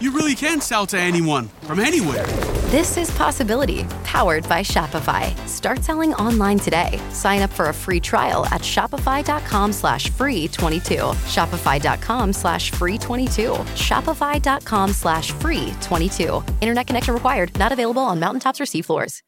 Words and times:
you 0.00 0.12
really 0.12 0.34
can 0.34 0.60
sell 0.60 0.86
to 0.86 0.98
anyone 0.98 1.48
from 1.62 1.80
anywhere. 1.80 2.26
This 2.70 2.96
is 2.96 3.10
Possibility, 3.16 3.84
powered 4.04 4.48
by 4.48 4.62
Shopify. 4.62 5.36
Start 5.48 5.82
selling 5.82 6.14
online 6.14 6.58
today. 6.58 7.00
Sign 7.10 7.42
up 7.42 7.50
for 7.50 7.70
a 7.70 7.74
free 7.74 8.00
trial 8.00 8.46
at 8.46 8.60
shopify.com 8.60 9.72
slash 9.72 10.10
free 10.10 10.46
22. 10.48 10.94
Shopify.com 11.26 12.32
slash 12.32 12.70
free 12.70 12.98
22. 12.98 13.50
Shopify.com 13.74 14.92
slash 14.92 15.32
free 15.32 15.74
22. 15.80 16.44
Internet 16.60 16.86
connection 16.86 17.14
required. 17.14 17.56
Not 17.58 17.72
available 17.72 18.02
on 18.02 18.20
mountaintops 18.20 18.60
or 18.60 18.64
seafloors. 18.64 19.22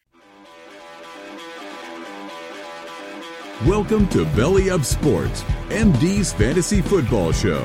Welcome 3.67 4.09
to 4.09 4.25
Belly 4.35 4.71
Up 4.71 4.83
Sports, 4.83 5.43
MD's 5.69 6.33
Fantasy 6.33 6.81
Football 6.83 7.31
Show. 7.31 7.65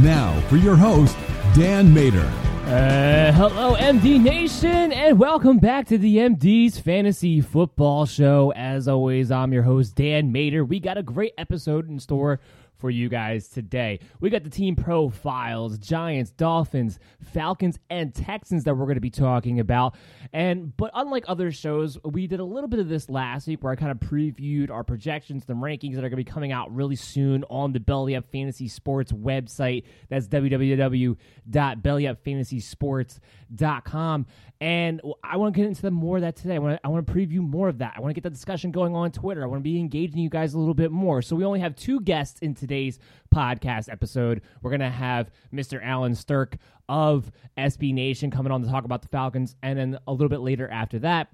Now 0.00 0.38
for 0.48 0.56
your 0.56 0.76
host, 0.76 1.16
Dan 1.58 1.92
Mater. 1.92 2.24
Uh, 2.66 3.32
hello, 3.32 3.74
MD 3.74 4.20
Nation, 4.22 4.92
and 4.92 5.18
welcome 5.18 5.58
back 5.58 5.88
to 5.88 5.98
the 5.98 6.18
MD's 6.18 6.78
Fantasy 6.78 7.40
Football 7.40 8.06
Show. 8.06 8.52
As 8.54 8.86
always, 8.86 9.32
I'm 9.32 9.52
your 9.52 9.64
host, 9.64 9.96
Dan 9.96 10.30
Mater. 10.30 10.64
We 10.64 10.78
got 10.78 10.98
a 10.98 11.02
great 11.02 11.32
episode 11.36 11.88
in 11.88 11.98
store 11.98 12.38
for 12.78 12.90
you 12.90 13.08
guys 13.08 13.48
today. 13.48 14.00
We 14.20 14.28
got 14.30 14.44
the 14.44 14.50
team 14.50 14.76
profiles, 14.76 15.78
Giants, 15.78 16.30
Dolphins, 16.30 17.00
Falcons, 17.32 17.78
and 17.90 18.14
Texans 18.14 18.62
that 18.64 18.74
we're 18.74 18.86
going 18.86 18.96
to 18.96 19.00
be 19.00 19.10
talking 19.10 19.60
about. 19.60 19.94
And 20.32 20.74
but 20.76 20.90
unlike 20.94 21.24
other 21.28 21.50
shows, 21.50 21.98
we 22.04 22.26
did 22.26 22.40
a 22.40 22.44
little 22.44 22.68
bit 22.68 22.80
of 22.80 22.88
this 22.88 23.10
last 23.10 23.46
week 23.46 23.62
where 23.62 23.72
I 23.72 23.76
kind 23.76 23.90
of 23.90 23.98
previewed 23.98 24.70
our 24.70 24.84
projections, 24.84 25.44
the 25.44 25.54
rankings 25.54 25.94
that 25.94 26.04
are 26.04 26.08
going 26.08 26.12
to 26.12 26.16
be 26.16 26.24
coming 26.24 26.52
out 26.52 26.74
really 26.74 26.96
soon 26.96 27.44
on 27.50 27.72
the 27.72 27.80
Belly 27.80 28.16
Up 28.16 28.24
Fantasy 28.30 28.68
Sports 28.68 29.12
website. 29.12 29.84
That's 30.08 30.26
www.bellyupfantasysports.com. 30.28 33.20
And 34.60 35.00
I 35.22 35.36
want 35.36 35.54
to 35.54 35.60
get 35.60 35.68
into 35.68 35.90
more 35.90 36.16
of 36.16 36.22
that 36.22 36.36
today. 36.36 36.56
I 36.56 36.58
want 36.58 36.76
to, 36.76 36.86
I 36.86 36.88
want 36.88 37.06
to 37.06 37.12
preview 37.12 37.38
more 37.38 37.68
of 37.68 37.78
that. 37.78 37.94
I 37.96 38.00
want 38.00 38.10
to 38.10 38.14
get 38.14 38.24
the 38.24 38.30
discussion 38.30 38.70
going 38.70 38.94
on 38.94 39.12
Twitter. 39.12 39.42
I 39.42 39.46
want 39.46 39.60
to 39.60 39.64
be 39.64 39.78
engaging 39.78 40.18
you 40.18 40.28
guys 40.28 40.54
a 40.54 40.58
little 40.58 40.74
bit 40.74 40.90
more. 40.90 41.22
So 41.22 41.36
we 41.36 41.44
only 41.44 41.60
have 41.60 41.76
two 41.76 42.00
guests 42.00 42.40
in 42.40 42.54
today's 42.54 42.98
podcast 43.32 43.90
episode. 43.90 44.42
We're 44.62 44.70
going 44.70 44.80
to 44.80 44.90
have 44.90 45.30
Mr. 45.52 45.84
Alan 45.84 46.14
Stirk 46.14 46.56
of 46.88 47.30
SB 47.56 47.92
Nation 47.92 48.30
coming 48.30 48.50
on 48.50 48.62
to 48.62 48.68
talk 48.68 48.84
about 48.84 49.02
the 49.02 49.08
Falcons. 49.08 49.54
And 49.62 49.78
then 49.78 49.98
a 50.06 50.12
little 50.12 50.28
bit 50.28 50.40
later 50.40 50.68
after 50.68 50.98
that, 51.00 51.28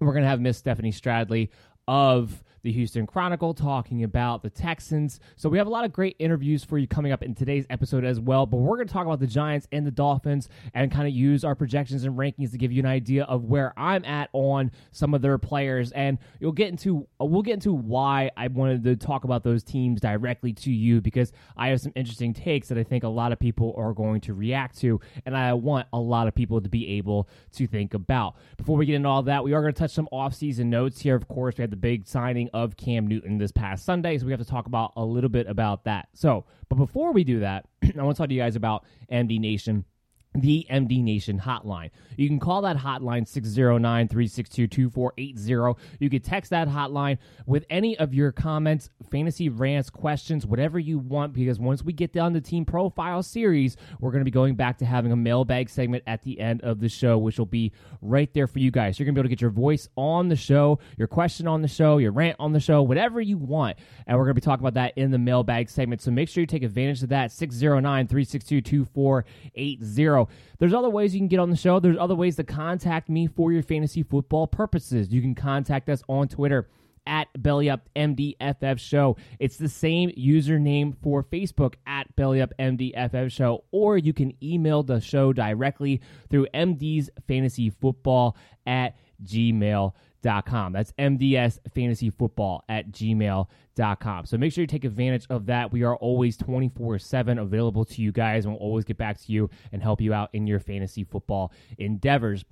we're 0.00 0.12
going 0.12 0.22
to 0.22 0.28
have 0.28 0.40
Miss 0.40 0.58
Stephanie 0.58 0.92
Stradley 0.92 1.48
of 1.88 2.43
the 2.64 2.72
Houston 2.72 3.06
Chronicle 3.06 3.52
talking 3.52 4.02
about 4.02 4.42
the 4.42 4.48
Texans. 4.48 5.20
So 5.36 5.50
we 5.50 5.58
have 5.58 5.66
a 5.66 5.70
lot 5.70 5.84
of 5.84 5.92
great 5.92 6.16
interviews 6.18 6.64
for 6.64 6.78
you 6.78 6.88
coming 6.88 7.12
up 7.12 7.22
in 7.22 7.34
today's 7.34 7.66
episode 7.68 8.04
as 8.04 8.18
well. 8.18 8.46
But 8.46 8.56
we're 8.56 8.76
going 8.76 8.88
to 8.88 8.92
talk 8.92 9.04
about 9.04 9.20
the 9.20 9.26
Giants 9.26 9.68
and 9.70 9.86
the 9.86 9.90
Dolphins 9.90 10.48
and 10.72 10.90
kind 10.90 11.06
of 11.06 11.12
use 11.12 11.44
our 11.44 11.54
projections 11.54 12.04
and 12.04 12.16
rankings 12.16 12.52
to 12.52 12.58
give 12.58 12.72
you 12.72 12.80
an 12.80 12.86
idea 12.86 13.24
of 13.24 13.44
where 13.44 13.74
I'm 13.76 14.02
at 14.06 14.30
on 14.32 14.72
some 14.92 15.12
of 15.12 15.20
their 15.20 15.36
players. 15.36 15.92
And 15.92 16.18
you'll 16.40 16.52
get 16.52 16.68
into 16.68 17.06
we'll 17.20 17.42
get 17.42 17.54
into 17.54 17.74
why 17.74 18.30
I 18.34 18.48
wanted 18.48 18.82
to 18.84 18.96
talk 18.96 19.24
about 19.24 19.44
those 19.44 19.62
teams 19.62 20.00
directly 20.00 20.54
to 20.54 20.72
you 20.72 21.02
because 21.02 21.32
I 21.58 21.68
have 21.68 21.80
some 21.82 21.92
interesting 21.94 22.32
takes 22.32 22.68
that 22.68 22.78
I 22.78 22.82
think 22.82 23.04
a 23.04 23.08
lot 23.08 23.30
of 23.30 23.38
people 23.38 23.74
are 23.76 23.92
going 23.92 24.22
to 24.22 24.32
react 24.32 24.78
to, 24.80 25.00
and 25.26 25.36
I 25.36 25.52
want 25.52 25.86
a 25.92 26.00
lot 26.00 26.28
of 26.28 26.34
people 26.34 26.62
to 26.62 26.68
be 26.70 26.96
able 26.96 27.28
to 27.52 27.66
think 27.66 27.92
about. 27.92 28.36
Before 28.56 28.78
we 28.78 28.86
get 28.86 28.94
into 28.94 29.08
all 29.08 29.22
that, 29.24 29.44
we 29.44 29.52
are 29.52 29.60
going 29.60 29.74
to 29.74 29.78
touch 29.78 29.92
some 29.92 30.08
off-season 30.10 30.70
notes 30.70 31.00
here. 31.00 31.14
Of 31.14 31.28
course, 31.28 31.58
we 31.58 31.62
had 31.62 31.70
the 31.70 31.76
big 31.76 32.06
signing 32.06 32.48
of 32.54 32.76
Cam 32.76 33.06
Newton 33.06 33.36
this 33.36 33.52
past 33.52 33.84
Sunday, 33.84 34.16
so 34.16 34.24
we 34.24 34.32
have 34.32 34.40
to 34.40 34.46
talk 34.46 34.66
about 34.66 34.92
a 34.96 35.04
little 35.04 35.28
bit 35.28 35.46
about 35.48 35.84
that. 35.84 36.08
So, 36.14 36.46
but 36.68 36.76
before 36.76 37.12
we 37.12 37.24
do 37.24 37.40
that, 37.40 37.66
I 37.82 38.02
want 38.02 38.16
to 38.16 38.22
talk 38.22 38.28
to 38.28 38.34
you 38.34 38.40
guys 38.40 38.56
about 38.56 38.84
MD 39.12 39.38
Nation 39.40 39.84
the 40.34 40.66
MD 40.68 41.02
Nation 41.02 41.38
hotline. 41.38 41.90
You 42.16 42.28
can 42.28 42.40
call 42.40 42.62
that 42.62 42.76
hotline 42.76 43.26
609 43.26 44.08
362 44.08 44.66
2480. 44.66 45.80
You 46.00 46.10
can 46.10 46.20
text 46.20 46.50
that 46.50 46.68
hotline 46.68 47.18
with 47.46 47.64
any 47.70 47.96
of 47.98 48.12
your 48.12 48.32
comments, 48.32 48.90
fantasy 49.10 49.48
rants, 49.48 49.90
questions, 49.90 50.44
whatever 50.44 50.78
you 50.78 50.98
want, 50.98 51.32
because 51.32 51.60
once 51.60 51.84
we 51.84 51.92
get 51.92 52.12
down 52.12 52.32
the 52.32 52.40
team 52.40 52.64
profile 52.64 53.22
series, 53.22 53.76
we're 54.00 54.10
going 54.10 54.22
to 54.22 54.24
be 54.24 54.30
going 54.32 54.56
back 54.56 54.78
to 54.78 54.84
having 54.84 55.12
a 55.12 55.16
mailbag 55.16 55.68
segment 55.70 56.02
at 56.06 56.22
the 56.22 56.40
end 56.40 56.62
of 56.62 56.80
the 56.80 56.88
show, 56.88 57.16
which 57.16 57.38
will 57.38 57.46
be 57.46 57.72
right 58.02 58.32
there 58.34 58.48
for 58.48 58.58
you 58.58 58.72
guys. 58.72 58.98
You're 58.98 59.06
going 59.06 59.14
to 59.14 59.20
be 59.20 59.20
able 59.20 59.28
to 59.28 59.36
get 59.36 59.40
your 59.40 59.50
voice 59.50 59.88
on 59.96 60.28
the 60.28 60.36
show, 60.36 60.80
your 60.98 61.08
question 61.08 61.46
on 61.46 61.62
the 61.62 61.68
show, 61.68 61.98
your 61.98 62.12
rant 62.12 62.36
on 62.40 62.52
the 62.52 62.60
show, 62.60 62.82
whatever 62.82 63.20
you 63.20 63.38
want. 63.38 63.78
And 64.06 64.18
we're 64.18 64.24
going 64.24 64.34
to 64.34 64.40
be 64.40 64.44
talking 64.44 64.66
about 64.66 64.74
that 64.74 64.98
in 64.98 65.12
the 65.12 65.18
mailbag 65.18 65.70
segment. 65.70 66.02
So 66.02 66.10
make 66.10 66.28
sure 66.28 66.40
you 66.40 66.46
take 66.46 66.64
advantage 66.64 67.04
of 67.04 67.10
that 67.10 67.30
609 67.30 68.08
362 68.08 68.60
2480. 68.60 70.23
There's 70.58 70.74
other 70.74 70.90
ways 70.90 71.14
you 71.14 71.20
can 71.20 71.28
get 71.28 71.40
on 71.40 71.50
the 71.50 71.56
show. 71.56 71.80
There's 71.80 71.98
other 71.98 72.14
ways 72.14 72.36
to 72.36 72.44
contact 72.44 73.08
me 73.08 73.26
for 73.26 73.52
your 73.52 73.62
fantasy 73.62 74.02
football 74.02 74.46
purposes. 74.46 75.12
You 75.12 75.20
can 75.20 75.34
contact 75.34 75.88
us 75.88 76.02
on 76.08 76.28
Twitter 76.28 76.68
at 77.06 77.28
BellyUpMDFF 77.38 78.78
Show. 78.78 79.16
It's 79.38 79.56
the 79.56 79.68
same 79.68 80.10
username 80.10 80.94
for 81.02 81.22
Facebook 81.22 81.74
at 81.86 82.14
BellyUpMDFF 82.16 83.30
Show, 83.30 83.64
or 83.70 83.98
you 83.98 84.12
can 84.12 84.32
email 84.42 84.82
the 84.82 85.00
show 85.00 85.32
directly 85.32 86.00
through 86.30 86.46
MD's 86.54 87.10
Fantasy 87.28 87.70
Football 87.70 88.36
at 88.66 88.96
gmail.com. 89.22 89.92
That's 90.24 90.92
MDS 90.92 91.58
Fantasy 91.74 92.10
Football 92.10 92.64
at 92.68 92.90
gmail.com. 92.90 94.26
So 94.26 94.38
make 94.38 94.52
sure 94.52 94.62
you 94.62 94.66
take 94.66 94.84
advantage 94.84 95.26
of 95.30 95.46
that. 95.46 95.72
We 95.72 95.82
are 95.82 95.96
always 95.96 96.36
24 96.36 96.98
7 96.98 97.38
available 97.38 97.84
to 97.84 98.02
you 98.02 98.12
guys, 98.12 98.44
and 98.44 98.54
we'll 98.54 98.62
always 98.62 98.84
get 98.84 98.96
back 98.96 99.20
to 99.20 99.32
you 99.32 99.50
and 99.72 99.82
help 99.82 100.00
you 100.00 100.12
out 100.14 100.30
in 100.32 100.46
your 100.46 100.60
fantasy 100.60 101.04
football 101.04 101.52
endeavors. 101.78 102.44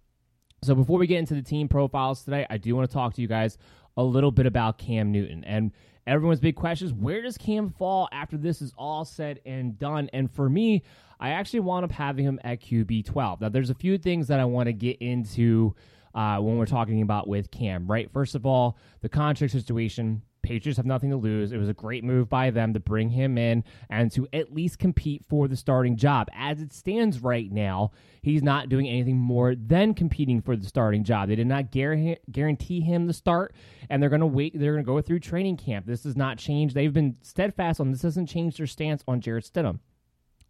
So 0.63 0.75
before 0.75 0.99
we 0.99 1.07
get 1.07 1.19
into 1.19 1.35
the 1.35 1.43
team 1.43 1.69
profiles 1.69 2.25
today, 2.25 2.47
I 2.49 2.57
do 2.57 2.77
want 2.77 2.89
to 2.89 2.95
talk 2.95 3.15
to 3.15 3.23
you 3.23 3.29
guys 3.29 3.59
a 3.97 4.03
little 4.03 4.31
bit 4.31 4.47
about 4.47 4.79
Cam 4.79 5.11
Newton. 5.11 5.43
And 5.45 5.73
everyone's 6.07 6.41
big 6.41 6.57
question 6.57 6.87
is 6.87 6.93
where 6.93 7.23
does 7.23 7.37
Cam 7.37 7.71
fall 7.71 8.09
after 8.13 8.37
this 8.37 8.63
is 8.63 8.73
all 8.79 9.05
said 9.05 9.41
and 9.45 9.79
done? 9.79 10.09
And 10.13 10.31
for 10.31 10.49
me, 10.49 10.83
I 11.19 11.31
actually 11.31 11.61
wound 11.61 11.85
up 11.85 11.93
having 11.93 12.25
him 12.25 12.41
at 12.45 12.61
QB 12.61 13.07
12. 13.07 13.41
Now, 13.41 13.49
there's 13.49 13.71
a 13.71 13.75
few 13.75 13.99
things 13.99 14.29
that 14.29 14.41
I 14.41 14.45
want 14.45 14.67
to 14.67 14.73
get 14.73 14.99
into 14.99 15.75
uh, 16.15 16.39
when 16.39 16.59
we're 16.59 16.67
talking 16.67 17.03
about 17.03 17.29
with 17.29 17.51
Cam, 17.51 17.87
right? 17.87 18.11
First 18.13 18.35
of 18.35 18.47
all, 18.47 18.79
the 19.01 19.09
contract 19.09 19.53
situation. 19.53 20.23
Patriots 20.43 20.77
have 20.77 20.87
nothing 20.87 21.11
to 21.11 21.17
lose. 21.17 21.53
It 21.53 21.57
was 21.57 21.69
a 21.69 21.73
great 21.73 22.03
move 22.03 22.29
by 22.29 22.51
them 22.51 22.75
to 22.75 22.81
bring 22.81 23.11
him 23.11 23.39
in 23.39 23.63
and 23.89 24.11
to 24.11 24.27
at 24.33 24.53
least 24.53 24.81
compete 24.81 25.25
for 25.29 25.47
the 25.47 25.55
starting 25.55 25.97
job. 25.97 26.27
As 26.35 26.61
it 26.61 26.73
stands 26.73 27.21
right 27.21 27.49
now, 27.49 27.93
he's 28.23 28.43
not 28.43 28.69
doing 28.69 28.89
anything 28.89 29.17
more 29.17 29.55
than 29.55 29.95
competing 29.95 30.43
for 30.43 30.57
the 30.57 30.67
starting 30.67 31.05
job. 31.05 31.29
They 31.29 31.37
did 31.37 31.47
not 31.47 31.71
guarantee 31.71 32.81
him 32.81 33.07
the 33.07 33.13
start, 33.13 33.55
and 33.89 34.03
they're 34.03 34.11
going 34.11 34.19
to 34.19 34.27
wait. 34.27 34.59
They're 34.59 34.73
going 34.73 34.85
to 34.85 34.93
go 34.93 35.01
through 35.01 35.21
training 35.21 35.59
camp. 35.59 35.87
This 35.87 36.03
does 36.03 36.17
not 36.17 36.39
change. 36.39 36.75
They've 36.75 36.93
been 36.93 37.19
steadfast 37.23 37.79
on 37.79 37.93
this. 37.93 38.01
Doesn't 38.01 38.27
change 38.27 38.57
their 38.57 38.67
stance 38.67 39.05
on 39.07 39.21
Jarrett 39.21 39.45
Stidham. 39.45 39.79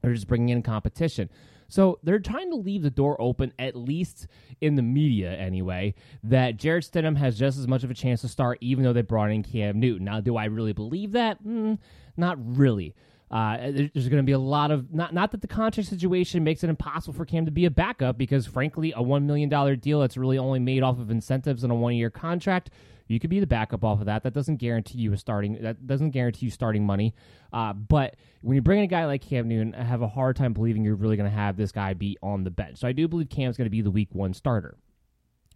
They're 0.00 0.14
just 0.14 0.26
bringing 0.26 0.48
in 0.48 0.62
competition. 0.62 1.28
So 1.72 1.98
they're 2.02 2.18
trying 2.18 2.50
to 2.50 2.56
leave 2.56 2.82
the 2.82 2.90
door 2.90 3.16
open, 3.18 3.54
at 3.58 3.74
least 3.74 4.26
in 4.60 4.74
the 4.74 4.82
media 4.82 5.32
anyway, 5.32 5.94
that 6.22 6.58
Jarrett 6.58 6.84
Stidham 6.84 7.16
has 7.16 7.38
just 7.38 7.58
as 7.58 7.66
much 7.66 7.82
of 7.82 7.90
a 7.90 7.94
chance 7.94 8.20
to 8.20 8.28
start, 8.28 8.58
even 8.60 8.84
though 8.84 8.92
they 8.92 9.00
brought 9.00 9.30
in 9.30 9.42
Cam 9.42 9.80
Newton. 9.80 10.04
Now, 10.04 10.20
do 10.20 10.36
I 10.36 10.44
really 10.44 10.74
believe 10.74 11.12
that? 11.12 11.42
Mm, 11.42 11.78
not 12.14 12.36
really. 12.58 12.94
Uh, 13.30 13.56
there's 13.70 14.10
going 14.10 14.22
to 14.22 14.22
be 14.22 14.32
a 14.32 14.38
lot 14.38 14.70
of 14.70 14.92
not 14.92 15.14
not 15.14 15.30
that 15.30 15.40
the 15.40 15.48
contract 15.48 15.88
situation 15.88 16.44
makes 16.44 16.62
it 16.62 16.68
impossible 16.68 17.14
for 17.14 17.24
Cam 17.24 17.46
to 17.46 17.50
be 17.50 17.64
a 17.64 17.70
backup 17.70 18.18
because 18.18 18.46
frankly 18.46 18.92
a 18.94 19.02
one 19.02 19.26
million 19.26 19.48
dollar 19.48 19.74
deal 19.74 20.00
that's 20.00 20.18
really 20.18 20.36
only 20.36 20.58
made 20.58 20.82
off 20.82 20.98
of 20.98 21.10
incentives 21.10 21.62
and 21.64 21.72
a 21.72 21.74
one 21.74 21.94
year 21.94 22.10
contract 22.10 22.68
you 23.12 23.20
could 23.20 23.30
be 23.30 23.40
the 23.40 23.46
backup 23.46 23.84
off 23.84 24.00
of 24.00 24.06
that. 24.06 24.22
That 24.22 24.32
doesn't 24.32 24.56
guarantee 24.56 24.98
you 24.98 25.12
a 25.12 25.16
starting. 25.16 25.58
That 25.62 25.86
doesn't 25.86 26.10
guarantee 26.10 26.46
you 26.46 26.50
starting 26.50 26.84
money. 26.84 27.14
Uh, 27.52 27.72
but 27.72 28.16
when 28.40 28.54
you 28.54 28.62
bring 28.62 28.78
in 28.78 28.84
a 28.84 28.88
guy 28.88 29.06
like 29.06 29.22
Cam 29.22 29.48
Newton, 29.48 29.74
I 29.74 29.84
have 29.84 30.02
a 30.02 30.08
hard 30.08 30.36
time 30.36 30.52
believing 30.52 30.84
you're 30.84 30.94
really 30.94 31.16
going 31.16 31.30
to 31.30 31.36
have 31.36 31.56
this 31.56 31.72
guy 31.72 31.94
be 31.94 32.16
on 32.22 32.44
the 32.44 32.50
bench. 32.50 32.78
So 32.78 32.88
I 32.88 32.92
do 32.92 33.06
believe 33.08 33.28
Cam's 33.28 33.56
going 33.56 33.66
to 33.66 33.70
be 33.70 33.82
the 33.82 33.90
Week 33.90 34.08
One 34.12 34.34
starter. 34.34 34.76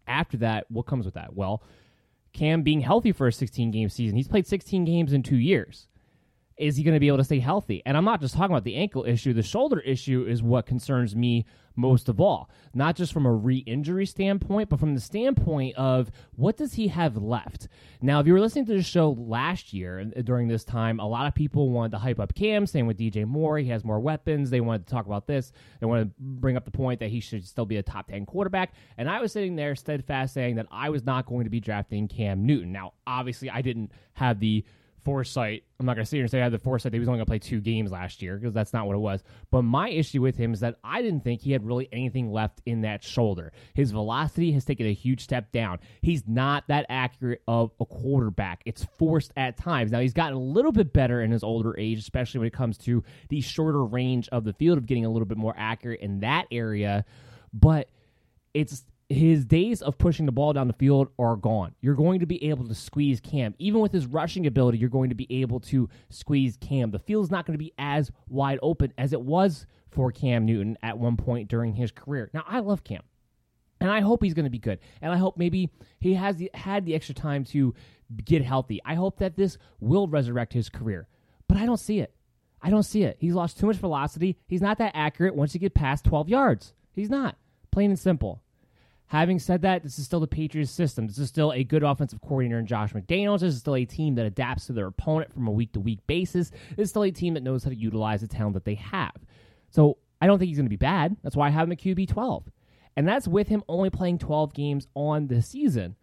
After 0.06 0.36
that, 0.38 0.70
what 0.70 0.86
comes 0.86 1.04
with 1.04 1.14
that? 1.14 1.34
Well, 1.34 1.62
Cam 2.32 2.62
being 2.62 2.82
healthy 2.82 3.12
for 3.12 3.26
a 3.26 3.32
16 3.32 3.70
game 3.70 3.88
season. 3.88 4.16
He's 4.16 4.28
played 4.28 4.46
16 4.46 4.84
games 4.84 5.12
in 5.12 5.22
two 5.22 5.38
years 5.38 5.88
is 6.56 6.76
he 6.76 6.82
going 6.82 6.94
to 6.94 7.00
be 7.00 7.08
able 7.08 7.18
to 7.18 7.24
stay 7.24 7.38
healthy? 7.38 7.82
And 7.84 7.96
I'm 7.96 8.04
not 8.04 8.20
just 8.20 8.34
talking 8.34 8.52
about 8.52 8.64
the 8.64 8.76
ankle 8.76 9.04
issue. 9.04 9.32
The 9.32 9.42
shoulder 9.42 9.80
issue 9.80 10.24
is 10.26 10.42
what 10.42 10.66
concerns 10.66 11.14
me 11.14 11.44
most 11.76 12.08
of 12.08 12.20
all. 12.20 12.50
Not 12.74 12.96
just 12.96 13.12
from 13.12 13.26
a 13.26 13.32
re 13.32 13.58
injury 13.58 14.06
standpoint, 14.06 14.70
but 14.70 14.80
from 14.80 14.94
the 14.94 15.00
standpoint 15.00 15.76
of 15.76 16.10
what 16.34 16.56
does 16.56 16.74
he 16.74 16.88
have 16.88 17.16
left? 17.16 17.68
Now, 18.00 18.20
if 18.20 18.26
you 18.26 18.32
were 18.32 18.40
listening 18.40 18.64
to 18.66 18.74
the 18.74 18.82
show 18.82 19.10
last 19.10 19.74
year 19.74 20.00
uh, 20.16 20.22
during 20.22 20.48
this 20.48 20.64
time, 20.64 20.98
a 20.98 21.06
lot 21.06 21.26
of 21.26 21.34
people 21.34 21.70
wanted 21.70 21.92
to 21.92 21.98
hype 21.98 22.18
up 22.18 22.34
Cam, 22.34 22.66
same 22.66 22.86
with 22.86 22.98
DJ 22.98 23.26
Moore. 23.26 23.58
He 23.58 23.68
has 23.68 23.84
more 23.84 24.00
weapons. 24.00 24.48
They 24.48 24.60
wanted 24.60 24.86
to 24.86 24.90
talk 24.90 25.04
about 25.04 25.26
this. 25.26 25.52
They 25.80 25.86
wanted 25.86 26.08
to 26.08 26.14
bring 26.18 26.56
up 26.56 26.64
the 26.64 26.70
point 26.70 27.00
that 27.00 27.10
he 27.10 27.20
should 27.20 27.46
still 27.46 27.66
be 27.66 27.76
a 27.76 27.82
top 27.82 28.08
10 28.08 28.24
quarterback. 28.24 28.72
And 28.96 29.10
I 29.10 29.20
was 29.20 29.32
sitting 29.32 29.56
there 29.56 29.74
steadfast 29.76 30.32
saying 30.32 30.56
that 30.56 30.66
I 30.70 30.88
was 30.88 31.04
not 31.04 31.26
going 31.26 31.44
to 31.44 31.50
be 31.50 31.60
drafting 31.60 32.08
Cam 32.08 32.46
Newton. 32.46 32.72
Now, 32.72 32.94
obviously, 33.06 33.50
I 33.50 33.60
didn't 33.60 33.92
have 34.14 34.40
the 34.40 34.64
foresight. 35.06 35.62
I'm 35.78 35.86
not 35.86 35.94
going 35.94 36.04
to 36.04 36.08
sit 36.08 36.16
here 36.16 36.24
and 36.24 36.30
say 36.30 36.40
I 36.40 36.42
had 36.42 36.52
the 36.52 36.58
foresight 36.58 36.90
that 36.90 36.96
he 36.96 36.98
was 36.98 37.08
only 37.08 37.18
going 37.18 37.26
to 37.26 37.30
play 37.30 37.38
two 37.38 37.60
games 37.60 37.92
last 37.92 38.22
year 38.22 38.36
because 38.36 38.52
that's 38.52 38.72
not 38.72 38.88
what 38.88 38.96
it 38.96 38.98
was. 38.98 39.22
But 39.52 39.62
my 39.62 39.88
issue 39.88 40.20
with 40.20 40.36
him 40.36 40.52
is 40.52 40.58
that 40.60 40.80
I 40.82 41.00
didn't 41.00 41.22
think 41.22 41.42
he 41.42 41.52
had 41.52 41.64
really 41.64 41.88
anything 41.92 42.32
left 42.32 42.60
in 42.66 42.80
that 42.80 43.04
shoulder. 43.04 43.52
His 43.74 43.92
velocity 43.92 44.50
has 44.50 44.64
taken 44.64 44.84
a 44.84 44.92
huge 44.92 45.22
step 45.22 45.52
down. 45.52 45.78
He's 46.02 46.26
not 46.26 46.64
that 46.66 46.86
accurate 46.88 47.40
of 47.46 47.70
a 47.78 47.86
quarterback. 47.86 48.62
It's 48.66 48.84
forced 48.98 49.32
at 49.36 49.56
times. 49.56 49.92
Now, 49.92 50.00
he's 50.00 50.12
gotten 50.12 50.34
a 50.34 50.40
little 50.40 50.72
bit 50.72 50.92
better 50.92 51.22
in 51.22 51.30
his 51.30 51.44
older 51.44 51.78
age, 51.78 52.00
especially 52.00 52.40
when 52.40 52.48
it 52.48 52.52
comes 52.52 52.76
to 52.78 53.04
the 53.28 53.40
shorter 53.40 53.84
range 53.84 54.28
of 54.32 54.42
the 54.42 54.54
field 54.54 54.76
of 54.76 54.86
getting 54.86 55.04
a 55.04 55.08
little 55.08 55.26
bit 55.26 55.38
more 55.38 55.54
accurate 55.56 56.00
in 56.00 56.18
that 56.20 56.46
area. 56.50 57.04
But 57.52 57.88
it's 58.54 58.84
his 59.08 59.44
days 59.44 59.82
of 59.82 59.98
pushing 59.98 60.26
the 60.26 60.32
ball 60.32 60.52
down 60.52 60.66
the 60.66 60.72
field 60.72 61.08
are 61.18 61.36
gone. 61.36 61.74
You're 61.80 61.94
going 61.94 62.20
to 62.20 62.26
be 62.26 62.42
able 62.48 62.66
to 62.66 62.74
squeeze 62.74 63.20
Cam. 63.20 63.54
Even 63.58 63.80
with 63.80 63.92
his 63.92 64.06
rushing 64.06 64.46
ability, 64.46 64.78
you're 64.78 64.90
going 64.90 65.10
to 65.10 65.14
be 65.14 65.40
able 65.42 65.60
to 65.60 65.88
squeeze 66.10 66.56
Cam. 66.56 66.90
The 66.90 66.98
field's 66.98 67.30
not 67.30 67.46
going 67.46 67.54
to 67.54 67.64
be 67.64 67.72
as 67.78 68.10
wide 68.28 68.58
open 68.62 68.92
as 68.98 69.12
it 69.12 69.20
was 69.20 69.66
for 69.90 70.10
Cam 70.10 70.44
Newton 70.44 70.76
at 70.82 70.98
one 70.98 71.16
point 71.16 71.48
during 71.48 71.74
his 71.74 71.92
career. 71.92 72.30
Now, 72.34 72.44
I 72.48 72.60
love 72.60 72.82
Cam. 72.82 73.02
And 73.80 73.90
I 73.90 74.00
hope 74.00 74.22
he's 74.22 74.34
going 74.34 74.44
to 74.44 74.50
be 74.50 74.58
good. 74.58 74.80
And 75.00 75.12
I 75.12 75.18
hope 75.18 75.36
maybe 75.36 75.70
he 76.00 76.14
has 76.14 76.36
the, 76.36 76.50
had 76.54 76.84
the 76.84 76.94
extra 76.94 77.14
time 77.14 77.44
to 77.46 77.74
get 78.24 78.42
healthy. 78.42 78.80
I 78.84 78.94
hope 78.94 79.18
that 79.18 79.36
this 79.36 79.58
will 79.80 80.08
resurrect 80.08 80.52
his 80.52 80.68
career. 80.68 81.06
But 81.46 81.58
I 81.58 81.66
don't 81.66 81.76
see 81.78 82.00
it. 82.00 82.12
I 82.60 82.70
don't 82.70 82.82
see 82.82 83.04
it. 83.04 83.18
He's 83.20 83.34
lost 83.34 83.58
too 83.58 83.66
much 83.66 83.76
velocity. 83.76 84.38
He's 84.48 84.62
not 84.62 84.78
that 84.78 84.92
accurate 84.94 85.36
once 85.36 85.54
you 85.54 85.60
get 85.60 85.74
past 85.74 86.04
12 86.04 86.28
yards. 86.28 86.72
He's 86.92 87.10
not. 87.10 87.36
Plain 87.70 87.90
and 87.90 87.98
simple. 87.98 88.42
Having 89.08 89.38
said 89.38 89.62
that, 89.62 89.84
this 89.84 89.98
is 89.98 90.04
still 90.04 90.18
the 90.18 90.26
Patriots 90.26 90.72
system. 90.72 91.06
This 91.06 91.18
is 91.18 91.28
still 91.28 91.52
a 91.52 91.62
good 91.62 91.84
offensive 91.84 92.20
coordinator 92.20 92.58
in 92.58 92.66
Josh 92.66 92.92
McDaniels. 92.92 93.40
This 93.40 93.54
is 93.54 93.60
still 93.60 93.76
a 93.76 93.84
team 93.84 94.16
that 94.16 94.26
adapts 94.26 94.66
to 94.66 94.72
their 94.72 94.88
opponent 94.88 95.32
from 95.32 95.46
a 95.46 95.52
week 95.52 95.72
to 95.72 95.80
week 95.80 96.00
basis. 96.08 96.50
This 96.70 96.84
is 96.84 96.90
still 96.90 97.04
a 97.04 97.12
team 97.12 97.34
that 97.34 97.44
knows 97.44 97.62
how 97.62 97.70
to 97.70 97.76
utilize 97.76 98.22
the 98.22 98.26
talent 98.26 98.54
that 98.54 98.64
they 98.64 98.74
have. 98.74 99.14
So 99.70 99.98
I 100.20 100.26
don't 100.26 100.38
think 100.38 100.48
he's 100.48 100.58
going 100.58 100.66
to 100.66 100.70
be 100.70 100.76
bad. 100.76 101.16
That's 101.22 101.36
why 101.36 101.46
I 101.46 101.50
have 101.50 101.68
him 101.68 101.72
at 101.72 101.78
QB 101.78 102.08
12. 102.08 102.50
And 102.96 103.06
that's 103.06 103.28
with 103.28 103.46
him 103.46 103.62
only 103.68 103.90
playing 103.90 104.18
12 104.18 104.54
games 104.54 104.88
on 104.94 105.28
the 105.28 105.40
season. 105.40 105.94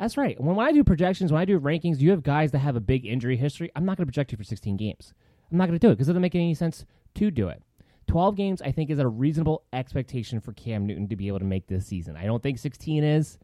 That's 0.00 0.16
right. 0.16 0.40
When, 0.40 0.58
I 0.58 0.72
do 0.72 0.82
projections, 0.82 1.30
when 1.30 1.40
I 1.40 1.44
do 1.44 1.60
rankings, 1.60 2.00
you 2.00 2.10
have 2.10 2.24
guys 2.24 2.50
that 2.52 2.58
have 2.58 2.74
a 2.74 2.80
big 2.80 3.06
injury 3.06 3.36
history. 3.36 3.70
I'm 3.76 3.84
not 3.84 3.96
going 3.96 4.06
to 4.06 4.10
project 4.10 4.32
you 4.32 4.38
for 4.38 4.42
16 4.42 4.76
games. 4.76 5.14
I'm 5.50 5.58
not 5.58 5.68
going 5.68 5.78
to 5.78 5.86
do 5.86 5.90
it 5.90 5.94
because 5.94 6.08
it 6.08 6.12
doesn't 6.12 6.22
make 6.22 6.34
any 6.34 6.54
sense 6.54 6.86
to 7.14 7.30
do 7.30 7.48
it. 7.48 7.62
12 8.06 8.36
games, 8.36 8.62
I 8.62 8.72
think, 8.72 8.90
is 8.90 8.98
a 8.98 9.08
reasonable 9.08 9.64
expectation 9.72 10.40
for 10.40 10.52
Cam 10.52 10.86
Newton 10.86 11.08
to 11.08 11.16
be 11.16 11.28
able 11.28 11.38
to 11.38 11.44
make 11.44 11.66
this 11.66 11.86
season. 11.86 12.16
I 12.16 12.24
don't 12.24 12.42
think 12.42 12.58
16 12.58 13.04
is. 13.04 13.38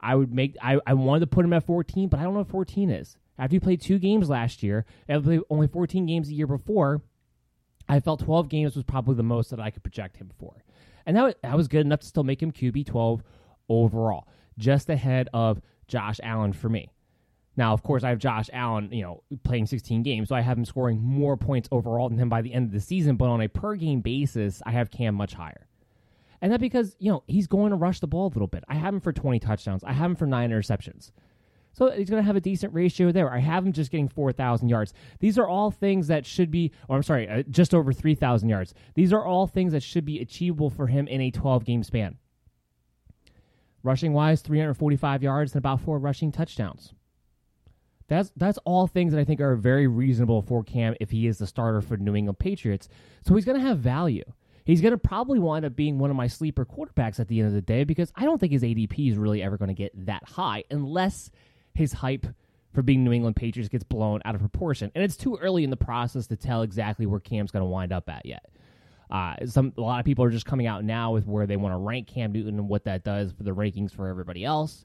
I 0.00 0.14
would 0.14 0.32
make. 0.32 0.56
I, 0.62 0.78
I 0.86 0.94
wanted 0.94 1.20
to 1.20 1.26
put 1.26 1.44
him 1.44 1.52
at 1.52 1.64
14, 1.64 2.08
but 2.08 2.20
I 2.20 2.22
don't 2.22 2.34
know 2.34 2.40
what 2.40 2.48
14 2.48 2.90
is. 2.90 3.16
After 3.38 3.54
he 3.54 3.60
played 3.60 3.80
two 3.80 3.98
games 3.98 4.28
last 4.28 4.62
year, 4.62 4.86
only 5.08 5.66
14 5.66 6.06
games 6.06 6.28
the 6.28 6.34
year 6.34 6.46
before, 6.46 7.02
I 7.88 8.00
felt 8.00 8.20
12 8.20 8.48
games 8.48 8.74
was 8.74 8.84
probably 8.84 9.14
the 9.14 9.22
most 9.22 9.50
that 9.50 9.60
I 9.60 9.70
could 9.70 9.82
project 9.82 10.16
him 10.16 10.30
for. 10.38 10.64
And 11.04 11.16
that 11.16 11.24
was, 11.24 11.34
that 11.42 11.56
was 11.56 11.68
good 11.68 11.84
enough 11.86 12.00
to 12.00 12.06
still 12.06 12.24
make 12.24 12.42
him 12.42 12.50
QB 12.50 12.86
12 12.86 13.22
overall, 13.68 14.26
just 14.58 14.88
ahead 14.88 15.28
of 15.32 15.60
Josh 15.86 16.18
Allen 16.22 16.52
for 16.52 16.68
me. 16.68 16.90
Now, 17.56 17.72
of 17.72 17.82
course, 17.82 18.04
I 18.04 18.10
have 18.10 18.18
Josh 18.18 18.50
Allen, 18.52 18.90
you 18.92 19.02
know, 19.02 19.22
playing 19.42 19.66
16 19.66 20.02
games, 20.02 20.28
so 20.28 20.34
I 20.34 20.42
have 20.42 20.58
him 20.58 20.64
scoring 20.64 21.00
more 21.02 21.36
points 21.36 21.68
overall 21.72 22.08
than 22.08 22.18
him 22.18 22.28
by 22.28 22.42
the 22.42 22.52
end 22.52 22.66
of 22.66 22.72
the 22.72 22.80
season. 22.80 23.16
But 23.16 23.28
on 23.28 23.40
a 23.40 23.48
per 23.48 23.76
game 23.76 24.00
basis, 24.00 24.62
I 24.66 24.72
have 24.72 24.90
Cam 24.90 25.14
much 25.14 25.34
higher. 25.34 25.66
And 26.42 26.52
that 26.52 26.60
because, 26.60 26.94
you 26.98 27.10
know, 27.10 27.22
he's 27.26 27.46
going 27.46 27.70
to 27.70 27.76
rush 27.76 28.00
the 28.00 28.06
ball 28.06 28.26
a 28.26 28.28
little 28.34 28.46
bit. 28.46 28.62
I 28.68 28.74
have 28.74 28.92
him 28.92 29.00
for 29.00 29.12
20 29.12 29.40
touchdowns. 29.40 29.82
I 29.84 29.92
have 29.92 30.10
him 30.10 30.16
for 30.16 30.26
nine 30.26 30.50
interceptions. 30.50 31.12
So 31.72 31.90
he's 31.90 32.08
going 32.08 32.22
to 32.22 32.26
have 32.26 32.36
a 32.36 32.40
decent 32.40 32.72
ratio 32.72 33.12
there. 33.12 33.32
I 33.32 33.38
have 33.38 33.64
him 33.66 33.72
just 33.72 33.90
getting 33.90 34.08
4,000 34.08 34.68
yards. 34.68 34.94
These 35.20 35.38
are 35.38 35.46
all 35.46 35.70
things 35.70 36.08
that 36.08 36.24
should 36.24 36.50
be, 36.50 36.72
or 36.88 36.96
I'm 36.96 37.02
sorry, 37.02 37.28
uh, 37.28 37.42
just 37.50 37.74
over 37.74 37.92
3,000 37.92 38.48
yards. 38.48 38.74
These 38.94 39.12
are 39.12 39.24
all 39.24 39.46
things 39.46 39.72
that 39.72 39.82
should 39.82 40.04
be 40.04 40.20
achievable 40.20 40.70
for 40.70 40.86
him 40.86 41.06
in 41.06 41.20
a 41.20 41.30
12 41.30 41.64
game 41.64 41.82
span. 41.82 42.16
Rushing 43.82 44.14
wise, 44.14 44.40
345 44.40 45.22
yards 45.22 45.52
and 45.52 45.58
about 45.58 45.80
four 45.80 45.98
rushing 45.98 46.32
touchdowns. 46.32 46.94
That's 48.08 48.30
that's 48.36 48.58
all 48.64 48.86
things 48.86 49.12
that 49.12 49.20
I 49.20 49.24
think 49.24 49.40
are 49.40 49.56
very 49.56 49.86
reasonable 49.86 50.42
for 50.42 50.62
Cam 50.62 50.94
if 51.00 51.10
he 51.10 51.26
is 51.26 51.38
the 51.38 51.46
starter 51.46 51.80
for 51.80 51.96
New 51.96 52.14
England 52.14 52.38
Patriots. 52.38 52.88
So 53.24 53.34
he's 53.34 53.44
going 53.44 53.58
to 53.58 53.66
have 53.66 53.78
value. 53.78 54.24
He's 54.64 54.80
going 54.80 54.92
to 54.92 54.98
probably 54.98 55.38
wind 55.38 55.64
up 55.64 55.76
being 55.76 55.98
one 55.98 56.10
of 56.10 56.16
my 56.16 56.26
sleeper 56.26 56.64
quarterbacks 56.64 57.20
at 57.20 57.28
the 57.28 57.38
end 57.38 57.48
of 57.48 57.54
the 57.54 57.62
day 57.62 57.84
because 57.84 58.12
I 58.16 58.24
don't 58.24 58.38
think 58.38 58.52
his 58.52 58.62
ADP 58.62 59.10
is 59.10 59.16
really 59.16 59.42
ever 59.42 59.56
going 59.56 59.68
to 59.68 59.74
get 59.74 60.06
that 60.06 60.24
high 60.28 60.64
unless 60.70 61.30
his 61.74 61.92
hype 61.92 62.26
for 62.72 62.82
being 62.82 63.04
New 63.04 63.12
England 63.12 63.36
Patriots 63.36 63.68
gets 63.68 63.84
blown 63.84 64.20
out 64.24 64.34
of 64.34 64.40
proportion. 64.40 64.90
And 64.94 65.04
it's 65.04 65.16
too 65.16 65.36
early 65.40 65.62
in 65.62 65.70
the 65.70 65.76
process 65.76 66.26
to 66.28 66.36
tell 66.36 66.62
exactly 66.62 67.06
where 67.06 67.20
Cam's 67.20 67.52
going 67.52 67.62
to 67.62 67.66
wind 67.66 67.92
up 67.92 68.08
at 68.08 68.26
yet. 68.26 68.44
Uh, 69.08 69.34
some 69.46 69.72
a 69.78 69.80
lot 69.80 70.00
of 70.00 70.04
people 70.04 70.24
are 70.24 70.30
just 70.30 70.46
coming 70.46 70.66
out 70.66 70.84
now 70.84 71.12
with 71.12 71.26
where 71.26 71.46
they 71.46 71.56
want 71.56 71.72
to 71.72 71.78
rank 71.78 72.08
Cam 72.08 72.32
Newton 72.32 72.58
and 72.58 72.68
what 72.68 72.84
that 72.84 73.04
does 73.04 73.30
for 73.32 73.44
the 73.44 73.52
rankings 73.52 73.92
for 73.92 74.08
everybody 74.08 74.44
else. 74.44 74.84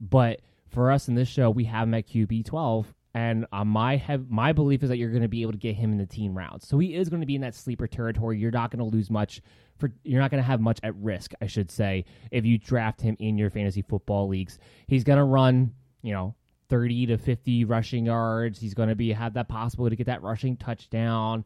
But 0.00 0.40
for 0.72 0.90
us 0.90 1.08
in 1.08 1.14
this 1.14 1.28
show, 1.28 1.50
we 1.50 1.64
have 1.64 1.88
him 1.88 1.94
at 1.94 2.08
QB 2.08 2.46
twelve, 2.46 2.92
and 3.14 3.46
uh, 3.52 3.64
my 3.64 3.96
have 3.96 4.30
my 4.30 4.52
belief 4.52 4.82
is 4.82 4.88
that 4.88 4.96
you're 4.96 5.10
going 5.10 5.22
to 5.22 5.28
be 5.28 5.42
able 5.42 5.52
to 5.52 5.58
get 5.58 5.76
him 5.76 5.92
in 5.92 5.98
the 5.98 6.06
team 6.06 6.36
rounds. 6.36 6.66
So 6.66 6.78
he 6.78 6.94
is 6.94 7.08
going 7.08 7.20
to 7.20 7.26
be 7.26 7.34
in 7.34 7.42
that 7.42 7.54
sleeper 7.54 7.86
territory. 7.86 8.38
You're 8.38 8.50
not 8.50 8.70
going 8.70 8.78
to 8.78 8.96
lose 8.96 9.10
much 9.10 9.42
for. 9.78 9.92
You're 10.02 10.20
not 10.20 10.30
going 10.30 10.42
to 10.42 10.46
have 10.46 10.60
much 10.60 10.80
at 10.82 10.94
risk, 10.96 11.32
I 11.40 11.46
should 11.46 11.70
say, 11.70 12.04
if 12.30 12.44
you 12.44 12.58
draft 12.58 13.00
him 13.00 13.16
in 13.20 13.38
your 13.38 13.50
fantasy 13.50 13.82
football 13.82 14.28
leagues. 14.28 14.58
He's 14.86 15.04
going 15.04 15.18
to 15.18 15.24
run, 15.24 15.72
you 16.02 16.12
know, 16.12 16.34
30 16.68 17.06
to 17.06 17.18
50 17.18 17.66
rushing 17.66 18.06
yards. 18.06 18.58
He's 18.58 18.74
going 18.74 18.88
to 18.88 18.94
be 18.94 19.12
have 19.12 19.34
that 19.34 19.48
possibility 19.48 19.94
to 19.94 19.98
get 19.98 20.06
that 20.06 20.22
rushing 20.22 20.56
touchdown. 20.56 21.44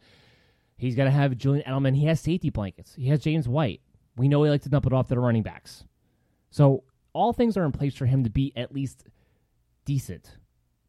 He's 0.79 0.95
going 0.95 1.07
to 1.07 1.17
have 1.17 1.37
Julian 1.37 1.65
Edelman. 1.67 1.97
He 1.97 2.07
has 2.07 2.21
safety 2.21 2.51
blankets. 2.51 2.95
He 2.95 3.09
has 3.09 3.21
James 3.21 3.49
White. 3.49 3.81
We 4.17 4.29
know 4.29 4.43
he 4.45 4.51
likes 4.51 4.65
to 4.65 4.71
dump 4.71 4.87
it 4.87 4.93
off 4.93 5.09
to 5.09 5.15
the 5.15 5.21
running 5.21 5.43
backs. 5.43 5.85
So 6.51 6.85
all 7.13 7.33
things 7.33 7.57
are 7.57 7.65
in 7.65 7.73
place 7.73 7.95
for 7.95 8.07
him 8.07 8.25
to 8.25 8.31
be 8.31 8.53
at 8.57 8.73
least 8.73 9.05
decent. 9.87 10.37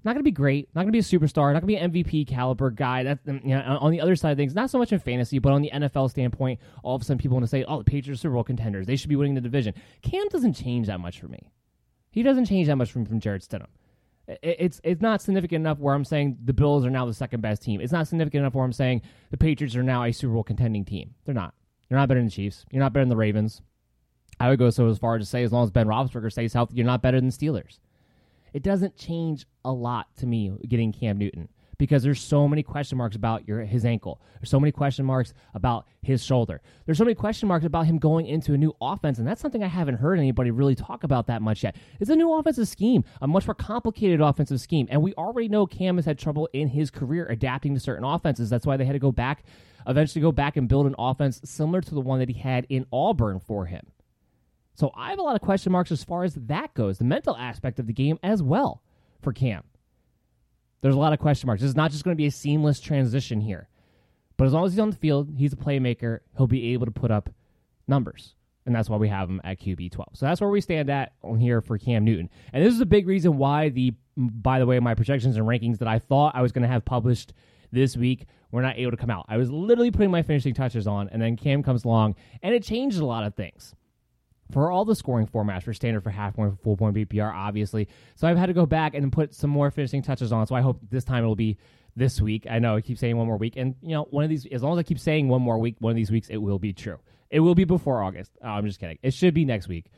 Not 0.04 0.14
going 0.14 0.20
to 0.20 0.24
be 0.24 0.32
great. 0.32 0.70
Not 0.74 0.82
going 0.84 0.94
to 0.94 0.94
be 0.94 1.00
a 1.00 1.02
superstar. 1.02 1.54
Not 1.54 1.62
going 1.62 1.62
to 1.62 1.68
be 1.68 1.76
an 1.76 1.92
MVP 1.92 2.28
caliber 2.28 2.70
guy. 2.70 3.04
That 3.04 3.20
um, 3.28 3.42
you 3.44 3.56
know, 3.56 3.78
on 3.82 3.92
the 3.92 4.00
other 4.00 4.16
side 4.16 4.32
of 4.32 4.38
things, 4.38 4.56
not 4.56 4.70
so 4.70 4.78
much 4.78 4.94
in 4.94 5.00
fantasy, 5.00 5.40
but 5.40 5.52
on 5.52 5.62
the 5.62 5.72
NFL 5.74 6.10
standpoint, 6.10 6.60
all 6.84 6.96
of 6.96 7.02
a 7.02 7.06
sudden 7.06 7.18
people 7.18 7.36
want 7.36 7.44
to 7.44 7.50
say, 7.50 7.64
"Oh, 7.66 7.80
the 7.80 7.84
Patriots 7.84 8.20
are 8.20 8.22
Super 8.22 8.36
Bowl 8.36 8.44
contenders. 8.44 8.88
They 8.88 8.96
should 8.96 9.10
be 9.10 9.16
winning 9.16 9.36
the 9.36 9.42
division." 9.42 9.74
Cam 10.02 10.28
doesn't 10.30 10.54
change 10.54 10.88
that 10.88 11.00
much 11.00 11.20
for 11.20 11.28
me. 11.28 11.52
He 12.12 12.24
doesn't 12.24 12.46
change 12.46 12.68
that 12.68 12.76
much 12.76 12.92
from 12.92 13.06
from 13.06 13.20
Jarrett 13.20 13.42
Stidham. 13.42 13.68
It's 14.42 14.80
it's 14.84 15.02
not 15.02 15.22
significant 15.22 15.62
enough 15.62 15.80
where 15.80 15.96
I'm 15.96 16.06
saying 16.06 16.38
the 16.44 16.54
Bills 16.54 16.86
are 16.86 16.90
now 16.90 17.06
the 17.06 17.14
second 17.14 17.42
best 17.42 17.62
team. 17.62 17.82
It's 17.82 17.94
not 17.94 18.08
significant 18.08 18.42
enough 18.42 18.56
where 18.56 18.66
I'm 18.66 18.74
saying 18.74 19.02
the 19.32 19.38
Patriots 19.38 19.76
are 19.76 19.84
now 19.84 20.04
a 20.04 20.12
Super 20.12 20.34
Bowl 20.34 20.44
contending 20.44 20.86
team. 20.86 21.16
They're 21.26 21.36
not. 21.36 21.54
You're 21.90 22.00
not 22.00 22.08
better 22.08 22.20
than 22.20 22.28
the 22.28 22.32
Chiefs. 22.32 22.66
You're 22.72 22.82
not 22.82 22.94
better 22.94 23.04
than 23.04 23.10
the 23.10 23.18
Ravens. 23.18 23.62
I 24.40 24.50
would 24.50 24.60
go 24.60 24.70
so 24.70 24.88
as 24.88 25.00
far 25.00 25.16
as 25.16 25.24
to 25.24 25.26
say, 25.26 25.44
as 25.44 25.52
long 25.52 25.64
as 25.64 25.72
Ben 25.72 25.88
Roethlisberger 25.88 26.32
stays 26.32 26.54
healthy, 26.54 26.76
you're 26.76 26.86
not 26.86 27.02
better 27.02 27.20
than 27.20 27.28
the 27.28 27.34
Steelers. 27.34 27.80
It 28.54 28.64
doesn't 28.64 28.96
change 28.98 29.46
a 29.64 29.72
lot 29.72 30.08
to 30.18 30.26
me 30.26 30.52
getting 30.68 30.92
Cam 30.92 31.18
Newton. 31.18 31.50
because 31.78 32.04
there's 32.04 32.20
so 32.20 32.48
many 32.48 32.64
question 32.64 32.98
marks 32.98 33.16
about 33.16 33.48
your 33.48 33.62
his 33.62 33.86
ankle. 33.86 34.22
There's 34.40 34.50
so 34.50 34.60
many 34.60 34.72
question 34.72 35.06
marks 35.06 35.34
about 35.54 35.86
his 36.02 36.24
shoulder. 36.24 36.62
There's 36.86 36.98
so 36.98 37.04
many 37.04 37.16
question 37.16 37.48
marks 37.48 37.66
about 37.66 37.86
him 37.86 37.98
going 38.00 38.26
into 38.26 38.54
a 38.54 38.58
new 38.58 38.74
offense, 38.82 39.20
and 39.20 39.28
that's 39.28 39.42
something 39.42 39.64
I 39.64 39.68
haven't 39.68 39.98
heard 39.98 40.20
anybody 40.20 40.52
really 40.52 40.76
talk 40.76 41.04
about 41.04 41.28
that 41.28 41.42
much 41.42 41.64
yet. 41.64 41.76
It's 42.00 42.10
a 42.10 42.16
new 42.16 42.34
offensive 42.34 42.68
scheme, 42.68 43.04
a 43.22 43.28
much 43.28 43.48
more 43.48 43.56
complicated 43.56 44.22
offensive 44.22 44.60
scheme, 44.60 44.88
and 44.90 45.02
we 45.02 45.14
already 45.14 45.50
know 45.50 45.66
Cam 45.66 45.98
has 45.98 46.06
had 46.06 46.18
trouble 46.18 46.50
in 46.54 46.70
his 46.70 46.90
career 46.90 47.28
adapting 47.28 47.74
to 47.74 47.80
certain 47.80 48.04
offenses. 48.04 48.50
That's 48.50 48.66
why 48.66 48.78
they 48.78 48.86
had 48.86 48.94
to 48.94 49.00
go 49.00 49.12
back, 49.12 49.44
eventually 49.86 50.22
go 50.22 50.32
back 50.32 50.58
and 50.58 50.68
build 50.68 50.88
an 50.88 50.96
offense 50.98 51.42
similar 51.44 51.82
to 51.82 51.94
the 51.94 52.02
one 52.02 52.20
that 52.20 52.30
he 52.30 52.40
had 52.40 52.66
in 52.70 52.86
Auburn 52.92 53.40
for 53.40 53.66
him. 53.66 53.86
So 54.78 54.92
I 54.96 55.10
have 55.10 55.18
a 55.18 55.24
lot 55.24 55.36
of 55.36 55.42
question 55.42 55.72
marks 55.72 55.92
as 55.92 56.04
far 56.04 56.24
as 56.24 56.36
that 56.36 56.72
goes, 56.76 57.00
the 57.00 57.04
mental 57.04 57.36
aspect 57.36 57.80
of 57.80 57.88
the 57.88 57.94
game 57.94 58.20
as 58.22 58.44
well 58.44 58.84
for 59.22 59.34
Cam. 59.34 59.64
There's 60.82 60.94
a 60.94 61.00
lot 61.00 61.14
of 61.14 61.20
question 61.20 61.48
marks. 61.48 61.64
This 61.64 61.70
is 61.70 61.76
not 61.76 61.90
just 61.90 62.04
going 62.04 62.16
to 62.16 62.18
be 62.18 62.28
a 62.28 62.32
seamless 62.32 62.80
transition 62.80 63.42
here. 63.42 63.70
But 64.38 64.46
as 64.46 64.54
long 64.54 64.66
as 64.66 64.74
he's 64.74 64.80
on 64.80 64.92
the 64.92 64.96
field, 64.96 65.34
he's 65.36 65.52
a 65.52 65.56
playmaker, 65.56 66.20
he'll 66.38 66.46
be 66.46 66.74
able 66.74 66.86
to 66.86 66.92
put 66.92 67.10
up 67.10 67.32
numbers. 67.88 68.36
And 68.68 68.76
that's 68.76 68.88
why 68.88 68.98
we 68.98 69.10
have 69.10 69.28
him 69.28 69.42
at 69.44 69.60
QB 69.60 69.94
12. 69.94 70.10
So 70.14 70.28
that's 70.28 70.42
where 70.42 70.50
we 70.52 70.62
stand 70.62 70.92
at 70.92 71.14
on 71.24 71.40
here 71.40 71.60
for 71.60 71.80
Cam 71.80 72.06
Newton. 72.06 72.30
And 72.54 72.64
this 72.64 72.72
is 72.72 72.80
a 72.80 72.86
big 72.86 73.08
reason 73.08 73.38
why 73.38 73.70
the, 73.70 73.96
by 74.16 74.60
the 74.60 74.68
way, 74.68 74.80
my 74.80 74.94
projections 74.94 75.38
and 75.38 75.48
rankings 75.48 75.80
that 75.80 75.88
I 75.88 75.98
thought 75.98 76.36
I 76.36 76.44
was 76.44 76.52
going 76.52 76.62
to 76.62 76.68
have 76.68 76.86
published 76.86 77.34
this 77.72 77.98
week 77.98 78.28
were 78.52 78.62
not 78.62 78.78
able 78.78 78.92
to 78.92 78.98
come 78.98 79.10
out. 79.10 79.26
I 79.28 79.38
was 79.38 79.50
literally 79.50 79.90
putting 79.90 80.12
my 80.12 80.22
finishing 80.22 80.54
touches 80.54 80.86
on, 80.86 81.10
and 81.10 81.20
then 81.20 81.36
Cam 81.36 81.64
comes 81.64 81.84
along, 81.84 82.14
and 82.44 82.54
it 82.54 82.62
changed 82.62 83.00
a 83.00 83.06
lot 83.06 83.24
of 83.24 83.34
things 83.34 83.74
for 84.52 84.72
all 84.72 84.86
the 84.86 84.96
scoring 84.96 85.28
formats 85.28 85.64
for 85.64 85.74
standard 85.74 86.04
for 86.04 86.10
half 86.10 86.36
point, 86.36 86.62
full 86.64 86.78
point 86.78 86.96
PPR, 86.96 87.34
obviously. 87.34 87.88
So 88.16 88.28
I've 88.28 88.38
had 88.38 88.48
to 88.48 88.54
go 88.54 88.66
back 88.66 88.94
and 88.94 89.12
put 89.12 89.34
some 89.34 89.50
more 89.50 89.72
finishing 89.72 90.02
touches 90.02 90.32
on. 90.32 90.48
So 90.48 90.56
I 90.56 90.62
hope 90.62 90.80
this 90.90 91.04
time 91.04 91.24
it'll 91.24 91.36
be 91.36 91.58
this 91.96 92.22
week. 92.22 92.48
I 92.50 92.60
know 92.60 92.76
I 92.76 92.82
keep 92.82 92.98
saying 92.98 93.18
one 93.18 93.28
more 93.28 93.38
week, 93.38 93.56
and 93.58 93.76
you 93.82 93.90
know, 93.90 94.04
one 94.10 94.24
of 94.24 94.30
these, 94.30 94.46
as 94.48 94.64
long 94.64 94.74
as 94.74 94.80
I 94.80 94.84
keep 94.84 95.00
saying 95.00 95.28
one 95.28 95.42
more 95.42 95.58
week, 95.58 95.76
one 95.80 95.92
of 95.92 95.98
these 95.98 96.12
weeks, 96.12 96.30
it 96.30 96.38
will 96.38 96.60
be 96.60 96.74
true. 96.74 97.00
It 97.30 97.40
will 97.42 97.56
be 97.56 97.66
before 97.66 98.04
August. 98.04 98.32
Oh, 98.42 98.48
I'm 98.48 98.66
just 98.66 98.80
kidding. 98.80 99.00
It 99.02 99.14
should 99.14 99.34
be 99.34 99.46
next 99.46 99.68
week. 99.68 99.92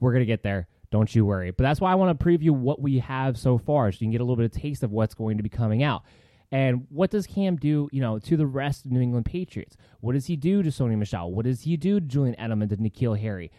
We're 0.00 0.12
gonna 0.12 0.24
get 0.24 0.42
there. 0.42 0.66
Don't 0.90 1.14
you 1.14 1.24
worry. 1.24 1.50
But 1.52 1.64
that's 1.64 1.80
why 1.80 1.90
I 1.90 1.94
want 1.94 2.18
to 2.18 2.24
preview 2.24 2.50
what 2.50 2.80
we 2.80 2.98
have 2.98 3.38
so 3.38 3.56
far, 3.56 3.90
so 3.90 3.96
you 3.96 4.06
can 4.06 4.10
get 4.10 4.20
a 4.20 4.24
little 4.24 4.36
bit 4.36 4.44
of 4.44 4.52
taste 4.52 4.82
of 4.82 4.92
what's 4.92 5.14
going 5.14 5.38
to 5.38 5.42
be 5.42 5.48
coming 5.48 5.82
out. 5.82 6.02
And 6.50 6.86
what 6.90 7.10
does 7.10 7.26
Cam 7.26 7.56
do, 7.56 7.88
you 7.92 8.02
know, 8.02 8.18
to 8.18 8.36
the 8.36 8.46
rest 8.46 8.84
of 8.84 8.92
New 8.92 9.00
England 9.00 9.24
Patriots? 9.24 9.74
What 10.00 10.12
does 10.12 10.26
he 10.26 10.36
do 10.36 10.62
to 10.62 10.68
Sony 10.68 10.98
Michel? 10.98 11.32
What 11.32 11.46
does 11.46 11.62
he 11.62 11.78
do 11.78 11.98
to 11.98 12.06
Julian 12.06 12.36
Edelman, 12.38 12.68
to 12.68 12.76
N'Keal 12.76 13.18
Harry? 13.18 13.50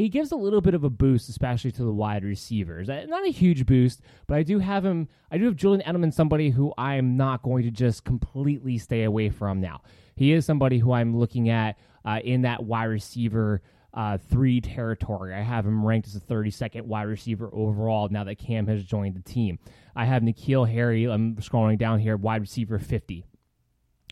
He 0.00 0.08
gives 0.08 0.32
a 0.32 0.36
little 0.36 0.60
bit 0.60 0.74
of 0.74 0.82
a 0.82 0.90
boost, 0.90 1.28
especially 1.28 1.72
to 1.72 1.84
the 1.84 1.92
wide 1.92 2.24
receivers. 2.24 2.88
Uh, 2.88 3.04
not 3.06 3.26
a 3.26 3.30
huge 3.30 3.66
boost, 3.66 4.00
but 4.26 4.38
I 4.38 4.42
do 4.42 4.58
have 4.58 4.84
him. 4.84 5.08
I 5.30 5.38
do 5.38 5.44
have 5.44 5.56
Julian 5.56 5.82
Edelman, 5.86 6.12
somebody 6.12 6.50
who 6.50 6.72
I 6.78 6.94
am 6.94 7.16
not 7.16 7.42
going 7.42 7.64
to 7.64 7.70
just 7.70 8.04
completely 8.04 8.78
stay 8.78 9.04
away 9.04 9.28
from 9.28 9.60
now. 9.60 9.82
He 10.16 10.32
is 10.32 10.46
somebody 10.46 10.78
who 10.78 10.92
I'm 10.92 11.16
looking 11.16 11.50
at 11.50 11.78
uh, 12.04 12.20
in 12.24 12.42
that 12.42 12.64
wide 12.64 12.84
receiver 12.84 13.62
uh, 13.92 14.16
three 14.16 14.60
territory. 14.60 15.34
I 15.34 15.42
have 15.42 15.66
him 15.66 15.84
ranked 15.84 16.08
as 16.08 16.16
a 16.16 16.20
32nd 16.20 16.82
wide 16.82 17.02
receiver 17.02 17.50
overall 17.52 18.08
now 18.08 18.24
that 18.24 18.38
Cam 18.38 18.66
has 18.68 18.84
joined 18.84 19.16
the 19.16 19.22
team. 19.22 19.58
I 19.94 20.06
have 20.06 20.22
N'Keal 20.22 20.70
Harry. 20.70 21.04
I'm 21.04 21.36
scrolling 21.36 21.78
down 21.78 21.98
here, 21.98 22.16
wide 22.16 22.40
receiver 22.40 22.78
50 22.78 23.26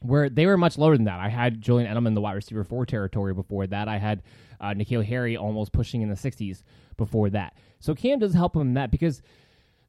where 0.02 0.28
they 0.28 0.46
were 0.46 0.56
much 0.56 0.78
lower 0.78 0.96
than 0.96 1.06
that. 1.06 1.20
I 1.20 1.28
had 1.28 1.60
Julian 1.60 1.92
Edelman 1.92 2.08
in 2.08 2.14
the 2.14 2.20
wide 2.20 2.34
receiver 2.34 2.64
four 2.64 2.86
territory 2.86 3.34
before 3.34 3.66
that. 3.66 3.88
I 3.88 3.98
had 3.98 4.22
uh, 4.60 4.68
N'Keal 4.68 5.04
Harry 5.04 5.36
almost 5.36 5.72
pushing 5.72 6.02
in 6.02 6.08
the 6.08 6.14
60s 6.14 6.62
before 6.96 7.30
that. 7.30 7.56
So 7.80 7.94
Cam 7.94 8.18
does 8.18 8.34
help 8.34 8.56
him 8.56 8.62
in 8.62 8.74
that 8.74 8.90
because 8.90 9.22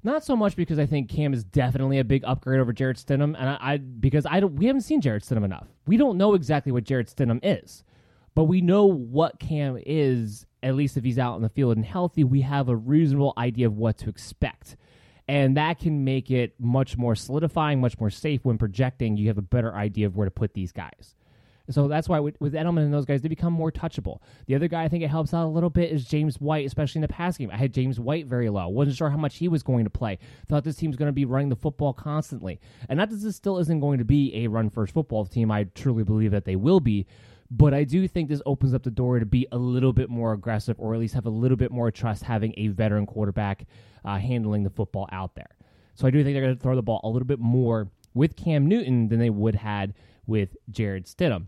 not 0.03 0.23
so 0.23 0.35
much 0.35 0.55
because 0.55 0.79
I 0.79 0.85
think 0.85 1.09
Cam 1.09 1.33
is 1.33 1.43
definitely 1.43 1.99
a 1.99 2.03
big 2.03 2.23
upgrade 2.25 2.59
over 2.59 2.71
Jarrett 2.71 2.97
Stidham, 2.97 3.35
and 3.37 3.49
I, 3.49 3.57
I 3.59 3.77
because 3.77 4.25
I 4.25 4.39
we 4.39 4.67
haven't 4.67 4.81
seen 4.81 5.01
Jarrett 5.01 5.23
Stidham 5.23 5.43
enough. 5.43 5.67
We 5.85 5.97
don't 5.97 6.17
know 6.17 6.35
exactly 6.35 6.71
what 6.71 6.85
Jarrett 6.85 7.13
Stidham 7.13 7.39
is, 7.43 7.83
but 8.33 8.45
we 8.45 8.61
know 8.61 8.85
what 8.85 9.39
Cam 9.39 9.77
is. 9.85 10.45
At 10.61 10.75
least 10.75 10.97
if 10.97 11.03
he's 11.05 11.19
out 11.19 11.37
in 11.37 11.41
the 11.41 11.49
field 11.49 11.77
and 11.77 11.85
healthy, 11.85 12.23
we 12.23 12.41
have 12.41 12.67
a 12.67 12.75
reasonable 12.75 13.33
idea 13.37 13.67
of 13.67 13.77
what 13.77 13.97
to 13.99 14.09
expect 14.09 14.75
and 15.29 15.57
that 15.57 15.77
can 15.77 16.03
make 16.03 16.31
it 16.31 16.55
much 16.59 16.97
more 16.97 17.13
solidifying, 17.15 17.79
much 17.79 17.99
more 17.99 18.09
safe 18.09 18.43
when 18.43 18.57
projecting. 18.57 19.15
You 19.15 19.27
have 19.27 19.37
a 19.37 19.43
better 19.43 19.75
idea 19.75 20.07
of 20.07 20.15
where 20.15 20.25
to 20.25 20.31
put 20.31 20.55
these 20.55 20.71
guys. 20.71 21.13
So 21.71 21.87
that's 21.87 22.09
why 22.09 22.19
with, 22.19 22.39
with, 22.39 22.53
Edelman 22.53 22.79
and 22.79 22.93
those 22.93 23.05
guys, 23.05 23.21
they 23.21 23.27
become 23.27 23.53
more 23.53 23.71
touchable. 23.71 24.19
The 24.47 24.55
other 24.55 24.67
guy 24.67 24.83
I 24.83 24.87
think 24.87 25.03
it 25.03 25.09
helps 25.09 25.33
out 25.33 25.45
a 25.45 25.49
little 25.49 25.69
bit 25.69 25.91
is 25.91 26.05
James 26.05 26.39
White, 26.41 26.65
especially 26.65 26.99
in 26.99 27.03
the 27.03 27.07
pass 27.07 27.37
game. 27.37 27.51
I 27.51 27.57
had 27.57 27.73
James 27.73 27.99
White 27.99 28.25
very 28.25 28.49
low. 28.49 28.67
Wasn't 28.69 28.97
sure 28.97 29.09
how 29.09 29.17
much 29.17 29.37
he 29.37 29.47
was 29.47 29.61
going 29.61 29.83
to 29.83 29.89
play. 29.89 30.17
Thought 30.47 30.63
this 30.63 30.77
team's 30.77 30.95
going 30.95 31.09
to 31.09 31.13
be 31.13 31.25
running 31.25 31.49
the 31.49 31.55
football 31.55 31.93
constantly. 31.93 32.59
And 32.87 32.97
not 32.97 33.09
that 33.09 33.17
this 33.17 33.35
still 33.35 33.59
isn't 33.59 33.79
going 33.79 33.99
to 33.99 34.05
be 34.05 34.43
a 34.43 34.47
run 34.47 34.69
first 34.69 34.93
football 34.93 35.25
team. 35.25 35.51
I 35.51 35.65
truly 35.75 36.03
believe 36.03 36.31
that 36.31 36.45
they 36.45 36.55
will 36.55 36.79
be. 36.79 37.05
But 37.51 37.73
I 37.73 37.83
do 37.83 38.07
think 38.07 38.29
this 38.29 38.41
opens 38.45 38.73
up 38.73 38.83
the 38.83 38.91
door 38.91 39.19
to 39.19 39.25
be 39.25 39.47
a 39.51 39.57
little 39.57 39.93
bit 39.93 40.09
more 40.09 40.33
aggressive 40.33 40.75
or 40.79 40.93
at 40.93 40.99
least 40.99 41.15
have 41.15 41.25
a 41.25 41.31
little 41.31 41.57
bit 41.57 41.71
more 41.71 41.89
trust 41.91 42.23
having 42.23 42.53
a 42.57 42.67
veteran 42.67 43.07
quarterback 43.07 43.65
uh, 44.05 44.17
handling 44.17 44.63
the 44.63 44.69
football 44.69 45.07
out 45.11 45.35
there. 45.35 45.49
So 45.95 46.07
I 46.07 46.11
do 46.11 46.23
think 46.23 46.35
they're 46.35 46.43
going 46.43 46.55
to 46.55 46.61
throw 46.61 46.75
the 46.75 46.83
ball 46.83 47.01
a 47.03 47.09
little 47.09 47.27
bit 47.27 47.39
more 47.39 47.89
with 48.13 48.35
Cam 48.35 48.67
Newton 48.67 49.09
than 49.09 49.19
they 49.19 49.29
would 49.29 49.55
had 49.55 49.95
with 50.27 50.55
Jarrett 50.69 51.05
Stidham. 51.05 51.47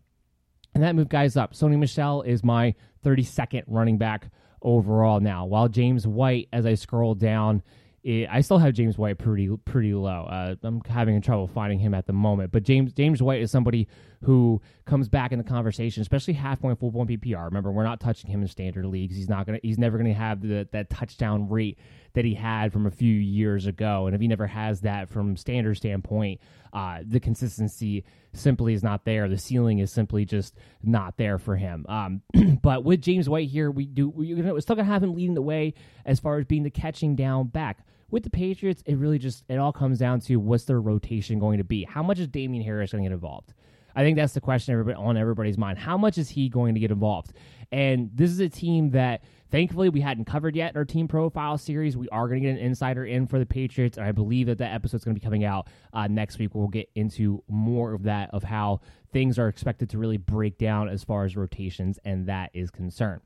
And 0.73 0.83
that 0.83 0.95
moved 0.95 1.09
guys 1.09 1.35
up. 1.35 1.53
Sony 1.53 1.77
Michel 1.77 2.21
is 2.21 2.43
my 2.43 2.75
32nd 3.03 3.63
running 3.67 3.97
back 3.97 4.29
overall 4.61 5.19
now, 5.19 5.45
while 5.45 5.67
James 5.67 6.05
White, 6.07 6.47
as 6.53 6.65
I 6.65 6.75
scroll 6.75 7.15
down, 7.15 7.63
it, 8.03 8.27
I 8.31 8.41
still 8.41 8.57
have 8.57 8.73
James 8.73 8.97
White 8.97 9.17
pretty 9.19 9.49
pretty 9.63 9.93
low. 9.93 10.27
Uh, 10.29 10.55
I'm 10.63 10.81
having 10.89 11.21
trouble 11.21 11.47
finding 11.47 11.79
him 11.79 11.93
at 11.93 12.07
the 12.07 12.13
moment, 12.13 12.51
but 12.51 12.63
James 12.63 12.93
James 12.93 13.21
White 13.21 13.41
is 13.41 13.51
somebody 13.51 13.87
who 14.23 14.61
comes 14.85 15.07
back 15.07 15.31
in 15.31 15.37
the 15.37 15.43
conversation, 15.43 16.01
especially 16.01 16.33
half 16.33 16.61
point, 16.61 16.79
full 16.79 16.91
point 16.91 17.09
PPR. 17.09 17.45
Remember, 17.45 17.71
we're 17.71 17.83
not 17.83 17.99
touching 17.99 18.29
him 18.29 18.41
in 18.41 18.47
standard 18.47 18.85
leagues. 18.85 19.15
He's 19.15 19.29
not 19.29 19.45
gonna. 19.45 19.59
He's 19.61 19.77
never 19.77 19.97
gonna 19.97 20.13
have 20.13 20.41
the, 20.41 20.67
that 20.71 20.89
touchdown 20.89 21.47
rate 21.47 21.77
that 22.13 22.25
he 22.25 22.33
had 22.33 22.73
from 22.73 22.85
a 22.85 22.91
few 22.91 23.13
years 23.13 23.65
ago. 23.65 24.05
And 24.05 24.15
if 24.15 24.21
he 24.21 24.27
never 24.27 24.47
has 24.47 24.81
that 24.81 25.09
from 25.09 25.37
standard 25.37 25.75
standpoint, 25.75 26.41
uh, 26.73 26.99
the 27.05 27.19
consistency 27.19 28.05
simply 28.33 28.73
is 28.73 28.83
not 28.83 29.05
there. 29.05 29.27
The 29.27 29.37
ceiling 29.37 29.79
is 29.79 29.91
simply 29.91 30.25
just 30.25 30.55
not 30.83 31.17
there 31.17 31.37
for 31.37 31.55
him. 31.55 31.85
Um, 31.87 32.21
but 32.61 32.83
with 32.83 33.01
James 33.01 33.27
White 33.27 33.49
here, 33.49 33.71
we 33.71 33.85
do 33.85 34.09
we, 34.09 34.31
are 34.33 34.35
gonna 34.35 34.55
it's 34.55 34.65
still 34.65 34.75
gonna 34.75 34.87
have 34.87 35.03
him 35.03 35.13
leading 35.13 35.35
the 35.35 35.41
way 35.41 35.73
as 36.05 36.19
far 36.19 36.37
as 36.37 36.45
being 36.45 36.63
the 36.63 36.69
catching 36.69 37.15
down 37.15 37.47
back. 37.47 37.85
With 38.09 38.23
the 38.23 38.29
Patriots, 38.29 38.83
it 38.85 38.95
really 38.95 39.19
just 39.19 39.45
it 39.47 39.57
all 39.57 39.71
comes 39.71 39.99
down 39.99 40.19
to 40.21 40.35
what's 40.35 40.65
their 40.65 40.81
rotation 40.81 41.39
going 41.39 41.59
to 41.59 41.63
be. 41.63 41.85
How 41.85 42.03
much 42.03 42.19
is 42.19 42.27
Damien 42.27 42.63
Harris 42.63 42.91
going 42.91 43.03
to 43.03 43.09
get 43.09 43.13
involved? 43.13 43.53
I 43.95 44.03
think 44.03 44.17
that's 44.17 44.33
the 44.33 44.41
question 44.41 44.73
everybody, 44.73 44.95
on 44.95 45.17
everybody's 45.17 45.57
mind. 45.57 45.77
How 45.77 45.97
much 45.97 46.17
is 46.17 46.29
he 46.29 46.49
going 46.49 46.73
to 46.73 46.79
get 46.79 46.91
involved? 46.91 47.33
And 47.71 48.09
this 48.13 48.29
is 48.29 48.39
a 48.39 48.49
team 48.49 48.91
that 48.91 49.23
thankfully 49.51 49.89
we 49.89 50.01
hadn't 50.01 50.25
covered 50.25 50.55
yet 50.55 50.71
in 50.71 50.77
our 50.77 50.85
team 50.85 51.07
profile 51.07 51.57
series. 51.57 51.95
We 51.97 52.09
are 52.09 52.27
going 52.27 52.41
to 52.41 52.47
get 52.47 52.57
an 52.57 52.65
insider 52.65 53.05
in 53.05 53.27
for 53.27 53.37
the 53.37 53.45
Patriots, 53.45 53.97
and 53.97 54.07
I 54.07 54.11
believe 54.11 54.47
that 54.47 54.57
that 54.59 54.73
episode 54.73 54.97
is 54.97 55.03
going 55.03 55.15
to 55.15 55.19
be 55.19 55.23
coming 55.23 55.43
out 55.43 55.67
uh, 55.93 56.07
next 56.07 56.39
week. 56.39 56.55
We'll 56.55 56.67
get 56.67 56.89
into 56.95 57.43
more 57.47 57.93
of 57.93 58.03
that 58.03 58.29
of 58.33 58.43
how 58.43 58.81
things 59.11 59.37
are 59.37 59.47
expected 59.47 59.89
to 59.91 59.97
really 59.97 60.17
break 60.17 60.57
down 60.57 60.89
as 60.89 61.03
far 61.03 61.25
as 61.25 61.35
rotations 61.35 61.99
and 62.05 62.27
that 62.27 62.49
is 62.53 62.71
concerned. 62.71 63.21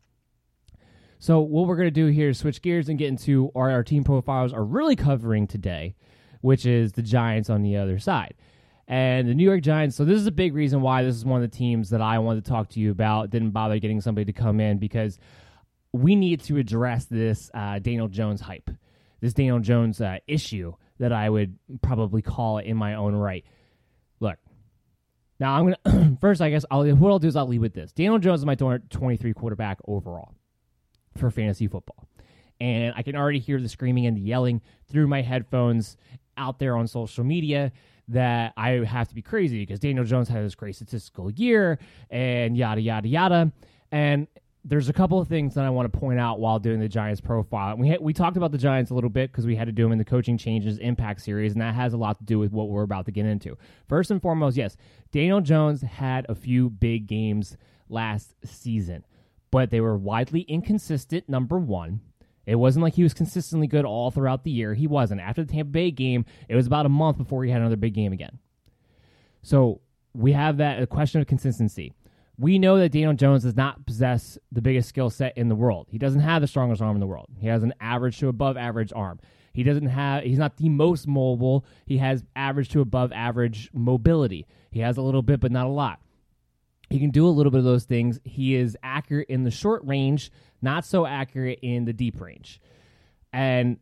So 1.19 1.39
what 1.39 1.67
we're 1.67 1.77
going 1.77 1.87
to 1.87 1.91
do 1.91 2.07
here 2.07 2.29
is 2.29 2.39
switch 2.39 2.61
gears 2.61 2.89
and 2.89 2.99
get 2.99 3.07
into 3.07 3.51
our, 3.55 3.71
our 3.71 3.83
team 3.83 4.03
profiles 4.03 4.51
are 4.51 4.63
really 4.63 4.95
covering 4.95 5.47
today, 5.47 5.95
which 6.41 6.65
is 6.65 6.93
the 6.93 7.01
Giants 7.01 7.49
on 7.49 7.61
the 7.61 7.77
other 7.77 7.99
side. 7.99 8.35
And 8.87 9.27
the 9.27 9.33
New 9.33 9.43
York 9.43 9.61
Giants, 9.61 9.95
so 9.95 10.05
this 10.05 10.19
is 10.19 10.27
a 10.27 10.31
big 10.31 10.53
reason 10.53 10.81
why 10.81 11.01
this 11.01 11.15
is 11.15 11.25
one 11.25 11.41
of 11.41 11.49
the 11.49 11.57
teams 11.57 11.89
that 11.89 12.01
I 12.01 12.19
wanted 12.19 12.45
to 12.45 12.51
talk 12.51 12.69
to 12.69 12.79
you 12.79 12.91
about. 12.91 13.31
Didn't 13.31 13.51
bother 13.51 13.79
getting 13.79 14.01
somebody 14.01 14.25
to 14.25 14.33
come 14.33 14.59
in 14.59 14.77
because 14.77 15.17
we 15.95 16.15
need 16.15 16.41
to 16.41 16.57
address 16.57 17.05
this 17.05 17.49
uh, 17.53 17.79
Daniel 17.79 18.07
Jones 18.07 18.41
hype, 18.41 18.69
this 19.21 19.33
Daniel 19.33 19.59
Jones 19.59 20.01
uh, 20.01 20.17
issue 20.27 20.73
that 20.99 21.11
I 21.11 21.29
would 21.29 21.57
probably 21.81 22.21
call 22.21 22.57
it 22.57 22.65
in 22.65 22.77
my 22.77 22.95
own 22.95 23.15
right. 23.15 23.45
Look, 24.19 24.37
now 25.39 25.55
I'm 25.55 25.73
gonna 25.83 26.17
first, 26.21 26.41
I 26.41 26.49
guess 26.49 26.65
I'll 26.69 26.85
what 26.95 27.11
I'll 27.11 27.19
do 27.19 27.27
is 27.27 27.35
I'll 27.35 27.47
leave 27.47 27.61
with 27.61 27.73
this. 27.73 27.91
Daniel 27.91 28.19
Jones 28.19 28.41
is 28.41 28.45
my 28.45 28.55
23 28.55 29.33
quarterback 29.33 29.79
overall 29.87 30.33
for 31.17 31.31
fantasy 31.31 31.67
football, 31.67 32.07
and 32.59 32.93
I 32.95 33.01
can 33.01 33.15
already 33.15 33.39
hear 33.39 33.61
the 33.61 33.69
screaming 33.69 34.05
and 34.05 34.17
the 34.17 34.21
yelling 34.21 34.61
through 34.91 35.07
my 35.07 35.21
headphones 35.21 35.97
out 36.37 36.59
there 36.59 36.75
on 36.75 36.87
social 36.87 37.23
media 37.23 37.71
that 38.09 38.53
I 38.57 38.71
have 38.85 39.07
to 39.07 39.15
be 39.15 39.21
crazy 39.21 39.59
because 39.59 39.79
Daniel 39.79 40.03
Jones 40.03 40.27
had 40.27 40.43
this 40.43 40.55
great 40.55 40.75
statistical 40.75 41.31
year 41.31 41.79
and 42.09 42.55
yada 42.57 42.81
yada 42.81 43.07
yada. 43.07 43.51
And 43.91 44.27
there's 44.67 44.89
a 44.89 44.93
couple 44.93 45.19
of 45.19 45.27
things 45.27 45.53
that 45.53 45.63
I 45.63 45.69
want 45.69 45.93
to 45.93 45.99
point 45.99 46.19
out 46.19 46.39
while 46.39 46.57
doing 46.57 46.79
the 46.79 46.89
Giants 46.89 47.21
profile. 47.21 47.77
We 47.77 47.95
we 48.01 48.13
talked 48.13 48.35
about 48.35 48.51
the 48.51 48.57
Giants 48.57 48.89
a 48.89 48.95
little 48.95 49.11
bit 49.11 49.31
because 49.31 49.45
we 49.45 49.55
had 49.55 49.67
to 49.67 49.71
do 49.71 49.83
them 49.83 49.91
in 49.91 49.99
the 49.99 50.03
coaching 50.05 50.39
changes 50.39 50.79
impact 50.79 51.21
series, 51.21 51.53
and 51.53 51.61
that 51.61 51.75
has 51.75 51.93
a 51.93 51.97
lot 51.97 52.17
to 52.17 52.23
do 52.25 52.39
with 52.39 52.51
what 52.51 52.69
we're 52.69 52.81
about 52.81 53.05
to 53.05 53.11
get 53.11 53.27
into. 53.27 53.57
First 53.87 54.09
and 54.09 54.19
foremost, 54.19 54.57
yes, 54.57 54.75
Daniel 55.11 55.39
Jones 55.39 55.83
had 55.83 56.25
a 56.27 56.33
few 56.33 56.71
big 56.71 57.05
games 57.05 57.57
last 57.89 58.33
season, 58.43 59.05
but 59.51 59.69
they 59.69 59.81
were 59.81 59.95
widely 59.95 60.41
inconsistent. 60.41 61.29
Number 61.29 61.59
one, 61.59 62.01
It 62.45 62.55
wasn't 62.55 62.83
like 62.83 62.93
he 62.93 63.03
was 63.03 63.13
consistently 63.13 63.67
good 63.67 63.85
all 63.85 64.11
throughout 64.11 64.43
the 64.43 64.51
year. 64.51 64.73
He 64.73 64.87
wasn't. 64.87 65.21
After 65.21 65.43
the 65.43 65.51
Tampa 65.51 65.71
Bay 65.71 65.91
game, 65.91 66.25
it 66.47 66.55
was 66.55 66.67
about 66.67 66.85
a 66.85 66.89
month 66.89 67.17
before 67.17 67.43
he 67.43 67.51
had 67.51 67.61
another 67.61 67.75
big 67.75 67.93
game 67.93 68.13
again. 68.13 68.39
So 69.41 69.81
we 70.13 70.33
have 70.33 70.57
that 70.57 70.87
question 70.89 71.21
of 71.21 71.27
consistency. 71.27 71.93
We 72.37 72.59
know 72.59 72.77
that 72.77 72.91
Daniel 72.91 73.13
Jones 73.13 73.43
does 73.43 73.55
not 73.55 73.85
possess 73.85 74.37
the 74.51 74.61
biggest 74.61 74.89
skill 74.89 75.09
set 75.09 75.37
in 75.37 75.47
the 75.47 75.55
world. 75.55 75.87
He 75.89 75.97
doesn't 75.97 76.19
have 76.19 76.41
the 76.41 76.47
strongest 76.47 76.81
arm 76.81 76.95
in 76.95 76.99
the 76.99 77.07
world. 77.07 77.29
He 77.37 77.47
has 77.47 77.63
an 77.63 77.73
average 77.79 78.19
to 78.19 78.27
above 78.27 78.57
average 78.57 78.91
arm. 78.93 79.19
He 79.53 79.63
doesn't 79.63 79.87
have 79.87 80.23
he's 80.23 80.37
not 80.37 80.57
the 80.57 80.67
most 80.67 81.07
mobile. 81.07 81.65
He 81.85 81.97
has 81.99 82.25
average 82.35 82.69
to 82.69 82.81
above 82.81 83.13
average 83.13 83.69
mobility. 83.73 84.47
He 84.71 84.81
has 84.81 84.97
a 84.97 85.01
little 85.01 85.21
bit 85.21 85.39
but 85.39 85.51
not 85.51 85.65
a 85.65 85.69
lot. 85.69 86.01
He 86.89 86.99
can 86.99 87.09
do 87.09 87.25
a 87.25 87.29
little 87.29 87.51
bit 87.51 87.59
of 87.59 87.63
those 87.63 87.85
things. 87.85 88.19
He 88.25 88.55
is 88.55 88.77
accurate 88.83 89.29
in 89.29 89.43
the 89.43 89.51
short 89.51 89.83
range, 89.85 90.29
not 90.61 90.85
so 90.85 91.05
accurate 91.05 91.59
in 91.61 91.85
the 91.85 91.93
deep 91.93 92.19
range. 92.19 92.59
And 93.31 93.77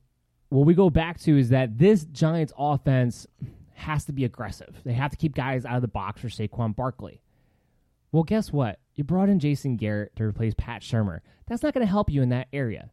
what 0.49 0.67
we 0.67 0.75
go 0.75 0.91
back 0.91 1.19
to 1.21 1.37
is 1.37 1.49
that 1.49 1.79
this 1.79 2.05
Giants 2.05 2.53
offense 2.55 3.25
has 3.73 4.05
to 4.05 4.13
be 4.13 4.25
aggressive. 4.25 4.79
They 4.85 4.93
have 4.93 5.09
to 5.09 5.17
keep 5.17 5.33
guys 5.33 5.65
out 5.65 5.75
of 5.75 5.81
the 5.81 5.87
box 5.87 6.21
for 6.21 6.27
Saquon 6.27 6.75
Barkley. 6.75 7.22
Well, 8.13 8.23
guess 8.23 8.53
what? 8.53 8.79
You 8.93 9.03
brought 9.03 9.27
in 9.27 9.39
Jason 9.39 9.75
Garrett 9.75 10.15
to 10.15 10.23
replace 10.23 10.53
Pat 10.55 10.83
Shurmur. 10.83 11.21
That's 11.47 11.63
not 11.63 11.73
going 11.73 11.85
to 11.85 11.91
help 11.91 12.11
you 12.11 12.21
in 12.21 12.29
that 12.29 12.47
area. 12.53 12.91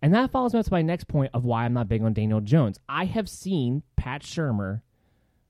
And 0.00 0.14
that 0.14 0.30
follows 0.30 0.54
me 0.54 0.60
up 0.60 0.66
to 0.66 0.72
my 0.72 0.80
next 0.80 1.08
point 1.08 1.32
of 1.34 1.44
why 1.44 1.64
I'm 1.64 1.72
not 1.74 1.88
big 1.88 2.02
on 2.02 2.12
Daniel 2.12 2.40
Jones. 2.40 2.78
I 2.88 3.04
have 3.06 3.28
seen 3.28 3.82
Pat 3.96 4.22
Shurmur 4.22 4.82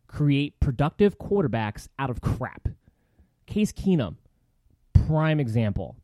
create 0.06 0.58
productive 0.58 1.18
quarterbacks 1.18 1.86
out 1.98 2.08
of 2.08 2.22
crap. 2.22 2.68
Case 3.46 3.72
Keenum, 3.72 4.16
prime 4.94 5.38
example. 5.38 5.96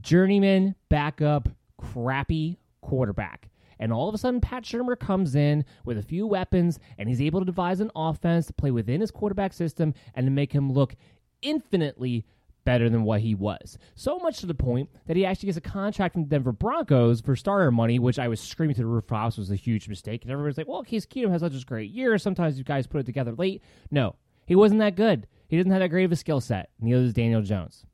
Journeyman, 0.00 0.74
backup, 0.88 1.48
crappy 1.78 2.58
quarterback. 2.80 3.50
And 3.78 3.92
all 3.92 4.08
of 4.08 4.14
a 4.14 4.18
sudden, 4.18 4.40
Pat 4.40 4.64
Shurmur 4.64 4.98
comes 4.98 5.36
in 5.36 5.64
with 5.84 5.96
a 5.96 6.02
few 6.02 6.26
weapons 6.26 6.80
and 6.98 7.08
he's 7.08 7.22
able 7.22 7.40
to 7.40 7.46
devise 7.46 7.80
an 7.80 7.90
offense 7.94 8.46
to 8.46 8.52
play 8.52 8.72
within 8.72 9.00
his 9.00 9.10
quarterback 9.12 9.52
system 9.52 9.94
and 10.14 10.26
to 10.26 10.30
make 10.30 10.52
him 10.52 10.72
look 10.72 10.96
infinitely 11.42 12.24
better 12.64 12.88
than 12.88 13.02
what 13.02 13.20
he 13.20 13.34
was. 13.34 13.78
So 13.94 14.18
much 14.18 14.38
to 14.38 14.46
the 14.46 14.54
point 14.54 14.88
that 15.06 15.16
he 15.16 15.26
actually 15.26 15.48
gets 15.48 15.58
a 15.58 15.62
contract 15.62 16.14
from 16.14 16.24
the 16.24 16.28
Denver 16.28 16.52
Broncos 16.52 17.20
for 17.20 17.34
starter 17.34 17.70
money, 17.70 17.98
which 17.98 18.18
I 18.18 18.28
was 18.28 18.40
screaming 18.40 18.76
to 18.76 18.82
the 18.82 18.86
rooftops 18.86 19.36
was 19.36 19.50
a 19.50 19.56
huge 19.56 19.88
mistake. 19.88 20.22
And 20.22 20.30
everybody's 20.30 20.58
like, 20.58 20.68
well, 20.68 20.82
Case 20.82 21.06
Keenum 21.06 21.30
has 21.30 21.40
such 21.40 21.60
a 21.60 21.64
great 21.66 21.90
year. 21.90 22.16
Sometimes 22.18 22.58
you 22.58 22.64
guys 22.64 22.86
put 22.86 23.00
it 23.00 23.06
together 23.06 23.32
late. 23.32 23.62
No, 23.90 24.14
he 24.46 24.54
wasn't 24.54 24.80
that 24.80 24.96
good. 24.96 25.26
He 25.48 25.56
doesn't 25.56 25.72
have 25.72 25.80
that 25.80 25.88
great 25.88 26.04
of 26.04 26.12
a 26.12 26.16
skill 26.16 26.40
set. 26.40 26.70
Neither 26.80 27.02
does 27.02 27.12
Daniel 27.12 27.42
Jones. 27.42 27.84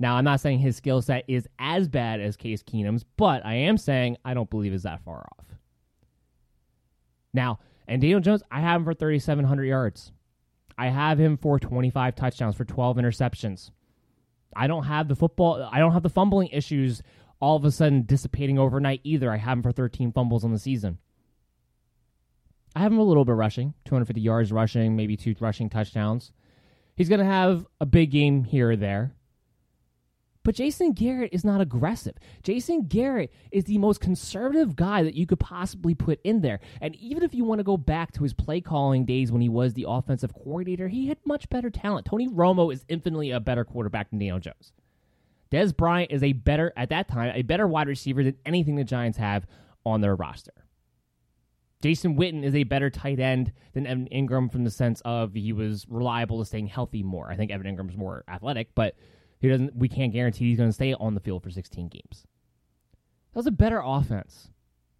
Now, 0.00 0.16
I'm 0.16 0.24
not 0.24 0.40
saying 0.40 0.60
his 0.60 0.76
skill 0.76 1.02
set 1.02 1.24
is 1.26 1.48
as 1.58 1.88
bad 1.88 2.20
as 2.20 2.36
Case 2.36 2.62
Keenum's, 2.62 3.04
but 3.16 3.44
I 3.44 3.54
am 3.54 3.76
saying 3.76 4.16
I 4.24 4.32
don't 4.32 4.48
believe 4.48 4.72
is 4.72 4.84
that 4.84 5.02
far 5.04 5.26
off. 5.38 5.46
Now, 7.34 7.58
and 7.86 8.00
Daniel 8.00 8.20
Jones, 8.20 8.42
I 8.50 8.60
have 8.60 8.80
him 8.80 8.84
for 8.84 8.94
3,700 8.94 9.64
yards. 9.64 10.12
I 10.78 10.88
have 10.88 11.18
him 11.18 11.36
for 11.36 11.58
25 11.58 12.14
touchdowns, 12.14 12.54
for 12.54 12.64
12 12.64 12.96
interceptions. 12.98 13.72
I 14.54 14.68
don't 14.68 14.84
have 14.84 15.08
the 15.08 15.16
football, 15.16 15.68
I 15.70 15.80
don't 15.80 15.92
have 15.92 16.04
the 16.04 16.08
fumbling 16.08 16.48
issues 16.52 17.02
all 17.40 17.56
of 17.56 17.64
a 17.64 17.70
sudden 17.70 18.02
dissipating 18.02 18.58
overnight 18.58 19.00
either. 19.04 19.30
I 19.30 19.36
have 19.36 19.58
him 19.58 19.62
for 19.62 19.72
13 19.72 20.12
fumbles 20.12 20.44
on 20.44 20.52
the 20.52 20.58
season. 20.58 20.98
I 22.74 22.80
have 22.80 22.92
him 22.92 22.98
a 22.98 23.04
little 23.04 23.24
bit 23.24 23.32
rushing, 23.32 23.74
250 23.86 24.20
yards 24.20 24.52
rushing, 24.52 24.94
maybe 24.94 25.16
two 25.16 25.34
rushing 25.40 25.68
touchdowns. 25.68 26.32
He's 26.96 27.08
going 27.08 27.20
to 27.20 27.24
have 27.24 27.66
a 27.80 27.86
big 27.86 28.10
game 28.10 28.44
here 28.44 28.70
or 28.70 28.76
there. 28.76 29.14
But 30.44 30.54
Jason 30.54 30.92
Garrett 30.92 31.32
is 31.32 31.44
not 31.44 31.60
aggressive. 31.60 32.16
Jason 32.42 32.86
Garrett 32.86 33.32
is 33.50 33.64
the 33.64 33.78
most 33.78 34.00
conservative 34.00 34.76
guy 34.76 35.02
that 35.02 35.14
you 35.14 35.26
could 35.26 35.40
possibly 35.40 35.94
put 35.94 36.20
in 36.24 36.40
there. 36.40 36.60
And 36.80 36.94
even 36.96 37.22
if 37.22 37.34
you 37.34 37.44
want 37.44 37.58
to 37.58 37.64
go 37.64 37.76
back 37.76 38.12
to 38.12 38.22
his 38.22 38.32
play 38.32 38.60
calling 38.60 39.04
days 39.04 39.30
when 39.30 39.42
he 39.42 39.48
was 39.48 39.74
the 39.74 39.86
offensive 39.86 40.32
coordinator, 40.32 40.88
he 40.88 41.08
had 41.08 41.18
much 41.24 41.48
better 41.50 41.70
talent. 41.70 42.06
Tony 42.06 42.28
Romo 42.28 42.72
is 42.72 42.84
infinitely 42.88 43.30
a 43.30 43.40
better 43.40 43.64
quarterback 43.64 44.10
than 44.10 44.18
Daniel 44.18 44.38
Jones. 44.38 44.72
Dez 45.50 45.76
Bryant 45.76 46.12
is 46.12 46.22
a 46.22 46.32
better, 46.32 46.72
at 46.76 46.90
that 46.90 47.08
time, 47.08 47.32
a 47.34 47.42
better 47.42 47.66
wide 47.66 47.88
receiver 47.88 48.22
than 48.22 48.36
anything 48.44 48.76
the 48.76 48.84
Giants 48.84 49.18
have 49.18 49.46
on 49.84 50.00
their 50.00 50.14
roster. 50.14 50.52
Jason 51.80 52.16
Witten 52.16 52.42
is 52.42 52.54
a 52.54 52.64
better 52.64 52.90
tight 52.90 53.20
end 53.20 53.52
than 53.72 53.86
Evan 53.86 54.08
Engram 54.12 54.50
from 54.50 54.64
the 54.64 54.70
sense 54.70 55.00
of 55.04 55.34
he 55.34 55.52
was 55.52 55.86
reliable 55.88 56.40
to 56.40 56.44
staying 56.44 56.66
healthy 56.66 57.02
more. 57.02 57.30
I 57.30 57.36
think 57.36 57.52
Evan 57.52 57.66
Engram's 57.66 57.96
more 57.96 58.24
athletic, 58.28 58.74
but 58.74 58.96
he 59.40 59.48
doesn't. 59.48 59.76
We 59.76 59.88
can't 59.88 60.12
guarantee 60.12 60.48
he's 60.48 60.58
going 60.58 60.68
to 60.68 60.74
stay 60.74 60.94
on 60.94 61.14
the 61.14 61.20
field 61.20 61.42
for 61.42 61.50
16 61.50 61.88
games. 61.88 62.26
That 63.32 63.38
was 63.38 63.46
a 63.46 63.52
better 63.52 63.82
offense, 63.84 64.50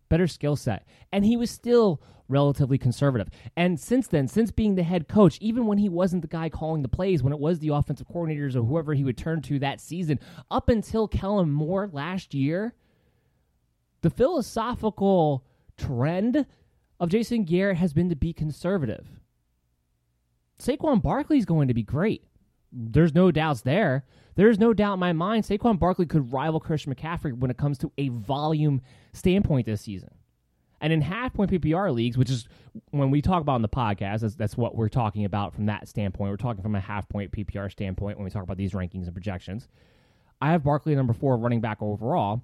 better 0.09 0.27
skill 0.27 0.57
set, 0.57 0.87
and 1.13 1.25
he 1.25 1.37
was 1.37 1.51
still 1.51 2.01
relatively 2.29 2.79
conservative. 2.79 3.29
And 3.57 3.81
since 3.81 4.07
then, 4.07 4.29
since 4.29 4.51
being 4.51 4.75
the 4.75 4.83
head 4.83 5.09
coach, 5.09 5.39
even 5.41 5.67
when 5.67 5.79
he 5.79 5.89
wasn't 5.89 6.23
the 6.23 6.29
guy 6.29 6.49
calling 6.49 6.83
the 6.83 6.89
plays, 6.89 7.23
when 7.23 7.33
it 7.33 7.39
was 7.39 7.59
the 7.59 7.69
offensive 7.69 8.07
coordinators 8.07 8.55
or 8.55 8.63
whoever 8.63 8.95
he 8.95 9.05
would 9.05 9.17
turn 9.17 9.41
to 9.43 9.59
that 9.61 9.81
season, 9.81 10.21
up 10.51 10.69
until 10.69 11.09
Kellen 11.09 11.51
Moore 11.51 11.89
last 11.91 12.35
year, 12.35 12.75
the 14.03 14.11
philosophical 14.11 15.45
trend 15.77 16.47
of 17.01 17.09
Jason 17.09 17.45
Garrett 17.45 17.79
has 17.79 17.93
been 17.93 18.11
to 18.11 18.17
be 18.17 18.33
conservative. 18.33 19.07
Saquon 20.61 21.01
Barkley 21.01 21.39
is 21.39 21.45
going 21.45 21.69
to 21.69 21.75
be 21.75 21.83
great. 21.83 22.25
There's 22.73 23.15
no 23.15 23.31
doubts 23.31 23.63
there. 23.63 24.05
There's 24.35 24.59
no 24.59 24.73
doubt 24.73 24.95
in 24.95 25.01
my 25.01 25.13
mind 25.13 25.45
Saquon 25.45 25.79
Barkley 25.79 26.07
could 26.07 26.33
rival 26.33 26.61
Christian 26.61 26.95
McCaffrey 26.95 27.37
when 27.37 27.51
it 27.51 27.57
comes 27.57 27.79
to 27.79 27.93
a 27.99 28.09
volume 28.09 28.83
standpoint 29.13 29.67
this 29.67 29.83
season. 29.83 30.11
And 30.81 30.93
in 30.93 31.01
half 31.01 31.35
point 31.35 31.51
PPR 31.51 31.93
leagues, 31.93 32.17
which 32.17 32.31
is 32.31 32.47
when 32.91 33.11
we 33.11 33.21
talk 33.21 33.41
about 33.41 33.57
in 33.57 33.63
the 33.63 33.69
podcast, 33.69 34.21
that's, 34.21 34.37
that's 34.37 34.57
what 34.57 34.77
we're 34.77 34.89
talking 34.89 35.25
about 35.25 35.55
from 35.55 35.67
that 35.67 35.89
standpoint. 35.89 36.31
We're 36.31 36.37
talking 36.37 36.63
from 36.63 36.77
a 36.77 36.81
half 36.81 37.09
point 37.09 37.33
PPR 37.33 37.71
standpoint 37.71 38.17
when 38.17 38.25
we 38.25 38.31
talk 38.31 38.45
about 38.45 38.57
these 38.59 38.73
rankings 38.73 39.05
and 39.05 39.13
projections. 39.13 39.69
I 40.41 40.53
have 40.53 40.63
Barkley 40.63 40.95
number 40.95 41.13
four 41.13 41.37
running 41.37 41.61
back 41.61 41.79
overall, 41.81 42.43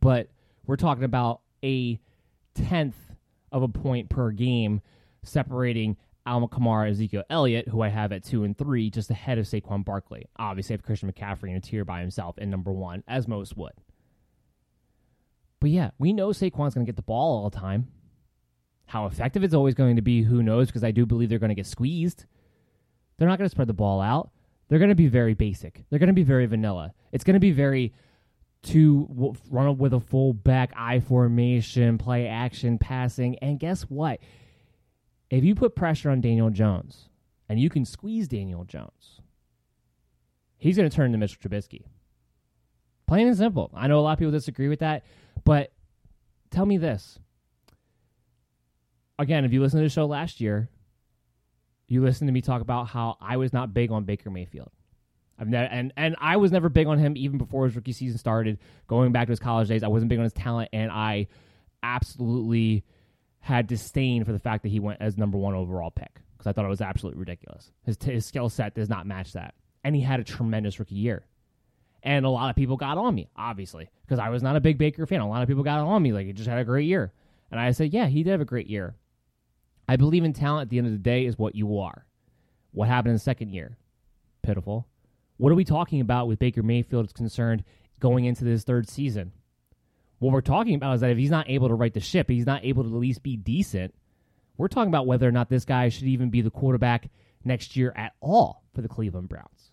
but 0.00 0.28
we're 0.66 0.76
talking 0.76 1.04
about 1.04 1.42
a 1.62 2.00
tenth 2.54 2.96
of 3.52 3.62
a 3.62 3.68
point 3.68 4.08
per 4.08 4.32
game 4.32 4.80
separating 5.22 5.96
Alvin 6.26 6.48
Kamara, 6.48 6.90
Ezekiel 6.90 7.22
Elliott, 7.30 7.68
who 7.68 7.80
I 7.80 7.88
have 7.88 8.12
at 8.12 8.24
two 8.24 8.44
and 8.44 8.56
three, 8.56 8.90
just 8.90 9.10
ahead 9.10 9.38
of 9.38 9.46
Saquon 9.46 9.84
Barkley. 9.84 10.26
Obviously, 10.36 10.74
I 10.74 10.76
have 10.76 10.82
Christian 10.82 11.10
McCaffrey 11.10 11.50
in 11.50 11.56
a 11.56 11.60
tier 11.60 11.84
by 11.84 12.00
himself 12.00 12.36
in 12.38 12.50
number 12.50 12.72
one, 12.72 13.04
as 13.06 13.28
most 13.28 13.56
would. 13.56 13.72
But 15.60 15.70
yeah, 15.70 15.90
we 15.98 16.12
know 16.12 16.28
Saquon's 16.28 16.74
going 16.74 16.84
to 16.84 16.92
get 16.92 16.96
the 16.96 17.02
ball 17.02 17.42
all 17.42 17.50
the 17.50 17.58
time. 17.58 17.88
How 18.86 19.06
effective 19.06 19.42
it's 19.42 19.54
always 19.54 19.74
going 19.74 19.96
to 19.96 20.02
be, 20.02 20.22
who 20.22 20.42
knows? 20.42 20.66
Because 20.66 20.84
I 20.84 20.90
do 20.90 21.06
believe 21.06 21.28
they're 21.28 21.38
going 21.38 21.48
to 21.48 21.54
get 21.54 21.66
squeezed. 21.66 22.26
They're 23.16 23.28
not 23.28 23.38
going 23.38 23.46
to 23.46 23.52
spread 23.52 23.68
the 23.68 23.74
ball 23.74 24.00
out. 24.00 24.30
They're 24.68 24.78
going 24.78 24.90
to 24.90 24.94
be 24.94 25.08
very 25.08 25.34
basic. 25.34 25.84
They're 25.88 25.98
going 25.98 26.08
to 26.08 26.12
be 26.12 26.22
very 26.22 26.46
vanilla. 26.46 26.92
It's 27.12 27.24
going 27.24 27.34
to 27.34 27.40
be 27.40 27.52
very 27.52 27.94
to 28.64 29.34
run 29.50 29.68
up 29.68 29.78
with 29.78 29.94
a 29.94 30.00
full 30.00 30.32
back 30.32 30.72
I 30.76 31.00
formation, 31.00 31.98
play 31.98 32.26
action, 32.26 32.78
passing. 32.78 33.38
And 33.38 33.60
guess 33.60 33.82
what? 33.82 34.18
If 35.30 35.44
you 35.44 35.54
put 35.54 35.74
pressure 35.74 36.10
on 36.10 36.20
Daniel 36.20 36.50
Jones 36.50 37.08
and 37.48 37.60
you 37.60 37.68
can 37.68 37.84
squeeze 37.84 38.28
Daniel 38.28 38.64
Jones, 38.64 39.20
he's 40.56 40.76
going 40.76 40.88
to 40.88 40.94
turn 40.94 41.12
to 41.12 41.18
Mitchell 41.18 41.38
Trubisky. 41.42 41.84
Plain 43.06 43.28
and 43.28 43.36
simple. 43.36 43.70
I 43.74 43.86
know 43.86 43.98
a 43.98 44.02
lot 44.02 44.12
of 44.12 44.18
people 44.18 44.32
disagree 44.32 44.68
with 44.68 44.80
that, 44.80 45.04
but 45.44 45.72
tell 46.50 46.66
me 46.66 46.76
this. 46.76 47.18
Again, 49.18 49.44
if 49.44 49.52
you 49.52 49.60
listened 49.60 49.80
to 49.80 49.84
the 49.84 49.90
show 49.90 50.06
last 50.06 50.40
year, 50.40 50.68
you 51.88 52.02
listened 52.02 52.28
to 52.28 52.32
me 52.32 52.40
talk 52.40 52.60
about 52.60 52.88
how 52.88 53.16
I 53.20 53.36
was 53.36 53.52
not 53.52 53.72
big 53.72 53.90
on 53.92 54.04
Baker 54.04 54.30
Mayfield. 54.30 54.70
I've 55.38 55.48
never 55.48 55.66
and 55.66 55.92
and 55.96 56.16
I 56.18 56.36
was 56.38 56.50
never 56.50 56.68
big 56.68 56.86
on 56.86 56.98
him 56.98 57.14
even 57.16 57.38
before 57.38 57.66
his 57.66 57.76
rookie 57.76 57.92
season 57.92 58.18
started. 58.18 58.58
Going 58.86 59.12
back 59.12 59.26
to 59.26 59.32
his 59.32 59.38
college 59.38 59.68
days, 59.68 59.82
I 59.82 59.88
wasn't 59.88 60.08
big 60.08 60.18
on 60.18 60.24
his 60.24 60.32
talent, 60.32 60.70
and 60.72 60.90
I 60.90 61.28
absolutely 61.82 62.84
had 63.46 63.66
disdain 63.66 64.24
for 64.24 64.32
the 64.32 64.38
fact 64.38 64.62
that 64.64 64.70
he 64.70 64.80
went 64.80 65.00
as 65.00 65.16
number 65.16 65.38
one 65.38 65.54
overall 65.54 65.90
pick 65.90 66.20
because 66.32 66.48
I 66.48 66.52
thought 66.52 66.64
it 66.64 66.68
was 66.68 66.80
absolutely 66.80 67.20
ridiculous. 67.20 67.70
His 67.84 67.96
his 68.02 68.26
skill 68.26 68.48
set 68.48 68.74
does 68.74 68.88
not 68.88 69.06
match 69.06 69.32
that, 69.34 69.54
and 69.84 69.94
he 69.94 70.02
had 70.02 70.20
a 70.20 70.24
tremendous 70.24 70.78
rookie 70.78 70.96
year. 70.96 71.24
And 72.02 72.24
a 72.24 72.30
lot 72.30 72.50
of 72.50 72.56
people 72.56 72.76
got 72.76 72.98
on 72.98 73.14
me, 73.14 73.28
obviously, 73.36 73.88
because 74.04 74.18
I 74.18 74.28
was 74.28 74.42
not 74.42 74.56
a 74.56 74.60
big 74.60 74.78
Baker 74.78 75.06
fan. 75.06 75.20
A 75.20 75.28
lot 75.28 75.42
of 75.42 75.48
people 75.48 75.62
got 75.64 75.80
on 75.80 76.02
me 76.02 76.12
like 76.12 76.26
he 76.26 76.32
just 76.32 76.48
had 76.48 76.58
a 76.58 76.64
great 76.64 76.86
year, 76.86 77.12
and 77.50 77.60
I 77.60 77.70
said, 77.70 77.92
yeah, 77.92 78.06
he 78.06 78.22
did 78.22 78.30
have 78.30 78.40
a 78.40 78.44
great 78.44 78.66
year. 78.66 78.94
I 79.88 79.96
believe 79.96 80.24
in 80.24 80.32
talent. 80.32 80.62
At 80.62 80.70
the 80.70 80.78
end 80.78 80.88
of 80.88 80.92
the 80.92 80.98
day, 80.98 81.26
is 81.26 81.38
what 81.38 81.54
you 81.54 81.78
are. 81.78 82.04
What 82.72 82.88
happened 82.88 83.10
in 83.10 83.16
the 83.16 83.20
second 83.20 83.50
year? 83.50 83.78
Pitiful 84.42 84.86
what 85.38 85.52
are 85.52 85.56
we 85.56 85.64
talking 85.64 86.00
about 86.00 86.28
with 86.28 86.38
Baker 86.38 86.62
Mayfield 86.62 87.06
is 87.06 87.12
concerned 87.12 87.64
going 88.00 88.24
into 88.24 88.44
this 88.44 88.64
third 88.64 88.88
season? 88.88 89.32
What 90.18 90.32
we're 90.32 90.40
talking 90.40 90.74
about 90.74 90.94
is 90.94 91.00
that 91.02 91.10
if 91.10 91.18
he's 91.18 91.30
not 91.30 91.50
able 91.50 91.68
to 91.68 91.74
right 91.74 91.92
the 91.92 92.00
ship, 92.00 92.30
he's 92.30 92.46
not 92.46 92.64
able 92.64 92.84
to 92.84 92.88
at 92.88 92.94
least 92.94 93.22
be 93.22 93.36
decent. 93.36 93.94
We're 94.56 94.68
talking 94.68 94.88
about 94.88 95.06
whether 95.06 95.28
or 95.28 95.32
not 95.32 95.50
this 95.50 95.64
guy 95.64 95.90
should 95.90 96.08
even 96.08 96.30
be 96.30 96.40
the 96.40 96.50
quarterback 96.50 97.10
next 97.44 97.76
year 97.76 97.92
at 97.94 98.14
all 98.20 98.64
for 98.74 98.80
the 98.80 98.88
Cleveland 98.88 99.28
Browns. 99.28 99.72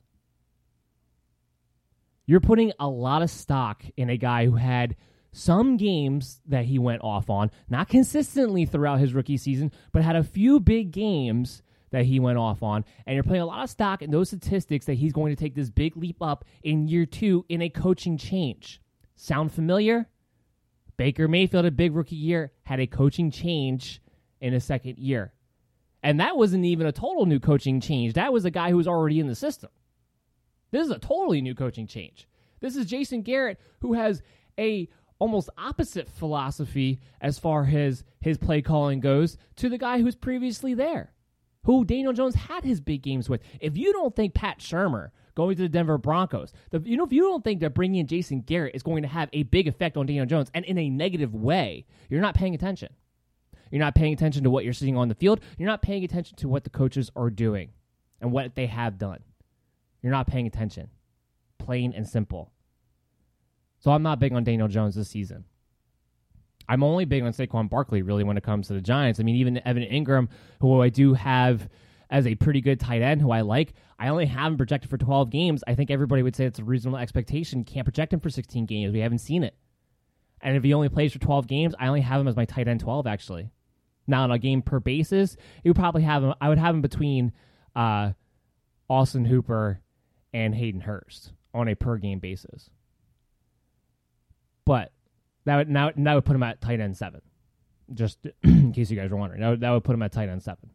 You're 2.25 2.41
putting 2.41 2.71
a 2.79 2.87
lot 2.87 3.21
of 3.21 3.29
stock 3.29 3.83
in 3.97 4.09
a 4.09 4.17
guy 4.17 4.45
who 4.45 4.55
had 4.55 4.95
some 5.31 5.77
games 5.77 6.41
that 6.45 6.65
he 6.65 6.77
went 6.77 7.01
off 7.01 7.29
on, 7.29 7.51
not 7.69 7.89
consistently 7.89 8.65
throughout 8.65 8.99
his 8.99 9.13
rookie 9.13 9.37
season, 9.37 9.71
but 9.91 10.03
had 10.03 10.15
a 10.15 10.23
few 10.23 10.59
big 10.59 10.91
games 10.91 11.63
that 11.91 12.05
he 12.05 12.19
went 12.19 12.37
off 12.37 12.63
on. 12.63 12.85
And 13.05 13.15
you're 13.15 13.23
putting 13.23 13.41
a 13.41 13.45
lot 13.45 13.63
of 13.63 13.69
stock 13.69 14.01
in 14.01 14.11
those 14.11 14.29
statistics 14.29 14.85
that 14.85 14.95
he's 14.95 15.13
going 15.13 15.35
to 15.35 15.39
take 15.39 15.55
this 15.55 15.69
big 15.69 15.97
leap 15.97 16.21
up 16.21 16.45
in 16.63 16.87
year 16.87 17.05
two 17.05 17.45
in 17.49 17.61
a 17.61 17.69
coaching 17.69 18.17
change. 18.17 18.81
Sound 19.15 19.51
familiar? 19.51 20.07
Baker 20.97 21.27
Mayfield, 21.27 21.65
a 21.65 21.71
big 21.71 21.95
rookie 21.95 22.15
year, 22.15 22.51
had 22.63 22.79
a 22.79 22.87
coaching 22.87 23.31
change 23.31 24.01
in 24.39 24.53
his 24.53 24.63
second 24.63 24.97
year. 24.99 25.33
And 26.03 26.19
that 26.19 26.37
wasn't 26.37 26.65
even 26.65 26.85
a 26.85 26.91
total 26.91 27.25
new 27.25 27.39
coaching 27.39 27.79
change. 27.79 28.13
That 28.13 28.33
was 28.33 28.45
a 28.45 28.51
guy 28.51 28.69
who 28.69 28.77
was 28.77 28.87
already 28.87 29.19
in 29.19 29.27
the 29.27 29.35
system. 29.35 29.69
This 30.71 30.85
is 30.85 30.91
a 30.91 30.99
totally 30.99 31.41
new 31.41 31.55
coaching 31.55 31.87
change. 31.87 32.27
This 32.59 32.75
is 32.75 32.85
Jason 32.85 33.21
Garrett, 33.21 33.59
who 33.79 33.93
has 33.93 34.21
a 34.59 34.89
almost 35.19 35.49
opposite 35.57 36.09
philosophy 36.09 36.99
as 37.21 37.39
far 37.39 37.65
as 37.65 38.03
his 38.19 38.37
play 38.37 38.61
calling 38.61 38.99
goes 38.99 39.37
to 39.55 39.69
the 39.69 39.77
guy 39.77 40.01
who's 40.01 40.15
previously 40.15 40.73
there, 40.73 41.13
who 41.63 41.85
Daniel 41.85 42.11
Jones 42.11 42.35
had 42.35 42.65
his 42.65 42.81
big 42.81 43.01
games 43.01 43.29
with. 43.29 43.41
If 43.61 43.77
you 43.77 43.93
don't 43.93 44.15
think 44.15 44.33
Pat 44.33 44.59
Shurmur 44.59 45.11
going 45.35 45.55
to 45.55 45.63
the 45.63 45.69
Denver 45.69 45.97
Broncos, 45.97 46.53
the, 46.71 46.81
you 46.81 46.97
know, 46.97 47.05
if 47.05 47.11
you 47.11 47.21
don't 47.21 47.43
think 47.43 47.61
that 47.61 47.73
bringing 47.73 47.99
in 48.01 48.07
Jason 48.07 48.41
Garrett 48.41 48.75
is 48.75 48.83
going 48.83 49.01
to 49.03 49.07
have 49.07 49.29
a 49.33 49.43
big 49.43 49.67
effect 49.67 49.97
on 49.97 50.05
Daniel 50.05 50.25
Jones 50.25 50.49
and 50.53 50.65
in 50.65 50.77
a 50.77 50.89
negative 50.89 51.33
way, 51.33 51.85
you're 52.09 52.21
not 52.21 52.35
paying 52.35 52.55
attention. 52.55 52.89
You're 53.71 53.79
not 53.79 53.95
paying 53.95 54.13
attention 54.13 54.43
to 54.43 54.51
what 54.51 54.63
you're 54.63 54.73
seeing 54.73 54.95
on 54.97 55.07
the 55.07 55.15
field. 55.15 55.39
You're 55.57 55.67
not 55.67 55.81
paying 55.81 56.03
attention 56.03 56.37
to 56.37 56.47
what 56.47 56.63
the 56.63 56.69
coaches 56.69 57.09
are 57.15 57.31
doing 57.31 57.71
and 58.21 58.31
what 58.31 58.53
they 58.53 58.67
have 58.67 58.99
done. 58.99 59.19
You're 60.03 60.11
not 60.11 60.27
paying 60.27 60.45
attention. 60.45 60.89
Plain 61.57 61.93
and 61.95 62.07
simple. 62.07 62.51
So 63.79 63.91
I'm 63.91 64.03
not 64.03 64.19
big 64.19 64.31
on 64.33 64.43
Daniel 64.43 64.67
Jones 64.67 64.95
this 64.95 65.09
season. 65.09 65.45
I'm 66.69 66.83
only 66.83 67.05
big 67.05 67.23
on 67.23 67.33
Saquon 67.33 67.69
Barkley 67.69 68.01
really 68.01 68.23
when 68.23 68.37
it 68.37 68.43
comes 68.43 68.67
to 68.67 68.73
the 68.73 68.81
Giants. 68.81 69.19
I 69.19 69.23
mean, 69.23 69.35
even 69.35 69.65
Evan 69.67 69.83
Engram, 69.83 70.29
who 70.61 70.81
I 70.81 70.89
do 70.89 71.13
have 71.13 71.67
as 72.09 72.27
a 72.27 72.35
pretty 72.35 72.61
good 72.61 72.79
tight 72.79 73.01
end, 73.01 73.21
who 73.21 73.31
I 73.31 73.41
like, 73.41 73.73
I 73.97 74.09
only 74.09 74.25
have 74.25 74.51
him 74.51 74.57
projected 74.57 74.89
for 74.89 74.97
12 74.97 75.29
games. 75.29 75.63
I 75.67 75.75
think 75.75 75.89
everybody 75.89 76.23
would 76.23 76.35
say 76.35 76.45
it's 76.45 76.59
a 76.59 76.63
reasonable 76.63 76.97
expectation. 76.97 77.63
Can't 77.63 77.85
project 77.85 78.13
him 78.13 78.19
for 78.19 78.29
16 78.29 78.65
games. 78.65 78.93
We 78.93 78.99
haven't 78.99 79.19
seen 79.19 79.43
it. 79.43 79.55
And 80.41 80.57
if 80.57 80.63
he 80.63 80.73
only 80.73 80.89
plays 80.89 81.13
for 81.13 81.19
12 81.19 81.47
games, 81.47 81.73
I 81.79 81.87
only 81.87 82.01
have 82.01 82.19
him 82.19 82.27
as 82.27 82.35
my 82.35 82.45
tight 82.45 82.67
end 82.67 82.81
12 82.81 83.07
actually. 83.07 83.49
Now 84.05 84.23
on 84.23 84.31
a 84.31 84.37
game 84.37 84.61
per 84.61 84.79
basis, 84.79 85.37
you 85.63 85.69
would 85.69 85.77
probably 85.77 86.03
have 86.03 86.23
him. 86.23 86.33
I 86.41 86.49
would 86.49 86.57
have 86.57 86.75
him 86.75 86.81
between 86.81 87.31
uh, 87.75 88.11
Austin 88.89 89.25
Hooper 89.25 89.79
and 90.33 90.53
Hayden 90.53 90.81
Hurst 90.81 91.31
on 91.53 91.69
a 91.69 91.75
per 91.75 91.97
game 91.97 92.19
basis. 92.19 92.69
But 94.65 94.91
that 95.45 95.55
would 95.57 95.69
now 95.69 95.91
that 95.95 96.13
would 96.13 96.25
put 96.25 96.35
him 96.35 96.43
at 96.43 96.59
tight 96.59 96.79
end 96.79 96.97
seven. 96.97 97.21
Just 97.93 98.19
in 98.43 98.73
case 98.73 98.89
you 98.91 98.97
guys 98.97 99.09
were 99.09 99.17
wondering, 99.17 99.41
that 99.41 99.49
would, 99.49 99.59
that 99.61 99.71
would 99.71 99.83
put 99.83 99.93
him 99.93 100.03
at 100.03 100.11
tight 100.11 100.29
end 100.29 100.43
seven. 100.43 100.69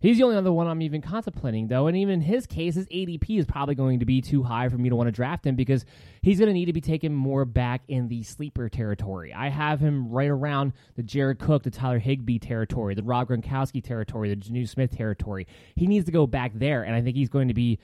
He's 0.00 0.16
the 0.16 0.24
only 0.24 0.36
other 0.36 0.50
one 0.50 0.66
I'm 0.66 0.80
even 0.80 1.02
contemplating, 1.02 1.68
though, 1.68 1.86
and 1.86 1.94
even 1.94 2.14
in 2.14 2.20
his 2.22 2.46
case, 2.46 2.74
his 2.74 2.86
ADP 2.86 3.38
is 3.38 3.44
probably 3.44 3.74
going 3.74 4.00
to 4.00 4.06
be 4.06 4.22
too 4.22 4.42
high 4.42 4.70
for 4.70 4.78
me 4.78 4.88
to 4.88 4.96
want 4.96 5.08
to 5.08 5.12
draft 5.12 5.46
him 5.46 5.56
because 5.56 5.84
he's 6.22 6.38
going 6.38 6.48
to 6.48 6.54
need 6.54 6.64
to 6.66 6.72
be 6.72 6.80
taken 6.80 7.14
more 7.14 7.44
back 7.44 7.82
in 7.86 8.08
the 8.08 8.22
sleeper 8.22 8.70
territory. 8.70 9.34
I 9.34 9.50
have 9.50 9.78
him 9.78 10.08
right 10.08 10.30
around 10.30 10.72
the 10.96 11.02
Jared 11.02 11.38
Cook, 11.38 11.64
the 11.64 11.70
Tyler 11.70 11.98
Higbee 11.98 12.38
territory, 12.38 12.94
the 12.94 13.02
Rob 13.02 13.28
Gronkowski 13.28 13.84
territory, 13.84 14.34
the 14.34 14.36
Jonnu 14.36 14.66
Smith 14.66 14.96
territory. 14.96 15.46
He 15.76 15.86
needs 15.86 16.06
to 16.06 16.12
go 16.12 16.26
back 16.26 16.52
there, 16.54 16.82
and 16.82 16.94
I 16.94 17.02
think 17.02 17.16
he's 17.16 17.28
going 17.28 17.48
to 17.48 17.54
be 17.54 17.78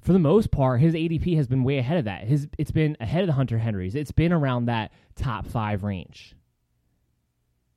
for 0.00 0.12
the 0.12 0.18
most 0.18 0.50
part, 0.50 0.80
his 0.80 0.94
ADP 0.94 1.36
has 1.36 1.46
been 1.46 1.62
way 1.62 1.78
ahead 1.78 1.98
of 1.98 2.04
that. 2.06 2.24
His 2.24 2.48
it's 2.56 2.70
been 2.70 2.96
ahead 3.00 3.22
of 3.22 3.26
the 3.26 3.34
Hunter 3.34 3.58
Henrys. 3.58 3.94
It's 3.94 4.12
been 4.12 4.32
around 4.32 4.66
that 4.66 4.92
top 5.14 5.46
five 5.46 5.82
range, 5.82 6.34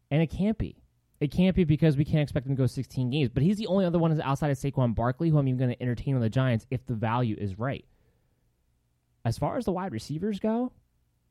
and 0.09 0.21
it 0.21 0.27
can't 0.27 0.57
be. 0.57 0.82
It 1.23 1.31
can't 1.31 1.55
be 1.55 1.63
because 1.63 1.95
we 1.95 2.03
can't 2.03 2.21
expect 2.21 2.45
him 2.45 2.53
to 2.53 2.61
go 2.61 2.65
16 2.65 3.09
games. 3.09 3.29
But 3.29 3.43
he's 3.43 3.55
the 3.55 3.67
only 3.67 3.85
other 3.85 3.97
one 3.97 4.19
outside 4.21 4.51
of 4.51 4.57
Saquon 4.57 4.93
Barkley 4.93 5.29
who 5.29 5.37
I'm 5.37 5.47
even 5.47 5.57
going 5.57 5.73
to 5.73 5.81
entertain 5.81 6.15
on 6.15 6.21
the 6.21 6.29
Giants 6.29 6.65
if 6.69 6.85
the 6.85 6.95
value 6.95 7.37
is 7.39 7.57
right. 7.57 7.85
As 9.23 9.37
far 9.37 9.55
as 9.55 9.63
the 9.63 9.71
wide 9.71 9.93
receivers 9.93 10.41
go, 10.41 10.73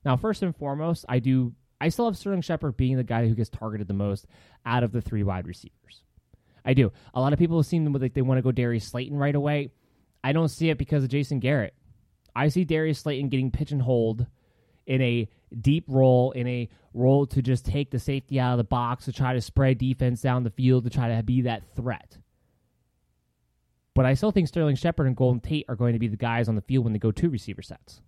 now 0.02 0.16
first 0.16 0.42
and 0.42 0.56
foremost, 0.56 1.04
I 1.10 1.18
do 1.18 1.52
I 1.78 1.90
still 1.90 2.06
have 2.06 2.16
Sterling 2.16 2.40
Shepard 2.40 2.78
being 2.78 2.96
the 2.96 3.04
guy 3.04 3.28
who 3.28 3.34
gets 3.34 3.50
targeted 3.50 3.86
the 3.86 3.92
most 3.92 4.26
out 4.64 4.82
of 4.82 4.92
the 4.92 5.02
three 5.02 5.24
wide 5.24 5.46
receivers. 5.46 6.04
I 6.64 6.72
do. 6.72 6.90
A 7.12 7.20
lot 7.20 7.34
of 7.34 7.38
people 7.38 7.58
have 7.58 7.66
seen 7.66 7.84
them 7.84 7.92
like 7.92 8.14
they 8.14 8.22
want 8.22 8.38
to 8.38 8.42
go 8.42 8.50
Darius 8.50 8.86
Slayton 8.86 9.18
right 9.18 9.34
away. 9.34 9.72
I 10.24 10.32
don't 10.32 10.48
see 10.48 10.70
it 10.70 10.78
because 10.78 11.04
of 11.04 11.10
Jason 11.10 11.38
Garrett. 11.38 11.74
I 12.34 12.48
see 12.48 12.64
Darius 12.64 13.00
Slayton 13.00 13.28
getting 13.28 13.50
pitch 13.50 13.72
and 13.72 13.82
hold 13.82 14.26
in 14.86 15.00
a 15.00 15.28
deep 15.60 15.84
role, 15.86 16.32
in 16.32 16.46
a 16.46 16.68
role 16.94 17.26
to 17.26 17.42
just 17.42 17.64
take 17.64 17.90
the 17.90 17.98
safety 17.98 18.38
out 18.40 18.52
of 18.52 18.58
the 18.58 18.64
box, 18.64 19.04
to 19.06 19.12
try 19.12 19.34
to 19.34 19.40
spread 19.40 19.78
defense 19.78 20.20
down 20.20 20.44
the 20.44 20.50
field, 20.50 20.84
to 20.84 20.90
try 20.90 21.14
to 21.14 21.22
be 21.22 21.42
that 21.42 21.62
threat. 21.76 22.18
But 23.94 24.06
I 24.06 24.14
still 24.14 24.30
think 24.30 24.48
Sterling 24.48 24.76
Shepard 24.76 25.06
and 25.06 25.16
Golden 25.16 25.40
Tate 25.40 25.66
are 25.68 25.76
going 25.76 25.92
to 25.92 25.98
be 25.98 26.08
the 26.08 26.16
guys 26.16 26.48
on 26.48 26.54
the 26.54 26.62
field 26.62 26.84
when 26.84 26.92
they 26.92 26.98
go 26.98 27.12
two 27.12 27.28
receiver 27.28 27.62
sets. 27.62 28.00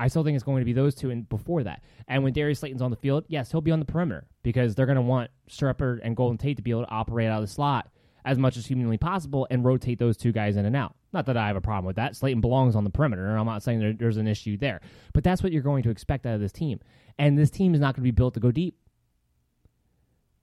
I 0.00 0.08
still 0.08 0.24
think 0.24 0.34
it's 0.34 0.44
going 0.44 0.60
to 0.60 0.64
be 0.64 0.72
those 0.72 0.94
two 0.94 1.10
and 1.10 1.28
before 1.28 1.62
that. 1.64 1.82
And 2.08 2.24
when 2.24 2.32
Darius 2.32 2.58
Slayton's 2.60 2.82
on 2.82 2.90
the 2.90 2.96
field, 2.96 3.24
yes, 3.28 3.50
he'll 3.50 3.60
be 3.60 3.70
on 3.70 3.78
the 3.78 3.84
perimeter 3.84 4.26
because 4.42 4.74
they're 4.74 4.86
going 4.86 4.96
to 4.96 5.02
want 5.02 5.30
Shepard 5.46 6.00
and 6.02 6.16
Golden 6.16 6.38
Tate 6.38 6.56
to 6.56 6.62
be 6.62 6.70
able 6.70 6.84
to 6.84 6.90
operate 6.90 7.28
out 7.28 7.42
of 7.42 7.48
the 7.48 7.52
slot 7.52 7.90
as 8.24 8.38
much 8.38 8.56
as 8.56 8.66
humanly 8.66 8.96
possible 8.96 9.46
and 9.50 9.64
rotate 9.64 9.98
those 9.98 10.16
two 10.16 10.32
guys 10.32 10.56
in 10.56 10.64
and 10.64 10.74
out. 10.74 10.94
Not 11.12 11.26
that 11.26 11.36
I 11.36 11.46
have 11.46 11.56
a 11.56 11.60
problem 11.60 11.86
with 11.86 11.96
that. 11.96 12.16
Slayton 12.16 12.40
belongs 12.40 12.74
on 12.74 12.84
the 12.84 12.90
perimeter. 12.90 13.36
I'm 13.36 13.46
not 13.46 13.62
saying 13.62 13.80
there, 13.80 13.92
there's 13.92 14.16
an 14.16 14.26
issue 14.26 14.56
there. 14.56 14.80
But 15.12 15.24
that's 15.24 15.42
what 15.42 15.52
you're 15.52 15.62
going 15.62 15.82
to 15.82 15.90
expect 15.90 16.24
out 16.24 16.34
of 16.34 16.40
this 16.40 16.52
team. 16.52 16.80
And 17.18 17.38
this 17.38 17.50
team 17.50 17.74
is 17.74 17.80
not 17.80 17.94
going 17.94 18.02
to 18.02 18.02
be 18.02 18.10
built 18.10 18.34
to 18.34 18.40
go 18.40 18.50
deep. 18.50 18.76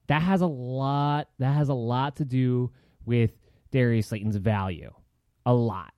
That 0.08 0.22
has 0.22 0.41
a 0.41 0.48
lot 0.48 1.30
that 1.39 1.54
has 1.54 1.70
a 1.70 1.74
lot 1.74 2.17
to 2.17 2.26
do 2.26 2.72
with 3.06 3.32
Darius 3.72 4.08
Slayton's 4.08 4.36
value. 4.36 4.91
A 5.46 5.54
lot. 5.54 5.94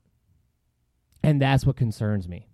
And 1.23 1.41
that's 1.41 1.65
what 1.65 1.75
concerns 1.75 2.27
me. 2.27 2.47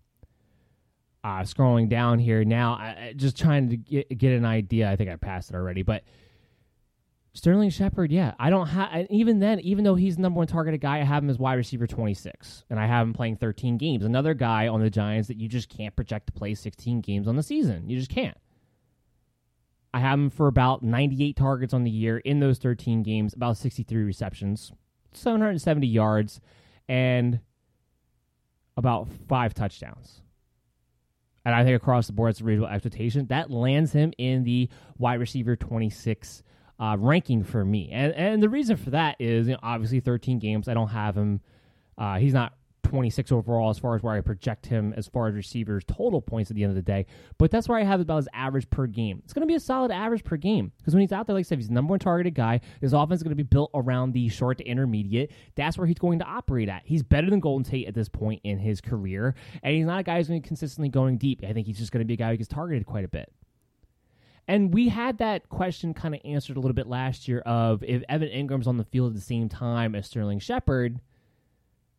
Uh, 1.24 1.42
scrolling 1.42 1.90
down 1.90 2.18
here 2.18 2.46
now, 2.46 2.74
I, 2.74 3.14
just 3.16 3.38
trying 3.38 3.70
to 3.70 3.78
get, 3.78 4.18
get 4.18 4.32
an 4.32 4.46
idea. 4.46 4.90
I 4.90 4.96
think 4.96 5.10
I 5.10 5.18
passed 5.18 5.50
it 5.50 5.56
already, 5.56 5.84
but 5.84 6.04
Sterling 7.34 7.70
Shepard, 7.70 8.12
yeah, 8.12 8.34
I 8.40 8.50
don't 8.50 8.68
have. 8.68 9.06
Even 9.10 9.40
then, 9.40 9.60
even 9.60 9.84
though 9.84 9.96
he's 9.96 10.16
the 10.16 10.22
number 10.24 10.40
one 10.40 10.48
targeted 10.48 10.82
guy, 10.82 11.00
I 11.00 11.04
have 11.04 11.24
him 11.24 11.30
as 11.30 11.38
wide 11.38 11.54
receiver 11.54 11.86
twenty 11.86 12.16
six, 12.16 12.66
and 12.70 12.80
I 12.80 12.88
have 12.88 13.06
him 13.06 13.14
playing 13.14 13.38
thirteen 13.38 13.78
games. 13.78 14.04
Another 14.04 14.34
guy 14.34 14.68
on 14.68 14.82
the 14.82 14.90
Giants 14.90 15.28
that 15.28 15.38
you 15.38 15.48
just 15.48 15.70
can't 15.70 15.96
project 15.96 16.28
to 16.28 16.34
play 16.34 16.56
sixteen 16.56 17.02
games 17.02 17.28
on 17.28 17.36
the 17.36 17.44
season. 17.44 17.88
You 17.88 17.98
just 17.98 18.10
can't. 18.10 18.38
I 19.94 20.00
have 20.00 20.18
him 20.20 20.32
for 20.32 20.48
about 20.48 20.82
ninety 20.82 21.24
eight 21.24 21.36
targets 21.36 21.74
on 21.74 21.84
the 21.84 21.92
year 21.92 22.18
in 22.18 22.40
those 22.40 22.58
thirteen 22.58 23.04
games, 23.04 23.36
about 23.36 23.58
sixty 23.58 23.84
three 23.84 24.04
receptions, 24.04 24.72
seven 25.14 25.40
hundred 25.40 25.62
seventy 25.62 25.88
yards, 25.88 26.42
and 26.88 27.40
about 28.76 29.08
five 29.28 29.54
touchdowns. 29.54 30.24
And 31.46 31.54
I 31.56 31.64
think 31.64 31.76
across 31.76 32.08
the 32.08 32.14
board, 32.14 32.32
it's 32.32 32.42
a 32.42 32.44
reasonable 32.44 32.74
expectation. 32.74 33.28
That 33.28 33.52
lands 33.52 33.94
him 33.94 34.14
in 34.18 34.44
the 34.44 34.68
wide 34.98 35.20
receiver 35.20 35.56
twenty 35.56 35.92
six 35.92 36.42
uh, 36.80 36.96
ranking 36.98 37.44
for 37.44 37.64
me. 37.66 37.90
And 37.92 38.14
and 38.14 38.42
the 38.42 38.50
reason 38.50 38.78
for 38.78 38.92
that 38.92 39.18
is 39.20 39.48
you 39.48 39.54
know, 39.54 39.60
obviously 39.62 40.00
13 40.00 40.40
games. 40.40 40.68
I 40.68 40.74
don't 40.74 40.90
have 40.90 41.16
him. 41.16 41.42
Uh, 41.98 42.18
he's 42.18 42.34
not 42.34 42.54
26 42.90 43.32
overall 43.32 43.70
as 43.70 43.78
far 43.78 43.96
as 43.96 44.02
where 44.02 44.16
I 44.16 44.22
project 44.22 44.66
him 44.66 44.94
as 44.98 45.08
far 45.08 45.28
as 45.28 45.36
receivers 45.36 45.84
total 45.86 46.22
points 46.22 46.50
at 46.50 46.56
the 46.56 46.64
end 46.64 46.72
of 46.72 46.76
the 46.76 46.82
day. 46.82 47.06
But 47.38 47.52
that's 47.52 47.70
where 47.70 47.78
I 47.78 47.84
have 47.84 48.00
about 48.00 48.18
his 48.18 48.28
average 48.34 48.70
per 48.70 48.88
game. 48.88 49.22
It's 49.24 49.34
going 49.34 49.42
to 49.42 49.48
be 49.48 49.54
a 49.54 49.60
solid 49.60 49.92
average 49.92 50.24
per 50.24 50.38
game 50.38 50.72
because 50.78 50.94
when 50.94 51.02
he's 51.02 51.12
out 51.12 51.28
there, 51.28 51.36
like 51.36 51.42
I 51.42 51.48
said, 51.48 51.60
he's 51.60 51.68
the 51.68 51.74
number 51.74 51.92
one 51.92 52.00
targeted 52.00 52.34
guy. 52.34 52.62
His 52.82 52.94
offense 52.94 53.20
is 53.20 53.24
going 53.24 53.32
to 53.32 53.36
be 53.36 53.44
built 53.44 53.70
around 53.74 54.14
the 54.14 54.28
short 54.30 54.58
to 54.58 54.66
intermediate. 54.66 55.32
That's 55.56 55.78
where 55.78 55.86
he's 55.86 56.00
going 56.00 56.20
to 56.20 56.26
operate 56.26 56.70
at. 56.70 56.82
He's 56.86 57.04
better 57.04 57.30
than 57.30 57.40
Golden 57.40 57.64
Tate 57.64 57.88
at 57.88 57.94
this 57.94 58.10
point 58.10 58.42
in 58.44 58.58
his 58.58 58.82
career, 58.82 59.36
and 59.62 59.76
he's 59.76 59.86
not 59.86 60.00
a 60.00 60.04
guy 60.04 60.18
who's 60.18 60.28
going 60.28 60.42
to 60.42 60.44
be 60.44 60.48
consistently 60.48 60.90
going 60.90 61.18
deep. 61.18 61.44
I 61.48 61.54
think 61.54 61.68
he's 61.68 61.78
just 61.78 61.92
going 61.92 62.02
to 62.02 62.06
be 62.06 62.16
a 62.16 62.18
guy 62.18 62.32
who 62.32 62.38
gets 62.38 62.50
targeted 62.50 62.86
quite 62.88 63.06
a 63.06 63.10
bit. 63.10 63.32
And 64.50 64.74
we 64.74 64.90
had 64.90 65.20
that 65.20 65.48
question 65.50 65.94
kind 65.94 66.16
of 66.16 66.22
answered 66.26 66.58
a 66.58 66.60
little 66.60 66.74
bit 66.74 66.88
last 66.88 67.28
year 67.28 67.42
of 67.42 67.84
if 67.84 68.02
Evan 68.10 68.30
Engram's 68.30 68.66
on 68.66 68.78
the 68.78 68.84
field 68.84 69.12
at 69.12 69.16
the 69.16 69.22
same 69.22 69.48
time 69.48 69.94
as 69.94 70.08
Sterling 70.08 70.40
Shepard, 70.40 71.00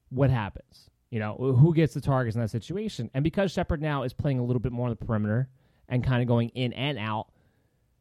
what 0.09 0.31
happens? 0.31 0.91
You 1.11 1.21
know, 1.21 1.37
who 1.37 1.73
gets 1.73 1.95
the 1.95 2.01
targets 2.01 2.35
in 2.35 2.43
that 2.43 2.51
situation? 2.51 3.09
And 3.15 3.23
because 3.23 3.53
Shepard 3.53 3.81
now 3.81 4.03
is 4.03 4.13
playing 4.13 4.41
a 4.41 4.45
little 4.45 4.59
bit 4.59 4.73
more 4.73 4.89
on 4.89 4.91
the 4.91 5.05
perimeter 5.05 5.49
and 5.89 6.03
kind 6.03 6.23
of 6.23 6.27
going 6.27 6.49
in 6.49 6.73
and 6.73 6.99
out, 6.99 7.29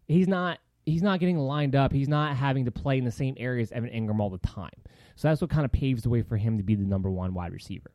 he's 0.08 0.28
not 0.28 0.58
he's 0.84 1.04
not 1.04 1.20
getting 1.20 1.38
lined 1.38 1.76
up. 1.76 1.94
He's 1.94 2.10
not 2.10 2.36
having 2.36 2.66
to 2.66 2.72
play 2.72 2.98
in 2.98 3.06
the 3.06 3.12
same 3.12 3.36
areas 3.38 3.72
Evan 3.72 3.92
Engram 3.92 4.20
all 4.20 4.32
the 4.32 4.40
time. 4.40 4.82
So 5.16 5.28
that's 5.28 5.42
what 5.42 5.52
kind 5.52 5.66
of 5.66 5.72
paves 5.72 6.02
the 6.02 6.10
way 6.10 6.24
for 6.24 6.38
him 6.38 6.58
to 6.58 6.64
be 6.64 6.74
the 6.74 6.86
number 6.86 7.12
one 7.12 7.36
wide 7.36 7.54
receiver. 7.54 7.92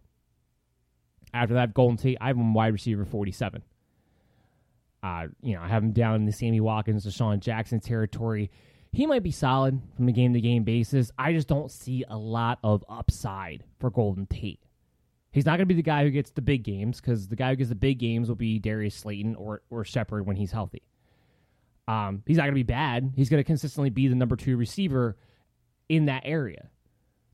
After 1.33 1.55
that, 1.55 1.75
Golden 1.75 1.97
Tate, 1.97 2.19
I 2.21 2.29
have 2.29 2.37
him 2.37 2.55
wide 2.55 2.73
receiver 2.73 3.05
47. 3.05 3.61
Uh, 5.05 5.27
you 5.43 5.55
know, 5.55 5.61
I 5.61 5.69
have 5.69 5.83
him 5.83 5.93
down 5.93 6.14
in 6.14 6.25
the 6.25 6.33
Sammy 6.33 6.61
Watkins, 6.61 7.05
DeSean 7.05 7.38
Jackson 7.38 7.79
territory. 7.79 8.51
He 8.90 9.05
might 9.07 9.23
be 9.23 9.33
solid 9.33 9.83
from 9.97 10.09
a 10.09 10.12
game 10.12 10.33
to 10.33 10.40
game 10.40 10.64
basis. 10.64 11.11
I 11.19 11.35
just 11.35 11.47
don't 11.47 11.71
see 11.71 12.07
a 12.09 12.17
lot 12.17 12.59
of 12.64 12.83
upside 12.88 13.64
for 13.79 13.90
Golden 13.90 14.25
Tate. 14.25 14.61
He's 15.31 15.45
not 15.45 15.59
going 15.59 15.67
to 15.69 15.75
be 15.75 15.75
the 15.75 15.83
guy 15.83 16.05
who 16.05 16.11
gets 16.11 16.31
the 16.31 16.40
big 16.40 16.62
games 16.62 17.03
because 17.03 17.29
the 17.29 17.37
guy 17.37 17.51
who 17.51 17.57
gets 17.57 17.69
the 17.69 17.75
big 17.75 17.99
games 17.99 18.31
will 18.31 18.37
be 18.37 18.59
Darius 18.59 18.95
Slayton 18.95 19.35
or 19.35 19.61
or 19.69 19.85
Shepard 19.85 20.27
when 20.27 20.37
he's 20.37 20.53
healthy. 20.53 20.83
Um, 21.87 22.23
he's 22.25 22.38
not 22.38 22.45
going 22.45 22.55
to 22.55 22.61
be 22.61 22.62
bad. 22.62 23.12
He's 23.14 23.29
going 23.29 23.40
to 23.40 23.45
consistently 23.45 23.90
be 23.90 24.09
the 24.09 24.14
number 24.14 24.37
two 24.37 24.57
receiver 24.57 25.19
in 25.90 26.07
that 26.07 26.23
area. 26.25 26.71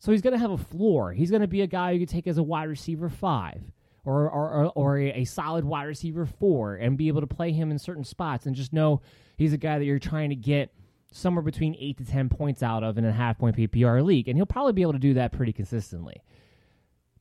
So 0.00 0.10
he's 0.10 0.22
going 0.22 0.32
to 0.32 0.40
have 0.40 0.50
a 0.50 0.58
floor. 0.58 1.12
He's 1.12 1.30
going 1.30 1.42
to 1.42 1.46
be 1.46 1.60
a 1.60 1.68
guy 1.68 1.92
you 1.92 2.00
could 2.00 2.08
take 2.08 2.26
as 2.26 2.38
a 2.38 2.42
wide 2.42 2.68
receiver 2.68 3.08
five 3.08 3.62
or 4.04 4.30
or, 4.30 4.72
or 4.74 4.98
a, 4.98 5.24
solid 5.24 5.64
wide 5.64 5.84
receiver 5.84 6.26
four 6.26 6.74
and 6.74 6.96
be 6.96 7.08
able 7.08 7.20
to 7.20 7.26
play 7.26 7.52
him 7.52 7.70
in 7.70 7.78
certain 7.78 8.04
spots 8.04 8.46
and 8.46 8.56
just 8.56 8.72
know 8.72 9.00
he's 9.36 9.52
a 9.52 9.58
guy 9.58 9.78
that 9.78 9.84
you're 9.84 9.98
trying 9.98 10.30
to 10.30 10.36
get 10.36 10.72
somewhere 11.12 11.42
between 11.42 11.76
eight 11.78 11.98
to 11.98 12.04
ten 12.04 12.28
points 12.28 12.62
out 12.62 12.82
of 12.82 12.98
in 12.98 13.04
a 13.04 13.12
half 13.12 13.38
point 13.38 13.56
PPR 13.56 14.04
league, 14.04 14.28
and 14.28 14.36
he'll 14.36 14.46
probably 14.46 14.72
be 14.72 14.82
able 14.82 14.92
to 14.92 14.98
do 14.98 15.14
that 15.14 15.32
pretty 15.32 15.52
consistently. 15.52 16.22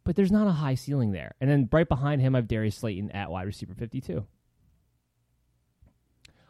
But 0.03 0.15
there's 0.15 0.31
not 0.31 0.47
a 0.47 0.51
high 0.51 0.75
ceiling 0.75 1.11
there. 1.11 1.35
And 1.39 1.49
then 1.49 1.69
right 1.71 1.87
behind 1.87 2.21
him, 2.21 2.35
I 2.35 2.39
have 2.39 2.47
Darius 2.47 2.77
Slayton 2.77 3.11
at 3.11 3.29
wide 3.29 3.45
receiver 3.45 3.75
52. 3.75 4.25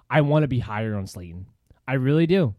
I 0.09 0.21
want 0.21 0.43
to 0.43 0.47
be 0.47 0.59
higher 0.59 0.95
on 0.95 1.07
Slayton. 1.07 1.45
I 1.87 1.93
really 1.93 2.25
do. 2.25 2.55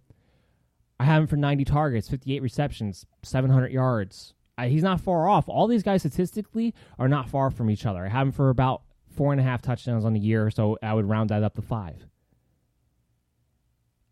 I 0.98 1.04
have 1.04 1.22
him 1.22 1.28
for 1.28 1.36
90 1.36 1.64
targets, 1.64 2.08
58 2.08 2.42
receptions, 2.42 3.06
700 3.22 3.72
yards. 3.72 4.34
I, 4.60 4.68
he's 4.68 4.82
not 4.82 5.00
far 5.00 5.28
off. 5.28 5.48
All 5.48 5.66
these 5.66 5.82
guys 5.82 6.02
statistically 6.02 6.74
are 6.98 7.08
not 7.08 7.28
far 7.28 7.50
from 7.50 7.70
each 7.70 7.86
other. 7.86 8.04
I 8.04 8.08
have 8.08 8.26
him 8.26 8.32
for 8.32 8.50
about 8.50 8.82
four 9.16 9.32
and 9.32 9.40
a 9.40 9.44
half 9.44 9.62
touchdowns 9.62 10.04
on 10.04 10.12
the 10.12 10.20
year, 10.20 10.50
so 10.50 10.78
I 10.82 10.92
would 10.92 11.08
round 11.08 11.30
that 11.30 11.42
up 11.42 11.54
to 11.54 11.62
five. 11.62 12.06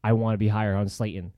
I 0.03 0.15
want 0.15 0.35
to 0.35 0.39
be 0.39 0.49
higher 0.49 0.75
on 0.75 0.89
Slayton. 0.89 1.33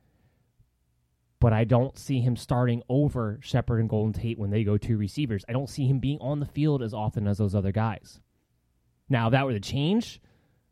But 1.41 1.53
I 1.53 1.65
don't 1.65 1.99
see 1.99 2.21
him 2.21 2.37
starting 2.37 2.83
over 2.89 3.41
Shepard 3.43 3.81
and 3.81 3.89
Golden 3.89 4.13
Tate 4.13 4.39
when 4.39 4.51
they 4.51 4.63
go 4.63 4.77
two 4.77 4.99
receivers. 4.99 5.45
I 5.49 5.53
don't 5.53 5.71
see 5.71 5.87
him 5.87 5.99
being 5.99 6.19
on 6.21 6.39
the 6.39 6.47
field 6.47 6.83
as 6.83 6.95
often 6.95 7.27
as 7.27 7.39
those 7.39 7.55
other 7.55 7.73
guys. 7.73 8.21
Now, 9.09 9.27
if 9.27 9.33
that 9.33 9.47
were 9.47 9.53
to 9.53 9.61
change 9.61 10.21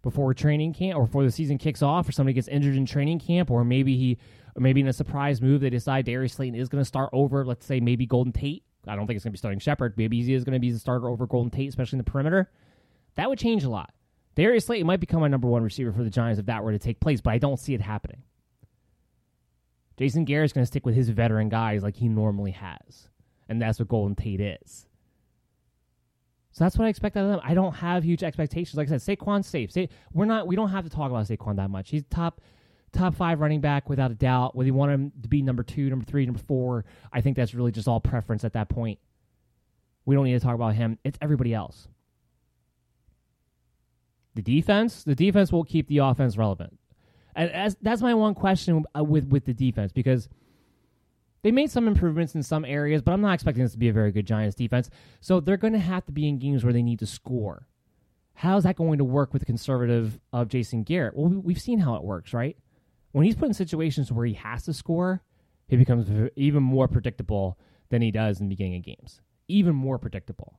before 0.02 0.32
training 0.34 0.74
camp 0.74 0.98
or 0.98 1.06
before 1.06 1.24
the 1.24 1.30
season 1.30 1.58
kicks 1.58 1.82
off, 1.82 2.08
or 2.08 2.12
somebody 2.12 2.34
gets 2.34 2.48
injured 2.48 2.76
in 2.76 2.86
training 2.86 3.18
camp, 3.18 3.50
or 3.50 3.64
maybe 3.64 3.96
he, 3.96 4.18
or 4.58 4.60
maybe 4.60 4.80
in 4.80 4.88
a 4.88 4.92
surprise 4.92 5.40
move, 5.40 5.60
they 5.60 5.70
decide 5.70 6.04
Darius 6.04 6.32
Slayton 6.32 6.58
is 6.58 6.68
going 6.68 6.82
to 6.82 6.88
start 6.88 7.10
over, 7.12 7.44
let's 7.44 7.64
say 7.64 7.78
maybe 7.78 8.06
Golden 8.06 8.32
Tate. 8.32 8.64
I 8.88 8.96
don't 8.96 9.06
think 9.06 9.16
it's 9.16 9.24
going 9.24 9.30
to 9.30 9.36
be 9.36 9.38
starting 9.38 9.60
Shepard. 9.60 9.94
Maybe 9.96 10.20
he 10.20 10.34
is 10.34 10.42
going 10.42 10.54
to 10.54 10.58
be 10.58 10.72
the 10.72 10.78
starter 10.80 11.08
over 11.08 11.26
Golden 11.26 11.50
Tate, 11.50 11.68
especially 11.68 11.98
in 11.98 12.04
the 12.04 12.10
perimeter. 12.10 12.50
That 13.14 13.28
would 13.28 13.38
change 13.38 13.62
a 13.62 13.70
lot. 13.70 13.92
Darius 14.34 14.66
Slayton 14.66 14.86
might 14.86 15.00
become 15.00 15.20
my 15.20 15.28
number 15.28 15.46
one 15.46 15.62
receiver 15.62 15.92
for 15.92 16.02
the 16.02 16.10
Giants 16.10 16.40
if 16.40 16.46
that 16.46 16.64
were 16.64 16.72
to 16.72 16.78
take 16.78 16.98
place, 16.98 17.20
but 17.20 17.32
I 17.32 17.38
don't 17.38 17.58
see 17.60 17.74
it 17.74 17.80
happening. 17.80 18.22
Jason 19.96 20.24
Garrett's 20.24 20.52
going 20.52 20.62
to 20.62 20.66
stick 20.66 20.84
with 20.84 20.94
his 20.94 21.08
veteran 21.08 21.48
guys 21.48 21.82
like 21.82 21.96
he 21.96 22.08
normally 22.08 22.52
has, 22.52 23.08
and 23.48 23.62
that's 23.62 23.78
what 23.78 23.88
Golden 23.88 24.16
Tate 24.16 24.40
is. 24.40 24.86
So 26.52 26.64
that's 26.64 26.76
what 26.76 26.86
I 26.86 26.88
expect 26.88 27.16
out 27.16 27.24
of 27.24 27.30
them. 27.30 27.40
I 27.44 27.54
don't 27.54 27.74
have 27.74 28.02
huge 28.02 28.24
expectations. 28.24 28.76
Like 28.76 28.90
I 28.90 28.96
said, 28.98 29.18
Saquon's 29.18 29.46
safe. 29.46 29.70
Say, 29.70 29.88
we're 30.12 30.24
not. 30.24 30.46
We 30.48 30.56
don't 30.56 30.70
have 30.70 30.84
to 30.84 30.90
talk 30.90 31.10
about 31.10 31.26
Saquon 31.26 31.56
that 31.56 31.70
much. 31.70 31.90
He's 31.90 32.04
top 32.10 32.40
top 32.92 33.14
five 33.14 33.40
running 33.40 33.60
back 33.60 33.88
without 33.88 34.10
a 34.10 34.14
doubt. 34.14 34.54
Whether 34.56 34.66
you 34.66 34.74
want 34.74 34.92
him 34.92 35.12
to 35.22 35.28
be 35.28 35.42
number 35.42 35.62
two, 35.62 35.88
number 35.90 36.04
three, 36.04 36.26
number 36.26 36.40
four, 36.40 36.84
I 37.12 37.20
think 37.20 37.36
that's 37.36 37.54
really 37.54 37.72
just 37.72 37.88
all 37.88 38.00
preference 38.00 38.44
at 38.44 38.54
that 38.54 38.68
point. 38.68 38.98
We 40.04 40.14
don't 40.14 40.24
need 40.24 40.32
to 40.32 40.40
talk 40.40 40.54
about 40.54 40.74
him. 40.74 40.98
It's 41.04 41.18
everybody 41.20 41.52
else. 41.52 41.88
The 44.34 44.42
defense, 44.42 45.04
the 45.04 45.14
defense 45.14 45.52
will 45.52 45.64
keep 45.64 45.88
the 45.88 45.98
offense 45.98 46.36
relevant. 46.36 46.78
And 47.34 47.50
as, 47.50 47.76
that's 47.82 48.02
my 48.02 48.14
one 48.14 48.34
question 48.34 48.84
uh, 48.96 49.04
with 49.04 49.28
with 49.28 49.44
the 49.44 49.52
defense 49.52 49.92
because 49.92 50.28
they 51.42 51.52
made 51.52 51.70
some 51.70 51.86
improvements 51.86 52.34
in 52.34 52.42
some 52.42 52.64
areas, 52.64 53.02
but 53.02 53.12
I'm 53.12 53.20
not 53.20 53.34
expecting 53.34 53.62
this 53.62 53.72
to 53.72 53.78
be 53.78 53.88
a 53.88 53.92
very 53.92 54.10
good 54.10 54.26
Giants 54.26 54.56
defense. 54.56 54.90
So 55.20 55.40
they're 55.40 55.56
going 55.56 55.72
to 55.72 55.78
have 55.78 56.04
to 56.06 56.12
be 56.12 56.28
in 56.28 56.38
games 56.38 56.64
where 56.64 56.72
they 56.72 56.82
need 56.82 56.98
to 56.98 57.06
score. 57.06 57.68
How's 58.34 58.64
that 58.64 58.76
going 58.76 58.98
to 58.98 59.04
work 59.04 59.32
with 59.32 59.40
the 59.40 59.46
conservative 59.46 60.18
of 60.32 60.48
Jason 60.48 60.84
Garrett? 60.84 61.16
Well, 61.16 61.28
we've 61.28 61.60
seen 61.60 61.80
how 61.80 61.94
it 61.96 62.02
works, 62.02 62.32
right? 62.32 62.56
When 63.12 63.24
he's 63.24 63.36
put 63.36 63.48
in 63.48 63.54
situations 63.54 64.12
where 64.12 64.26
he 64.26 64.34
has 64.34 64.64
to 64.64 64.74
score, 64.74 65.22
he 65.66 65.76
becomes 65.76 66.30
even 66.36 66.62
more 66.62 66.88
predictable 66.88 67.58
than 67.90 68.02
he 68.02 68.10
does 68.10 68.40
in 68.40 68.48
the 68.48 68.54
beginning 68.54 68.76
of 68.76 68.84
games. 68.84 69.20
Even 69.48 69.74
more 69.74 69.98
predictable. 69.98 70.58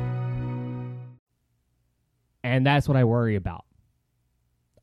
And 2.43 2.65
that's 2.65 2.87
what 2.87 2.97
I 2.97 3.03
worry 3.03 3.35
about. 3.35 3.65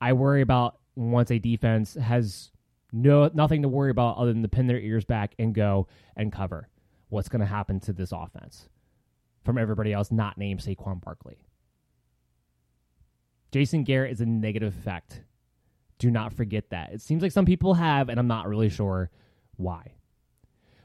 I 0.01 0.13
worry 0.13 0.43
about 0.43 0.79
once 0.95 1.31
a 1.31 1.39
defense 1.39 1.95
has 1.95 2.51
no 2.93 3.31
nothing 3.35 3.63
to 3.63 3.69
worry 3.69 3.91
about 3.91 4.17
other 4.17 4.33
than 4.33 4.43
to 4.43 4.49
pin 4.49 4.67
their 4.67 4.79
ears 4.79 5.05
back 5.05 5.35
and 5.39 5.55
go 5.55 5.87
and 6.17 6.33
cover. 6.33 6.69
What's 7.09 7.29
going 7.29 7.41
to 7.41 7.47
happen 7.47 7.81
to 7.81 7.93
this 7.93 8.13
offense 8.13 8.69
from 9.45 9.59
everybody 9.59 9.93
else 9.93 10.11
not 10.11 10.39
named 10.39 10.61
Saquon 10.61 11.03
Barkley? 11.03 11.39
Jason 13.51 13.83
Garrett 13.83 14.13
is 14.13 14.21
a 14.21 14.27
negative 14.27 14.77
effect. 14.77 15.23
Do 15.99 16.11
not 16.11 16.33
forget 16.33 16.71
that. 16.71 16.93
It 16.93 17.01
seems 17.01 17.23
like 17.23 17.33
some 17.33 17.47
people 17.47 17.75
have, 17.75 18.09
and 18.09 18.21
I'm 18.21 18.29
not 18.29 18.47
really 18.47 18.69
sure 18.69 19.11
why. 19.57 19.95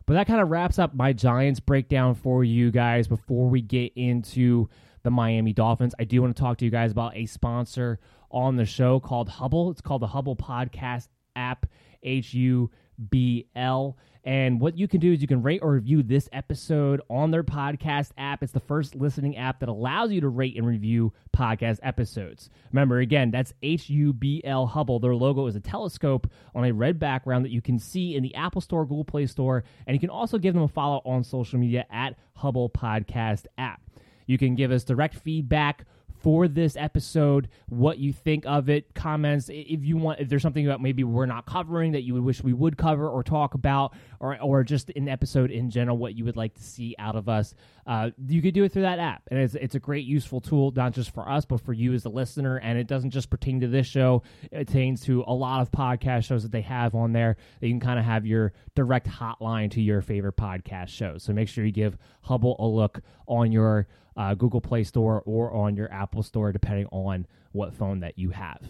But 0.06 0.16
that 0.16 0.28
kind 0.28 0.42
of 0.42 0.50
wraps 0.50 0.80
up 0.80 0.96
my 0.96 1.14
Giants 1.14 1.60
breakdown 1.60 2.16
for 2.16 2.44
you 2.44 2.72
guys 2.72 3.08
before 3.08 3.48
we 3.50 3.62
get 3.62 3.94
into 3.96 4.70
the 5.04 5.12
Miami 5.12 5.54
Dolphins. 5.54 5.94
I 6.00 6.06
do 6.06 6.22
want 6.22 6.36
to 6.36 6.42
talk 6.42 6.58
to 6.58 6.66
you 6.66 6.72
guys 6.72 6.92
about 6.92 7.16
a 7.16 7.26
sponsor 7.26 8.00
on 8.32 8.56
the 8.56 8.66
show 8.66 9.00
called 9.00 9.30
Hubble. 9.30 9.70
It's 9.70 9.82
called 9.82 10.02
the 10.02 10.08
Hubble 10.08 10.36
Podcast 10.36 11.10
app, 11.36 11.66
H 12.02 12.34
U 12.34 12.72
B 13.10 13.48
L. 13.56 13.98
And 14.26 14.62
what 14.62 14.78
you 14.78 14.88
can 14.88 15.02
do 15.02 15.12
is 15.12 15.22
you 15.22 15.28
can 15.28 15.44
rate 15.44 15.60
or 15.62 15.74
review 15.74 16.02
this 16.02 16.30
episode 16.32 17.02
on 17.10 17.32
their 17.32 17.44
podcast 17.44 18.12
app. 18.18 18.42
It's 18.42 18.54
the 18.54 18.62
first 18.62 18.96
listening 18.96 19.36
app 19.36 19.60
that 19.60 19.68
allows 19.68 20.14
you 20.14 20.22
to 20.22 20.30
rate 20.30 20.56
and 20.56 20.66
review 20.66 21.12
podcast 21.36 21.80
episodes. 21.84 22.50
Remember, 22.72 23.00
again, 23.00 23.32
that's 23.32 23.54
H 23.62 23.90
U 23.90 24.14
B 24.14 24.42
L 24.46 24.66
Hubble. 24.66 25.00
Their 25.00 25.16
logo 25.16 25.46
is 25.48 25.58
a 25.58 25.60
telescope 25.60 26.32
on 26.56 26.64
a 26.64 26.72
red 26.72 27.00
background 27.00 27.44
that 27.44 27.52
you 27.52 27.62
can 27.62 27.78
see 27.78 28.16
in 28.16 28.24
the 28.24 28.34
Apple 28.36 28.62
Store, 28.62 28.86
Google 28.86 29.04
Play 29.04 29.26
Store, 29.26 29.66
and 29.86 29.94
you 29.94 30.00
can 30.00 30.10
also 30.10 30.38
give 30.38 30.54
them 30.54 30.64
a 30.64 30.70
follow 30.70 31.02
on 31.04 31.26
social 31.26 31.60
media 31.60 31.86
at 31.92 32.16
Hubble 32.36 32.70
Podcast 32.70 33.46
app. 33.58 33.82
You 34.26 34.38
can 34.38 34.56
give 34.56 34.72
us 34.72 34.84
direct 34.84 35.16
feedback 35.16 35.86
for 36.24 36.48
this 36.48 36.78
episode, 36.78 37.50
what 37.68 37.98
you 37.98 38.14
think 38.14 38.46
of 38.46 38.70
it, 38.70 38.96
comments. 38.96 39.50
If 39.50 39.84
you 39.84 39.98
want, 39.98 40.22
if 40.22 40.30
there's 40.30 40.42
something 40.42 40.66
that 40.68 40.80
maybe 40.80 41.04
we're 41.04 41.26
not 41.26 41.46
covering 41.46 41.92
that 41.92 42.04
you 42.04 42.14
would 42.14 42.24
wish 42.24 42.42
we 42.42 42.54
would 42.54 42.78
cover 42.78 43.10
or 43.10 43.24
talk 43.24 43.54
about, 43.54 43.94
or 44.22 44.40
or 44.42 44.64
just 44.64 44.90
an 44.92 45.10
episode 45.10 45.52
in 45.52 45.70
general, 45.70 45.98
what 45.98 46.16
you 46.16 46.24
would 46.24 46.38
like 46.38 46.54
to 46.56 46.64
see 46.64 46.96
out 46.98 47.18
of 47.18 47.28
us, 47.28 47.54
uh, 47.86 48.12
you 48.30 48.42
could 48.42 48.54
do 48.54 48.64
it 48.64 48.72
through 48.72 48.84
that 48.84 49.00
app, 49.00 49.24
and 49.28 49.40
it's 49.40 49.56
it's 49.56 49.76
a 49.76 49.80
great 49.80 50.06
useful 50.06 50.40
tool 50.40 50.72
not 50.72 50.94
just 50.94 51.14
for 51.14 51.28
us 51.28 51.44
but 51.44 51.60
for 51.60 51.74
you 51.74 51.94
as 51.94 52.06
a 52.06 52.10
listener. 52.10 52.56
And 52.56 52.80
it 52.80 52.88
doesn't 52.88 53.12
just 53.12 53.30
pertain 53.30 53.60
to 53.60 53.68
this 53.68 53.86
show; 53.86 54.24
it 54.50 54.68
pertains 54.68 55.02
to 55.02 55.26
a 55.28 55.34
lot 55.34 55.60
of 55.60 55.72
podcast 55.72 56.24
shows 56.24 56.44
that 56.44 56.54
they 56.54 56.62
have 56.62 56.96
on 56.96 57.12
there. 57.12 57.36
That 57.60 57.68
you 57.68 57.74
can 57.74 57.82
kind 57.82 58.00
of 58.00 58.06
have 58.06 58.26
your 58.26 58.54
direct 58.76 59.08
hotline 59.10 59.70
to 59.72 59.82
your 59.82 60.02
favorite 60.02 60.38
podcast 60.38 60.88
shows. 60.88 61.24
So 61.24 61.34
make 61.34 61.50
sure 61.50 61.66
you 61.66 61.74
give 61.74 61.98
Hubble 62.22 62.56
a 62.60 62.66
look 62.66 63.02
on 63.28 63.52
your 63.52 63.88
uh, 64.18 64.34
Google 64.36 64.62
Play 64.62 64.84
Store 64.84 65.22
or 65.26 65.52
on 65.54 65.76
your 65.76 65.92
Apple 65.92 66.24
Store, 66.24 66.52
depending 66.52 66.88
on 66.92 67.26
what 67.52 67.74
phone 67.74 68.02
that 68.02 68.18
you 68.18 68.30
have. 68.32 68.62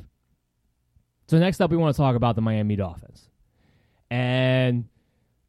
So, 1.28 1.40
next 1.40 1.62
up, 1.62 1.72
we 1.72 1.78
want 1.78 1.96
to 1.96 1.98
talk 1.98 2.16
about 2.16 2.36
the 2.36 2.42
Miami 2.42 2.76
Dolphins. 2.76 3.30
And 4.12 4.86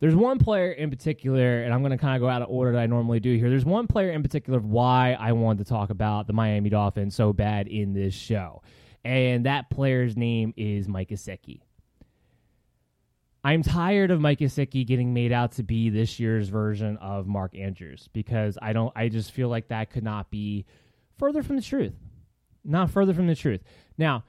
There's 0.01 0.15
one 0.15 0.39
player 0.39 0.71
in 0.73 0.91
particular, 0.91 1.63
and 1.63 1.73
I'm 1.73 1.81
going 1.81 1.93
to 1.93 1.99
kind 1.99 2.15
of 2.15 2.21
go 2.21 2.29
out 2.29 2.43
of 2.43 2.51
order 2.51 2.73
that 2.73 2.79
I 2.79 2.87
normally 2.87 3.21
do 3.21 3.37
here. 3.37 3.49
There's 3.49 3.65
one 3.65 3.87
player 3.87 4.11
in 4.11 4.23
particular 4.23 4.59
why 4.59 5.17
I 5.19 5.33
wanted 5.33 5.65
to 5.65 5.69
talk 5.71 5.91
about 5.91 6.27
the 6.27 6.33
Miami 6.33 6.69
Dolphins 6.69 7.15
so 7.15 7.33
bad 7.33 7.69
in 7.69 7.95
this 7.95 8.13
show. 8.13 8.63
And 9.05 9.47
that 9.47 9.71
player's 9.71 10.17
name 10.17 10.53
is 10.57 10.89
Mike 10.89 11.09
Gesicki. 11.11 11.61
I'm 13.47 13.63
tired 13.63 14.11
of 14.11 14.23
Mike 14.23 14.39
Gesicki 14.39 14.87
getting 14.87 15.13
made 15.13 15.31
out 15.31 15.53
to 15.53 15.63
be 15.63 15.91
this 15.91 16.19
year's 16.19 16.49
version 16.49 16.97
of 16.97 17.27
Mark 17.27 17.55
Andrews 17.55 18.09
because 18.15 18.57
I 18.63 18.73
don't 18.73 18.91
I 18.97 19.11
just 19.11 19.33
feel 19.33 19.51
like 19.51 19.69
that 19.69 19.91
could 19.91 20.03
not 20.03 20.31
be 20.31 20.65
further 21.19 21.43
from 21.43 21.57
the 21.57 21.63
truth. 21.63 21.93
Not 22.65 22.91
further 22.91 23.13
from 23.13 23.27
the 23.27 23.35
truth. 23.35 23.61
Now, 23.99 24.25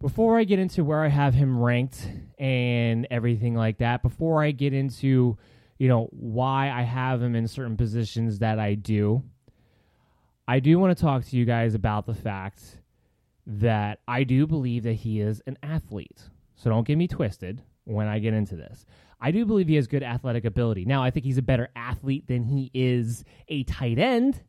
before 0.00 0.38
I 0.38 0.44
get 0.44 0.60
into 0.60 0.84
where 0.84 1.04
I 1.04 1.08
have 1.08 1.34
him 1.34 1.58
ranked 1.58 2.08
and 2.38 3.08
everything 3.10 3.56
like 3.56 3.78
that, 3.78 4.02
before 4.02 4.40
I 4.40 4.52
get 4.52 4.72
into, 4.72 5.36
you 5.78 5.88
know, 5.88 6.08
why 6.12 6.70
I 6.70 6.82
have 6.82 7.20
him 7.20 7.34
in 7.34 7.48
certain 7.48 7.76
positions 7.76 8.38
that 8.38 8.60
I 8.60 8.74
do, 8.74 9.24
I 10.46 10.60
do 10.60 10.78
want 10.78 10.96
to 10.96 11.02
talk 11.02 11.24
to 11.24 11.36
you 11.36 11.44
guys 11.44 11.74
about 11.74 12.06
the 12.06 12.14
fact 12.14 12.78
that 13.46 13.98
I 14.06 14.22
do 14.22 14.46
believe 14.46 14.84
that 14.84 14.92
he 14.94 15.20
is 15.20 15.42
an 15.48 15.58
athlete. 15.60 16.22
So 16.54 16.70
don't 16.70 16.86
get 16.86 16.96
me 16.96 17.08
twisted 17.08 17.62
when 17.84 18.06
I 18.06 18.18
get 18.18 18.34
into 18.34 18.56
this. 18.56 18.86
I 19.20 19.30
do 19.30 19.44
believe 19.44 19.68
he 19.68 19.74
has 19.74 19.86
good 19.86 20.02
athletic 20.02 20.44
ability. 20.44 20.84
Now, 20.84 21.02
I 21.02 21.10
think 21.10 21.26
he's 21.26 21.38
a 21.38 21.42
better 21.42 21.68
athlete 21.76 22.26
than 22.26 22.44
he 22.44 22.70
is 22.72 23.24
a 23.48 23.64
tight 23.64 23.98
end, 23.98 24.42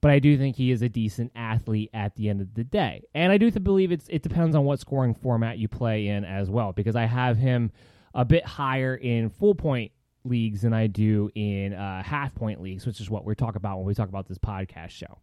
but 0.00 0.12
I 0.12 0.20
do 0.20 0.38
think 0.38 0.54
he 0.56 0.70
is 0.70 0.82
a 0.82 0.88
decent 0.88 1.32
athlete 1.34 1.90
at 1.92 2.14
the 2.14 2.28
end 2.28 2.40
of 2.40 2.54
the 2.54 2.62
day. 2.62 3.02
And 3.14 3.32
I 3.32 3.38
do 3.38 3.50
believe 3.50 3.90
it's 3.90 4.06
it 4.08 4.22
depends 4.22 4.54
on 4.54 4.64
what 4.64 4.78
scoring 4.78 5.14
format 5.14 5.58
you 5.58 5.66
play 5.66 6.06
in 6.06 6.24
as 6.24 6.48
well, 6.48 6.72
because 6.72 6.94
I 6.94 7.06
have 7.06 7.36
him 7.36 7.72
a 8.14 8.24
bit 8.24 8.44
higher 8.46 8.94
in 8.94 9.28
full 9.28 9.54
point 9.54 9.90
leagues 10.24 10.62
than 10.62 10.72
I 10.72 10.86
do 10.86 11.30
in 11.34 11.74
uh, 11.74 12.02
half 12.02 12.34
point 12.34 12.60
leagues, 12.60 12.86
which 12.86 13.00
is 13.00 13.10
what 13.10 13.24
we're 13.24 13.34
talking 13.34 13.56
about 13.56 13.78
when 13.78 13.86
we 13.86 13.94
talk 13.94 14.08
about 14.08 14.28
this 14.28 14.38
podcast 14.38 14.90
show. 14.90 15.18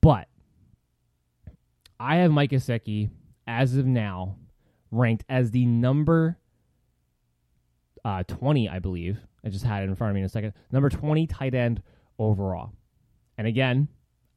But 0.00 0.28
I 1.98 2.16
have 2.16 2.30
Mike 2.30 2.50
Gesicki 2.50 3.10
as 3.48 3.76
of 3.76 3.86
now 3.86 4.36
ranked 4.90 5.24
as 5.28 5.50
the 5.50 5.66
number 5.66 6.38
uh, 8.04 8.22
20, 8.24 8.68
I 8.68 8.78
believe. 8.78 9.18
I 9.44 9.48
just 9.48 9.64
had 9.64 9.82
it 9.82 9.88
in 9.88 9.94
front 9.94 10.10
of 10.10 10.14
me 10.14 10.20
in 10.20 10.26
a 10.26 10.28
second. 10.28 10.52
Number 10.70 10.88
20 10.88 11.26
tight 11.26 11.54
end 11.54 11.82
overall. 12.18 12.72
And 13.38 13.46
again, 13.46 13.88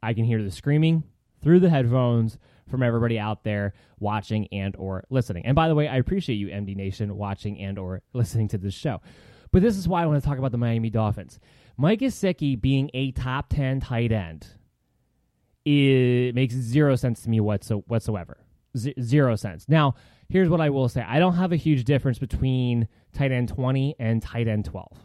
I 0.01 0.13
can 0.13 0.25
hear 0.25 0.41
the 0.43 0.51
screaming 0.51 1.03
through 1.41 1.59
the 1.59 1.69
headphones 1.69 2.38
from 2.69 2.83
everybody 2.83 3.17
out 3.17 3.43
there 3.43 3.73
watching 3.99 4.47
and 4.51 4.75
or 4.75 5.03
listening. 5.09 5.45
And 5.45 5.55
by 5.55 5.67
the 5.67 5.75
way, 5.75 5.88
I 5.88 5.97
appreciate 5.97 6.35
you 6.35 6.47
MD 6.47 6.75
Nation 6.75 7.15
watching 7.15 7.59
and 7.59 7.77
or 7.79 8.01
listening 8.13 8.47
to 8.49 8.57
this 8.57 8.73
show. 8.73 9.01
But 9.51 9.62
this 9.62 9.77
is 9.77 9.88
why 9.88 10.03
I 10.03 10.05
want 10.05 10.21
to 10.21 10.27
talk 10.27 10.38
about 10.38 10.51
the 10.51 10.57
Miami 10.57 10.89
Dolphins. 10.89 11.39
Mike 11.77 12.01
Gesicki 12.01 12.59
being 12.59 12.91
a 12.93 13.12
top 13.12 13.49
10 13.49 13.79
tight 13.79 14.12
end 14.12 14.47
it 15.65 16.33
makes 16.35 16.55
zero 16.55 16.95
sense 16.95 17.21
to 17.23 17.29
me 17.29 17.39
whatsoever. 17.39 18.38
Zero 18.77 19.35
sense. 19.35 19.67
Now, 19.67 19.95
here's 20.29 20.49
what 20.49 20.61
I 20.61 20.69
will 20.69 20.89
say 20.89 21.01
I 21.01 21.19
don't 21.19 21.35
have 21.35 21.51
a 21.51 21.57
huge 21.57 21.83
difference 21.83 22.19
between 22.19 22.87
tight 23.13 23.31
end 23.31 23.49
20 23.49 23.95
and 23.99 24.21
tight 24.21 24.47
end 24.47 24.65
12. 24.65 24.97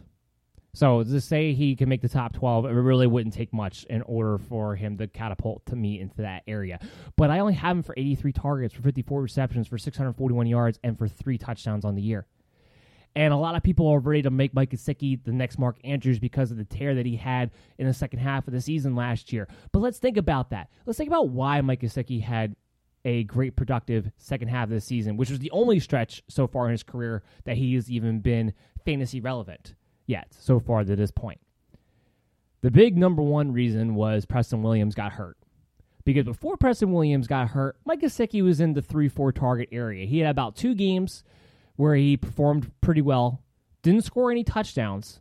So 0.73 1.03
to 1.03 1.21
say 1.21 1.53
he 1.53 1.75
can 1.77 1.87
make 1.87 2.01
the 2.01 2.09
top 2.09 2.33
12, 2.33 2.65
it 2.65 2.69
really 2.69 3.07
wouldn't 3.07 3.33
take 3.33 3.53
much 3.53 3.85
in 3.85 4.01
order 4.01 4.37
for 4.37 4.75
him 4.75 4.97
to 4.97 5.07
catapult 5.07 5.65
to 5.67 5.75
me 5.75 6.01
into 6.01 6.17
that 6.17 6.43
area. 6.47 6.79
But 7.15 7.29
I 7.29 7.39
only 7.39 7.53
have 7.53 7.77
him 7.77 7.83
for 7.83 7.93
83 7.95 8.33
targets, 8.33 8.73
for 8.73 8.81
54 8.81 9.21
receptions, 9.21 9.67
for 9.69 9.77
641 9.77 10.47
yards, 10.47 10.77
and 10.83 10.97
for 10.97 11.07
three 11.07 11.37
touchdowns 11.37 11.85
on 11.85 11.95
the 11.95 12.01
year. 12.01 12.27
And 13.15 13.31
a 13.31 13.37
lot 13.37 13.55
of 13.55 13.63
people 13.63 13.87
are 13.87 13.99
ready 13.99 14.23
to 14.23 14.29
make 14.29 14.53
Mike 14.53 14.71
Gesicki 14.71 15.23
the 15.23 15.31
next 15.31 15.57
Mark 15.57 15.77
Andrews 15.85 16.19
because 16.19 16.51
of 16.51 16.57
the 16.57 16.65
tear 16.65 16.93
that 16.95 17.05
he 17.05 17.15
had 17.15 17.51
in 17.77 17.87
the 17.87 17.93
second 17.93 18.19
half 18.19 18.45
of 18.45 18.53
the 18.53 18.59
season 18.59 18.95
last 18.97 19.31
year. 19.31 19.47
But 19.71 19.79
let's 19.79 19.99
think 19.99 20.17
about 20.17 20.49
that. 20.49 20.69
Let's 20.85 20.97
think 20.97 21.09
about 21.09 21.29
why 21.29 21.61
Mike 21.61 21.79
Gesicki 21.79 22.21
had 22.21 22.57
a 23.05 23.23
great 23.23 23.55
productive 23.55 24.11
second 24.17 24.49
half 24.49 24.65
of 24.65 24.71
the 24.71 24.81
season, 24.81 25.15
which 25.15 25.29
was 25.29 25.39
the 25.39 25.51
only 25.51 25.79
stretch 25.79 26.23
so 26.27 26.47
far 26.47 26.65
in 26.65 26.71
his 26.71 26.83
career 26.83 27.23
that 27.45 27.55
he 27.55 27.75
has 27.75 27.89
even 27.89 28.19
been 28.19 28.53
fantasy 28.83 29.21
relevant 29.21 29.75
yet 30.07 30.27
so 30.37 30.59
far 30.59 30.83
to 30.83 30.95
this 30.95 31.11
point. 31.11 31.39
The 32.61 32.71
big 32.71 32.97
number 32.97 33.21
one 33.21 33.53
reason 33.53 33.95
was 33.95 34.25
Preston 34.25 34.63
Williams 34.63 34.95
got 34.95 35.13
hurt. 35.13 35.37
Because 36.03 36.25
before 36.25 36.55
Preston 36.57 36.91
Williams 36.91 37.27
got 37.27 37.49
hurt, 37.49 37.77
Mike 37.83 38.01
Gesicki 38.01 38.43
was 38.43 38.59
in 38.59 38.73
the 38.73 38.81
3 38.81 39.07
4 39.07 39.31
target 39.31 39.69
area. 39.71 40.05
He 40.05 40.19
had 40.19 40.29
about 40.29 40.55
two 40.55 40.75
games 40.75 41.23
where 41.75 41.95
he 41.95 42.15
performed 42.15 42.71
pretty 42.81 43.01
well, 43.01 43.41
didn't 43.81 44.03
score 44.03 44.31
any 44.31 44.43
touchdowns, 44.43 45.19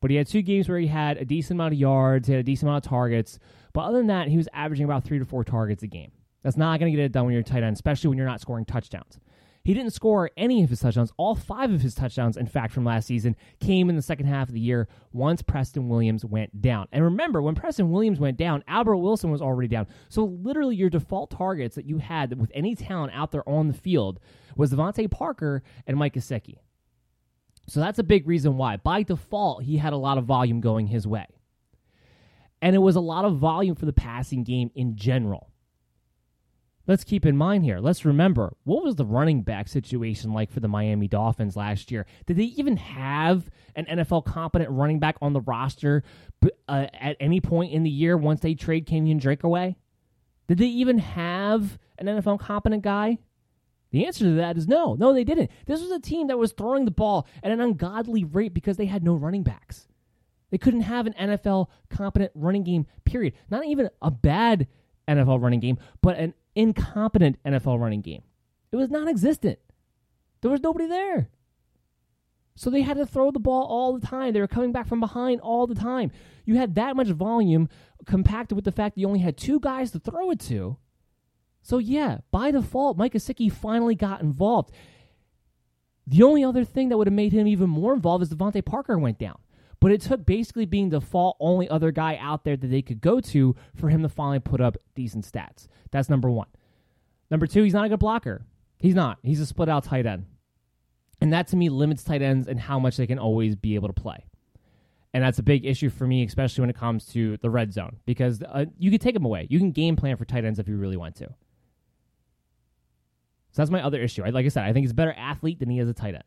but 0.00 0.10
he 0.10 0.16
had 0.16 0.26
two 0.26 0.42
games 0.42 0.68
where 0.68 0.78
he 0.78 0.86
had 0.86 1.16
a 1.16 1.24
decent 1.24 1.56
amount 1.56 1.74
of 1.74 1.80
yards, 1.80 2.28
he 2.28 2.34
had 2.34 2.40
a 2.40 2.44
decent 2.44 2.68
amount 2.68 2.84
of 2.84 2.90
targets. 2.90 3.38
But 3.72 3.82
other 3.82 3.98
than 3.98 4.08
that, 4.08 4.28
he 4.28 4.36
was 4.36 4.48
averaging 4.52 4.84
about 4.84 5.04
three 5.04 5.18
to 5.18 5.24
four 5.24 5.44
targets 5.44 5.82
a 5.82 5.86
game. 5.86 6.12
That's 6.42 6.56
not 6.56 6.80
going 6.80 6.92
to 6.92 6.96
get 6.96 7.04
it 7.04 7.12
done 7.12 7.26
when 7.26 7.34
you're 7.34 7.42
tight 7.42 7.62
end, 7.62 7.74
especially 7.74 8.08
when 8.08 8.18
you're 8.18 8.26
not 8.26 8.40
scoring 8.40 8.64
touchdowns. 8.64 9.18
He 9.62 9.74
didn't 9.74 9.92
score 9.92 10.30
any 10.38 10.62
of 10.62 10.70
his 10.70 10.80
touchdowns. 10.80 11.12
All 11.18 11.34
five 11.34 11.70
of 11.70 11.82
his 11.82 11.94
touchdowns, 11.94 12.38
in 12.38 12.46
fact, 12.46 12.72
from 12.72 12.84
last 12.84 13.06
season 13.06 13.36
came 13.60 13.90
in 13.90 13.96
the 13.96 14.02
second 14.02 14.26
half 14.26 14.48
of 14.48 14.54
the 14.54 14.60
year 14.60 14.88
once 15.12 15.42
Preston 15.42 15.88
Williams 15.88 16.24
went 16.24 16.62
down. 16.62 16.88
And 16.92 17.04
remember, 17.04 17.42
when 17.42 17.54
Preston 17.54 17.90
Williams 17.90 18.18
went 18.18 18.38
down, 18.38 18.64
Albert 18.66 18.96
Wilson 18.96 19.30
was 19.30 19.42
already 19.42 19.68
down. 19.68 19.86
So 20.08 20.24
literally, 20.24 20.76
your 20.76 20.88
default 20.88 21.30
targets 21.30 21.74
that 21.74 21.84
you 21.84 21.98
had 21.98 22.38
with 22.40 22.50
any 22.54 22.74
talent 22.74 23.12
out 23.14 23.32
there 23.32 23.46
on 23.46 23.68
the 23.68 23.74
field 23.74 24.18
was 24.56 24.72
DeVante 24.72 25.10
Parker 25.10 25.62
and 25.86 25.98
Mike 25.98 26.14
Gesicki. 26.14 26.56
So 27.68 27.80
that's 27.80 27.98
a 27.98 28.04
big 28.04 28.26
reason 28.26 28.56
why. 28.56 28.78
By 28.78 29.02
default, 29.02 29.64
he 29.64 29.76
had 29.76 29.92
a 29.92 29.98
lot 29.98 30.16
of 30.16 30.24
volume 30.24 30.60
going 30.60 30.86
his 30.86 31.06
way. 31.06 31.26
And 32.62 32.74
it 32.74 32.80
was 32.80 32.96
a 32.96 33.00
lot 33.00 33.26
of 33.26 33.36
volume 33.36 33.74
for 33.74 33.86
the 33.86 33.92
passing 33.92 34.42
game 34.42 34.70
in 34.74 34.96
general 34.96 35.50
let's 36.86 37.04
keep 37.04 37.26
in 37.26 37.36
mind 37.36 37.64
here. 37.64 37.78
Let's 37.78 38.04
remember 38.04 38.54
what 38.64 38.82
was 38.82 38.96
the 38.96 39.04
running 39.04 39.42
back 39.42 39.68
situation 39.68 40.32
like 40.32 40.50
for 40.50 40.60
the 40.60 40.68
Miami 40.68 41.08
Dolphins 41.08 41.56
last 41.56 41.90
year? 41.90 42.06
Did 42.26 42.36
they 42.36 42.44
even 42.44 42.76
have 42.76 43.48
an 43.76 43.86
NFL 43.86 44.24
competent 44.24 44.70
running 44.70 44.98
back 44.98 45.16
on 45.22 45.32
the 45.32 45.40
roster 45.40 46.02
uh, 46.68 46.86
at 46.92 47.16
any 47.20 47.40
point 47.40 47.72
in 47.72 47.82
the 47.82 47.90
year 47.90 48.16
once 48.16 48.40
they 48.40 48.54
trade 48.54 48.86
Kenyan 48.86 49.20
Drake 49.20 49.44
away? 49.44 49.76
Did 50.48 50.58
they 50.58 50.66
even 50.66 50.98
have 50.98 51.78
an 51.98 52.06
NFL 52.06 52.40
competent 52.40 52.82
guy? 52.82 53.18
The 53.92 54.06
answer 54.06 54.24
to 54.24 54.34
that 54.34 54.56
is 54.56 54.68
no. 54.68 54.94
No, 54.94 55.12
they 55.12 55.24
didn't. 55.24 55.50
This 55.66 55.80
was 55.80 55.90
a 55.90 56.00
team 56.00 56.28
that 56.28 56.38
was 56.38 56.52
throwing 56.52 56.84
the 56.84 56.90
ball 56.90 57.26
at 57.42 57.50
an 57.50 57.60
ungodly 57.60 58.24
rate 58.24 58.54
because 58.54 58.76
they 58.76 58.86
had 58.86 59.02
no 59.02 59.14
running 59.14 59.42
backs. 59.42 59.88
They 60.50 60.58
couldn't 60.58 60.82
have 60.82 61.06
an 61.06 61.14
NFL 61.14 61.68
competent 61.88 62.32
running 62.34 62.64
game, 62.64 62.86
period. 63.04 63.34
Not 63.50 63.64
even 63.66 63.90
a 64.02 64.10
bad 64.10 64.68
NFL 65.08 65.40
running 65.40 65.60
game, 65.60 65.78
but 66.02 66.18
an 66.18 66.34
incompetent 66.54 67.38
NFL 67.44 67.80
running 67.80 68.00
game. 68.00 68.22
It 68.72 68.76
was 68.76 68.90
non 68.90 69.08
existent. 69.08 69.58
There 70.40 70.50
was 70.50 70.60
nobody 70.60 70.86
there. 70.86 71.28
So 72.56 72.68
they 72.68 72.82
had 72.82 72.96
to 72.98 73.06
throw 73.06 73.30
the 73.30 73.38
ball 73.38 73.64
all 73.64 73.98
the 73.98 74.06
time. 74.06 74.32
They 74.32 74.40
were 74.40 74.46
coming 74.46 74.72
back 74.72 74.86
from 74.86 75.00
behind 75.00 75.40
all 75.40 75.66
the 75.66 75.74
time. 75.74 76.10
You 76.44 76.56
had 76.56 76.74
that 76.74 76.96
much 76.96 77.08
volume 77.08 77.68
compacted 78.06 78.54
with 78.54 78.64
the 78.64 78.72
fact 78.72 78.94
that 78.94 79.00
you 79.00 79.06
only 79.06 79.20
had 79.20 79.36
two 79.36 79.60
guys 79.60 79.90
to 79.92 79.98
throw 79.98 80.30
it 80.30 80.40
to. 80.40 80.76
So 81.62 81.78
yeah, 81.78 82.18
by 82.30 82.50
default, 82.50 82.96
Mike 82.96 83.14
Gesicki 83.14 83.50
finally 83.50 83.94
got 83.94 84.20
involved. 84.20 84.72
The 86.06 86.22
only 86.22 86.42
other 86.44 86.64
thing 86.64 86.88
that 86.88 86.96
would 86.96 87.06
have 87.06 87.14
made 87.14 87.32
him 87.32 87.46
even 87.46 87.70
more 87.70 87.94
involved 87.94 88.22
is 88.22 88.30
DeVante 88.30 88.64
Parker 88.64 88.98
went 88.98 89.18
down. 89.18 89.38
But 89.80 89.92
it 89.92 90.02
took 90.02 90.26
basically 90.26 90.66
being 90.66 90.90
the 90.90 91.00
fall 91.00 91.36
only 91.40 91.68
other 91.68 91.90
guy 91.90 92.18
out 92.20 92.44
there 92.44 92.56
that 92.56 92.66
they 92.66 92.82
could 92.82 93.00
go 93.00 93.20
to 93.20 93.56
for 93.74 93.88
him 93.88 94.02
to 94.02 94.08
finally 94.08 94.38
put 94.38 94.60
up 94.60 94.76
decent 94.94 95.24
stats. 95.24 95.68
That's 95.90 96.10
number 96.10 96.30
one. 96.30 96.48
Number 97.30 97.46
two, 97.46 97.62
he's 97.62 97.72
not 97.72 97.86
a 97.86 97.88
good 97.88 97.98
blocker. 97.98 98.44
He's 98.78 98.94
not. 98.94 99.18
He's 99.22 99.40
a 99.40 99.46
split 99.46 99.68
out 99.68 99.84
tight 99.84 100.06
end. 100.06 100.26
And 101.20 101.32
that 101.32 101.48
to 101.48 101.56
me 101.56 101.68
limits 101.68 102.02
tight 102.02 102.22
ends 102.22 102.46
and 102.46 102.60
how 102.60 102.78
much 102.78 102.96
they 102.96 103.06
can 103.06 103.18
always 103.18 103.54
be 103.56 103.74
able 103.74 103.88
to 103.88 103.94
play. 103.94 104.26
And 105.12 105.24
that's 105.24 105.38
a 105.38 105.42
big 105.42 105.64
issue 105.64 105.90
for 105.90 106.06
me, 106.06 106.24
especially 106.24 106.62
when 106.62 106.70
it 106.70 106.76
comes 106.76 107.06
to 107.06 107.36
the 107.38 107.50
red 107.50 107.72
zone, 107.72 107.96
because 108.06 108.42
uh, 108.42 108.66
you 108.78 108.90
can 108.90 109.00
take 109.00 109.14
them 109.14 109.24
away. 109.24 109.46
You 109.50 109.58
can 109.58 109.72
game 109.72 109.96
plan 109.96 110.16
for 110.16 110.24
tight 110.24 110.44
ends 110.44 110.58
if 110.58 110.68
you 110.68 110.76
really 110.76 110.96
want 110.96 111.16
to. 111.16 111.26
So 113.52 113.62
that's 113.62 113.70
my 113.70 113.82
other 113.82 114.00
issue. 114.00 114.24
Like 114.24 114.46
I 114.46 114.48
said, 114.48 114.64
I 114.64 114.72
think 114.72 114.84
he's 114.84 114.92
a 114.92 114.94
better 114.94 115.14
athlete 115.14 115.58
than 115.58 115.68
he 115.68 115.80
is 115.80 115.88
a 115.88 115.94
tight 115.94 116.14
end. 116.14 116.24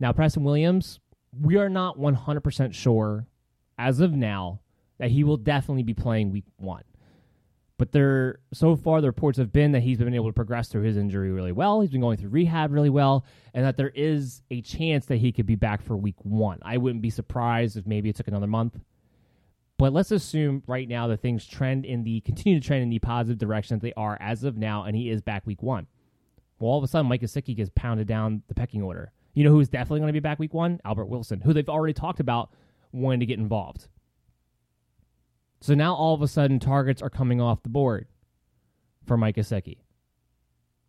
Now, 0.00 0.12
Preston 0.12 0.44
Williams, 0.44 1.00
we 1.40 1.56
are 1.56 1.68
not 1.68 1.98
100% 1.98 2.74
sure 2.74 3.26
as 3.78 4.00
of 4.00 4.12
now 4.12 4.60
that 4.98 5.10
he 5.10 5.24
will 5.24 5.36
definitely 5.36 5.82
be 5.82 5.94
playing 5.94 6.32
week 6.32 6.46
one. 6.56 6.84
But 7.78 7.92
there, 7.92 8.38
so 8.54 8.74
far, 8.74 9.02
the 9.02 9.08
reports 9.08 9.36
have 9.36 9.52
been 9.52 9.72
that 9.72 9.82
he's 9.82 9.98
been 9.98 10.14
able 10.14 10.28
to 10.28 10.32
progress 10.32 10.68
through 10.68 10.82
his 10.82 10.96
injury 10.96 11.30
really 11.30 11.52
well. 11.52 11.82
He's 11.82 11.90
been 11.90 12.00
going 12.00 12.16
through 12.16 12.30
rehab 12.30 12.72
really 12.72 12.88
well, 12.88 13.26
and 13.52 13.66
that 13.66 13.76
there 13.76 13.92
is 13.94 14.40
a 14.50 14.62
chance 14.62 15.06
that 15.06 15.16
he 15.16 15.30
could 15.30 15.44
be 15.44 15.56
back 15.56 15.82
for 15.82 15.94
week 15.94 16.16
one. 16.22 16.58
I 16.62 16.78
wouldn't 16.78 17.02
be 17.02 17.10
surprised 17.10 17.76
if 17.76 17.86
maybe 17.86 18.08
it 18.08 18.16
took 18.16 18.28
another 18.28 18.46
month. 18.46 18.78
But 19.78 19.92
let's 19.92 20.10
assume 20.10 20.62
right 20.66 20.88
now 20.88 21.06
that 21.08 21.20
things 21.20 21.46
trend 21.46 21.84
in 21.84 22.02
the 22.02 22.22
continue 22.22 22.58
to 22.58 22.66
trend 22.66 22.82
in 22.82 22.88
the 22.88 22.98
positive 22.98 23.36
direction 23.36 23.76
that 23.76 23.82
they 23.82 23.92
are 23.92 24.16
as 24.20 24.42
of 24.42 24.56
now, 24.56 24.84
and 24.84 24.96
he 24.96 25.10
is 25.10 25.20
back 25.20 25.46
week 25.46 25.62
one. 25.62 25.86
Well, 26.58 26.70
all 26.70 26.78
of 26.78 26.84
a 26.84 26.88
sudden, 26.88 27.10
Mike 27.10 27.20
Gesicki 27.20 27.54
gets 27.54 27.70
pounded 27.74 28.06
down 28.06 28.42
the 28.48 28.54
pecking 28.54 28.82
order 28.82 29.12
You 29.36 29.44
know 29.44 29.50
who's 29.50 29.68
definitely 29.68 30.00
going 30.00 30.08
to 30.08 30.14
be 30.14 30.20
back 30.20 30.38
week 30.38 30.54
one? 30.54 30.80
Albert 30.82 31.06
Wilson, 31.06 31.42
who 31.42 31.52
they've 31.52 31.68
already 31.68 31.92
talked 31.92 32.20
about 32.20 32.54
wanting 32.90 33.20
to 33.20 33.26
get 33.26 33.38
involved. 33.38 33.86
So 35.60 35.74
now 35.74 35.94
all 35.94 36.14
of 36.14 36.22
a 36.22 36.28
sudden 36.28 36.58
targets 36.58 37.02
are 37.02 37.10
coming 37.10 37.38
off 37.38 37.62
the 37.62 37.68
board 37.68 38.08
for 39.06 39.18
Mike 39.18 39.36
Gesicki. 39.36 39.76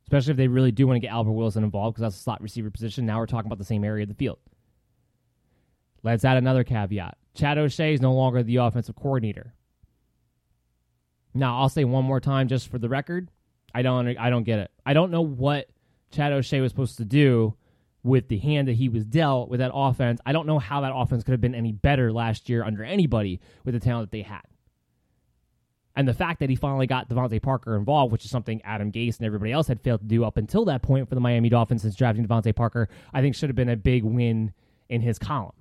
Especially 0.06 0.32
if 0.32 0.38
they 0.38 0.48
really 0.48 0.72
do 0.72 0.88
want 0.88 0.96
to 0.96 1.02
get 1.02 1.12
Albert 1.12 1.34
Wilson 1.34 1.66
involved 1.66 1.96
because 1.96 2.14
that's 2.14 2.22
a 2.22 2.24
slot 2.24 2.42
receiver 2.42 2.72
position. 2.72 3.06
Now 3.06 3.20
we're 3.20 3.26
talking 3.26 3.48
about 3.48 3.58
the 3.58 3.66
same 3.66 3.84
area 3.84 4.04
of 4.04 4.10
the 4.10 4.16
field. 4.16 4.40
Let's 6.02 6.24
add 6.24 6.38
another 6.38 6.64
caveat. 6.64 7.18
Chad 7.34 7.58
O'Shea 7.58 7.96
is 7.96 8.02
no 8.02 8.14
longer 8.14 8.44
the 8.44 8.58
offensive 8.58 8.96
coordinator. 8.96 9.54
Now 11.34 11.60
I'll 11.60 11.68
say 11.68 11.84
one 11.84 12.06
more 12.06 12.22
time 12.22 12.48
just 12.48 12.70
for 12.70 12.80
the 12.80 12.88
record. 12.88 13.30
I 13.76 13.82
don't 13.82 14.18
I 14.18 14.30
don't 14.30 14.44
get 14.44 14.60
it. 14.60 14.72
I 14.86 14.94
don't 14.94 15.12
know 15.12 15.22
what 15.22 15.68
Chad 16.12 16.32
O'Shea 16.32 16.62
was 16.62 16.72
supposed 16.72 16.96
to 16.98 17.06
do 17.06 17.54
with 18.08 18.28
the 18.30 18.38
hand 18.38 18.68
that 18.68 18.74
he 18.74 18.90
was 18.90 19.06
dealt 19.06 19.50
with 19.50 19.60
that 19.60 19.72
offense. 19.74 20.20
I 20.26 20.32
don't 20.32 20.48
know 20.48 20.60
how 20.60 20.82
that 20.82 20.94
offense 20.96 21.24
could 21.24 21.34
have 21.34 21.42
been 21.42 21.54
any 21.54 21.72
better 21.72 22.12
last 22.12 22.50
year 22.50 22.64
under 22.64 22.84
anybody 22.84 23.40
with 23.66 23.74
the 23.74 23.80
talent 23.80 24.10
that 24.10 24.18
they 24.18 24.24
had. 24.24 24.42
And 25.96 26.08
the 26.08 26.14
fact 26.14 26.40
that 26.40 26.50
he 26.50 26.56
finally 26.56 26.86
got 26.86 27.10
DeVante 27.10 27.42
Parker 27.42 27.76
involved, 27.76 28.12
which 28.12 28.24
is 28.24 28.30
something 28.30 28.62
Adam 28.64 28.92
Gase 28.92 29.18
and 29.18 29.26
everybody 29.26 29.52
else 29.52 29.68
had 29.68 29.82
failed 29.82 30.02
to 30.02 30.06
do 30.06 30.24
up 30.24 30.38
until 30.38 30.64
that 30.66 30.84
point 30.84 31.10
for 31.10 31.16
the 31.16 31.22
Miami 31.22 31.50
Dolphins 31.50 31.82
since 31.82 31.96
drafting 31.96 32.26
DeVante 32.26 32.56
Parker, 32.56 32.88
I 33.14 33.22
think 33.22 33.36
should 33.36 33.50
have 33.50 33.56
been 33.56 33.70
a 33.70 33.76
big 33.76 34.04
win 34.04 34.54
in 34.90 35.02
his 35.02 35.18
column. 35.18 35.56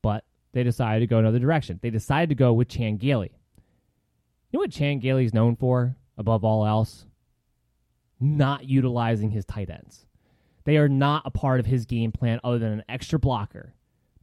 But 0.00 0.24
they 0.52 0.62
decided 0.62 1.00
to 1.00 1.06
go 1.06 1.18
another 1.18 1.38
direction. 1.38 1.78
They 1.82 1.90
decided 1.90 2.30
to 2.30 2.34
go 2.34 2.54
with 2.54 2.68
Chan 2.68 2.96
Gailey. 2.96 3.30
You 4.50 4.58
know 4.58 4.60
what 4.60 4.72
Chan 4.72 5.00
Gailey 5.00 5.26
is 5.26 5.34
known 5.34 5.54
for 5.54 5.96
above 6.16 6.42
all 6.42 6.66
else? 6.66 7.04
Not 8.18 8.64
utilizing 8.64 9.32
his 9.32 9.44
tight 9.44 9.68
ends. 9.68 10.05
They 10.66 10.76
are 10.78 10.88
not 10.88 11.22
a 11.24 11.30
part 11.30 11.60
of 11.60 11.66
his 11.66 11.86
game 11.86 12.10
plan 12.10 12.40
other 12.42 12.58
than 12.58 12.72
an 12.72 12.82
extra 12.88 13.20
blocker. 13.20 13.72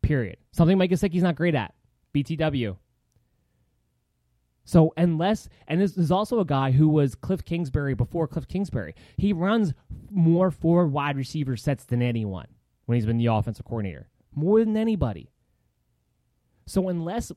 Period. 0.01 0.37
Something 0.51 0.77
Mike 0.77 0.91
Gesicki's 0.91 1.23
not 1.23 1.35
great 1.35 1.55
at. 1.55 1.73
BTW. 2.13 2.75
So 4.65 4.93
unless 4.97 5.47
and 5.67 5.81
this 5.81 5.97
is 5.97 6.11
also 6.11 6.39
a 6.39 6.45
guy 6.45 6.71
who 6.71 6.89
was 6.89 7.15
Cliff 7.15 7.43
Kingsbury 7.45 7.95
before 7.95 8.27
Cliff 8.27 8.47
Kingsbury. 8.47 8.93
He 9.17 9.31
runs 9.31 9.73
more 10.11 10.51
four 10.51 10.85
wide 10.85 11.15
receiver 11.15 11.55
sets 11.55 11.85
than 11.85 12.01
anyone 12.01 12.47
when 12.85 12.97
he's 12.97 13.05
been 13.05 13.17
the 13.17 13.27
offensive 13.27 13.65
coordinator. 13.65 14.09
More 14.35 14.59
than 14.59 14.75
anybody. 14.75 15.31
So 16.65 16.89
unless 16.89 17.31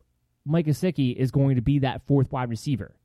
Mike 0.44 0.66
Gesicki 0.66 1.14
is 1.14 1.30
going 1.30 1.54
to 1.54 1.62
be 1.62 1.78
that 1.78 2.02
fourth 2.06 2.32
wide 2.32 2.50
receiver, 2.50 2.95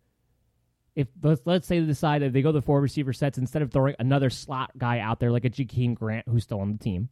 if 0.95 1.07
let's, 1.23 1.41
let's 1.45 1.67
say 1.67 1.79
they 1.79 1.85
decide 1.85 2.21
that 2.21 2.33
they 2.33 2.41
go 2.41 2.51
the 2.51 2.61
four 2.61 2.81
receiver 2.81 3.13
sets 3.13 3.37
instead 3.37 3.61
of 3.61 3.71
throwing 3.71 3.95
another 3.99 4.29
slot 4.29 4.71
guy 4.77 4.99
out 4.99 5.19
there 5.19 5.31
like 5.31 5.45
a 5.45 5.49
Jakeem 5.49 5.95
Grant 5.95 6.27
who's 6.27 6.43
still 6.43 6.59
on 6.59 6.73
the 6.73 6.77
team, 6.77 7.09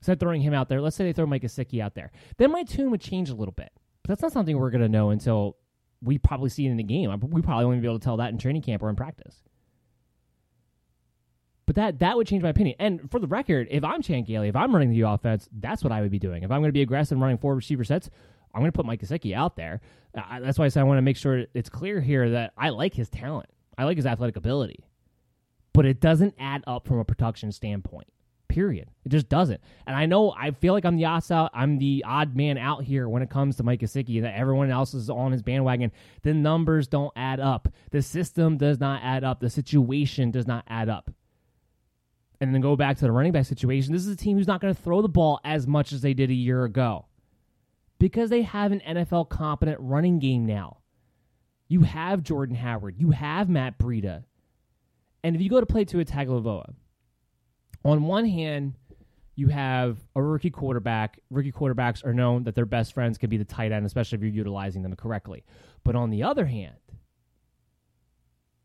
instead 0.00 0.20
throwing 0.20 0.40
him 0.40 0.54
out 0.54 0.68
there, 0.68 0.80
let's 0.80 0.96
say 0.96 1.04
they 1.04 1.12
throw 1.12 1.26
Mike 1.26 1.42
Gesicki 1.42 1.82
out 1.82 1.94
there, 1.94 2.10
then 2.36 2.52
my 2.52 2.62
tune 2.62 2.90
would 2.90 3.00
change 3.00 3.30
a 3.30 3.34
little 3.34 3.52
bit. 3.52 3.70
But 4.02 4.10
that's 4.10 4.22
not 4.22 4.32
something 4.32 4.56
we're 4.56 4.70
going 4.70 4.82
to 4.82 4.88
know 4.88 5.10
until 5.10 5.56
we 6.00 6.18
probably 6.18 6.50
see 6.50 6.66
it 6.66 6.70
in 6.70 6.76
the 6.76 6.84
game. 6.84 7.10
We 7.30 7.42
probably 7.42 7.66
won't 7.66 7.82
be 7.82 7.88
able 7.88 7.98
to 7.98 8.04
tell 8.04 8.18
that 8.18 8.30
in 8.30 8.38
training 8.38 8.62
camp 8.62 8.82
or 8.82 8.88
in 8.88 8.96
practice. 8.96 9.42
But 11.66 11.76
that 11.76 11.98
that 11.98 12.16
would 12.16 12.26
change 12.26 12.42
my 12.42 12.48
opinion. 12.48 12.76
And 12.78 13.10
for 13.10 13.18
the 13.18 13.26
record, 13.26 13.68
if 13.70 13.84
I'm 13.84 14.00
Chan 14.00 14.24
Gailey, 14.24 14.48
if 14.48 14.56
I'm 14.56 14.72
running 14.72 14.90
the 14.90 15.02
offense, 15.02 15.48
that's 15.52 15.84
what 15.84 15.92
I 15.92 16.00
would 16.00 16.10
be 16.10 16.18
doing. 16.18 16.42
If 16.42 16.50
I'm 16.50 16.60
going 16.60 16.70
to 16.70 16.72
be 16.72 16.80
aggressive 16.80 17.16
and 17.16 17.20
running 17.20 17.36
four 17.36 17.54
receiver 17.54 17.84
sets, 17.84 18.08
I'm 18.54 18.60
going 18.60 18.72
to 18.72 18.76
put 18.76 18.86
Mike 18.86 19.00
Gesicki 19.00 19.34
out 19.34 19.56
there. 19.56 19.80
That's 20.14 20.58
why 20.58 20.64
I 20.64 20.68
said 20.68 20.80
I 20.80 20.84
want 20.84 20.98
to 20.98 21.02
make 21.02 21.16
sure 21.16 21.44
it's 21.54 21.68
clear 21.68 22.00
here 22.00 22.30
that 22.30 22.52
I 22.56 22.70
like 22.70 22.94
his 22.94 23.08
talent. 23.08 23.48
I 23.76 23.84
like 23.84 23.96
his 23.96 24.06
athletic 24.06 24.36
ability. 24.36 24.84
But 25.72 25.86
it 25.86 26.00
doesn't 26.00 26.34
add 26.38 26.64
up 26.66 26.86
from 26.86 26.98
a 26.98 27.04
production 27.04 27.52
standpoint. 27.52 28.08
Period. 28.48 28.90
It 29.04 29.10
just 29.10 29.28
doesn't. 29.28 29.60
And 29.86 29.94
I 29.94 30.06
know 30.06 30.34
I 30.36 30.50
feel 30.50 30.72
like 30.72 30.84
I'm 30.84 30.96
the 30.96 31.04
odd 31.04 31.30
out, 31.30 31.50
I'm 31.54 31.78
the 31.78 32.02
odd 32.06 32.34
man 32.34 32.58
out 32.58 32.82
here 32.82 33.08
when 33.08 33.22
it 33.22 33.30
comes 33.30 33.56
to 33.56 33.62
Mike 33.62 33.80
Gesicki, 33.80 34.22
that 34.22 34.34
everyone 34.34 34.70
else 34.70 34.94
is 34.94 35.10
on 35.10 35.32
his 35.32 35.42
bandwagon. 35.42 35.92
The 36.22 36.34
numbers 36.34 36.88
don't 36.88 37.12
add 37.14 37.38
up. 37.38 37.68
The 37.90 38.02
system 38.02 38.56
does 38.56 38.80
not 38.80 39.02
add 39.04 39.22
up. 39.22 39.40
The 39.40 39.50
situation 39.50 40.30
does 40.30 40.46
not 40.46 40.64
add 40.66 40.88
up. 40.88 41.10
And 42.40 42.54
then 42.54 42.62
go 42.62 42.74
back 42.74 42.96
to 42.96 43.04
the 43.04 43.12
running 43.12 43.32
back 43.32 43.46
situation. 43.46 43.92
This 43.92 44.06
is 44.06 44.12
a 44.12 44.16
team 44.16 44.38
who's 44.38 44.46
not 44.46 44.60
going 44.60 44.74
to 44.74 44.80
throw 44.80 45.02
the 45.02 45.08
ball 45.08 45.40
as 45.44 45.66
much 45.66 45.92
as 45.92 46.00
they 46.00 46.14
did 46.14 46.30
a 46.30 46.34
year 46.34 46.64
ago 46.64 47.07
because 47.98 48.30
they 48.30 48.42
have 48.42 48.72
an 48.72 48.80
NFL 48.86 49.28
competent 49.28 49.78
running 49.80 50.18
game 50.18 50.46
now. 50.46 50.78
You 51.68 51.82
have 51.82 52.22
Jordan 52.22 52.56
Howard, 52.56 52.96
you 52.98 53.10
have 53.10 53.48
Matt 53.48 53.78
Breida. 53.78 54.24
And 55.22 55.34
if 55.36 55.42
you 55.42 55.50
go 55.50 55.60
to 55.60 55.66
play 55.66 55.84
Tua 55.84 56.04
Tagovailoa, 56.04 56.74
on 57.84 58.04
one 58.04 58.24
hand, 58.24 58.74
you 59.34 59.48
have 59.48 59.98
a 60.16 60.22
rookie 60.22 60.50
quarterback. 60.50 61.20
Rookie 61.30 61.52
quarterbacks 61.52 62.04
are 62.04 62.12
known 62.12 62.44
that 62.44 62.54
their 62.54 62.66
best 62.66 62.92
friends 62.92 63.18
can 63.18 63.30
be 63.30 63.36
the 63.36 63.44
tight 63.44 63.70
end, 63.70 63.86
especially 63.86 64.16
if 64.16 64.22
you're 64.22 64.32
utilizing 64.32 64.82
them 64.82 64.96
correctly. 64.96 65.44
But 65.84 65.94
on 65.94 66.10
the 66.10 66.24
other 66.24 66.46
hand, 66.46 66.74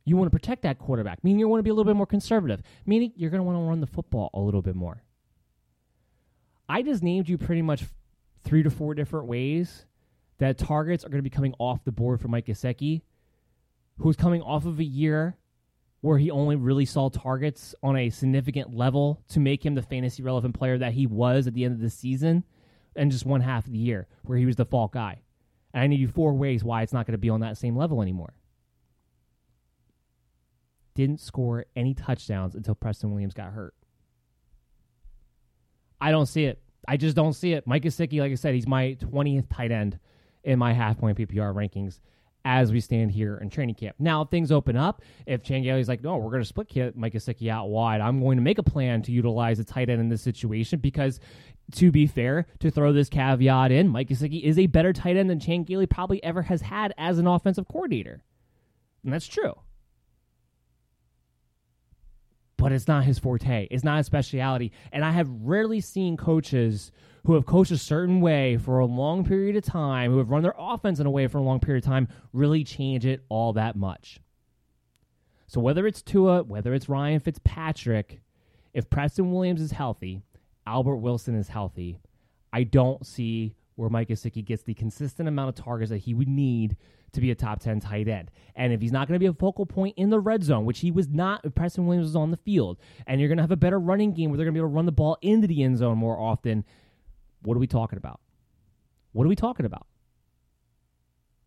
you 0.06 0.18
want 0.18 0.32
to 0.32 0.38
protect 0.38 0.64
that 0.64 0.80
quarterback, 0.80 1.24
meaning 1.24 1.40
you 1.40 1.48
want 1.48 1.60
to 1.60 1.64
be 1.64 1.70
a 1.70 1.74
little 1.74 1.92
bit 1.92 1.96
more 1.96 2.08
conservative, 2.08 2.62
meaning 2.86 3.14
you're 3.16 3.30
going 3.30 3.40
to 3.40 3.44
want 3.44 3.58
to 3.58 3.62
run 3.62 3.82
the 3.82 3.88
football 3.88 4.30
a 4.34 4.40
little 4.40 4.62
bit 4.62 4.76
more. 4.76 5.04
I 6.68 6.82
just 6.82 7.04
named 7.04 7.30
you 7.30 7.38
pretty 7.38 7.62
much 7.62 7.86
three 8.44 8.64
to 8.64 8.70
four 8.70 8.94
different 8.94 9.28
ways 9.28 9.86
that 10.40 10.58
targets 10.58 11.06
are 11.06 11.10
going 11.10 11.20
to 11.20 11.30
be 11.30 11.30
coming 11.30 11.54
off 11.60 11.84
the 11.84 11.92
board 11.92 12.20
for 12.20 12.28
Mike 12.28 12.48
Gesicki, 12.48 13.02
who's 14.00 14.16
coming 14.16 14.42
off 14.42 14.66
of 14.66 14.80
a 14.80 14.84
year 14.84 15.38
where 16.02 16.18
he 16.18 16.30
only 16.30 16.58
really 16.58 16.86
saw 16.86 17.08
targets 17.10 17.74
on 17.82 17.96
a 17.96 18.10
significant 18.10 18.76
level 18.76 19.22
to 19.30 19.40
make 19.40 19.66
him 19.66 19.74
the 19.74 19.82
fantasy 19.82 20.22
relevant 20.22 20.54
player 20.54 20.78
that 20.78 20.92
he 20.94 21.08
was 21.08 21.48
at 21.48 21.54
the 21.54 21.64
end 21.64 21.74
of 21.74 21.80
the 21.80 21.90
season, 21.90 22.44
and 22.96 23.10
just 23.10 23.26
one 23.26 23.40
half 23.40 23.66
of 23.66 23.72
the 23.72 23.78
year 23.78 24.08
where 24.24 24.38
he 24.38 24.46
was 24.46 24.58
the 24.58 24.66
fault 24.66 24.92
guy. 24.92 25.22
And 25.74 25.82
I 25.82 25.88
need 25.88 26.02
you 26.02 26.10
four 26.10 26.34
ways 26.34 26.64
why 26.64 26.82
it's 26.82 26.92
not 26.92 27.08
going 27.08 27.14
to 27.14 27.18
be 27.18 27.30
on 27.30 27.40
that 27.40 27.58
same 27.58 27.78
level 27.78 28.02
anymore. 28.02 28.34
Didn't 30.94 31.22
score 31.22 31.66
any 31.76 31.94
touchdowns 31.94 32.54
until 32.54 32.76
Preston 32.76 33.12
Williams 33.12 33.34
got 33.34 33.54
hurt. 33.54 33.74
I 36.02 36.12
don't 36.12 36.26
see 36.26 36.44
it. 36.44 36.62
I 36.88 36.98
just 36.98 37.16
don't 37.16 37.34
see 37.34 37.54
it. 37.54 37.66
Mike 37.66 37.84
Gesicki, 37.84 38.20
like 38.20 38.32
I 38.32 38.36
said, 38.36 38.54
he's 38.54 38.68
my 38.68 38.98
20th 39.00 39.48
tight 39.50 39.72
end 39.72 40.00
in 40.44 40.60
my 40.60 40.74
half 40.74 40.98
point 40.98 41.18
PPR 41.18 41.54
rankings 41.54 42.00
as 42.46 42.74
we 42.74 42.82
stand 42.82 43.12
here 43.12 43.38
in 43.38 43.50
training 43.50 43.76
camp. 43.76 43.96
Now, 44.00 44.22
if 44.24 44.30
things 44.30 44.52
open 44.52 44.76
up, 44.76 45.02
if 45.26 45.44
Chan 45.44 45.64
Gailey's 45.64 45.88
like, 45.88 46.04
no, 46.04 46.18
we're 46.18 46.30
going 46.30 46.42
to 46.42 46.48
split 46.48 46.96
Mike 46.96 47.14
Gesicki 47.14 47.50
out 47.50 47.70
wide, 47.70 48.02
I'm 48.02 48.20
going 48.20 48.38
to 48.38 48.44
make 48.44 48.58
a 48.58 48.64
plan 48.64 49.02
to 49.04 49.12
utilize 49.12 49.60
a 49.60 49.64
tight 49.64 49.90
end 49.90 50.02
in 50.02 50.10
this 50.10 50.22
situation 50.22 50.80
because, 50.80 51.22
to 51.76 51.92
be 51.92 52.06
fair, 52.06 52.46
to 52.60 52.70
throw 52.70 52.92
this 52.92 53.08
caveat 53.08 53.72
in, 53.72 53.88
Mike 53.88 54.10
Gesicki 54.10 54.42
is 54.44 54.60
a 54.60 54.68
better 54.68 54.92
tight 54.92 55.16
end 55.16 55.30
than 55.30 55.40
Chan 55.40 55.64
Gailey 55.64 55.86
probably 55.86 56.22
ever 56.24 56.42
has 56.42 56.62
had 56.62 56.94
as 56.98 57.18
an 57.18 57.28
offensive 57.28 57.68
coordinator. 57.68 58.22
And 59.06 59.14
that's 59.14 59.28
true 59.28 59.54
but 62.64 62.72
it's 62.72 62.88
not 62.88 63.04
his 63.04 63.20
forte. 63.20 63.68
It's 63.70 63.84
not 63.84 63.98
his 63.98 64.06
speciality. 64.06 64.72
And 64.94 65.04
I 65.04 65.12
have 65.12 65.28
rarely 65.42 65.82
seen 65.82 66.16
coaches 66.16 66.94
who 67.26 67.34
have 67.34 67.46
coached 67.46 67.72
a 67.72 67.78
certain 67.78 68.22
way 68.22 68.56
for 68.56 68.80
a 68.80 68.86
long 68.86 69.26
period 69.26 69.58
of 69.58 69.66
time, 69.66 70.12
who 70.12 70.18
have 70.20 70.30
run 70.30 70.44
their 70.44 70.56
offense 70.58 71.02
in 71.02 71.06
a 71.06 71.12
way 71.12 71.28
for 71.28 71.40
a 71.40 71.44
long 71.44 71.60
period 71.60 71.84
of 71.84 71.90
time, 71.90 72.08
really 72.32 72.64
change 72.64 73.06
it 73.06 73.26
all 73.28 73.52
that 73.52 73.76
much. 73.76 74.22
So 75.46 75.60
whether 75.60 75.86
it's 75.86 76.02
Tua, 76.02 76.44
whether 76.44 76.74
it's 76.74 76.88
Ryan 76.88 77.20
Fitzpatrick, 77.20 78.22
if 78.74 78.90
Preston 78.90 79.34
Williams 79.34 79.60
is 79.60 79.72
healthy, 79.72 80.22
Albert 80.66 80.98
Wilson 80.98 81.36
is 81.36 81.50
healthy, 81.50 82.00
I 82.54 82.64
don't 82.64 83.06
see 83.06 83.56
where 83.76 83.90
Mike 83.90 84.10
Gesicki 84.10 84.44
gets 84.44 84.64
the 84.64 84.74
consistent 84.74 85.28
amount 85.28 85.50
of 85.50 85.64
targets 85.64 85.90
that 85.90 85.98
he 86.00 86.14
would 86.14 86.28
need 86.28 86.78
to 87.14 87.22
be 87.22 87.32
a 87.32 87.36
top 87.36 87.60
10 87.60 87.80
tight 87.80 88.08
end. 88.08 88.32
And 88.56 88.74
if 88.74 88.82
he's 88.82 88.92
not 88.92 89.08
going 89.08 89.16
to 89.16 89.20
be 89.20 89.28
a 89.28 89.34
focal 89.34 89.66
point 89.66 89.96
in 89.98 90.10
the 90.10 90.20
red 90.20 90.44
zone, 90.44 90.66
which 90.66 90.80
he 90.80 90.92
was 90.92 91.08
not 91.10 91.46
if 91.46 91.56
Preston 91.56 91.86
Williams 91.86 92.08
was 92.08 92.16
on 92.16 92.32
the 92.32 92.38
field, 92.38 92.78
and 93.08 93.20
you're 93.20 93.30
going 93.30 93.38
to 93.38 93.44
have 93.44 93.52
a 93.52 93.58
better 93.58 93.80
running 93.80 94.14
game 94.14 94.30
where 94.30 94.38
they're 94.38 94.46
going 94.46 94.54
to 94.54 94.58
be 94.58 94.62
able 94.62 94.70
to 94.70 94.76
run 94.76 94.86
the 94.86 94.92
ball 94.92 95.18
into 95.22 95.48
the 95.48 95.64
end 95.64 95.78
zone 95.78 95.98
more 95.98 96.20
often, 96.20 96.66
what 97.42 97.56
are 97.56 97.60
we 97.60 97.68
talking 97.68 97.98
about? 97.98 98.20
What 99.12 99.26
are 99.26 99.30
we 99.30 99.36
talking 99.36 99.66
about? 99.66 99.88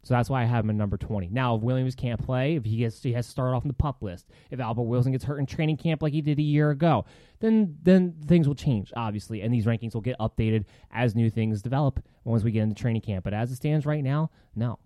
So 0.06 0.14
that's 0.14 0.30
why 0.30 0.42
I 0.42 0.44
have 0.44 0.64
him 0.64 0.70
at 0.70 0.76
number 0.76 0.96
20. 0.96 1.30
Now, 1.30 1.56
if 1.56 1.62
Williams 1.62 1.96
can't 1.96 2.24
play, 2.24 2.54
if 2.54 2.64
he 2.64 2.76
gets 2.76 3.02
he 3.02 3.12
has 3.14 3.26
to 3.26 3.30
start 3.32 3.52
off 3.52 3.64
in 3.64 3.68
the 3.68 3.74
pup 3.74 4.04
list, 4.04 4.28
if 4.52 4.60
Albert 4.60 4.84
Wilson 4.84 5.10
gets 5.10 5.24
hurt 5.24 5.40
in 5.40 5.46
training 5.46 5.78
camp 5.78 6.00
like 6.00 6.12
he 6.12 6.20
did 6.20 6.38
a 6.38 6.42
year 6.42 6.70
ago, 6.70 7.04
then 7.40 7.76
then 7.82 8.14
things 8.24 8.46
will 8.46 8.54
change, 8.54 8.92
obviously, 8.96 9.42
and 9.42 9.52
these 9.52 9.66
rankings 9.66 9.94
will 9.94 10.00
get 10.00 10.16
updated 10.20 10.64
as 10.92 11.16
new 11.16 11.28
things 11.28 11.60
develop 11.60 11.98
once 12.22 12.44
we 12.44 12.52
get 12.52 12.62
into 12.62 12.80
training 12.80 13.02
camp. 13.02 13.24
But 13.24 13.34
as 13.34 13.50
it 13.50 13.56
stands 13.56 13.84
right 13.84 14.04
now, 14.04 14.30
no. 14.54 14.78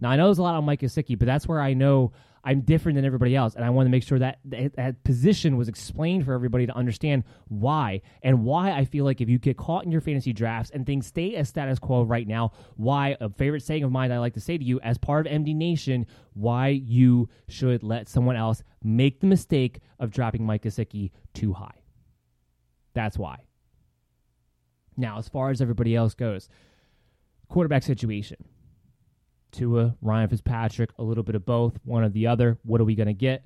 Now 0.00 0.08
I 0.08 0.16
know 0.16 0.24
there's 0.24 0.38
a 0.38 0.42
lot 0.42 0.54
on 0.54 0.64
Mike 0.64 0.80
Gesicki, 0.80 1.18
but 1.18 1.26
that's 1.26 1.46
where 1.46 1.60
I 1.60 1.74
know 1.74 2.12
I'm 2.46 2.60
different 2.60 2.94
than 2.94 3.04
everybody 3.04 3.34
else, 3.34 3.56
and 3.56 3.64
I 3.64 3.70
want 3.70 3.86
to 3.86 3.90
make 3.90 4.04
sure 4.04 4.20
that 4.20 4.38
that 4.44 5.02
position 5.02 5.56
was 5.56 5.68
explained 5.68 6.24
for 6.24 6.32
everybody 6.32 6.64
to 6.64 6.76
understand 6.76 7.24
why 7.48 8.02
and 8.22 8.44
why 8.44 8.70
I 8.70 8.84
feel 8.84 9.04
like 9.04 9.20
if 9.20 9.28
you 9.28 9.40
get 9.40 9.56
caught 9.56 9.84
in 9.84 9.90
your 9.90 10.00
fantasy 10.00 10.32
drafts 10.32 10.70
and 10.70 10.86
things 10.86 11.08
stay 11.08 11.34
as 11.34 11.48
status 11.48 11.80
quo 11.80 12.04
right 12.04 12.26
now, 12.26 12.52
why 12.76 13.16
a 13.20 13.28
favorite 13.30 13.64
saying 13.64 13.82
of 13.82 13.90
mine 13.90 14.12
I 14.12 14.20
like 14.20 14.34
to 14.34 14.40
say 14.40 14.56
to 14.56 14.64
you 14.64 14.78
as 14.80 14.96
part 14.96 15.26
of 15.26 15.32
MD 15.32 15.56
Nation, 15.56 16.06
why 16.34 16.68
you 16.68 17.28
should 17.48 17.82
let 17.82 18.08
someone 18.08 18.36
else 18.36 18.62
make 18.80 19.18
the 19.18 19.26
mistake 19.26 19.80
of 19.98 20.12
dropping 20.12 20.46
Mike 20.46 20.62
Gesicki 20.62 21.10
too 21.34 21.52
high. 21.52 21.82
That's 22.94 23.18
why. 23.18 23.40
Now, 24.96 25.18
as 25.18 25.28
far 25.28 25.50
as 25.50 25.60
everybody 25.60 25.96
else 25.96 26.14
goes, 26.14 26.48
quarterback 27.48 27.82
situation. 27.82 28.36
Tua, 29.56 29.96
Ryan 30.02 30.28
Fitzpatrick, 30.28 30.90
a 30.98 31.02
little 31.02 31.24
bit 31.24 31.34
of 31.34 31.46
both, 31.46 31.78
one 31.84 32.04
or 32.04 32.08
the 32.08 32.26
other. 32.26 32.58
What 32.62 32.80
are 32.80 32.84
we 32.84 32.94
going 32.94 33.06
to 33.06 33.14
get? 33.14 33.44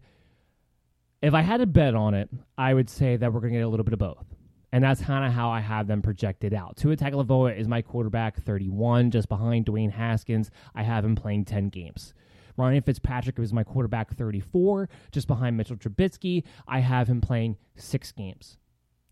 If 1.22 1.34
I 1.34 1.42
had 1.42 1.58
to 1.58 1.66
bet 1.66 1.94
on 1.94 2.14
it, 2.14 2.28
I 2.58 2.74
would 2.74 2.90
say 2.90 3.16
that 3.16 3.32
we're 3.32 3.40
going 3.40 3.52
to 3.52 3.58
get 3.58 3.64
a 3.64 3.68
little 3.68 3.84
bit 3.84 3.92
of 3.92 3.98
both. 3.98 4.24
And 4.72 4.82
that's 4.82 5.00
kind 5.00 5.24
of 5.24 5.32
how 5.32 5.50
I 5.50 5.60
have 5.60 5.86
them 5.86 6.00
projected 6.02 6.54
out. 6.54 6.76
Tua 6.76 6.96
Tagovailoa 6.96 7.58
is 7.58 7.68
my 7.68 7.82
quarterback, 7.82 8.40
31, 8.42 9.10
just 9.10 9.28
behind 9.28 9.66
Dwayne 9.66 9.90
Haskins. 9.90 10.50
I 10.74 10.82
have 10.82 11.04
him 11.04 11.16
playing 11.16 11.44
10 11.44 11.68
games. 11.68 12.14
Ryan 12.56 12.82
Fitzpatrick 12.82 13.38
is 13.38 13.52
my 13.52 13.64
quarterback, 13.64 14.14
34, 14.14 14.88
just 15.12 15.26
behind 15.26 15.56
Mitchell 15.56 15.76
Trubisky. 15.76 16.44
I 16.68 16.80
have 16.80 17.08
him 17.08 17.20
playing 17.20 17.56
six 17.76 18.12
games. 18.12 18.58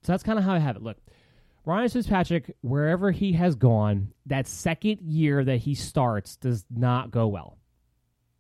So 0.03 0.12
that's 0.12 0.22
kind 0.22 0.38
of 0.38 0.44
how 0.44 0.55
I 0.55 0.59
have 0.59 0.76
it. 0.76 0.82
Look, 0.82 0.99
Ryan 1.69 1.91
Fitzpatrick, 1.91 2.57
wherever 2.62 3.11
he 3.11 3.33
has 3.33 3.55
gone, 3.55 4.14
that 4.25 4.47
second 4.47 5.03
year 5.03 5.45
that 5.45 5.59
he 5.59 5.75
starts 5.75 6.37
does 6.37 6.64
not 6.75 7.11
go 7.11 7.27
well. 7.27 7.59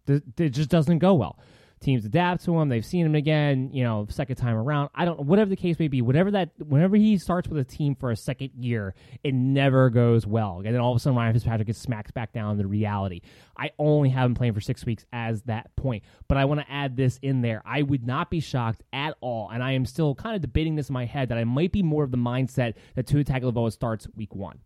It 0.06 0.48
just 0.48 0.70
doesn't 0.70 1.00
go 1.00 1.12
well 1.12 1.38
teams 1.78 2.04
adapt 2.04 2.44
to 2.44 2.58
him. 2.58 2.68
They've 2.68 2.84
seen 2.84 3.06
him 3.06 3.14
again, 3.14 3.70
you 3.72 3.84
know, 3.84 4.06
second 4.10 4.36
time 4.36 4.56
around. 4.56 4.90
I 4.94 5.04
don't 5.04 5.18
know, 5.18 5.24
whatever 5.24 5.50
the 5.50 5.56
case 5.56 5.78
may 5.78 5.88
be, 5.88 6.02
whatever 6.02 6.30
that 6.32 6.50
whenever 6.58 6.96
he 6.96 7.18
starts 7.18 7.48
with 7.48 7.60
a 7.60 7.64
team 7.64 7.94
for 7.94 8.10
a 8.10 8.16
second 8.16 8.50
year, 8.58 8.94
it 9.22 9.34
never 9.34 9.90
goes 9.90 10.26
well. 10.26 10.62
And 10.64 10.74
then 10.74 10.80
all 10.80 10.92
of 10.92 10.96
a 10.96 11.00
sudden 11.00 11.16
Ryan 11.16 11.32
Fitzpatrick 11.32 11.66
gets 11.66 11.78
smacked 11.78 12.14
back 12.14 12.32
down 12.32 12.58
to 12.58 12.66
reality. 12.66 13.20
I 13.56 13.70
only 13.78 14.08
have 14.10 14.26
him 14.26 14.34
playing 14.34 14.54
for 14.54 14.60
six 14.60 14.84
weeks 14.86 15.04
as 15.12 15.42
that 15.42 15.74
point. 15.76 16.04
But 16.28 16.38
I 16.38 16.44
want 16.44 16.60
to 16.60 16.70
add 16.70 16.96
this 16.96 17.18
in 17.22 17.42
there. 17.42 17.62
I 17.64 17.82
would 17.82 18.06
not 18.06 18.30
be 18.30 18.40
shocked 18.40 18.82
at 18.92 19.16
all, 19.20 19.50
and 19.50 19.62
I 19.62 19.72
am 19.72 19.84
still 19.84 20.14
kind 20.14 20.36
of 20.36 20.42
debating 20.42 20.76
this 20.76 20.88
in 20.88 20.92
my 20.92 21.06
head 21.06 21.28
that 21.30 21.38
I 21.38 21.44
might 21.44 21.72
be 21.72 21.82
more 21.82 22.04
of 22.04 22.10
the 22.10 22.18
mindset 22.18 22.74
that 22.94 23.06
Tua 23.06 23.24
Tagovailoa 23.24 23.72
starts 23.72 24.06
week 24.16 24.34
one. 24.34 24.60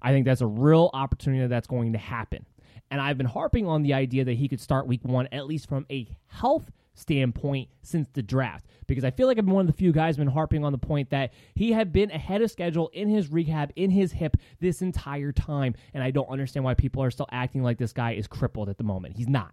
I 0.00 0.12
think 0.12 0.26
that's 0.26 0.40
a 0.40 0.46
real 0.46 0.90
opportunity 0.92 1.46
that's 1.46 1.66
going 1.66 1.92
to 1.92 1.98
happen. 1.98 2.46
And 2.90 3.00
I've 3.00 3.18
been 3.18 3.26
harping 3.26 3.66
on 3.66 3.82
the 3.82 3.94
idea 3.94 4.24
that 4.24 4.34
he 4.34 4.48
could 4.48 4.60
start 4.60 4.86
week 4.86 5.04
one, 5.04 5.28
at 5.32 5.46
least 5.46 5.68
from 5.68 5.86
a 5.90 6.08
health 6.26 6.70
standpoint, 6.94 7.68
since 7.82 8.08
the 8.12 8.22
draft. 8.22 8.66
Because 8.86 9.04
I 9.04 9.10
feel 9.10 9.26
like 9.26 9.38
I've 9.38 9.44
been 9.44 9.54
one 9.54 9.68
of 9.68 9.72
the 9.72 9.78
few 9.78 9.92
guys 9.92 10.16
been 10.16 10.26
harping 10.26 10.64
on 10.64 10.72
the 10.72 10.78
point 10.78 11.10
that 11.10 11.32
he 11.54 11.72
had 11.72 11.92
been 11.92 12.10
ahead 12.10 12.42
of 12.42 12.50
schedule 12.50 12.88
in 12.92 13.08
his 13.08 13.30
rehab, 13.30 13.72
in 13.76 13.90
his 13.90 14.12
hip 14.12 14.36
this 14.60 14.82
entire 14.82 15.30
time. 15.30 15.74
And 15.94 16.02
I 16.02 16.10
don't 16.10 16.28
understand 16.28 16.64
why 16.64 16.74
people 16.74 17.02
are 17.02 17.10
still 17.10 17.28
acting 17.30 17.62
like 17.62 17.78
this 17.78 17.92
guy 17.92 18.12
is 18.12 18.26
crippled 18.26 18.68
at 18.68 18.78
the 18.78 18.84
moment. 18.84 19.16
He's 19.16 19.28
not. 19.28 19.52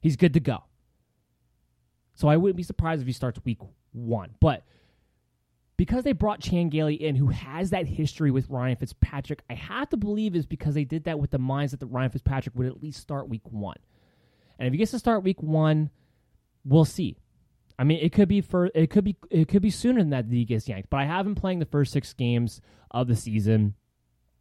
He's 0.00 0.16
good 0.16 0.34
to 0.34 0.40
go. 0.40 0.64
So 2.14 2.28
I 2.28 2.36
wouldn't 2.36 2.56
be 2.56 2.62
surprised 2.62 3.00
if 3.00 3.06
he 3.06 3.12
starts 3.12 3.40
week 3.44 3.58
one. 3.92 4.30
But 4.40 4.64
because 5.78 6.02
they 6.02 6.12
brought 6.12 6.40
Chan 6.40 6.68
Gailey 6.68 6.96
in, 6.96 7.14
who 7.14 7.28
has 7.28 7.70
that 7.70 7.86
history 7.86 8.30
with 8.32 8.50
Ryan 8.50 8.76
Fitzpatrick, 8.76 9.42
I 9.48 9.54
have 9.54 9.88
to 9.90 9.96
believe 9.96 10.34
is 10.34 10.44
because 10.44 10.74
they 10.74 10.84
did 10.84 11.04
that 11.04 11.20
with 11.20 11.30
the 11.30 11.38
minds 11.38 11.70
that 11.70 11.80
the 11.80 11.86
Ryan 11.86 12.10
Fitzpatrick 12.10 12.54
would 12.56 12.66
at 12.66 12.82
least 12.82 13.00
start 13.00 13.28
week 13.28 13.48
one. 13.48 13.76
And 14.58 14.66
if 14.66 14.72
he 14.72 14.78
gets 14.78 14.90
to 14.90 14.98
start 14.98 15.22
week 15.22 15.40
one, 15.40 15.90
we'll 16.64 16.84
see. 16.84 17.16
I 17.78 17.84
mean, 17.84 18.00
it 18.02 18.12
could 18.12 18.28
be 18.28 18.40
for 18.40 18.72
it 18.74 18.90
could 18.90 19.04
be 19.04 19.16
it 19.30 19.46
could 19.46 19.62
be 19.62 19.70
sooner 19.70 20.00
than 20.00 20.10
that 20.10 20.28
that 20.28 20.34
he 20.34 20.44
gets 20.44 20.68
yanked. 20.68 20.90
But 20.90 20.98
I 20.98 21.04
have 21.04 21.24
him 21.24 21.36
playing 21.36 21.60
the 21.60 21.64
first 21.64 21.92
six 21.92 22.12
games 22.12 22.60
of 22.90 23.06
the 23.06 23.14
season. 23.14 23.74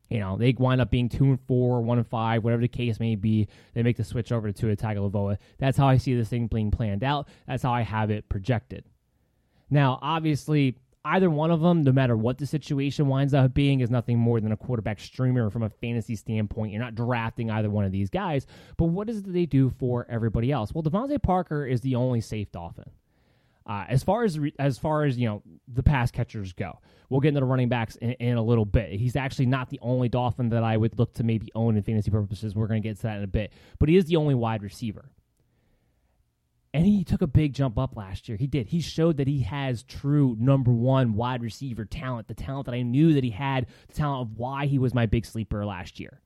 You 0.10 0.20
know, 0.20 0.38
they 0.38 0.56
wind 0.58 0.82
up 0.82 0.90
being 0.90 1.08
two 1.08 1.26
and 1.26 1.40
four, 1.48 1.84
one 1.84 2.00
and 2.00 2.08
five, 2.08 2.44
whatever 2.44 2.64
the 2.64 2.68
case 2.68 3.00
may 3.00 3.16
be. 3.16 3.48
They 3.76 3.84
make 3.84 3.98
the 3.98 4.04
switch 4.04 4.32
over 4.32 4.52
to 4.52 4.76
Tagovailoa. 4.76 5.38
That's 5.60 5.78
how 5.78 5.88
I 5.88 5.98
see 5.98 6.16
this 6.16 6.30
thing 6.30 6.48
being 6.48 6.72
planned 6.72 7.04
out. 7.04 7.28
That's 7.46 7.62
how 7.62 7.74
I 7.74 7.82
have 7.82 8.10
it 8.10 8.28
projected. 8.28 8.86
Now, 9.70 10.00
obviously, 10.02 10.78
either 11.08 11.30
one 11.30 11.52
of 11.52 11.62
them, 11.62 11.84
no 11.84 11.92
matter 11.92 12.16
what 12.16 12.38
the 12.38 12.46
situation 12.46 13.08
winds 13.08 13.34
up 13.34 13.54
being, 13.54 13.80
is 13.80 13.90
nothing 13.90 14.18
more 14.18 14.40
than 14.40 14.52
a 14.52 14.58
quarterback 14.58 15.00
streamer 15.00 15.50
from 15.50 15.64
a 15.64 15.70
fantasy 15.70 16.16
standpoint. 16.16 16.72
You're 16.72 16.82
not 16.82 16.96
drafting 16.96 17.50
either 17.50 17.70
one 17.70 17.86
of 17.86 17.92
these 17.92 18.10
guys. 18.10 18.46
But 18.78 18.86
what 18.86 19.08
does 19.08 19.24
they 19.24 19.46
do 19.46 19.70
for 19.70 20.06
everybody 20.10 20.52
else? 20.52 20.74
Well, 20.74 20.84
DeVante 20.84 21.22
Parker 21.22 21.66
is 21.66 21.82
the 21.82 21.96
only 21.96 22.22
safe 22.22 22.52
Dolphin. 22.52 22.90
Uh, 23.66 23.86
as 23.90 24.02
far 24.02 24.24
as 24.24 24.40
as 24.60 24.78
far 24.78 25.04
as 25.04 25.18
you 25.18 25.28
know, 25.28 25.44
the 25.68 25.84
pass 25.84 26.10
catchers 26.10 26.54
go, 26.54 26.80
we'll 27.10 27.20
get 27.20 27.30
into 27.30 27.42
the 27.42 27.46
running 27.46 27.68
backs 27.68 27.98
in, 27.98 28.12
in, 28.12 28.38
a 28.38 28.42
little 28.42 28.64
bit. 28.64 28.92
He's 28.92 29.18
actually 29.18 29.48
not 29.48 29.70
the 29.70 29.80
only 29.82 30.08
Dolphin 30.08 30.50
that 30.50 30.64
I 30.64 30.78
would 30.78 30.98
look 30.98 31.14
to 31.16 31.24
maybe 31.24 31.52
own 31.54 31.76
in 31.76 31.84
fantasy 31.84 32.10
purposes. 32.10 32.56
We're 32.56 32.68
going 32.68 32.82
to 32.82 32.88
get 32.88 32.96
to 32.98 33.04
that 33.04 33.18
in 33.18 33.24
a 33.24 33.28
bit, 33.28 33.52
but 33.78 33.90
he 33.90 33.98
is 33.98 34.06
the 34.06 34.16
only 34.16 34.36
wide 34.36 34.64
receiver. 34.64 35.12
And 36.74 36.86
he 36.86 37.04
took 37.04 37.22
a 37.22 37.28
big 37.28 37.54
jump 37.54 37.78
up 37.80 37.96
last 37.96 38.28
year. 38.28 38.38
He 38.38 38.46
did. 38.46 38.68
He 38.68 38.82
showed 38.82 39.18
that 39.18 39.28
he 39.28 39.42
has 39.42 39.84
true 39.84 40.36
number 40.40 40.72
one 40.72 41.14
wide 41.14 41.42
receiver 41.42 41.86
talent, 41.86 42.28
the 42.28 42.34
talent 42.34 42.66
that 42.66 42.76
I 42.76 42.82
knew 42.82 43.14
that 43.14 43.24
he 43.24 43.30
had, 43.30 43.68
the 43.88 43.94
talent 43.94 44.30
of 44.30 44.38
why 44.38 44.66
he 44.66 44.78
was 44.78 44.94
my 44.94 45.06
big 45.06 45.26
sleeper 45.26 45.66
last 45.66 46.00
year. 46.00 46.22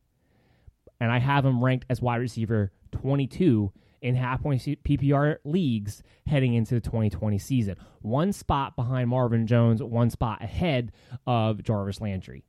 And 0.99 1.11
I 1.11 1.19
have 1.19 1.45
him 1.45 1.63
ranked 1.63 1.85
as 1.89 2.01
wide 2.01 2.17
receiver 2.17 2.71
22 2.91 3.71
in 4.01 4.15
half 4.15 4.41
point 4.41 4.61
PPR 4.61 5.37
leagues 5.43 6.03
heading 6.25 6.53
into 6.53 6.75
the 6.75 6.81
2020 6.81 7.37
season. 7.37 7.75
One 8.01 8.33
spot 8.33 8.75
behind 8.75 9.09
Marvin 9.09 9.47
Jones, 9.47 9.81
one 9.81 10.09
spot 10.09 10.43
ahead 10.43 10.91
of 11.27 11.63
Jarvis 11.63 12.01
Landry. 12.01 12.43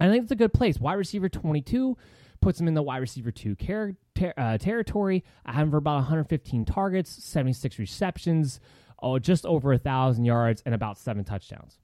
I 0.00 0.08
think 0.08 0.24
it's 0.24 0.32
a 0.32 0.36
good 0.36 0.54
place. 0.54 0.80
Wide 0.80 0.94
receiver 0.94 1.28
22 1.28 1.96
puts 2.42 2.60
him 2.60 2.68
in 2.68 2.74
the 2.74 2.82
wide 2.82 2.98
receiver 2.98 3.30
two 3.30 3.54
ter- 3.54 3.96
uh, 4.36 4.58
territory. 4.58 5.24
I 5.46 5.52
have 5.52 5.64
him 5.64 5.70
for 5.70 5.78
about 5.78 5.96
115 5.96 6.64
targets, 6.64 7.10
76 7.24 7.78
receptions, 7.78 8.60
oh, 9.02 9.18
just 9.18 9.46
over 9.46 9.72
a 9.72 9.78
thousand 9.78 10.24
yards, 10.24 10.62
and 10.66 10.74
about 10.74 10.98
seven 10.98 11.24
touchdowns. 11.24 11.78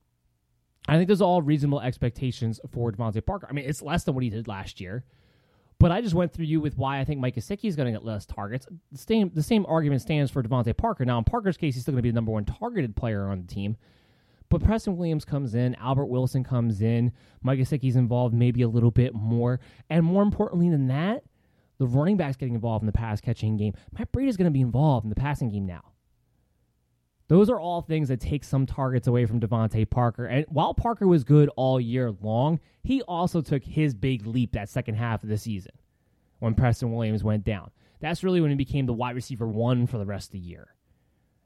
I 0.89 0.97
think 0.97 1.09
those 1.09 1.21
are 1.21 1.25
all 1.25 1.43
reasonable 1.43 1.81
expectations 1.81 2.61
for 2.71 2.91
DeVante 2.91 3.25
Parker. 3.25 3.47
I 3.49 3.53
mean, 3.53 3.67
it's 3.67 3.83
less 3.83 4.05
than 4.05 4.15
what 4.15 4.25
he 4.25 4.31
did 4.31 4.49
last 4.49 4.81
year. 4.81 5.05
But 5.79 5.93
I 5.93 6.01
just 6.01 6.15
went 6.15 6.33
through 6.33 6.47
you 6.47 6.61
with 6.61 6.77
why 6.77 6.99
I 6.99 7.05
think 7.05 7.21
Mike 7.21 7.37
Gesicki 7.37 7.67
is 7.69 7.77
going 7.77 7.87
to 7.87 7.93
get 7.93 8.05
less 8.05 8.27
targets. 8.27 8.67
The 8.91 8.99
same, 8.99 9.31
the 9.33 9.43
same 9.43 9.65
argument 9.69 10.03
stands 10.03 10.31
for 10.31 10.43
DeVante 10.43 10.77
Parker. 10.77 11.05
Now, 11.05 11.19
in 11.19 11.25
Parker's 11.25 11.57
case, 11.57 11.75
he's 11.75 11.83
still 11.83 11.93
going 11.93 11.99
to 11.99 12.03
be 12.03 12.11
the 12.11 12.17
number 12.17 12.33
one 12.33 12.45
targeted 12.45 12.97
player 12.97 13.29
on 13.29 13.43
the 13.43 13.47
team. 13.47 13.77
But 14.51 14.63
Preston 14.63 14.97
Williams 14.97 15.25
comes 15.25 15.55
in, 15.55 15.75
Albert 15.75 16.07
Wilson 16.07 16.43
comes 16.43 16.81
in, 16.81 17.13
Mike 17.43 17.59
Gesicki's 17.59 17.97
involved 17.97 18.35
maybe 18.35 18.63
a 18.63 18.69
little 18.69 18.91
bit 18.91 19.15
more. 19.15 19.61
And 19.91 20.05
more 20.05 20.23
importantly 20.23 20.71
than 20.71 20.89
that, 20.89 21.25
the 21.79 21.87
running 21.87 22.17
back's 22.17 22.37
getting 22.37 22.55
involved 22.55 22.83
in 22.83 22.87
the 22.87 22.93
pass 22.93 23.21
catching 23.21 23.57
game. 23.57 23.75
Matt 23.97 24.11
Breida 24.11 24.29
is 24.29 24.37
going 24.37 24.47
to 24.47 24.51
be 24.51 24.61
involved 24.61 25.05
in 25.05 25.11
the 25.11 25.17
passing 25.17 25.51
game 25.51 25.67
now. 25.67 25.93
Those 27.29 27.51
are 27.51 27.61
all 27.61 27.83
things 27.83 28.09
that 28.09 28.21
take 28.21 28.43
some 28.43 28.65
targets 28.65 29.07
away 29.07 29.27
from 29.27 29.39
DeVante 29.39 29.89
Parker. 29.91 30.25
And 30.25 30.47
while 30.49 30.73
Parker 30.73 31.07
was 31.07 31.25
good 31.25 31.51
all 31.57 31.79
year 31.79 32.11
long, 32.23 32.59
he 32.83 33.03
also 33.03 33.43
took 33.43 33.63
his 33.63 33.95
big 33.95 34.27
leap 34.27 34.53
that 34.53 34.71
second 34.71 34.95
half 34.95 35.23
of 35.23 35.29
the 35.29 35.37
season 35.37 35.73
when 36.39 36.55
Preston 36.55 36.93
Williams 36.93 37.23
went 37.23 37.45
down. 37.45 37.71
That's 38.01 38.25
really 38.25 38.41
when 38.41 38.51
he 38.51 38.57
became 38.57 38.87
the 38.87 38.95
wide 38.95 39.15
receiver 39.15 39.47
one 39.47 39.87
for 39.87 39.99
the 39.99 40.07
rest 40.07 40.29
of 40.29 40.33
the 40.33 40.39
year, 40.39 40.69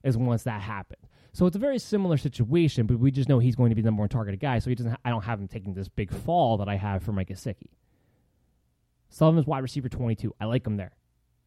is 0.05 0.17
once 0.17 0.45
that 0.45 0.61
happened. 0.61 1.03
So 1.35 1.47
it's 1.47 1.57
a 1.57 1.61
very 1.61 1.79
similar 1.79 2.19
situation, 2.19 2.87
but 2.87 2.99
we 2.99 3.11
just 3.11 3.29
know 3.29 3.39
he's 3.39 3.57
going 3.57 3.71
to 3.71 3.75
be 3.75 3.81
the 3.81 3.87
number 3.87 4.01
one 4.01 4.09
targeted 4.09 4.41
guy. 4.41 4.59
So 4.59 4.69
he 4.69 4.77
doesn't. 4.77 4.99
I 5.05 5.11
don't 5.11 5.25
have 5.25 5.41
him 5.41 5.49
taking 5.49 5.73
this 5.75 5.89
big 5.89 6.13
fall 6.13 6.59
that 6.59 6.69
I 6.69 6.77
have 6.77 7.03
for 7.03 7.13
Mike 7.13 7.29
Gesicki. 7.29 7.71
Sullivan's 9.09 9.47
wide 9.47 9.61
receiver 9.61 9.89
22. 9.89 10.35
I 10.41 10.45
like 10.45 10.67
him 10.67 10.77
there. 10.77 10.93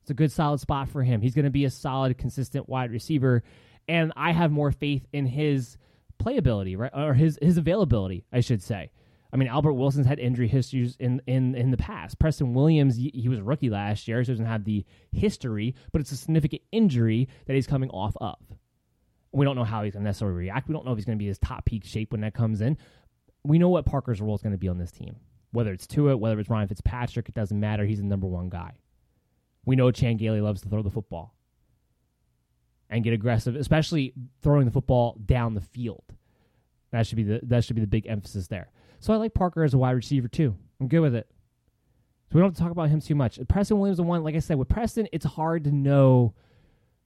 It's 0.02 0.12
a 0.12 0.16
good 0.16 0.32
solid 0.32 0.60
spot 0.60 0.90
for 0.90 1.04
him. 1.04 1.22
He's 1.22 1.36
going 1.36 1.46
to 1.46 1.52
be 1.52 1.66
a 1.66 1.70
solid, 1.70 2.18
consistent 2.18 2.68
wide 2.68 2.92
receiver, 2.92 3.44
and 3.88 4.12
I 4.16 4.32
have 4.32 4.52
more 4.52 4.72
faith 4.72 5.06
in 5.14 5.26
his 5.26 5.78
playability, 6.20 6.78
right, 6.78 6.92
or 6.94 7.14
his 7.14 7.38
his 7.42 7.58
availability, 7.58 8.26
I 8.32 8.40
should 8.40 8.64
say. 8.64 8.92
I 9.34 9.38
mean, 9.38 9.50
Albert 9.50 9.74
Wilson's 9.74 10.08
had 10.08 10.18
injury 10.18 10.48
histories 10.48 10.96
in, 10.98 11.22
in, 11.28 11.56
in 11.56 11.70
the 11.70 11.76
past. 11.76 12.20
Preston 12.20 12.54
Williams, 12.54 12.96
he 12.96 13.28
was 13.28 13.40
a 13.40 13.44
rookie 13.44 13.70
last 13.70 14.08
year, 14.08 14.24
so 14.24 14.32
he 14.32 14.34
doesn't 14.34 14.46
have 14.46 14.64
the 14.64 14.86
history, 15.12 15.76
but 15.92 16.00
it's 16.00 16.14
a 16.14 16.16
significant 16.16 16.62
injury 16.72 17.28
that 17.46 17.54
he's 17.54 17.68
coming 17.68 17.90
off 17.90 18.16
of. 18.22 18.38
We 19.36 19.46
don't 19.46 19.56
know 19.56 19.66
how 19.66 19.84
he's 19.84 19.94
going 19.94 20.04
to 20.04 20.08
necessarily 20.08 20.38
react. 20.38 20.68
We 20.68 20.74
don't 20.74 20.86
know 20.86 20.92
if 20.92 20.98
he's 20.98 21.06
going 21.06 21.18
to 21.18 21.22
be 21.22 21.28
his 21.28 21.40
top 21.40 21.66
peak 21.66 21.84
shape 21.84 22.14
when 22.14 22.22
that 22.22 22.34
comes 22.34 22.62
in. 22.62 22.78
We 23.44 23.60
know 23.60 23.70
what 23.70 23.86
Parker's 23.86 24.22
role 24.22 24.34
is 24.36 24.42
going 24.42 24.54
to 24.54 24.58
be 24.58 24.70
on 24.70 24.78
this 24.78 24.92
team. 24.92 25.18
Whether 25.52 25.74
it's 25.74 25.86
Tua, 25.86 26.16
whether 26.16 26.40
it's 26.40 26.50
Ryan 26.50 26.68
Fitzpatrick, 26.68 27.28
it 27.28 27.36
doesn't 27.36 27.60
matter. 27.60 27.86
He's 27.86 27.98
the 27.98 28.06
number 28.06 28.28
one 28.28 28.50
guy. 28.50 28.74
We 29.66 29.76
know 29.76 29.92
Chan 29.92 30.18
Gailey 30.18 30.42
loves 30.42 30.62
to 30.62 30.70
throw 30.70 30.82
the 30.82 30.90
football 30.90 31.36
and 32.90 33.04
get 33.04 33.14
aggressive, 33.14 33.56
especially 33.56 34.14
throwing 34.42 34.66
the 34.66 34.72
football 34.72 35.18
down 35.26 35.54
the 35.54 35.62
field. 35.62 36.04
That 36.92 37.06
should 37.06 37.18
be 37.18 37.24
the 37.24 37.42
that 37.44 37.64
should 37.66 37.76
be 37.76 37.82
the 37.82 37.88
big 37.88 38.08
emphasis 38.08 38.48
there. 38.48 38.72
So 39.00 39.14
I 39.14 39.18
like 39.18 39.34
Parker 39.34 39.64
as 39.64 39.74
a 39.74 39.78
wide 39.78 39.92
receiver 39.92 40.30
too. 40.30 40.56
I'm 40.80 40.88
good 40.88 41.02
with 41.02 41.16
it. 41.16 41.28
So 42.30 42.36
we 42.36 42.42
don't 42.42 42.52
have 42.52 42.56
to 42.56 42.62
talk 42.62 42.72
about 42.72 42.90
him 42.90 43.02
too 43.02 43.16
much. 43.16 43.40
Preston 43.50 43.80
Williams, 43.80 43.98
the 43.98 44.04
one, 44.04 44.24
like 44.24 44.36
I 44.36 44.40
said, 44.40 44.58
with 44.58 44.70
Preston, 44.70 45.08
it's 45.12 45.26
hard 45.26 45.66
to 45.66 45.72
know 45.72 46.36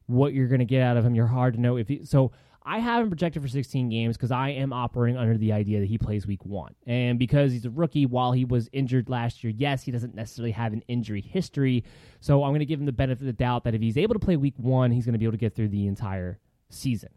what 0.09 0.33
you're 0.33 0.47
going 0.47 0.59
to 0.59 0.65
get 0.65 0.81
out 0.81 0.97
of 0.97 1.05
him. 1.05 1.15
You're 1.15 1.27
hard 1.27 1.53
to 1.53 1.61
know 1.61 1.77
if 1.77 1.87
he. 1.87 2.03
So 2.03 2.31
I 2.63 2.79
have 2.79 3.03
him 3.03 3.09
projected 3.09 3.41
for 3.41 3.47
16 3.47 3.89
games 3.89 4.17
because 4.17 4.31
I 4.31 4.49
am 4.49 4.73
operating 4.73 5.17
under 5.17 5.37
the 5.37 5.53
idea 5.53 5.79
that 5.79 5.87
he 5.87 5.97
plays 5.97 6.27
week 6.27 6.45
one. 6.45 6.75
And 6.85 7.17
because 7.17 7.51
he's 7.51 7.65
a 7.65 7.69
rookie, 7.69 8.05
while 8.05 8.31
he 8.31 8.43
was 8.43 8.69
injured 8.71 9.09
last 9.09 9.43
year, 9.43 9.53
yes, 9.55 9.83
he 9.83 9.91
doesn't 9.91 10.15
necessarily 10.15 10.51
have 10.51 10.73
an 10.73 10.83
injury 10.87 11.21
history. 11.21 11.83
So 12.21 12.43
I'm 12.43 12.51
going 12.51 12.59
to 12.59 12.65
give 12.65 12.79
him 12.79 12.85
the 12.85 12.91
benefit 12.91 13.21
of 13.21 13.27
the 13.27 13.33
doubt 13.33 13.63
that 13.63 13.75
if 13.75 13.81
he's 13.81 13.97
able 13.97 14.13
to 14.15 14.19
play 14.19 14.35
week 14.35 14.55
one, 14.57 14.91
he's 14.91 15.05
going 15.05 15.13
to 15.13 15.19
be 15.19 15.25
able 15.25 15.33
to 15.33 15.37
get 15.37 15.55
through 15.55 15.69
the 15.69 15.87
entire 15.87 16.39
season. 16.69 17.09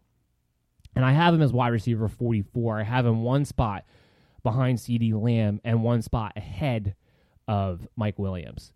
And 0.95 1.05
I 1.05 1.13
have 1.13 1.35
him 1.35 1.43
as 1.43 1.53
wide 1.53 1.69
receiver 1.69 2.09
44. 2.09 2.81
I 2.81 2.83
have 2.85 3.07
him 3.07 3.23
one 3.23 3.45
spot 3.45 3.85
behind 4.43 4.79
CeeDee 4.79 5.15
Lamb 5.21 5.61
and 5.65 5.83
one 5.83 6.03
spot 6.03 6.33
ahead 6.37 6.95
of 7.49 7.89
Mike 7.97 8.19
Williams. 8.19 8.73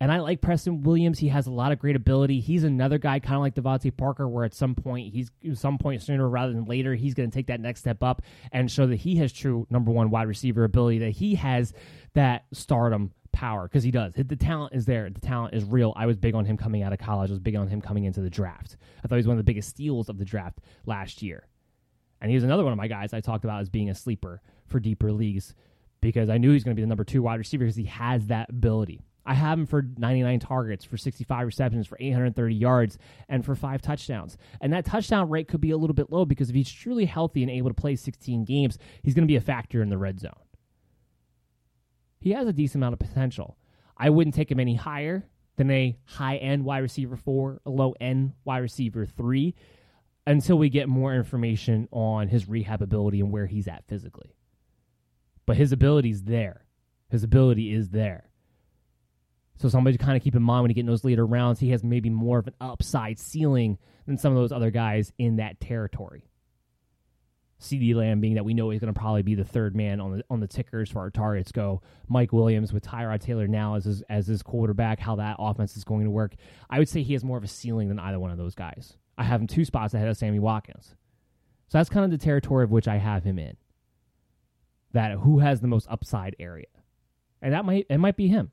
And 0.00 0.10
I 0.10 0.20
like 0.20 0.40
Preston 0.40 0.82
Williams. 0.82 1.18
He 1.18 1.28
has 1.28 1.46
a 1.46 1.50
lot 1.50 1.72
of 1.72 1.78
great 1.78 1.94
ability. 1.94 2.40
He's 2.40 2.64
another 2.64 2.96
guy, 2.96 3.20
kind 3.20 3.34
of 3.34 3.42
like 3.42 3.54
DeVante 3.54 3.94
Parker, 3.94 4.26
where 4.26 4.44
at 4.44 4.54
some 4.54 4.74
point 4.74 5.12
he's 5.12 5.30
some 5.54 5.76
point 5.76 6.02
sooner 6.02 6.26
rather 6.26 6.54
than 6.54 6.64
later, 6.64 6.94
he's 6.94 7.12
going 7.12 7.30
to 7.30 7.34
take 7.34 7.48
that 7.48 7.60
next 7.60 7.80
step 7.80 8.02
up 8.02 8.22
and 8.50 8.70
show 8.70 8.86
that 8.86 8.96
he 8.96 9.16
has 9.16 9.30
true 9.30 9.66
number 9.68 9.90
one 9.90 10.08
wide 10.08 10.26
receiver 10.26 10.64
ability. 10.64 11.00
That 11.00 11.10
he 11.10 11.34
has 11.34 11.74
that 12.14 12.46
stardom 12.52 13.12
power 13.32 13.68
because 13.68 13.84
he 13.84 13.90
does. 13.90 14.14
The 14.14 14.36
talent 14.36 14.74
is 14.74 14.86
there. 14.86 15.10
The 15.10 15.20
talent 15.20 15.54
is 15.54 15.64
real. 15.64 15.92
I 15.96 16.06
was 16.06 16.16
big 16.16 16.34
on 16.34 16.46
him 16.46 16.56
coming 16.56 16.82
out 16.82 16.94
of 16.94 16.98
college. 16.98 17.30
I 17.30 17.32
was 17.32 17.38
big 17.38 17.56
on 17.56 17.68
him 17.68 17.82
coming 17.82 18.04
into 18.04 18.22
the 18.22 18.30
draft. 18.30 18.78
I 19.04 19.08
thought 19.08 19.16
he 19.16 19.20
was 19.20 19.26
one 19.26 19.36
of 19.36 19.44
the 19.44 19.50
biggest 19.50 19.68
steals 19.68 20.08
of 20.08 20.16
the 20.16 20.24
draft 20.24 20.60
last 20.86 21.20
year. 21.20 21.46
And 22.22 22.30
he 22.30 22.34
was 22.34 22.44
another 22.44 22.64
one 22.64 22.72
of 22.72 22.78
my 22.78 22.88
guys 22.88 23.12
I 23.12 23.20
talked 23.20 23.44
about 23.44 23.60
as 23.60 23.68
being 23.68 23.90
a 23.90 23.94
sleeper 23.94 24.40
for 24.66 24.80
deeper 24.80 25.12
leagues 25.12 25.54
because 26.00 26.30
I 26.30 26.38
knew 26.38 26.52
he's 26.52 26.64
going 26.64 26.74
to 26.74 26.80
be 26.80 26.82
the 26.82 26.88
number 26.88 27.04
two 27.04 27.22
wide 27.22 27.38
receiver 27.38 27.64
because 27.64 27.76
he 27.76 27.84
has 27.84 28.26
that 28.28 28.48
ability. 28.50 29.02
I 29.30 29.34
have 29.34 29.60
him 29.60 29.66
for 29.66 29.86
99 29.96 30.40
targets, 30.40 30.84
for 30.84 30.96
65 30.96 31.46
receptions, 31.46 31.86
for 31.86 31.96
830 32.00 32.52
yards, 32.52 32.98
and 33.28 33.44
for 33.44 33.54
five 33.54 33.80
touchdowns. 33.80 34.36
And 34.60 34.72
that 34.72 34.84
touchdown 34.84 35.30
rate 35.30 35.46
could 35.46 35.60
be 35.60 35.70
a 35.70 35.76
little 35.76 35.94
bit 35.94 36.10
low 36.10 36.24
because 36.24 36.50
if 36.50 36.56
he's 36.56 36.68
truly 36.68 37.04
healthy 37.04 37.42
and 37.42 37.50
able 37.50 37.70
to 37.70 37.74
play 37.74 37.94
16 37.94 38.44
games, 38.44 38.76
he's 39.04 39.14
going 39.14 39.22
to 39.22 39.30
be 39.30 39.36
a 39.36 39.40
factor 39.40 39.82
in 39.82 39.88
the 39.88 39.96
red 39.96 40.18
zone. 40.18 40.32
He 42.18 42.32
has 42.32 42.48
a 42.48 42.52
decent 42.52 42.82
amount 42.82 42.94
of 42.94 42.98
potential. 42.98 43.56
I 43.96 44.10
wouldn't 44.10 44.34
take 44.34 44.50
him 44.50 44.58
any 44.58 44.74
higher 44.74 45.24
than 45.54 45.70
a 45.70 45.96
high 46.06 46.38
end 46.38 46.64
wide 46.64 46.78
receiver 46.78 47.16
four, 47.16 47.60
a 47.64 47.70
low 47.70 47.94
end 48.00 48.32
wide 48.44 48.58
receiver 48.58 49.06
three, 49.06 49.54
until 50.26 50.58
we 50.58 50.70
get 50.70 50.88
more 50.88 51.14
information 51.14 51.86
on 51.92 52.26
his 52.26 52.48
rehab 52.48 52.82
ability 52.82 53.20
and 53.20 53.30
where 53.30 53.46
he's 53.46 53.68
at 53.68 53.86
physically. 53.86 54.34
But 55.46 55.56
his 55.56 55.70
ability 55.70 56.10
is 56.10 56.24
there. 56.24 56.66
His 57.10 57.22
ability 57.22 57.72
is 57.72 57.90
there. 57.90 58.29
So 59.60 59.68
somebody 59.68 59.98
to 59.98 60.02
kind 60.02 60.16
of 60.16 60.22
keep 60.22 60.34
in 60.34 60.42
mind 60.42 60.62
when 60.62 60.70
you 60.70 60.74
get 60.74 60.80
in 60.80 60.86
those 60.86 61.04
later 61.04 61.26
rounds, 61.26 61.60
he 61.60 61.70
has 61.72 61.84
maybe 61.84 62.08
more 62.08 62.38
of 62.38 62.46
an 62.46 62.54
upside 62.62 63.18
ceiling 63.18 63.76
than 64.06 64.16
some 64.16 64.32
of 64.32 64.38
those 64.38 64.52
other 64.52 64.70
guys 64.70 65.12
in 65.18 65.36
that 65.36 65.60
territory. 65.60 66.24
CeeDee 67.60 67.94
Lamb 67.94 68.22
being 68.22 68.36
that 68.36 68.44
we 68.46 68.54
know 68.54 68.70
he's 68.70 68.80
going 68.80 68.92
to 68.92 68.98
probably 68.98 69.20
be 69.20 69.34
the 69.34 69.44
third 69.44 69.76
man 69.76 70.00
on 70.00 70.16
the 70.16 70.24
on 70.30 70.40
the 70.40 70.46
tickers 70.46 70.90
for 70.90 71.00
our 71.00 71.10
targets 71.10 71.52
go. 71.52 71.82
Mike 72.08 72.32
Williams 72.32 72.72
with 72.72 72.82
Tyrod 72.82 73.20
Taylor 73.20 73.46
now 73.46 73.74
as 73.74 73.84
his, 73.84 74.02
as 74.08 74.26
his 74.26 74.42
quarterback, 74.42 74.98
how 74.98 75.16
that 75.16 75.36
offense 75.38 75.76
is 75.76 75.84
going 75.84 76.04
to 76.04 76.10
work. 76.10 76.36
I 76.70 76.78
would 76.78 76.88
say 76.88 77.02
he 77.02 77.12
has 77.12 77.22
more 77.22 77.36
of 77.36 77.44
a 77.44 77.48
ceiling 77.48 77.88
than 77.88 77.98
either 77.98 78.18
one 78.18 78.30
of 78.30 78.38
those 78.38 78.54
guys. 78.54 78.96
I 79.18 79.24
have 79.24 79.42
him 79.42 79.46
two 79.46 79.66
spots 79.66 79.92
ahead 79.92 80.08
of 80.08 80.16
Sammy 80.16 80.38
Watkins. 80.38 80.94
So 81.68 81.76
that's 81.76 81.90
kind 81.90 82.06
of 82.06 82.10
the 82.10 82.24
territory 82.24 82.64
of 82.64 82.70
which 82.70 82.88
I 82.88 82.96
have 82.96 83.24
him 83.24 83.38
in. 83.38 83.58
That 84.94 85.18
who 85.18 85.40
has 85.40 85.60
the 85.60 85.68
most 85.68 85.86
upside 85.90 86.34
area. 86.40 86.66
And 87.42 87.52
that 87.52 87.66
might 87.66 87.84
it 87.90 87.98
might 87.98 88.16
be 88.16 88.28
him. 88.28 88.52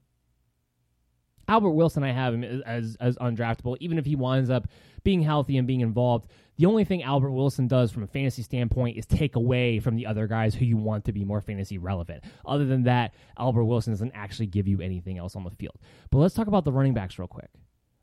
Albert 1.47 1.71
Wilson, 1.71 2.03
I 2.03 2.11
have 2.11 2.33
him 2.33 2.43
as 2.43 2.97
as 2.99 3.17
undraftable, 3.17 3.77
even 3.79 3.97
if 3.97 4.05
he 4.05 4.15
winds 4.15 4.49
up 4.49 4.67
being 5.03 5.21
healthy 5.21 5.57
and 5.57 5.67
being 5.67 5.81
involved. 5.81 6.27
The 6.57 6.65
only 6.65 6.83
thing 6.83 7.03
Albert 7.03 7.31
Wilson 7.31 7.67
does 7.67 7.91
from 7.91 8.03
a 8.03 8.07
fantasy 8.07 8.41
standpoint 8.41 8.97
is 8.97 9.05
take 9.05 9.35
away 9.35 9.79
from 9.79 9.95
the 9.95 10.07
other 10.07 10.25
guys 10.25 10.55
who 10.55 10.65
you 10.65 10.75
want 10.75 11.05
to 11.05 11.13
be 11.13 11.23
more 11.23 11.39
fantasy 11.39 11.77
relevant. 11.77 12.23
Other 12.45 12.65
than 12.65 12.83
that, 12.83 13.13
Albert 13.37 13.65
Wilson 13.65 13.93
doesn't 13.93 14.11
actually 14.15 14.47
give 14.47 14.67
you 14.67 14.81
anything 14.81 15.19
else 15.19 15.35
on 15.35 15.43
the 15.43 15.51
field. 15.51 15.77
But 16.09 16.17
let's 16.17 16.33
talk 16.33 16.47
about 16.47 16.65
the 16.65 16.71
running 16.71 16.95
backs 16.95 17.19
real 17.19 17.27
quick. 17.27 17.49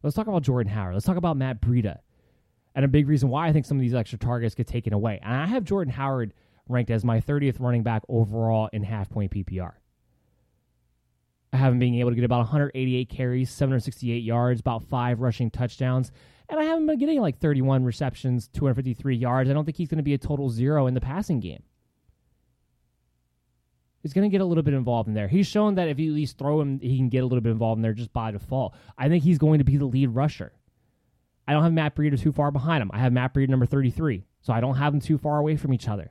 Let's 0.03 0.15
talk 0.15 0.29
about 0.29 0.43
Jordan 0.43 0.73
Howard. 0.73 0.95
Let's 0.95 1.07
talk 1.07 1.17
about 1.17 1.37
Matt 1.37 1.61
Breida. 1.61 1.99
And 2.77 2.85
a 2.85 2.89
big 2.89 3.09
reason 3.09 3.29
why 3.29 3.49
I 3.49 3.53
think 3.53 3.67
some 3.67 3.77
of 3.77 3.83
these 3.83 3.95
extra 3.95 4.19
targets 4.19 4.55
get 4.55 4.67
taken 4.67 4.93
away. 4.93 5.19
And 5.23 5.35
I 5.35 5.47
have 5.47 5.65
Jordan 5.65 5.93
Howard 5.93 6.33
ranked 6.69 6.91
as 6.91 7.05
my 7.05 7.21
30th 7.21 7.61
running 7.61 7.83
back 7.83 8.03
overall 8.09 8.69
in 8.73 8.83
half 8.83 9.11
point 9.11 9.33
PPR. 9.33 9.73
I 11.55 11.57
have 11.57 11.73
him 11.73 11.79
being 11.79 11.95
able 12.01 12.11
to 12.11 12.17
get 12.17 12.25
about 12.25 12.39
188 12.39 13.09
carries, 13.09 13.49
768 13.49 14.25
yards, 14.25 14.61
about 14.61 14.83
five 14.83 15.21
rushing 15.21 15.53
touchdowns. 15.53 16.11
And 16.49 16.59
I 16.59 16.65
haven't 16.65 16.87
been 16.87 16.99
getting 16.99 17.21
like 17.21 17.39
31 17.39 17.85
receptions, 17.85 18.49
253 18.49 19.15
yards. 19.15 19.49
I 19.49 19.53
don't 19.53 19.65
think 19.65 19.77
he's 19.77 19.87
going 19.87 19.99
to 19.99 20.03
be 20.03 20.15
a 20.15 20.19
total 20.19 20.51
zero 20.51 20.89
in 20.89 20.95
the 20.95 21.01
passing 21.01 21.39
game. 21.39 21.63
He's 24.03 24.13
going 24.13 24.29
to 24.29 24.33
get 24.33 24.41
a 24.41 24.45
little 24.45 24.65
bit 24.65 24.75
involved 24.75 25.07
in 25.07 25.15
there. 25.15 25.29
He's 25.29 25.47
shown 25.47 25.77
that 25.77 25.89
if 25.89 26.01
you 26.01 26.11
at 26.11 26.17
least 26.17 26.39
throw 26.39 26.61
him, 26.61 26.81
he 26.81 26.97
can 26.97 27.09
get 27.09 27.23
a 27.23 27.27
little 27.27 27.41
bit 27.41 27.53
involved 27.53 27.79
in 27.79 27.83
there 27.83 27.93
just 27.93 28.13
by 28.13 28.33
default. 28.33 28.75
I 28.99 29.09
think 29.09 29.23
he's 29.23 29.39
going 29.39 29.59
to 29.59 29.65
be 29.65 29.77
the 29.77 29.87
lead 29.87 30.09
rusher. 30.09 30.53
I 31.47 31.53
don't 31.53 31.63
have 31.63 31.73
Matt 31.73 31.95
Breida 31.95 32.21
too 32.21 32.33
far 32.33 32.51
behind 32.51 32.83
him. 32.83 32.91
I 32.93 32.99
have 32.99 33.13
Matt 33.13 33.33
Breida 33.33 33.49
number 33.49 33.65
33, 33.65 34.25
so 34.41 34.53
I 34.53 34.61
don't 34.61 34.75
have 34.75 34.93
them 34.93 35.01
too 35.01 35.19
far 35.19 35.39
away 35.39 35.57
from 35.57 35.73
each 35.73 35.87
other. 35.87 36.11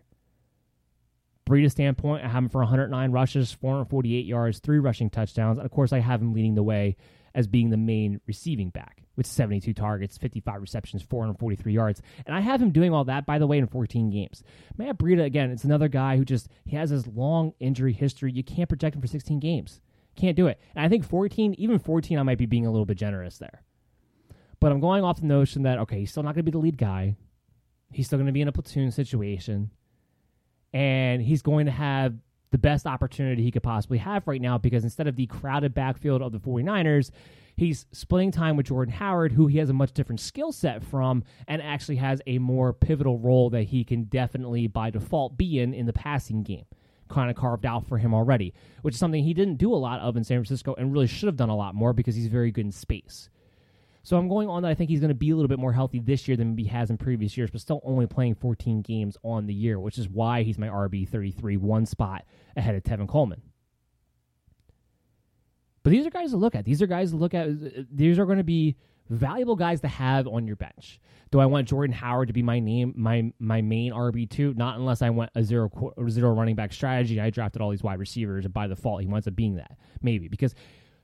Breida 1.45 1.69
standpoint, 1.69 2.23
I 2.23 2.27
have 2.27 2.43
him 2.43 2.49
for 2.49 2.59
109 2.59 3.11
rushes, 3.11 3.51
448 3.51 4.25
yards, 4.25 4.59
three 4.59 4.79
rushing 4.79 5.09
touchdowns. 5.09 5.57
And 5.57 5.65
of 5.65 5.71
course, 5.71 5.91
I 5.91 5.99
have 5.99 6.21
him 6.21 6.33
leading 6.33 6.55
the 6.55 6.63
way 6.63 6.95
as 7.35 7.47
being 7.47 7.69
the 7.69 7.77
main 7.77 8.21
receiving 8.27 8.69
back 8.69 9.03
with 9.15 9.25
72 9.25 9.73
targets, 9.73 10.17
55 10.17 10.61
receptions, 10.61 11.01
443 11.03 11.73
yards. 11.73 12.01
And 12.25 12.35
I 12.35 12.39
have 12.39 12.61
him 12.61 12.71
doing 12.71 12.93
all 12.93 13.03
that, 13.05 13.25
by 13.25 13.39
the 13.39 13.47
way, 13.47 13.57
in 13.57 13.67
14 13.67 14.09
games. 14.09 14.43
Matt 14.77 14.97
Breida, 14.97 15.25
again, 15.25 15.51
it's 15.51 15.63
another 15.63 15.87
guy 15.87 16.17
who 16.17 16.25
just, 16.25 16.47
he 16.65 16.75
has 16.75 16.91
this 16.91 17.07
long 17.07 17.53
injury 17.59 17.93
history. 17.93 18.31
You 18.31 18.43
can't 18.43 18.69
project 18.69 18.95
him 18.95 19.01
for 19.01 19.07
16 19.07 19.39
games. 19.39 19.81
Can't 20.15 20.37
do 20.37 20.47
it. 20.47 20.59
And 20.75 20.85
I 20.85 20.89
think 20.89 21.05
14, 21.05 21.55
even 21.57 21.79
14, 21.79 22.19
I 22.19 22.23
might 22.23 22.37
be 22.37 22.45
being 22.45 22.65
a 22.65 22.71
little 22.71 22.85
bit 22.85 22.97
generous 22.97 23.37
there. 23.37 23.63
But 24.59 24.71
I'm 24.71 24.79
going 24.79 25.03
off 25.03 25.19
the 25.19 25.25
notion 25.25 25.63
that, 25.63 25.79
okay, 25.79 25.99
he's 25.99 26.11
still 26.11 26.23
not 26.23 26.35
going 26.35 26.45
to 26.45 26.51
be 26.51 26.55
the 26.55 26.59
lead 26.59 26.77
guy. 26.77 27.15
He's 27.91 28.07
still 28.07 28.17
going 28.17 28.27
to 28.27 28.33
be 28.33 28.41
in 28.41 28.47
a 28.47 28.53
platoon 28.53 28.91
situation 28.91 29.71
and 30.73 31.21
he's 31.21 31.41
going 31.41 31.65
to 31.67 31.71
have 31.71 32.15
the 32.51 32.57
best 32.57 32.85
opportunity 32.85 33.41
he 33.41 33.51
could 33.51 33.63
possibly 33.63 33.97
have 33.97 34.27
right 34.27 34.41
now 34.41 34.57
because 34.57 34.83
instead 34.83 35.07
of 35.07 35.15
the 35.15 35.25
crowded 35.25 35.73
backfield 35.73 36.21
of 36.21 36.31
the 36.31 36.39
49ers, 36.39 37.09
he's 37.55 37.85
splitting 37.91 38.31
time 38.31 38.55
with 38.55 38.67
Jordan 38.67 38.93
Howard, 38.93 39.31
who 39.31 39.47
he 39.47 39.57
has 39.57 39.69
a 39.69 39.73
much 39.73 39.91
different 39.91 40.19
skill 40.19 40.51
set 40.51 40.83
from 40.83 41.23
and 41.47 41.61
actually 41.61 41.95
has 41.95 42.21
a 42.27 42.37
more 42.37 42.71
pivotal 42.71 43.17
role 43.17 43.49
that 43.49 43.63
he 43.63 43.83
can 43.83 44.03
definitely 44.03 44.67
by 44.67 44.91
default 44.91 45.37
be 45.37 45.59
in 45.59 45.73
in 45.73 45.85
the 45.85 45.93
passing 45.93 46.43
game. 46.43 46.65
Kind 47.09 47.29
of 47.29 47.35
carved 47.35 47.65
out 47.65 47.87
for 47.87 47.97
him 47.97 48.13
already, 48.13 48.53
which 48.83 48.95
is 48.95 48.99
something 48.99 49.23
he 49.23 49.33
didn't 49.33 49.57
do 49.57 49.73
a 49.73 49.75
lot 49.75 49.99
of 49.99 50.15
in 50.15 50.23
San 50.23 50.37
Francisco 50.37 50.75
and 50.77 50.93
really 50.93 51.07
should 51.07 51.27
have 51.27 51.35
done 51.35 51.49
a 51.49 51.55
lot 51.55 51.75
more 51.75 51.91
because 51.91 52.15
he's 52.15 52.27
very 52.27 52.51
good 52.51 52.65
in 52.65 52.71
space. 52.71 53.29
So 54.03 54.17
I'm 54.17 54.27
going 54.27 54.49
on 54.49 54.63
that 54.63 54.69
I 54.69 54.75
think 54.75 54.89
he's 54.89 54.99
going 54.99 55.09
to 55.09 55.15
be 55.15 55.29
a 55.29 55.35
little 55.35 55.47
bit 55.47 55.59
more 55.59 55.71
healthy 55.71 55.99
this 55.99 56.27
year 56.27 56.35
than 56.35 56.57
he 56.57 56.65
has 56.65 56.89
in 56.89 56.97
previous 56.97 57.37
years, 57.37 57.49
but 57.49 57.61
still 57.61 57.81
only 57.85 58.05
playing 58.05 58.35
14 58.35 58.81
games 58.81 59.15
on 59.23 59.45
the 59.45 59.53
year, 59.53 59.79
which 59.79 59.97
is 59.97 60.09
why 60.09 60.43
he's 60.43 60.57
my 60.57 60.67
RB 60.67 61.07
33, 61.07 61.55
one 61.55 61.85
spot 61.85 62.25
ahead 62.57 62.75
of 62.75 62.83
Tevin 62.83 63.07
Coleman. 63.07 63.41
But 65.83 65.91
these 65.91 66.05
are 66.05 66.09
guys 66.09 66.31
to 66.31 66.37
look 66.37 66.53
at. 66.53 66.65
These 66.65 66.81
are 66.81 66.87
guys 66.87 67.11
to 67.11 67.17
look 67.17 67.33
at. 67.33 67.47
These 67.95 68.19
are 68.19 68.25
going 68.25 68.37
to 68.37 68.43
be 68.43 68.75
valuable 69.09 69.55
guys 69.55 69.81
to 69.81 69.87
have 69.87 70.27
on 70.27 70.47
your 70.47 70.55
bench. 70.55 70.99
Do 71.31 71.39
I 71.39 71.45
want 71.45 71.67
Jordan 71.67 71.93
Howard 71.93 72.27
to 72.27 72.33
be 72.33 72.43
my 72.43 72.59
name, 72.59 72.93
my 72.95 73.33
my 73.39 73.61
main 73.61 73.91
RB 73.91 74.29
two? 74.29 74.53
Not 74.55 74.77
unless 74.77 75.01
I 75.01 75.09
went 75.09 75.31
a 75.35 75.43
zero 75.43 75.69
zero 76.09 76.33
running 76.33 76.55
back 76.55 76.73
strategy. 76.73 77.19
I 77.19 77.29
drafted 77.29 77.61
all 77.61 77.71
these 77.71 77.83
wide 77.83 77.99
receivers, 77.99 78.45
and 78.45 78.53
by 78.53 78.67
default, 78.67 79.01
he 79.01 79.07
winds 79.07 79.27
up 79.27 79.35
being 79.35 79.55
that 79.55 79.77
maybe 80.01 80.27
because 80.27 80.55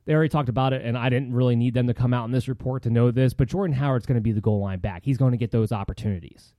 they 0.10 0.16
already 0.16 0.30
talked 0.30 0.50
about 0.50 0.74
it, 0.74 0.84
and 0.84 0.98
I 0.98 1.08
didn't 1.10 1.36
really 1.36 1.56
need 1.56 1.76
them 1.76 1.86
to 1.86 1.94
come 1.94 2.16
out 2.16 2.26
in 2.26 2.32
this 2.32 2.48
report 2.48 2.82
to 2.82 2.90
know 2.90 3.12
this, 3.12 3.36
but 3.36 3.48
Jordan 3.48 3.76
Howard's 3.76 4.08
going 4.08 4.16
to 4.16 4.22
be 4.22 4.32
the 4.32 4.42
goal 4.42 4.60
line 4.60 4.80
back. 4.80 5.06
He's 5.06 5.20
going 5.20 5.34
to 5.34 5.38
get 5.38 5.52
those 5.52 5.72
opportunities. 5.72 6.52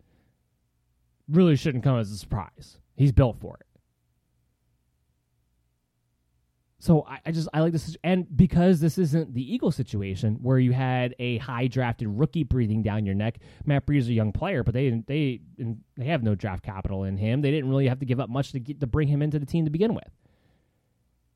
Really 1.29 1.57
shouldn't 1.57 1.83
come 1.83 1.99
as 1.99 2.13
a 2.13 2.17
surprise. 2.17 2.79
He's 2.95 3.11
built 3.11 3.41
for 3.41 3.59
it. 3.61 3.67
So 6.79 7.05
I, 7.09 7.19
I, 7.27 7.33
just 7.33 7.49
I 7.53 7.59
like 7.59 7.73
this, 7.73 7.97
and 8.05 8.25
because 8.37 8.79
this 8.79 8.99
isn't 8.99 9.35
the 9.35 9.53
Eagle 9.53 9.73
situation 9.73 10.37
where 10.41 10.61
you 10.61 10.71
had 10.71 11.17
a 11.19 11.39
high 11.39 11.67
drafted 11.67 12.07
rookie 12.07 12.45
breathing 12.45 12.85
down 12.85 13.05
your 13.05 13.17
neck. 13.17 13.39
Matt 13.65 13.85
Breida 13.85 13.99
is 13.99 14.09
a 14.09 14.13
young 14.13 14.31
player, 14.31 14.63
but 14.63 14.75
they 14.75 15.03
they 15.09 15.41
they 15.59 16.05
have 16.05 16.23
no 16.23 16.37
draft 16.37 16.63
capital 16.63 17.03
in 17.03 17.17
him. 17.17 17.43
They 17.43 17.51
didn't 17.51 17.69
really 17.69 17.89
have 17.89 17.99
to 17.99 18.07
give 18.07 18.21
up 18.21 18.31
much 18.31 18.53
to 18.53 18.61
get 18.61 18.79
to 18.79 18.87
bring 18.87 19.09
him 19.09 19.23
into 19.23 19.41
the 19.41 19.47
team 19.47 19.65
to 19.65 19.73
begin 19.73 19.93
with 19.93 20.09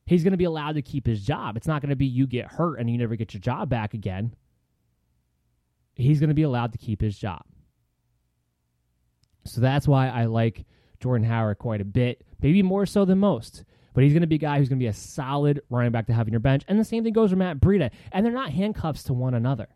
he's 0.07 0.23
going 0.23 0.33
to 0.33 0.39
be 0.39 0.45
allowed 0.45 0.75
to 0.75 0.83
keep 0.83 1.07
his 1.07 1.23
job. 1.25 1.57
It's 1.57 1.67
not 1.67 1.83
going 1.83 1.91
to 1.91 1.97
be 1.97 2.07
you 2.07 2.27
get 2.27 2.47
hurt 2.47 2.79
and 2.79 2.91
you 2.91 2.99
never 2.99 3.17
get 3.17 3.35
your 3.35 3.41
job 3.41 3.69
back 3.69 3.95
again. 3.95 4.35
He's 5.95 6.21
going 6.21 6.29
to 6.29 6.35
be 6.35 6.43
allowed 6.43 6.73
to 6.73 6.79
keep 6.79 7.01
his 7.01 7.17
job. 7.17 7.43
So 9.45 9.61
that's 9.61 9.87
why 9.87 10.09
I 10.09 10.25
like 10.25 10.65
Jordan 11.01 11.27
Howard 11.27 11.59
quite 11.59 11.81
a 11.81 11.85
bit, 11.85 12.25
maybe 12.41 12.63
more 12.63 12.87
so 12.87 13.05
than 13.05 13.19
most. 13.19 13.65
But 13.93 14.03
he's 14.03 14.13
going 14.13 14.23
to 14.23 14.27
be 14.27 14.37
a 14.37 14.39
guy 14.39 14.59
who's 14.59 14.69
going 14.69 14.79
to 14.79 14.83
be 14.83 14.89
a 14.89 14.93
solid 14.93 15.61
running 15.71 15.93
back 15.93 16.07
to 16.09 16.13
have 16.13 16.27
in 16.27 16.33
your 16.33 16.41
bench. 16.41 16.65
And 16.67 16.81
the 16.81 16.85
same 16.85 17.05
thing 17.05 17.13
goes 17.13 17.31
for 17.31 17.37
Matt 17.37 17.61
Breida. 17.61 17.91
And 18.11 18.27
they're 18.27 18.33
not 18.33 18.51
handcuffs 18.51 19.05
to 19.05 19.13
one 19.13 19.35
another. 19.35 19.69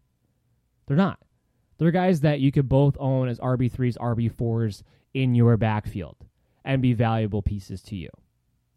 They're 0.86 0.96
not. 0.96 1.20
They're 1.78 1.92
guys 1.92 2.22
that 2.22 2.40
you 2.40 2.50
could 2.50 2.68
both 2.68 2.96
own 2.98 3.28
as 3.28 3.38
RB3s, 3.38 3.96
RB4s 3.98 4.82
in 5.14 5.36
your 5.36 5.56
backfield 5.56 6.16
and 6.64 6.82
be 6.82 6.92
valuable 6.94 7.42
pieces 7.42 7.80
to 7.82 7.96
you. 7.96 8.08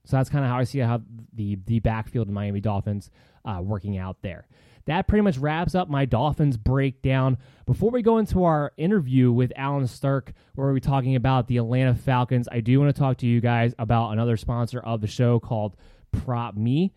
So 0.06 0.18
that's 0.18 0.30
kind 0.30 0.44
of 0.44 0.52
how 0.52 0.58
I 0.58 0.64
see 0.64 0.80
how 0.80 1.02
the 1.34 1.58
the 1.66 1.80
backfield 1.80 2.28
of 2.28 2.34
Miami 2.34 2.62
Dolphins 2.62 3.10
uh, 3.46 3.60
working 3.62 3.98
out 3.98 4.18
there. 4.22 4.48
that 4.86 5.08
pretty 5.08 5.22
much 5.22 5.38
wraps 5.38 5.76
up 5.76 5.90
my 5.90 6.06
Dolphins 6.06 6.58
breakdown. 6.58 7.38
Before 7.66 7.92
we 7.92 8.02
go 8.02 8.18
into 8.18 8.44
our 8.44 8.72
interview 8.78 9.32
with 9.32 9.52
Alan 9.56 9.88
Stark, 9.88 10.34
where 10.56 10.72
we're 10.72 10.80
talking 10.80 11.16
about 11.16 11.48
the 11.48 11.58
Atlanta 11.58 11.94
Falcons, 11.94 12.48
I 12.52 12.62
do 12.62 12.80
want 12.80 12.94
to 12.96 13.00
talk 13.00 13.18
to 13.18 13.28
you 13.28 13.42
guys 13.42 13.74
about 13.78 14.12
another 14.12 14.38
sponsor 14.38 14.80
of 14.80 15.02
the 15.02 15.08
show 15.08 15.40
called 15.40 15.76
Prop 16.12 16.56
Me. 16.56 16.94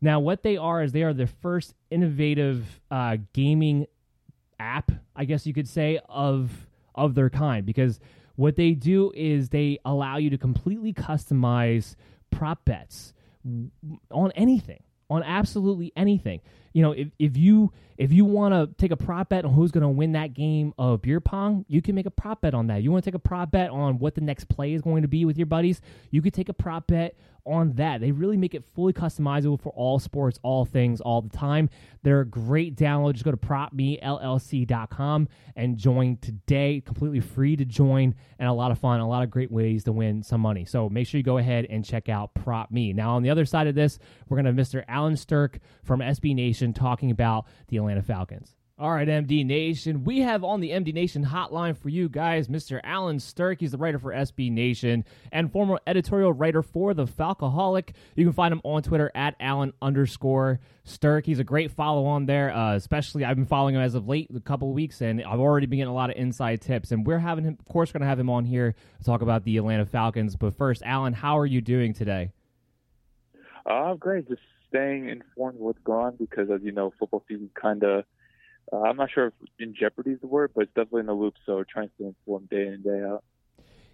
Now, 0.00 0.20
what 0.20 0.42
they 0.42 0.56
are 0.56 0.82
is 0.82 0.92
they 0.92 1.02
are 1.02 1.14
the 1.14 1.26
first 1.26 1.74
innovative 1.90 2.80
uh, 2.90 3.18
gaming 3.32 3.86
app, 4.58 4.90
I 5.14 5.24
guess 5.26 5.46
you 5.46 5.52
could 5.54 5.68
say, 5.68 6.00
of 6.08 6.50
of 6.94 7.14
their 7.14 7.28
kind 7.28 7.66
because 7.66 8.00
what 8.36 8.56
they 8.56 8.72
do 8.72 9.12
is 9.14 9.50
they 9.50 9.78
allow 9.84 10.16
you 10.16 10.30
to 10.30 10.38
completely 10.38 10.94
customize 10.94 11.94
prop 12.36 12.64
bets 12.64 13.12
on 14.10 14.32
anything, 14.34 14.82
on 15.08 15.22
absolutely 15.22 15.92
anything. 15.96 16.40
You 16.72 16.82
know, 16.82 16.92
if, 16.92 17.08
if 17.18 17.36
you 17.36 17.72
if 17.96 18.12
you 18.12 18.26
want 18.26 18.52
to 18.52 18.74
take 18.76 18.90
a 18.90 18.96
prop 18.96 19.30
bet 19.30 19.46
on 19.46 19.52
who's 19.54 19.70
going 19.70 19.82
to 19.82 19.88
win 19.88 20.12
that 20.12 20.34
game 20.34 20.74
of 20.76 21.00
beer 21.00 21.20
pong, 21.20 21.64
you 21.68 21.80
can 21.80 21.94
make 21.94 22.04
a 22.04 22.10
prop 22.10 22.42
bet 22.42 22.52
on 22.52 22.66
that. 22.66 22.82
You 22.82 22.92
want 22.92 23.04
to 23.04 23.10
take 23.10 23.14
a 23.14 23.18
prop 23.18 23.50
bet 23.50 23.70
on 23.70 23.98
what 23.98 24.14
the 24.14 24.20
next 24.20 24.48
play 24.48 24.74
is 24.74 24.82
going 24.82 25.02
to 25.02 25.08
be 25.08 25.24
with 25.24 25.38
your 25.38 25.46
buddies, 25.46 25.80
you 26.10 26.20
could 26.20 26.34
take 26.34 26.50
a 26.50 26.52
prop 26.52 26.88
bet 26.88 27.16
on 27.46 27.72
that. 27.74 28.00
They 28.00 28.10
really 28.10 28.36
make 28.36 28.54
it 28.54 28.64
fully 28.74 28.92
customizable 28.92 29.60
for 29.60 29.70
all 29.70 29.98
sports, 29.98 30.38
all 30.42 30.64
things, 30.64 31.00
all 31.00 31.22
the 31.22 31.36
time. 31.36 31.70
They're 32.02 32.20
a 32.20 32.26
great 32.26 32.76
download. 32.76 33.12
Just 33.12 33.24
go 33.24 33.30
to 33.30 33.36
propmellc.com 33.36 35.28
and 35.54 35.76
join 35.76 36.16
today. 36.18 36.82
Completely 36.84 37.20
free 37.20 37.56
to 37.56 37.64
join 37.64 38.14
and 38.38 38.48
a 38.48 38.52
lot 38.52 38.72
of 38.72 38.78
fun, 38.78 39.00
a 39.00 39.08
lot 39.08 39.22
of 39.22 39.30
great 39.30 39.50
ways 39.50 39.84
to 39.84 39.92
win 39.92 40.22
some 40.22 40.40
money. 40.40 40.64
So 40.64 40.88
make 40.88 41.06
sure 41.06 41.18
you 41.18 41.24
go 41.24 41.38
ahead 41.38 41.66
and 41.70 41.84
check 41.84 42.08
out 42.08 42.34
Prop 42.34 42.70
Me. 42.70 42.92
Now, 42.92 43.14
on 43.16 43.22
the 43.22 43.30
other 43.30 43.44
side 43.44 43.68
of 43.68 43.74
this, 43.74 43.98
we're 44.28 44.36
going 44.40 44.44
to 44.44 44.60
have 44.60 44.68
Mr. 44.68 44.84
Alan 44.88 45.14
Strk 45.14 45.60
from 45.84 46.00
SB 46.00 46.34
Nation 46.34 46.72
talking 46.72 47.10
about 47.10 47.46
the 47.68 47.76
Atlanta 47.76 48.02
Falcons. 48.02 48.55
All 48.78 48.92
right, 48.92 49.08
MD 49.08 49.42
Nation. 49.46 50.04
We 50.04 50.18
have 50.20 50.44
on 50.44 50.60
the 50.60 50.68
MD 50.68 50.92
Nation 50.92 51.24
hotline 51.24 51.78
for 51.78 51.88
you 51.88 52.10
guys 52.10 52.48
Mr. 52.48 52.78
Alan 52.84 53.16
Strk. 53.16 53.58
He's 53.58 53.72
the 53.72 53.78
writer 53.78 53.98
for 53.98 54.12
SB 54.12 54.52
Nation 54.52 55.06
and 55.32 55.50
former 55.50 55.80
editorial 55.86 56.34
writer 56.34 56.62
for 56.62 56.92
The 56.92 57.06
Falcoholic. 57.06 57.92
You 58.16 58.24
can 58.26 58.34
find 58.34 58.52
him 58.52 58.60
on 58.64 58.82
Twitter 58.82 59.10
at 59.14 59.34
Alan 59.40 59.72
underscore 59.80 60.60
Strk. 60.84 61.24
He's 61.24 61.38
a 61.38 61.44
great 61.44 61.70
follow 61.70 62.04
on 62.04 62.26
there, 62.26 62.54
uh, 62.54 62.74
especially 62.74 63.24
I've 63.24 63.36
been 63.36 63.46
following 63.46 63.76
him 63.76 63.80
as 63.80 63.94
of 63.94 64.08
late, 64.08 64.28
a 64.36 64.40
couple 64.40 64.70
weeks, 64.74 65.00
and 65.00 65.24
I've 65.24 65.40
already 65.40 65.64
been 65.64 65.78
getting 65.78 65.90
a 65.90 65.94
lot 65.94 66.10
of 66.10 66.16
inside 66.16 66.60
tips. 66.60 66.92
And 66.92 67.06
we're 67.06 67.18
having 67.18 67.44
him, 67.44 67.56
of 67.58 67.64
course, 67.64 67.92
going 67.92 68.02
to 68.02 68.06
have 68.06 68.20
him 68.20 68.28
on 68.28 68.44
here 68.44 68.74
to 68.98 69.04
talk 69.04 69.22
about 69.22 69.44
the 69.44 69.56
Atlanta 69.56 69.86
Falcons. 69.86 70.36
But 70.36 70.54
first, 70.54 70.82
Alan, 70.84 71.14
how 71.14 71.38
are 71.38 71.46
you 71.46 71.62
doing 71.62 71.94
today? 71.94 72.30
Uh, 73.64 73.94
great. 73.94 74.28
Just 74.28 74.42
staying 74.68 75.08
informed 75.08 75.60
what's 75.60 75.78
going 75.78 76.08
on 76.08 76.16
because, 76.16 76.50
as 76.50 76.60
you 76.62 76.72
know, 76.72 76.92
football 76.98 77.24
season 77.26 77.48
kind 77.58 77.82
of 77.82 78.04
uh, 78.72 78.80
I'm 78.82 78.96
not 78.96 79.10
sure 79.10 79.28
if 79.28 79.34
in 79.58 79.74
jeopardy 79.78 80.10
is 80.10 80.20
the 80.20 80.26
word, 80.26 80.52
but 80.54 80.62
it's 80.62 80.72
definitely 80.74 81.00
in 81.00 81.06
the 81.06 81.14
loop. 81.14 81.34
So 81.44 81.64
trying 81.64 81.88
to 81.88 81.94
stay 81.94 82.04
informed 82.06 82.48
day 82.50 82.66
in 82.66 82.74
and 82.74 82.84
day 82.84 83.02
out. 83.04 83.24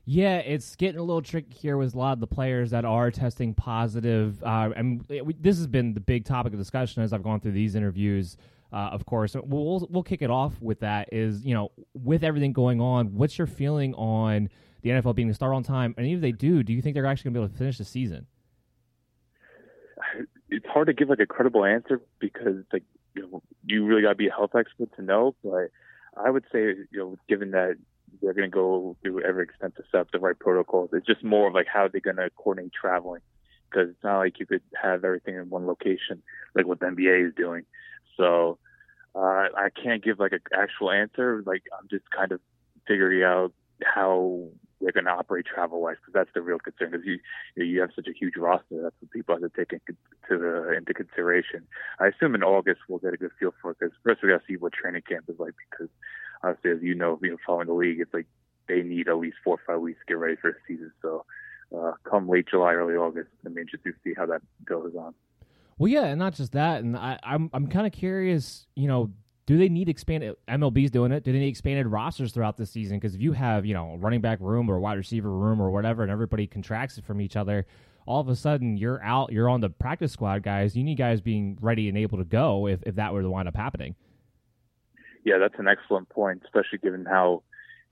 Yeah, 0.04 0.38
it's 0.38 0.74
getting 0.74 0.98
a 0.98 1.02
little 1.02 1.22
tricky 1.22 1.54
here 1.54 1.76
with 1.76 1.94
a 1.94 1.98
lot 1.98 2.14
of 2.14 2.20
the 2.20 2.26
players 2.26 2.70
that 2.70 2.84
are 2.84 3.10
testing 3.12 3.54
positive. 3.54 4.42
Uh, 4.42 4.70
and 4.74 5.06
this 5.08 5.58
has 5.58 5.68
been 5.68 5.94
the 5.94 6.00
big 6.00 6.24
topic 6.24 6.52
of 6.52 6.58
discussion 6.58 7.02
as 7.02 7.12
I've 7.12 7.22
gone 7.22 7.38
through 7.38 7.52
these 7.52 7.76
interviews. 7.76 8.36
Uh, 8.72 8.88
of 8.90 9.06
course, 9.06 9.36
we'll, 9.44 9.86
we'll 9.90 10.02
kick 10.02 10.22
it 10.22 10.30
off 10.30 10.60
with 10.60 10.80
that. 10.80 11.08
Is 11.12 11.44
you 11.44 11.54
know, 11.54 11.70
with 11.94 12.24
everything 12.24 12.52
going 12.52 12.80
on, 12.80 13.14
what's 13.14 13.38
your 13.38 13.46
feeling 13.46 13.94
on 13.94 14.48
the 14.80 14.90
NFL 14.90 15.14
being 15.14 15.28
to 15.28 15.34
start 15.34 15.54
on 15.54 15.62
time? 15.62 15.94
And 15.96 16.06
even 16.06 16.18
if 16.18 16.22
they 16.22 16.32
do, 16.32 16.64
do 16.64 16.72
you 16.72 16.82
think 16.82 16.94
they're 16.94 17.06
actually 17.06 17.30
going 17.30 17.34
to 17.34 17.40
be 17.40 17.44
able 17.44 17.52
to 17.52 17.58
finish 17.58 17.78
the 17.78 17.84
season? 17.84 18.26
It's 20.48 20.66
hard 20.66 20.88
to 20.88 20.94
give 20.94 21.10
like 21.10 21.20
a 21.20 21.26
credible 21.26 21.64
answer 21.64 22.00
because 22.18 22.64
like 22.72 22.82
you 23.14 23.22
know, 23.22 23.42
you 23.64 23.84
really 23.84 24.02
got 24.02 24.10
to 24.10 24.14
be 24.14 24.28
a 24.28 24.32
health 24.32 24.54
expert 24.54 24.94
to 24.96 25.02
know. 25.02 25.34
But 25.42 25.70
I 26.16 26.30
would 26.30 26.44
say, 26.52 26.74
you 26.90 26.98
know, 26.98 27.16
given 27.28 27.52
that 27.52 27.76
they're 28.20 28.34
going 28.34 28.50
to 28.50 28.54
go 28.54 28.96
through 29.02 29.22
every 29.22 29.44
extent 29.44 29.76
to 29.76 29.82
set 29.90 30.00
up 30.00 30.10
the 30.12 30.18
right 30.18 30.38
protocols, 30.38 30.90
it's 30.92 31.06
just 31.06 31.24
more 31.24 31.48
of 31.48 31.54
like 31.54 31.66
how 31.66 31.88
they're 31.88 32.00
going 32.00 32.16
to 32.16 32.30
coordinate 32.36 32.72
traveling. 32.72 33.20
Because 33.70 33.88
it's 33.88 34.04
not 34.04 34.18
like 34.18 34.38
you 34.38 34.46
could 34.46 34.60
have 34.80 35.04
everything 35.04 35.36
in 35.36 35.48
one 35.48 35.66
location 35.66 36.22
like 36.54 36.66
what 36.66 36.80
the 36.80 36.86
NBA 36.86 37.28
is 37.28 37.34
doing. 37.34 37.64
So 38.18 38.58
uh, 39.14 39.18
I 39.56 39.68
can't 39.82 40.04
give 40.04 40.18
like 40.18 40.32
an 40.32 40.40
actual 40.54 40.90
answer. 40.90 41.42
Like 41.46 41.62
I'm 41.78 41.88
just 41.88 42.04
kind 42.10 42.32
of 42.32 42.40
figuring 42.86 43.22
out 43.22 43.52
how 43.82 44.48
they're 44.82 44.92
going 44.92 45.04
to 45.04 45.10
operate 45.10 45.46
travel 45.46 45.80
wise 45.80 45.96
because 46.00 46.12
that's 46.12 46.30
the 46.34 46.42
real 46.42 46.58
concern 46.58 46.90
because 46.90 47.06
you 47.06 47.18
you 47.56 47.80
have 47.80 47.90
such 47.94 48.06
a 48.08 48.12
huge 48.12 48.36
roster 48.36 48.82
that's 48.82 48.96
what 49.00 49.10
people 49.10 49.34
have 49.34 49.42
to 49.42 49.56
take 49.56 49.72
into 49.72 49.96
the, 50.28 50.74
into 50.76 50.92
consideration. 50.92 51.62
I 52.00 52.08
assume 52.08 52.34
in 52.34 52.42
August 52.42 52.80
we'll 52.88 52.98
get 52.98 53.14
a 53.14 53.16
good 53.16 53.30
feel 53.38 53.54
for 53.60 53.70
it 53.70 53.78
because 53.78 53.94
first 54.02 54.22
we 54.22 54.28
got 54.28 54.38
to 54.38 54.44
see 54.46 54.56
what 54.56 54.72
training 54.72 55.02
camp 55.08 55.24
is 55.28 55.38
like 55.38 55.54
because 55.70 55.88
obviously 56.42 56.70
as 56.72 56.82
you 56.82 56.94
know, 56.94 57.18
you 57.22 57.30
know 57.30 57.36
following 57.46 57.68
the 57.68 57.74
league, 57.74 58.00
it's 58.00 58.12
like 58.12 58.26
they 58.68 58.82
need 58.82 59.08
at 59.08 59.18
least 59.18 59.36
four 59.44 59.54
or 59.54 59.60
five 59.66 59.80
weeks 59.80 59.98
to 60.00 60.12
get 60.12 60.18
ready 60.18 60.36
for 60.36 60.52
the 60.52 60.58
season. 60.66 60.92
So 61.00 61.24
uh, 61.76 61.92
come 62.08 62.28
late 62.28 62.48
July, 62.48 62.74
early 62.74 62.94
August, 62.94 63.28
I'm 63.46 63.56
interested 63.56 63.92
to 63.92 63.98
see 64.04 64.14
how 64.16 64.26
that 64.26 64.42
goes 64.64 64.94
on. 64.98 65.14
Well, 65.78 65.88
yeah, 65.88 66.04
and 66.04 66.18
not 66.18 66.34
just 66.34 66.52
that, 66.52 66.82
and 66.82 66.96
I, 66.96 67.18
I'm 67.22 67.50
I'm 67.52 67.66
kind 67.66 67.86
of 67.86 67.92
curious. 67.92 68.66
You 68.76 68.88
know, 68.88 69.10
do 69.46 69.58
they 69.58 69.68
need 69.68 69.88
expanded 69.88 70.36
MLB's 70.48 70.90
doing 70.90 71.12
it? 71.12 71.24
Do 71.24 71.32
they 71.32 71.38
need 71.38 71.48
expanded 71.48 71.86
rosters 71.86 72.32
throughout 72.32 72.56
the 72.56 72.66
season? 72.66 72.98
Because 72.98 73.14
if 73.14 73.20
you 73.20 73.32
have 73.32 73.66
you 73.66 73.74
know 73.74 73.96
running 74.00 74.20
back 74.20 74.38
room 74.40 74.70
or 74.70 74.78
wide 74.78 74.98
receiver 74.98 75.30
room 75.30 75.60
or 75.60 75.70
whatever, 75.70 76.02
and 76.02 76.12
everybody 76.12 76.46
contracts 76.46 76.98
it 76.98 77.04
from 77.04 77.20
each 77.20 77.36
other, 77.36 77.66
all 78.06 78.20
of 78.20 78.28
a 78.28 78.36
sudden 78.36 78.76
you're 78.76 79.02
out, 79.02 79.32
you're 79.32 79.48
on 79.48 79.60
the 79.60 79.70
practice 79.70 80.12
squad, 80.12 80.42
guys. 80.42 80.76
You 80.76 80.84
need 80.84 80.96
guys 80.96 81.20
being 81.20 81.58
ready 81.60 81.88
and 81.88 81.98
able 81.98 82.18
to 82.18 82.24
go 82.24 82.68
if 82.68 82.80
if 82.84 82.94
that 82.96 83.12
were 83.12 83.22
to 83.22 83.30
wind 83.30 83.48
up 83.48 83.56
happening. 83.56 83.96
Yeah, 85.24 85.38
that's 85.38 85.58
an 85.58 85.68
excellent 85.68 86.08
point, 86.08 86.42
especially 86.44 86.78
given 86.78 87.04
how 87.04 87.42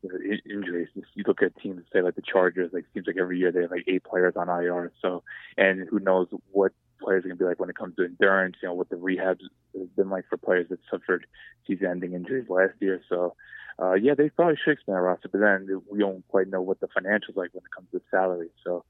you 0.02 0.08
know, 0.08 0.18
injuries. 0.52 0.88
You 1.14 1.24
look 1.26 1.42
at 1.42 1.56
teams, 1.60 1.82
say 1.92 2.02
like 2.02 2.14
the 2.14 2.22
Chargers, 2.22 2.70
like 2.72 2.84
seems 2.94 3.06
like 3.06 3.16
every 3.20 3.38
year 3.38 3.52
they 3.52 3.62
have 3.62 3.70
like 3.70 3.84
eight 3.88 4.04
players 4.04 4.34
on 4.36 4.48
IR. 4.48 4.92
So, 5.02 5.22
and 5.56 5.88
who 5.88 5.98
knows 5.98 6.28
what 6.50 6.72
players 7.02 7.24
are 7.24 7.28
going 7.28 7.38
to 7.38 7.44
be 7.44 7.48
like 7.48 7.60
when 7.60 7.70
it 7.70 7.76
comes 7.76 7.96
to 7.96 8.04
endurance, 8.04 8.56
you 8.62 8.68
know, 8.68 8.74
what 8.74 8.88
the 8.90 8.96
rehabs 8.96 9.42
has 9.76 9.88
been 9.96 10.10
like 10.10 10.24
for 10.28 10.36
players 10.36 10.66
that 10.70 10.78
suffered 10.90 11.26
season-ending 11.66 12.12
injuries 12.14 12.48
last 12.48 12.74
year. 12.80 13.00
So, 13.08 13.34
uh, 13.80 13.94
yeah, 13.94 14.14
they 14.14 14.28
probably 14.30 14.58
should 14.62 14.72
expand 14.72 14.96
the 14.96 15.00
roster, 15.00 15.28
but 15.28 15.40
then 15.40 15.68
we 15.90 16.00
don't 16.00 16.26
quite 16.28 16.48
know 16.48 16.60
what 16.60 16.80
the 16.80 16.88
financials 16.88 17.36
like 17.36 17.50
when 17.52 17.64
it 17.64 17.74
comes 17.74 17.88
to 17.92 18.00
salary. 18.10 18.50
So, 18.64 18.84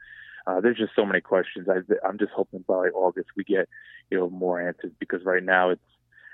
uh, 0.46 0.60
there's 0.60 0.78
just 0.78 0.92
so 0.96 1.04
many 1.04 1.20
questions. 1.20 1.68
I, 1.68 1.80
I'm 2.06 2.18
just 2.18 2.32
hoping 2.32 2.64
by 2.66 2.88
August 2.88 3.28
we 3.36 3.44
get, 3.44 3.68
you 4.10 4.18
know, 4.18 4.30
more 4.30 4.60
answers 4.60 4.92
because 4.98 5.24
right 5.24 5.42
now 5.42 5.70
it's 5.70 5.82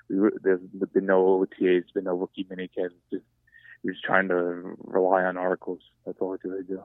we, 0.08 0.28
there's 0.42 0.60
been 0.92 1.06
no 1.06 1.44
OTAs, 1.44 1.92
been 1.94 2.04
no 2.04 2.14
rookie 2.14 2.44
minicamps. 2.44 2.94
Just 3.12 3.24
we're 3.82 3.92
just 3.92 4.04
trying 4.04 4.28
to 4.28 4.76
rely 4.84 5.24
on 5.24 5.36
articles. 5.36 5.80
That's 6.04 6.18
all 6.20 6.34
I 6.34 6.48
really 6.48 6.64
do. 6.64 6.82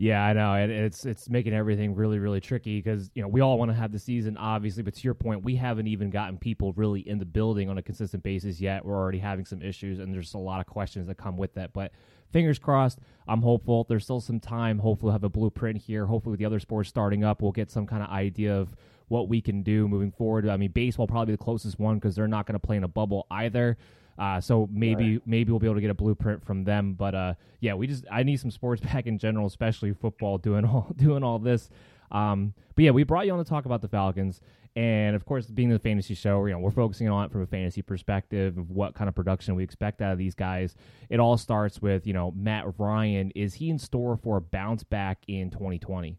Yeah, 0.00 0.24
I 0.24 0.32
know. 0.32 0.54
And 0.54 0.72
it's 0.72 1.04
it's 1.04 1.28
making 1.28 1.52
everything 1.52 1.94
really 1.94 2.18
really 2.18 2.40
tricky 2.40 2.78
because 2.78 3.10
you 3.12 3.20
know 3.20 3.28
we 3.28 3.42
all 3.42 3.58
want 3.58 3.70
to 3.70 3.74
have 3.74 3.92
the 3.92 3.98
season 3.98 4.38
obviously, 4.38 4.82
but 4.82 4.94
to 4.94 5.02
your 5.02 5.12
point, 5.12 5.44
we 5.44 5.56
haven't 5.56 5.88
even 5.88 6.08
gotten 6.08 6.38
people 6.38 6.72
really 6.72 7.06
in 7.06 7.18
the 7.18 7.26
building 7.26 7.68
on 7.68 7.76
a 7.76 7.82
consistent 7.82 8.22
basis 8.22 8.62
yet. 8.62 8.82
We're 8.82 8.96
already 8.96 9.18
having 9.18 9.44
some 9.44 9.60
issues, 9.60 9.98
and 9.98 10.14
there's 10.14 10.32
a 10.32 10.38
lot 10.38 10.58
of 10.58 10.66
questions 10.66 11.06
that 11.08 11.18
come 11.18 11.36
with 11.36 11.52
that. 11.52 11.74
But 11.74 11.92
fingers 12.32 12.58
crossed, 12.58 13.00
I'm 13.28 13.42
hopeful. 13.42 13.84
There's 13.90 14.04
still 14.04 14.22
some 14.22 14.40
time. 14.40 14.78
Hopefully, 14.78 15.08
we'll 15.08 15.12
have 15.12 15.24
a 15.24 15.28
blueprint 15.28 15.76
here. 15.76 16.06
Hopefully, 16.06 16.30
with 16.30 16.40
the 16.40 16.46
other 16.46 16.60
sports 16.60 16.88
starting 16.88 17.22
up, 17.22 17.42
we'll 17.42 17.52
get 17.52 17.70
some 17.70 17.86
kind 17.86 18.02
of 18.02 18.08
idea 18.08 18.56
of 18.58 18.74
what 19.08 19.28
we 19.28 19.42
can 19.42 19.62
do 19.62 19.86
moving 19.86 20.12
forward. 20.12 20.48
I 20.48 20.56
mean, 20.56 20.70
baseball 20.70 21.08
probably 21.08 21.34
the 21.34 21.44
closest 21.44 21.78
one 21.78 21.96
because 21.98 22.16
they're 22.16 22.26
not 22.26 22.46
going 22.46 22.58
to 22.58 22.66
play 22.66 22.78
in 22.78 22.84
a 22.84 22.88
bubble 22.88 23.26
either. 23.30 23.76
Uh, 24.20 24.38
so 24.38 24.68
maybe 24.70 25.12
right. 25.12 25.22
maybe 25.24 25.50
we'll 25.50 25.58
be 25.58 25.66
able 25.66 25.76
to 25.76 25.80
get 25.80 25.90
a 25.90 25.94
blueprint 25.94 26.44
from 26.44 26.62
them. 26.62 26.92
But 26.92 27.14
uh, 27.14 27.34
yeah, 27.60 27.72
we 27.72 27.86
just 27.86 28.04
I 28.12 28.22
need 28.22 28.38
some 28.38 28.50
sports 28.50 28.82
back 28.92 29.06
in 29.06 29.18
general, 29.18 29.46
especially 29.46 29.94
football, 29.94 30.36
doing 30.36 30.66
all 30.66 30.92
doing 30.96 31.24
all 31.24 31.38
this. 31.38 31.70
Um, 32.12 32.52
but 32.74 32.84
yeah, 32.84 32.90
we 32.90 33.02
brought 33.02 33.24
you 33.24 33.32
on 33.32 33.42
to 33.42 33.48
talk 33.48 33.64
about 33.64 33.80
the 33.80 33.88
Falcons, 33.88 34.42
and 34.76 35.16
of 35.16 35.24
course, 35.24 35.46
being 35.46 35.70
the 35.70 35.78
fantasy 35.78 36.14
show, 36.14 36.44
you 36.44 36.52
know, 36.52 36.58
we're 36.58 36.70
focusing 36.70 37.08
on 37.08 37.24
it 37.24 37.32
from 37.32 37.40
a 37.40 37.46
fantasy 37.46 37.80
perspective 37.80 38.58
of 38.58 38.70
what 38.70 38.94
kind 38.94 39.08
of 39.08 39.14
production 39.14 39.54
we 39.54 39.64
expect 39.64 40.02
out 40.02 40.12
of 40.12 40.18
these 40.18 40.34
guys. 40.34 40.74
It 41.08 41.18
all 41.18 41.38
starts 41.38 41.80
with 41.80 42.06
you 42.06 42.12
know 42.12 42.30
Matt 42.36 42.66
Ryan. 42.78 43.30
Is 43.34 43.54
he 43.54 43.70
in 43.70 43.78
store 43.78 44.18
for 44.18 44.36
a 44.36 44.40
bounce 44.42 44.82
back 44.82 45.22
in 45.28 45.50
2020? 45.50 46.18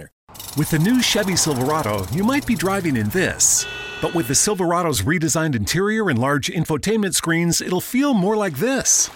With 0.57 0.69
the 0.71 0.79
new 0.79 1.01
Chevy 1.01 1.35
Silverado, 1.35 2.05
you 2.11 2.23
might 2.23 2.45
be 2.45 2.55
driving 2.55 2.97
in 2.97 3.09
this 3.09 3.65
But 4.01 4.15
with 4.15 4.27
the 4.27 4.35
Silverado's 4.35 5.03
redesigned 5.03 5.55
interior 5.55 6.09
and 6.09 6.17
large 6.17 6.47
infotainment 6.47 7.13
screens, 7.13 7.61
it'll 7.61 7.81
feel 7.81 8.13
more 8.13 8.35
like 8.35 8.55
this. 8.55 9.09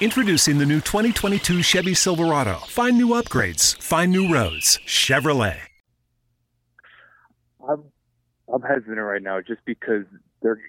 Introducing 0.00 0.58
the 0.58 0.66
new 0.66 0.80
2022 0.80 1.62
Chevy 1.62 1.94
Silverado. 1.94 2.54
Find 2.68 2.96
new 2.96 3.08
upgrades, 3.08 3.76
find 3.82 4.12
new 4.12 4.32
roads. 4.32 4.78
Chevrolet. 4.86 5.58
I'm 7.68 7.84
I'm 8.52 8.62
hesitant 8.62 8.98
right 8.98 9.22
now 9.22 9.40
just 9.40 9.60
because 9.64 10.04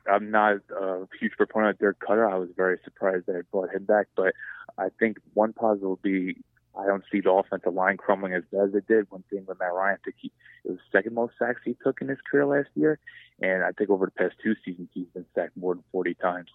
I'm 0.10 0.32
not 0.32 0.56
a 0.76 1.08
huge 1.20 1.34
proponent 1.38 1.76
of 1.76 1.80
Dirk 1.80 1.98
Koetter. 2.00 2.32
I 2.32 2.38
was 2.38 2.50
very 2.56 2.80
surprised 2.84 3.28
that 3.28 3.36
I 3.36 3.42
brought 3.52 3.74
him 3.74 3.86
back, 3.86 4.08
but 4.16 4.34
I 4.78 4.88
think 5.00 5.18
one 5.34 5.54
positive 5.54 5.88
will 5.88 6.00
be 6.02 6.38
I 6.78 6.86
don't 6.86 7.04
see 7.12 7.22
the 7.22 7.32
offensive 7.32 7.74
line 7.74 7.98
crumbling 7.98 8.34
as 8.34 8.44
bad 8.52 8.70
as 8.70 8.76
it 8.76 8.88
did 8.88 9.08
when 9.10 9.24
seeing 9.30 9.46
with 9.46 9.60
Matt 9.60 9.74
Ryan. 9.74 9.98
I 10.00 10.04
think 10.04 10.16
he, 10.20 10.32
it 10.64 10.72
was 10.72 10.78
the 10.78 10.98
second 10.98 11.14
most 11.16 11.34
sacks 11.40 11.62
he 11.66 11.76
took 11.84 12.02
in 12.02 12.08
his 12.08 12.20
career 12.30 12.46
last 12.46 12.70
year, 12.76 13.00
and 13.42 13.64
I 13.64 13.72
think 13.72 13.90
over 13.90 14.06
the 14.06 14.12
past 14.12 14.36
two 14.44 14.56
seasons 14.64 14.90
he's 14.94 15.08
been 15.14 15.26
sacked 15.34 15.58
more 15.58 15.74
than 15.74 15.84
40 15.92 16.14
times. 16.16 16.50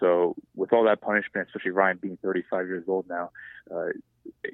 So 0.00 0.36
with 0.54 0.72
all 0.72 0.84
that 0.84 1.00
punishment, 1.00 1.48
especially 1.48 1.72
Ryan 1.72 1.98
being 2.00 2.18
35 2.22 2.66
years 2.66 2.84
old 2.86 3.08
now, 3.08 3.30
uh, 3.74 3.88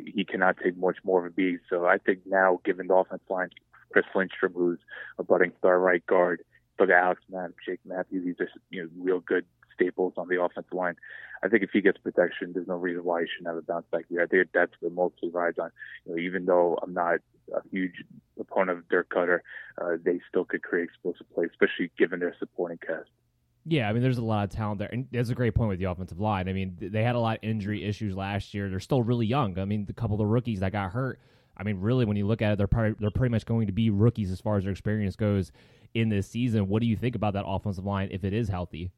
he 0.05 0.25
cannot 0.25 0.57
take 0.63 0.77
much 0.77 0.97
more 1.05 1.21
of 1.21 1.33
a 1.33 1.35
beat. 1.35 1.61
So 1.69 1.87
I 1.87 1.99
think 1.99 2.21
now, 2.27 2.61
given 2.65 2.87
the 2.87 2.95
offensive 2.95 3.29
line, 3.29 3.51
Chris 3.93 4.07
Lindstrom, 4.15 4.53
who's 4.55 4.79
a 5.19 5.23
budding 5.23 5.53
star 5.59 5.79
right 5.79 6.05
guard, 6.07 6.43
at 6.81 6.91
Alex 6.91 7.23
Mack, 7.31 7.51
Jake 7.65 7.81
Matthews, 7.85 8.25
these 8.25 8.35
are 8.41 8.49
you 8.71 8.83
know 8.83 8.89
real 8.99 9.21
good 9.21 9.45
staples 9.75 10.15
on 10.17 10.29
the 10.29 10.41
offensive 10.43 10.73
line. 10.73 10.97
I 11.43 11.49
think 11.49 11.63
if 11.63 11.71
he 11.73 11.81
gets 11.81 11.99
protection, 11.99 12.53
there's 12.55 12.69
no 12.69 12.77
reason 12.77 13.05
why 13.05 13.23
he 13.23 13.27
shouldn't 13.29 13.55
have 13.55 13.63
a 13.63 13.63
bounce 13.63 13.87
back 13.93 14.05
year. 14.09 14.23
I 14.23 14.27
think 14.27 14.49
that's 14.55 14.73
what 14.81 14.93
mostly 14.93 15.31
rides 15.31 15.59
on. 15.59 15.71
You 16.07 16.13
know, 16.13 16.19
even 16.19 16.47
though 16.47 16.79
I'm 16.83 16.95
not 16.95 17.21
a 17.55 17.61
huge 17.71 18.05
opponent 18.41 18.79
of 18.79 18.89
Dirk 18.89 19.11
Koetter, 19.11 19.41
uh, 19.81 19.97
they 20.03 20.21
still 20.29 20.45
could 20.45 20.63
create 20.63 20.85
explosive 20.85 21.29
plays, 21.35 21.51
especially 21.51 21.91
given 21.99 22.21
their 22.21 22.35
supporting 22.39 22.79
cast. 22.79 23.11
Yeah, 23.67 23.89
I 23.89 23.93
mean, 23.95 24.03
there's 24.03 24.19
a 24.19 24.25
lot 24.25 24.45
of 24.45 24.51
talent 24.51 24.79
there, 24.79 24.91
and 24.93 25.07
that's 25.11 25.31
a 25.31 25.35
great 25.35 25.55
point 25.55 25.71
with 25.71 25.79
the 25.79 25.87
offensive 25.87 26.21
line. 26.21 26.49
I 26.49 26.53
mean, 26.53 26.77
they 26.79 27.03
had 27.03 27.15
a 27.15 27.19
lot 27.19 27.39
of 27.39 27.45
injury 27.45 27.85
issues 27.85 28.15
last 28.15 28.53
year. 28.53 28.69
They're 28.69 28.81
still 28.81 29.03
really 29.03 29.27
young. 29.27 29.59
I 29.59 29.65
mean, 29.65 29.87
the 29.87 29.95
couple 29.95 30.15
of 30.15 30.19
the 30.19 30.27
rookies 30.27 30.61
that 30.61 30.73
got 30.73 30.93
hurt. 30.93 31.19
I 31.57 31.63
mean, 31.63 31.81
really, 31.81 32.05
when 32.05 32.17
you 32.17 32.27
look 32.27 32.43
at 32.43 32.53
it, 32.53 32.59
they're 32.59 32.67
probably, 32.67 32.95
they're 32.99 33.11
pretty 33.11 33.31
much 33.31 33.47
going 33.47 33.67
to 33.69 33.73
be 33.73 33.89
rookies 33.89 34.31
as 34.31 34.41
far 34.41 34.59
as 34.59 34.65
their 34.65 34.73
experience 34.73 35.17
goes 35.17 35.51
in 35.95 36.09
this 36.09 36.27
season. 36.27 36.69
What 36.69 36.83
do 36.83 36.89
you 36.89 36.97
think 36.97 37.15
about 37.15 37.33
that 37.35 37.45
offensive 37.47 37.85
line 37.85 38.09
if 38.11 38.25
it 38.25 38.35
is 38.35 38.49
healthy? 38.49 38.91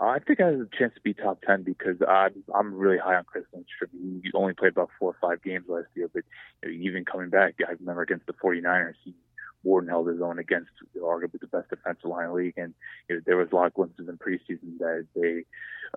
I 0.00 0.18
think 0.20 0.40
I 0.40 0.46
have 0.46 0.60
a 0.60 0.68
chance 0.78 0.94
to 0.94 1.00
be 1.00 1.14
top 1.14 1.42
ten 1.42 1.62
because 1.62 1.96
I'm 2.06 2.44
I'm 2.54 2.74
really 2.74 2.98
high 2.98 3.16
on 3.16 3.24
Chris 3.24 3.44
Lindstrom. 3.52 3.90
He 4.22 4.30
only 4.34 4.54
played 4.54 4.72
about 4.72 4.90
four 4.98 5.10
or 5.10 5.16
five 5.20 5.42
games 5.42 5.66
last 5.68 5.88
year, 5.94 6.08
but 6.12 6.22
you 6.62 6.70
know, 6.70 6.88
even 6.88 7.04
coming 7.04 7.30
back, 7.30 7.56
I 7.66 7.72
remember 7.72 8.02
against 8.02 8.26
the 8.26 8.32
49ers, 8.34 8.94
he 9.04 9.14
than 9.64 9.88
held 9.88 10.08
his 10.08 10.20
own 10.20 10.38
against 10.38 10.70
you 10.94 11.00
know, 11.00 11.06
arguably 11.06 11.40
the 11.40 11.46
best 11.46 11.68
defensive 11.70 12.04
line 12.04 12.24
in 12.24 12.30
the 12.30 12.34
league. 12.34 12.54
And 12.56 12.74
you 13.08 13.16
know, 13.16 13.22
there 13.26 13.36
was 13.36 13.48
a 13.52 13.54
lot 13.54 13.66
of 13.66 13.74
glimpses 13.74 14.08
in 14.08 14.18
preseason 14.18 14.78
that 14.78 15.06
they 15.14 15.44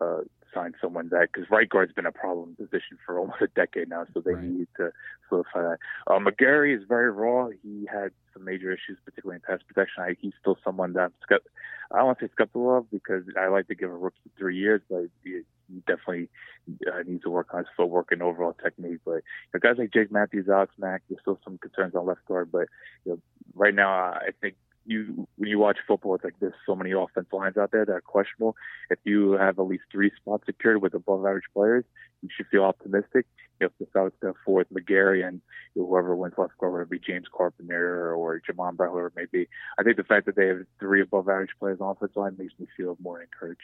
uh, 0.01 0.21
signed 0.53 0.75
someone 0.81 1.09
that 1.09 1.29
because 1.31 1.49
right 1.49 1.69
guard's 1.69 1.93
been 1.93 2.05
a 2.05 2.11
problem 2.11 2.55
position 2.55 2.97
for 3.05 3.19
almost 3.19 3.41
a 3.41 3.47
decade 3.47 3.89
now, 3.89 4.05
so 4.13 4.21
they 4.21 4.33
right. 4.33 4.43
need 4.43 4.67
to 4.77 4.91
solidify 5.29 5.61
that. 5.61 5.77
Uh, 6.07 6.19
McGary 6.19 6.75
is 6.75 6.83
very 6.87 7.11
raw. 7.11 7.49
He 7.63 7.87
had 7.91 8.11
some 8.33 8.45
major 8.45 8.71
issues, 8.71 8.97
particularly 9.03 9.37
in 9.37 9.41
pass 9.41 9.63
protection. 9.65 10.03
I, 10.03 10.15
he's 10.19 10.33
still 10.39 10.57
someone 10.63 10.93
that 10.93 11.01
I'm 11.01 11.13
skept- 11.29 11.49
I 11.91 11.97
don't 11.97 12.07
want 12.07 12.19
to 12.19 12.25
say 12.25 12.31
skeptical 12.33 12.77
of 12.77 12.91
because 12.91 13.23
I 13.37 13.47
like 13.47 13.67
to 13.67 13.75
give 13.75 13.89
a 13.89 13.95
rookie 13.95 14.31
three 14.37 14.57
years, 14.57 14.81
but 14.89 15.05
he, 15.23 15.41
definitely 15.87 16.29
uh, 16.87 17.01
needs 17.05 17.23
to 17.23 17.29
work 17.29 17.47
on 17.53 17.59
his 17.59 17.67
footwork 17.77 18.11
and 18.11 18.21
overall 18.21 18.53
technique. 18.53 18.99
But 19.05 19.15
you 19.15 19.21
know, 19.53 19.59
guys 19.61 19.77
like 19.77 19.93
Jake 19.93 20.11
Matthews, 20.11 20.49
Alex 20.49 20.73
Mack, 20.77 21.01
there's 21.09 21.21
still 21.21 21.39
some 21.43 21.57
concerns 21.57 21.95
on 21.95 22.05
left 22.05 22.25
guard, 22.25 22.51
but 22.51 22.67
you 23.05 23.13
know, 23.13 23.19
right 23.55 23.73
now 23.73 23.89
I 23.89 24.29
think 24.41 24.55
you 24.85 25.27
when 25.37 25.49
you 25.49 25.59
watch 25.59 25.77
football, 25.87 26.15
it's 26.15 26.23
like 26.23 26.35
there's 26.39 26.53
so 26.65 26.75
many 26.75 26.91
offensive 26.91 27.33
lines 27.33 27.57
out 27.57 27.71
there 27.71 27.85
that 27.85 27.91
are 27.91 28.01
questionable. 28.01 28.55
If 28.89 28.99
you 29.03 29.33
have 29.33 29.59
at 29.59 29.67
least 29.67 29.83
three 29.91 30.11
spots 30.15 30.45
secured 30.45 30.81
with 30.81 30.93
above 30.93 31.19
average 31.19 31.45
players, 31.53 31.85
you 32.21 32.29
should 32.35 32.47
feel 32.47 32.63
optimistic. 32.63 33.25
If 33.59 33.71
the 33.79 33.87
South 33.93 34.13
step 34.17 34.35
forward, 34.43 34.67
McGary 34.73 35.27
and 35.27 35.41
whoever 35.75 36.15
wins 36.15 36.33
left 36.37 36.57
guard, 36.57 36.73
whether 36.73 36.83
it 36.83 36.89
be 36.89 36.99
James 36.99 37.27
Carpenter 37.35 38.13
or 38.15 38.41
Jamon 38.41 38.75
Brown, 38.75 38.91
whoever 38.91 39.07
it 39.07 39.15
may 39.15 39.25
be, 39.31 39.47
I 39.77 39.83
think 39.83 39.97
the 39.97 40.03
fact 40.03 40.25
that 40.25 40.35
they 40.35 40.47
have 40.47 40.65
three 40.79 41.01
above 41.01 41.29
average 41.29 41.51
players 41.59 41.79
on 41.79 41.91
offense 41.91 42.15
line 42.15 42.35
makes 42.37 42.53
me 42.59 42.67
feel 42.75 42.97
more 43.01 43.21
encouraged. 43.21 43.61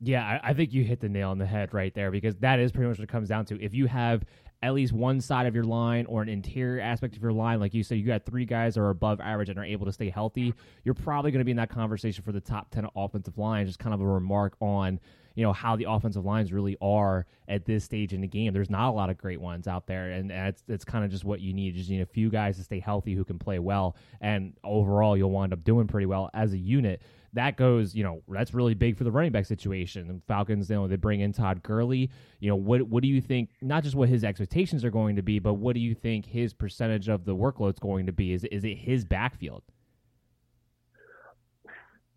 Yeah, 0.00 0.40
I, 0.42 0.50
I 0.50 0.54
think 0.54 0.72
you 0.72 0.82
hit 0.82 1.00
the 1.00 1.08
nail 1.08 1.30
on 1.30 1.38
the 1.38 1.46
head 1.46 1.74
right 1.74 1.92
there 1.94 2.10
because 2.10 2.36
that 2.36 2.58
is 2.58 2.72
pretty 2.72 2.88
much 2.88 2.98
what 2.98 3.04
it 3.04 3.10
comes 3.10 3.28
down 3.28 3.44
to. 3.46 3.62
If 3.62 3.74
you 3.74 3.86
have 3.86 4.24
at 4.62 4.74
least 4.74 4.92
one 4.92 5.20
side 5.20 5.46
of 5.46 5.54
your 5.54 5.64
line 5.64 6.06
or 6.06 6.22
an 6.22 6.28
interior 6.28 6.80
aspect 6.80 7.16
of 7.16 7.22
your 7.22 7.32
line, 7.32 7.60
like 7.60 7.72
you 7.72 7.82
said, 7.82 7.98
you 7.98 8.04
got 8.04 8.24
three 8.24 8.44
guys 8.44 8.74
that 8.74 8.80
are 8.80 8.90
above 8.90 9.20
average 9.20 9.48
and 9.48 9.58
are 9.58 9.64
able 9.64 9.86
to 9.86 9.92
stay 9.92 10.10
healthy, 10.10 10.54
you're 10.84 10.94
probably 10.94 11.30
going 11.30 11.40
to 11.40 11.44
be 11.44 11.50
in 11.50 11.56
that 11.56 11.70
conversation 11.70 12.22
for 12.22 12.32
the 12.32 12.40
top 12.40 12.70
10 12.70 12.86
offensive 12.94 13.38
lines. 13.38 13.68
Just 13.68 13.78
kind 13.78 13.94
of 13.94 14.00
a 14.00 14.06
remark 14.06 14.56
on, 14.60 15.00
you 15.34 15.42
know, 15.42 15.52
how 15.52 15.76
the 15.76 15.84
offensive 15.84 16.24
lines 16.26 16.52
really 16.52 16.76
are 16.82 17.26
at 17.48 17.64
this 17.64 17.84
stage 17.84 18.12
in 18.12 18.20
the 18.20 18.28
game. 18.28 18.52
There's 18.52 18.70
not 18.70 18.90
a 18.90 18.92
lot 18.92 19.08
of 19.08 19.16
great 19.16 19.40
ones 19.40 19.66
out 19.66 19.86
there, 19.86 20.10
and 20.10 20.30
it's, 20.30 20.62
it's 20.68 20.84
kind 20.84 21.04
of 21.04 21.10
just 21.10 21.24
what 21.24 21.40
you 21.40 21.54
need. 21.54 21.74
You 21.74 21.80
just 21.80 21.90
need 21.90 22.02
a 22.02 22.06
few 22.06 22.28
guys 22.28 22.58
to 22.58 22.62
stay 22.62 22.80
healthy 22.80 23.14
who 23.14 23.24
can 23.24 23.38
play 23.38 23.58
well, 23.58 23.96
and 24.20 24.54
overall, 24.62 25.16
you'll 25.16 25.30
wind 25.30 25.54
up 25.54 25.64
doing 25.64 25.86
pretty 25.86 26.06
well 26.06 26.28
as 26.34 26.52
a 26.52 26.58
unit 26.58 27.02
that 27.32 27.56
goes, 27.56 27.94
you 27.94 28.02
know, 28.02 28.22
that's 28.28 28.52
really 28.52 28.74
big 28.74 28.96
for 28.96 29.04
the 29.04 29.10
running 29.10 29.32
back 29.32 29.46
situation. 29.46 30.08
And 30.10 30.22
Falcons, 30.24 30.68
you 30.68 30.76
know, 30.76 30.88
they 30.88 30.96
bring 30.96 31.20
in 31.20 31.32
Todd 31.32 31.62
Gurley. 31.62 32.10
You 32.40 32.50
know, 32.50 32.56
what 32.56 32.82
what 32.82 33.02
do 33.02 33.08
you 33.08 33.20
think? 33.20 33.50
Not 33.62 33.84
just 33.84 33.94
what 33.94 34.08
his 34.08 34.24
expectations 34.24 34.84
are 34.84 34.90
going 34.90 35.16
to 35.16 35.22
be, 35.22 35.38
but 35.38 35.54
what 35.54 35.74
do 35.74 35.80
you 35.80 35.94
think 35.94 36.26
his 36.26 36.52
percentage 36.52 37.08
of 37.08 37.24
the 37.24 37.34
workload 37.34 37.74
is 37.74 37.78
going 37.78 38.06
to 38.06 38.12
be? 38.12 38.32
Is 38.32 38.44
is 38.44 38.64
it 38.64 38.76
his 38.76 39.04
backfield? 39.04 39.62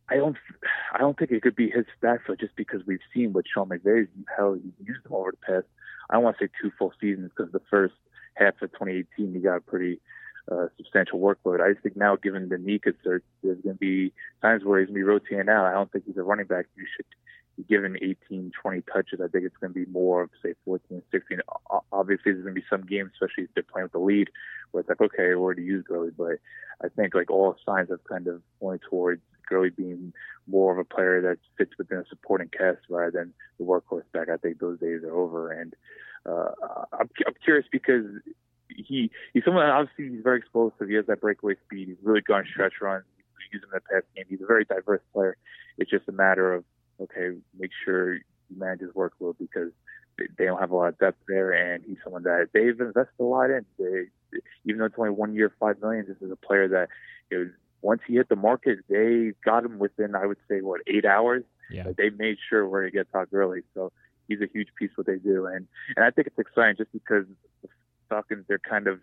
I 0.10 0.18
don't, 0.18 0.36
I 0.94 1.00
don't 1.00 1.18
think 1.18 1.32
it 1.32 1.42
could 1.42 1.56
be 1.56 1.70
his 1.70 1.86
backfield 2.02 2.40
just 2.40 2.56
because 2.56 2.82
we've 2.86 3.00
seen 3.14 3.34
what 3.34 3.46
Sean 3.52 3.70
McVay's 3.70 4.10
how 4.38 4.54
he 4.54 4.72
used 4.84 5.06
him 5.06 5.14
over 5.14 5.32
the 5.32 5.38
past. 5.38 5.66
I 6.10 6.16
don't 6.16 6.24
want 6.24 6.38
to 6.38 6.46
say 6.46 6.52
two 6.62 6.72
full 6.78 6.94
seasons 7.00 7.32
because 7.36 7.52
the 7.52 7.62
first 7.70 7.96
half 8.36 8.62
of 8.62 8.72
2018 8.74 9.34
he 9.34 9.40
got 9.40 9.66
pretty 9.66 10.02
substantial 10.78 11.20
workload. 11.20 11.62
I 11.62 11.72
just 11.72 11.84
think 11.84 11.96
now, 11.98 12.16
given 12.16 12.50
the 12.50 12.58
knee 12.58 12.80
concern, 12.80 13.22
there's 13.42 13.62
going 13.62 13.76
to 13.76 13.80
be 13.80 14.14
times 14.42 14.64
where 14.64 14.80
he's 14.80 14.88
going 14.88 14.96
to 14.96 15.00
be 15.00 15.04
rotating 15.04 15.50
out. 15.50 15.66
I 15.66 15.74
don't 15.74 15.92
think 15.92 16.06
he's 16.06 16.18
a 16.18 16.24
running 16.24 16.48
back. 16.48 16.66
You 16.76 16.86
should 16.96 17.06
be 17.58 17.64
given 17.64 17.98
18, 18.02 18.52
20 18.62 18.82
touches. 18.92 19.20
I 19.24 19.28
think 19.28 19.46
it's 19.46 19.58
going 19.58 19.74
to 19.74 19.86
be 19.86 19.92
more 19.92 20.24
of, 20.24 20.30
say, 20.44 20.54
14, 20.66 21.02
16. 21.12 21.40
Obviously, 21.92 22.32
there's 22.32 22.44
going 22.44 22.56
to 22.56 22.62
be 22.62 22.68
some 22.70 22.86
games, 22.86 23.12
especially 23.14 23.46
if 23.46 23.50
they're 23.54 23.64
playing 23.64 23.86
with 23.86 23.94
the 23.94 24.00
lead, 24.00 24.30
where 24.72 24.82
it's 24.82 24.90
like, 24.90 25.02
okay, 25.02 25.30
I 25.30 25.34
already 25.34 25.64
used 25.64 25.88
Gurley. 25.88 26.12
But 26.16 26.40
I 26.84 26.90
think, 26.90 27.16
like, 27.16 27.30
all 27.30 27.56
signs 27.66 27.90
have 27.90 28.04
kind 28.04 28.28
of 28.28 28.42
pointed 28.60 28.82
towards 28.90 29.22
Gurley 29.48 29.70
being 29.70 30.14
more 30.48 30.74
of 30.74 30.80
a 30.80 30.84
player 30.84 31.22
that 31.22 31.38
fits 31.58 31.78
within 31.78 32.00
a 32.00 32.06
supporting 32.10 32.50
cast 32.50 32.80
rather 32.90 33.12
than 33.12 33.34
the 33.60 33.66
workhorse 33.66 34.04
back. 34.14 34.30
I 34.30 34.38
think 34.38 34.60
those 34.60 34.80
days 34.80 35.04
are 35.04 35.16
over. 35.16 35.52
And 35.52 35.76
uh, 36.26 36.52
I'm, 36.94 37.10
I'm 37.28 37.36
curious 37.44 37.66
because 37.72 38.06
he 38.70 39.12
he's 39.34 39.44
someone 39.46 39.66
obviously 39.66 40.10
he's 40.10 40.24
very 40.24 40.40
explosive. 40.40 40.88
He 40.88 40.96
has 40.96 41.06
that 41.08 41.22
breakaway 41.22 41.56
speed. 41.66 41.88
He's 41.90 41.98
really 42.04 42.22
good 42.22 42.36
on 42.36 42.46
stretch 42.52 42.74
runs. 42.82 43.06
He's 43.18 43.62
using 43.62 43.70
the 43.74 43.82
pass 43.82 44.04
game. 44.16 44.26
He's 44.30 44.42
a 44.42 44.46
very 44.46 44.66
diverse 44.66 45.02
player. 45.14 45.38
It's 45.78 45.90
just 45.90 46.08
a 46.08 46.12
matter 46.12 46.54
of 46.54 46.64
okay, 47.02 47.38
make 47.58 47.72
sure 47.84 48.16
you 48.16 48.22
manage 48.56 48.82
his 48.82 48.92
workload 48.92 49.36
because 49.40 49.72
they 50.18 50.46
don't 50.46 50.60
have 50.60 50.72
a 50.72 50.76
lot 50.76 50.90
of 50.90 50.98
depth 51.00 51.18
there, 51.28 51.52
and 51.52 51.84
he's 51.86 51.98
someone 52.04 52.24
that 52.24 52.50
they've 52.54 52.80
invested 52.80 53.20
a 53.20 53.24
lot 53.24 53.50
in. 53.50 53.66
They, 53.80 54.40
even 54.66 54.80
though 54.80 54.86
it's 54.86 54.96
only 54.98 55.12
one 55.12 55.34
year, 55.34 55.52
five 55.60 55.82
million, 55.82 56.06
this 56.08 56.18
is 56.22 56.32
a 56.32 56.36
player 56.36 56.68
that 56.68 56.90
you 57.32 57.38
know, 57.38 57.52
once 57.82 58.02
he 58.08 58.16
hit 58.16 58.30
the 58.30 58.36
market, 58.36 58.80
they 58.90 59.34
got 59.44 59.66
him 59.66 59.80
within 59.80 60.16
I 60.16 60.26
would 60.26 60.38
say 60.50 60.62
what 60.62 60.82
eight 60.88 61.06
hours. 61.06 61.44
Yeah. 61.70 61.88
They 61.98 62.10
made 62.10 62.38
sure 62.50 62.68
where 62.68 62.86
he 62.86 62.92
gets 62.92 63.14
out 63.16 63.30
early, 63.34 63.62
so 63.74 63.92
he's 64.28 64.42
a 64.42 64.48
huge 64.52 64.70
piece 64.78 64.92
of 64.92 65.00
what 65.00 65.08
they 65.08 65.18
do, 65.18 65.48
and 65.48 65.68
and 65.96 66.06
I 66.06 66.12
think 66.12 66.28
it's 66.28 66.40
exciting 66.40 66.76
just 66.78 66.92
because 66.92 67.26
the 67.62 67.70
Falcons, 68.10 68.46
they're 68.48 68.60
kind 68.60 68.88
of 68.88 69.00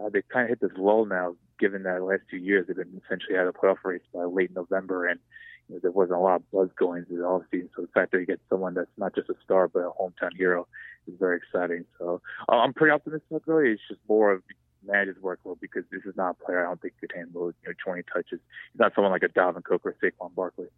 uh, 0.00 0.08
they 0.08 0.22
kind 0.32 0.44
of 0.44 0.48
hit 0.50 0.60
this 0.60 0.78
lull 0.78 1.04
now, 1.04 1.34
given 1.58 1.82
that 1.82 1.98
the 1.98 2.04
last 2.04 2.22
two 2.30 2.36
years 2.36 2.66
they've 2.66 2.76
been 2.76 3.00
essentially 3.04 3.36
out 3.36 3.46
of 3.46 3.54
the 3.54 3.58
playoff 3.58 3.76
race 3.84 4.02
by 4.14 4.24
late 4.24 4.54
November, 4.54 5.06
and 5.06 5.20
you 5.68 5.74
know, 5.74 5.80
there 5.82 5.90
wasn't 5.90 6.18
a 6.18 6.22
lot 6.22 6.36
of 6.36 6.50
buzz 6.50 6.68
going 6.78 7.04
through 7.04 7.18
the 7.18 7.24
offseason. 7.24 7.68
So 7.76 7.82
the 7.82 7.88
fact 7.88 8.12
that 8.12 8.20
you 8.20 8.26
get 8.26 8.40
someone 8.48 8.74
that's 8.74 8.90
not 8.96 9.14
just 9.14 9.28
a 9.28 9.34
star 9.44 9.68
but 9.68 9.80
a 9.80 9.90
hometown 10.00 10.36
hero 10.36 10.66
is 11.06 11.14
very 11.18 11.36
exciting. 11.36 11.84
So 11.98 12.20
uh, 12.48 12.56
I'm 12.56 12.72
pretty 12.72 12.92
optimistic. 12.92 13.42
Really, 13.46 13.72
it's 13.72 13.82
just 13.88 14.00
more 14.08 14.32
of 14.32 14.42
manager's 14.86 15.16
workload 15.22 15.60
because 15.60 15.84
this 15.92 16.02
is 16.06 16.16
not 16.16 16.36
a 16.40 16.44
player 16.44 16.64
I 16.64 16.68
don't 16.68 16.80
think 16.80 16.94
could 17.00 17.12
handle 17.14 17.48
you 17.48 17.68
know 17.68 17.74
20 17.84 18.02
touches. 18.12 18.40
He's 18.72 18.80
not 18.80 18.94
someone 18.94 19.12
like 19.12 19.22
a 19.22 19.28
Dalvin 19.28 19.64
Cook 19.64 19.82
or 19.84 19.94
Saquon 20.02 20.34
Barkley. 20.34 20.68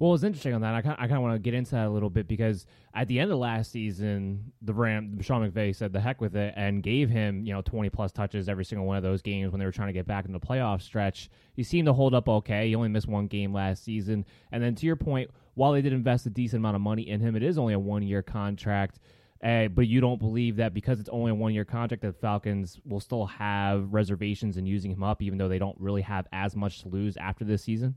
Well, 0.00 0.14
it's 0.14 0.24
interesting 0.24 0.54
on 0.54 0.62
that. 0.62 0.74
I 0.74 0.80
kind, 0.80 0.96
I 0.98 1.02
kind 1.02 1.16
of 1.16 1.22
want 1.22 1.34
to 1.34 1.38
get 1.38 1.52
into 1.52 1.72
that 1.72 1.86
a 1.86 1.90
little 1.90 2.08
bit 2.08 2.26
because 2.26 2.64
at 2.94 3.06
the 3.06 3.20
end 3.20 3.30
of 3.30 3.38
last 3.38 3.70
season, 3.70 4.50
the 4.62 4.72
Ram, 4.72 5.20
Sean 5.20 5.46
McVay 5.48 5.76
said 5.76 5.92
the 5.92 6.00
heck 6.00 6.22
with 6.22 6.34
it 6.36 6.54
and 6.56 6.82
gave 6.82 7.10
him 7.10 7.44
you 7.44 7.52
know 7.52 7.60
twenty 7.60 7.90
plus 7.90 8.10
touches 8.10 8.48
every 8.48 8.64
single 8.64 8.86
one 8.86 8.96
of 8.96 9.02
those 9.02 9.20
games 9.20 9.52
when 9.52 9.58
they 9.58 9.66
were 9.66 9.72
trying 9.72 9.88
to 9.88 9.92
get 9.92 10.06
back 10.06 10.24
in 10.24 10.32
the 10.32 10.40
playoff 10.40 10.80
stretch. 10.80 11.28
He 11.54 11.62
seemed 11.62 11.84
to 11.84 11.92
hold 11.92 12.14
up 12.14 12.30
okay. 12.30 12.68
He 12.68 12.74
only 12.74 12.88
missed 12.88 13.08
one 13.08 13.26
game 13.26 13.52
last 13.52 13.84
season, 13.84 14.24
and 14.50 14.62
then 14.62 14.74
to 14.76 14.86
your 14.86 14.96
point, 14.96 15.30
while 15.52 15.72
they 15.72 15.82
did 15.82 15.92
invest 15.92 16.24
a 16.24 16.30
decent 16.30 16.60
amount 16.60 16.76
of 16.76 16.80
money 16.80 17.06
in 17.06 17.20
him, 17.20 17.36
it 17.36 17.42
is 17.42 17.58
only 17.58 17.74
a 17.74 17.78
one 17.78 18.02
year 18.02 18.22
contract. 18.22 19.00
Uh, 19.44 19.68
but 19.68 19.86
you 19.86 20.00
don't 20.00 20.18
believe 20.18 20.56
that 20.56 20.72
because 20.72 20.98
it's 21.00 21.08
only 21.10 21.30
a 21.30 21.34
one 21.34 21.52
year 21.52 21.66
contract, 21.66 22.02
that 22.02 22.18
Falcons 22.22 22.80
will 22.86 23.00
still 23.00 23.26
have 23.26 23.92
reservations 23.92 24.56
in 24.56 24.64
using 24.64 24.92
him 24.92 25.02
up, 25.02 25.20
even 25.20 25.36
though 25.36 25.48
they 25.48 25.58
don't 25.58 25.78
really 25.78 26.02
have 26.02 26.26
as 26.32 26.56
much 26.56 26.80
to 26.80 26.88
lose 26.88 27.18
after 27.18 27.44
this 27.44 27.62
season? 27.62 27.94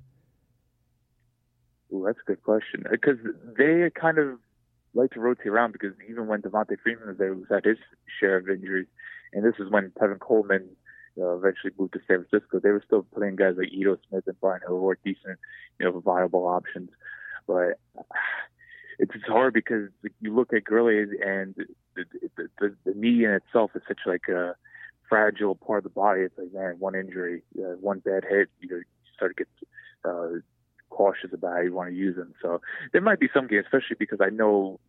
Ooh, 1.94 2.04
that's 2.06 2.20
a 2.20 2.28
good 2.28 2.44
question. 2.44 2.86
Because 2.89 3.18
they 3.58 3.89
kind 4.00 4.18
of 4.18 4.39
like 4.94 5.12
to 5.12 5.20
rotate 5.20 5.48
around 5.48 5.74
because 5.74 5.94
even 6.10 6.28
when 6.28 6.41
Devonta 6.41 6.78
Freeman 6.82 7.08
was 7.08 7.18
there, 7.18 7.34
he 7.34 7.41
had 7.50 7.66
his 7.66 7.78
share 8.20 8.38
of 8.38 8.50
injuries. 8.50 8.88
And 9.32 9.44
this 9.44 9.56
is 9.60 9.72
when 9.72 9.91
Tevin 9.91 10.20
Coleman 10.20 10.68
you 11.16 11.24
know, 11.24 11.36
eventually 11.36 11.74
moved 11.78 11.94
to 11.94 12.00
San 12.08 12.26
Francisco. 12.26 12.60
They 12.60 12.70
were 12.70 12.84
still 12.86 13.04
playing 13.16 13.36
guys 13.36 13.56
like 13.58 13.72
Ito 13.72 13.98
Smith 14.10 14.24
and 14.28 14.39
Brian 14.39 14.62
Hill 14.62 14.78
who 14.78 14.84
were 14.84 14.98
decent, 15.04 15.39
you 15.80 15.86
know, 15.86 16.00
viable 16.00 16.48
options. 16.48 16.89
But 17.48 17.80
it's 19.00 19.14
hard 19.28 19.54
because 19.54 19.89
you 20.22 20.34
look 20.34 20.54
at 20.54 20.64
Gurley 20.64 21.00
and 21.00 21.56
the, 21.96 22.06
the, 22.36 22.50
the, 22.60 22.76
the 22.86 22.94
knee 22.96 23.26
in 23.26 23.32
itself 23.32 23.72
is 23.76 23.82
such 23.88 24.00
like 24.06 24.28
a 24.28 24.56
fragile 25.10 25.56
part 25.56 25.80
of 25.80 25.84
the 25.84 25.89
body. 25.89 26.22
It's 26.22 26.38
like, 26.38 26.54
man, 26.54 26.76
one 26.80 26.96
injury, 26.96 27.44
uh, 27.60 27.76
one 27.80 28.00
bad 28.00 28.24
hit, 28.28 28.50
you 28.62 28.70
know, 28.70 28.78
you 28.78 28.84
start 29.16 29.36
to 29.38 29.44
get 29.44 29.48
uh, 30.06 30.39
cautious 30.94 31.32
about 31.34 31.54
how 31.54 31.62
you 31.62 31.74
want 31.74 31.89
to 31.89 31.96
use 31.96 32.16
them. 32.16 32.34
So 32.41 32.62
there 32.91 33.02
might 33.02 33.20
be 33.20 33.30
some 33.34 33.48
games, 33.48 33.66
especially 33.66 33.98
because 33.98 34.20
I 34.22 34.30
know 34.30 34.80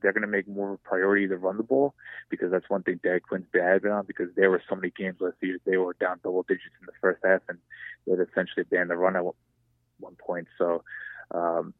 they're 0.00 0.12
going 0.12 0.22
to 0.22 0.28
make 0.28 0.46
more 0.46 0.68
of 0.68 0.74
a 0.74 0.88
priority 0.88 1.26
to 1.26 1.36
run 1.36 1.56
the 1.56 1.62
ball 1.62 1.94
because 2.30 2.50
that's 2.52 2.70
one 2.70 2.82
thing 2.82 3.00
Dan 3.02 3.20
Quinn's 3.20 3.46
bad 3.52 3.84
on 3.84 4.06
because 4.06 4.28
there 4.36 4.50
were 4.50 4.62
so 4.68 4.76
many 4.76 4.92
games 4.96 5.16
last 5.20 5.36
year 5.40 5.58
they 5.64 5.76
were 5.76 5.94
down 5.94 6.20
double 6.22 6.44
digits 6.44 6.76
in 6.80 6.86
the 6.86 6.92
first 7.00 7.20
half 7.24 7.40
and 7.48 7.58
they'd 8.06 8.22
essentially 8.22 8.64
banned 8.70 8.90
the 8.90 8.96
run 8.96 9.16
at 9.16 9.24
one 9.24 10.14
point. 10.24 10.46
So 10.56 10.84
um, 11.32 11.74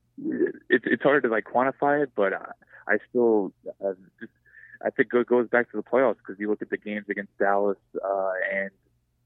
it's 0.69 0.85
it's 0.87 1.03
hard 1.03 1.23
to 1.23 1.29
like 1.29 1.45
quantify 1.45 2.03
it, 2.03 2.11
but 2.17 2.33
I, 2.33 2.51
I 2.89 2.99
still 3.09 3.53
uh, 3.85 3.95
I 4.85 4.91
think 4.91 5.09
it 5.13 5.27
goes 5.27 5.49
back 5.49 5.71
to 5.71 5.77
the 5.77 5.83
playoffs 5.83 6.17
because 6.19 6.41
you 6.41 6.49
look 6.49 6.63
at 6.63 6.71
the 6.71 6.77
games 6.77 7.07
against 7.09 7.37
Dallas 7.39 7.79
uh, 8.05 8.33
and 8.53 8.71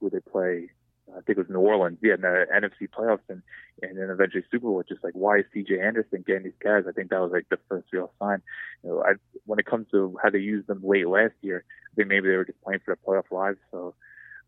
who 0.00 0.11
they 0.11 0.20
play. 0.20 0.70
I 1.16 1.20
think 1.20 1.38
it 1.38 1.38
was 1.38 1.50
New 1.50 1.60
Orleans, 1.60 1.98
yeah, 2.02 2.14
in 2.14 2.22
the 2.22 2.46
NFC 2.52 2.88
playoffs 2.88 3.28
and 3.28 3.42
and 3.82 3.98
then 3.98 4.10
eventually 4.10 4.44
Super 4.50 4.66
Bowl. 4.66 4.82
Just 4.88 5.04
like 5.04 5.14
why 5.14 5.38
is 5.38 5.44
C.J. 5.52 5.80
Anderson 5.80 6.24
getting 6.26 6.44
these 6.44 6.52
guys? 6.62 6.84
I 6.88 6.92
think 6.92 7.10
that 7.10 7.20
was 7.20 7.32
like 7.32 7.48
the 7.50 7.58
first 7.68 7.88
real 7.92 8.12
sign. 8.18 8.42
You 8.82 8.90
know, 8.90 9.02
I, 9.02 9.14
when 9.46 9.58
it 9.58 9.66
comes 9.66 9.86
to 9.90 10.16
how 10.22 10.30
they 10.30 10.38
used 10.38 10.66
them 10.66 10.82
late 10.84 11.08
last 11.08 11.34
year, 11.42 11.64
I 11.92 11.94
think 11.94 12.08
maybe 12.08 12.28
they 12.28 12.36
were 12.36 12.44
just 12.44 12.62
playing 12.62 12.80
for 12.84 12.94
the 12.94 13.00
playoff 13.06 13.30
lives. 13.30 13.58
So 13.70 13.94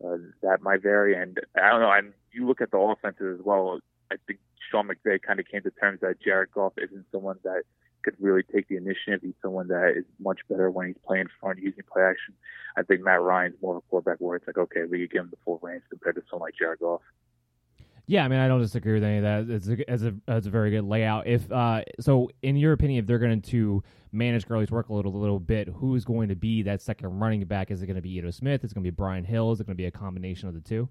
uh, 0.03 0.17
that 0.41 0.61
might 0.61 0.81
vary. 0.83 1.15
And 1.15 1.39
I 1.55 1.69
don't 1.69 1.81
know. 1.81 1.91
And 1.91 2.13
you 2.31 2.47
look 2.47 2.61
at 2.61 2.71
the 2.71 2.77
offenses 2.77 3.39
as 3.39 3.45
well. 3.45 3.79
I 4.11 4.15
think 4.27 4.39
Sean 4.71 4.87
McVay 4.87 5.21
kind 5.21 5.39
of 5.39 5.47
came 5.47 5.63
to 5.63 5.71
terms 5.71 6.01
that 6.01 6.21
Jared 6.21 6.51
Goff 6.51 6.73
isn't 6.77 7.05
someone 7.11 7.39
that 7.43 7.63
could 8.05 8.15
really 8.19 8.43
take 8.43 8.67
the 8.69 8.77
initiative. 8.77 9.21
He's 9.23 9.33
someone 9.41 9.67
that 9.69 9.95
is 9.97 10.05
much 10.19 10.39
better 10.49 10.69
when 10.69 10.87
he's 10.87 10.95
playing 11.05 11.25
front 11.41 11.59
using 11.59 11.83
play 11.91 12.03
action. 12.03 12.35
I 12.77 12.83
think 12.83 13.01
Matt 13.01 13.21
Ryan's 13.21 13.55
more 13.61 13.77
of 13.77 13.83
a 13.85 13.89
quarterback 13.89 14.19
where 14.19 14.37
it's 14.37 14.47
like, 14.47 14.57
okay, 14.57 14.81
we 14.89 14.99
could 14.99 15.11
give 15.11 15.23
him 15.23 15.29
the 15.31 15.37
full 15.43 15.59
range 15.61 15.83
compared 15.89 16.15
to 16.15 16.21
someone 16.29 16.47
like 16.47 16.53
Jared 16.57 16.79
Goff. 16.79 17.01
Yeah, 18.07 18.23
I 18.23 18.27
mean, 18.27 18.39
I 18.39 18.47
don't 18.47 18.61
disagree 18.61 18.93
with 18.93 19.03
any 19.03 19.17
of 19.17 19.23
that. 19.23 19.49
It's 19.51 19.67
a, 19.67 19.91
it's 19.91 20.03
a, 20.03 20.13
it's 20.27 20.45
a 20.45 20.49
very 20.51 20.69
good 20.69 20.83
layout. 20.83 21.25
If 21.25 21.51
uh, 21.51 21.81
so, 21.99 22.29
in 22.43 22.55
your 22.55 22.73
opinion, 22.73 22.99
if 22.99 23.07
they're 23.07 23.17
going 23.17 23.41
to 23.41 23.83
manage 24.11 24.47
Gurley's 24.47 24.69
work 24.69 24.89
a 24.89 24.93
little, 24.93 25.11
little 25.11 25.39
bit, 25.39 25.67
who's 25.67 26.05
going 26.05 26.29
to 26.29 26.35
be 26.35 26.61
that 26.63 26.83
second 26.83 27.19
running 27.19 27.43
back? 27.45 27.71
Is 27.71 27.81
it 27.81 27.87
going 27.87 27.95
to 27.95 28.03
be 28.03 28.11
Ito 28.11 28.29
Smith? 28.29 28.63
Is 28.63 28.71
it 28.71 28.75
going 28.75 28.83
to 28.83 28.91
be 28.91 28.95
Brian 28.95 29.23
Hill? 29.23 29.51
Is 29.51 29.59
it 29.59 29.65
going 29.65 29.75
to 29.75 29.81
be 29.81 29.87
a 29.87 29.91
combination 29.91 30.47
of 30.47 30.53
the 30.53 30.61
two? 30.61 30.87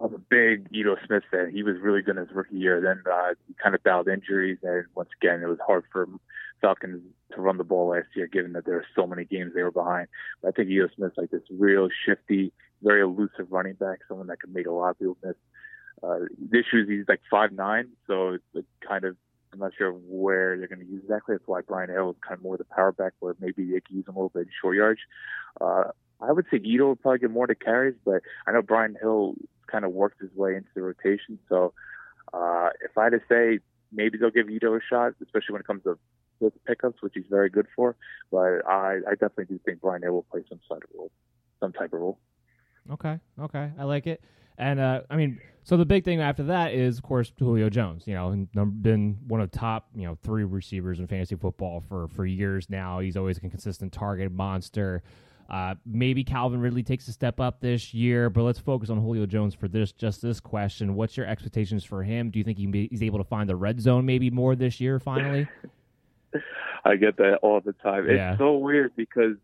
I'm 0.00 0.14
a 0.14 0.18
big 0.18 0.68
Ito 0.72 0.96
Smith 1.06 1.24
fan. 1.30 1.50
He 1.52 1.62
was 1.62 1.76
really 1.80 2.00
good 2.00 2.16
in 2.16 2.26
his 2.26 2.34
rookie 2.34 2.56
year. 2.56 2.80
Then 2.80 3.02
uh, 3.12 3.34
he 3.46 3.54
kind 3.62 3.74
of 3.74 3.82
battled 3.82 4.08
injuries, 4.08 4.58
and 4.62 4.86
once 4.94 5.10
again, 5.20 5.42
it 5.42 5.46
was 5.46 5.58
hard 5.66 5.84
for 5.92 6.08
Falcons 6.62 7.02
to 7.34 7.40
run 7.40 7.58
the 7.58 7.64
ball 7.64 7.88
last 7.88 8.08
year, 8.14 8.26
given 8.26 8.54
that 8.54 8.64
there 8.64 8.76
were 8.76 8.86
so 8.94 9.06
many 9.06 9.24
games 9.24 9.52
they 9.54 9.62
were 9.62 9.70
behind. 9.70 10.08
But 10.40 10.48
I 10.48 10.50
think 10.52 10.70
Ito 10.70 10.88
Smith's 10.96 11.18
like 11.18 11.30
this 11.30 11.42
real 11.50 11.88
shifty, 12.06 12.52
very 12.82 13.02
elusive 13.02 13.48
running 13.50 13.74
back, 13.74 13.98
someone 14.08 14.28
that 14.28 14.40
can 14.40 14.52
make 14.52 14.66
a 14.66 14.72
lot 14.72 14.90
of 14.90 14.98
people 14.98 15.18
miss. 15.22 15.36
Uh, 16.02 16.20
the 16.50 16.60
issue 16.60 16.82
is 16.82 16.88
he's 16.88 17.08
like 17.08 17.20
five 17.30 17.52
nine, 17.52 17.90
so 18.06 18.30
it's 18.30 18.44
like 18.54 18.64
kind 18.86 19.04
of 19.04 19.16
I'm 19.52 19.58
not 19.58 19.72
sure 19.76 19.92
where 19.92 20.56
they're 20.56 20.68
going 20.68 20.80
to 20.80 20.86
use 20.86 21.02
exactly. 21.02 21.34
That's 21.34 21.46
why 21.46 21.60
Brian 21.60 21.90
Hill 21.90 22.10
is 22.10 22.16
kind 22.26 22.38
of 22.38 22.42
more 22.42 22.56
the 22.56 22.64
power 22.64 22.92
back, 22.92 23.12
where 23.20 23.34
maybe 23.40 23.64
they 23.64 23.80
can 23.80 23.96
use 23.96 24.06
him 24.08 24.14
a 24.14 24.18
little 24.18 24.30
bit 24.30 24.42
in 24.42 24.48
short 24.60 24.76
yards. 24.76 25.00
Uh, 25.60 25.84
I 26.22 26.32
would 26.32 26.46
say 26.50 26.58
Ito 26.58 26.88
would 26.90 27.02
probably 27.02 27.18
get 27.18 27.30
more 27.30 27.46
to 27.46 27.54
carries, 27.54 27.94
but 28.04 28.22
I 28.46 28.52
know 28.52 28.62
Brian 28.62 28.96
Hill 29.00 29.34
kind 29.66 29.84
of 29.84 29.92
worked 29.92 30.20
his 30.20 30.30
way 30.34 30.56
into 30.56 30.68
the 30.74 30.82
rotation. 30.82 31.38
So 31.48 31.72
uh, 32.32 32.70
if 32.84 32.96
I 32.98 33.04
had 33.04 33.12
to 33.12 33.20
say, 33.28 33.60
maybe 33.92 34.18
they'll 34.18 34.30
give 34.30 34.50
Ito 34.50 34.74
a 34.74 34.80
shot, 34.88 35.12
especially 35.22 35.52
when 35.52 35.60
it 35.60 35.66
comes 35.66 35.82
to 35.84 35.98
his 36.40 36.52
pickups, 36.66 37.02
which 37.02 37.12
he's 37.14 37.24
very 37.28 37.50
good 37.50 37.66
for. 37.74 37.96
But 38.30 38.66
I, 38.66 38.98
I 39.08 39.12
definitely 39.12 39.46
do 39.46 39.60
think 39.64 39.80
Brian 39.80 40.02
Hill 40.02 40.12
will 40.12 40.26
play 40.30 40.42
some 40.48 40.60
side 40.68 40.82
of 40.82 40.90
role, 40.94 41.10
some 41.60 41.72
type 41.72 41.92
of 41.92 42.00
role. 42.00 42.18
Okay, 42.92 43.18
okay, 43.38 43.70
I 43.78 43.84
like 43.84 44.06
it. 44.06 44.22
And 44.58 44.78
uh, 44.78 45.02
I 45.08 45.16
mean, 45.16 45.40
so 45.64 45.76
the 45.76 45.86
big 45.86 46.04
thing 46.04 46.20
after 46.20 46.42
that 46.44 46.74
is, 46.74 46.98
of 46.98 47.02
course, 47.02 47.32
Julio 47.38 47.70
Jones. 47.70 48.06
You 48.06 48.14
know, 48.14 48.64
been 48.82 49.18
one 49.26 49.40
of 49.40 49.50
the 49.50 49.58
top, 49.58 49.88
you 49.94 50.06
know, 50.06 50.18
three 50.22 50.44
receivers 50.44 50.98
in 50.98 51.06
fantasy 51.06 51.36
football 51.36 51.82
for 51.88 52.08
for 52.08 52.26
years 52.26 52.68
now. 52.68 52.98
He's 52.98 53.16
always 53.16 53.38
a 53.38 53.40
consistent 53.40 53.92
target 53.92 54.30
monster. 54.32 55.02
Uh, 55.50 55.74
maybe 55.84 56.22
Calvin 56.22 56.60
Ridley 56.60 56.84
takes 56.84 57.08
a 57.08 57.12
step 57.12 57.40
up 57.40 57.60
this 57.60 57.92
year, 57.92 58.30
but 58.30 58.42
let's 58.42 58.60
focus 58.60 58.88
on 58.88 58.98
Julio 59.00 59.26
Jones 59.26 59.52
for 59.52 59.66
this 59.66 59.90
just 59.90 60.22
this 60.22 60.38
question. 60.38 60.94
What's 60.94 61.16
your 61.16 61.26
expectations 61.26 61.84
for 61.84 62.04
him? 62.04 62.30
Do 62.30 62.38
you 62.38 62.44
think 62.44 62.58
he 62.58 62.66
be, 62.66 62.86
he's 62.88 63.02
able 63.02 63.18
to 63.18 63.24
find 63.24 63.48
the 63.48 63.56
red 63.56 63.80
zone 63.80 64.06
maybe 64.06 64.30
more 64.30 64.54
this 64.54 64.80
year? 64.80 65.00
Finally, 65.00 65.48
I 66.84 66.94
get 66.94 67.16
that 67.16 67.38
all 67.42 67.60
the 67.60 67.72
time. 67.72 68.08
Yeah. 68.08 68.32
It's 68.32 68.38
so 68.38 68.58
weird 68.58 68.94
because 68.94 69.36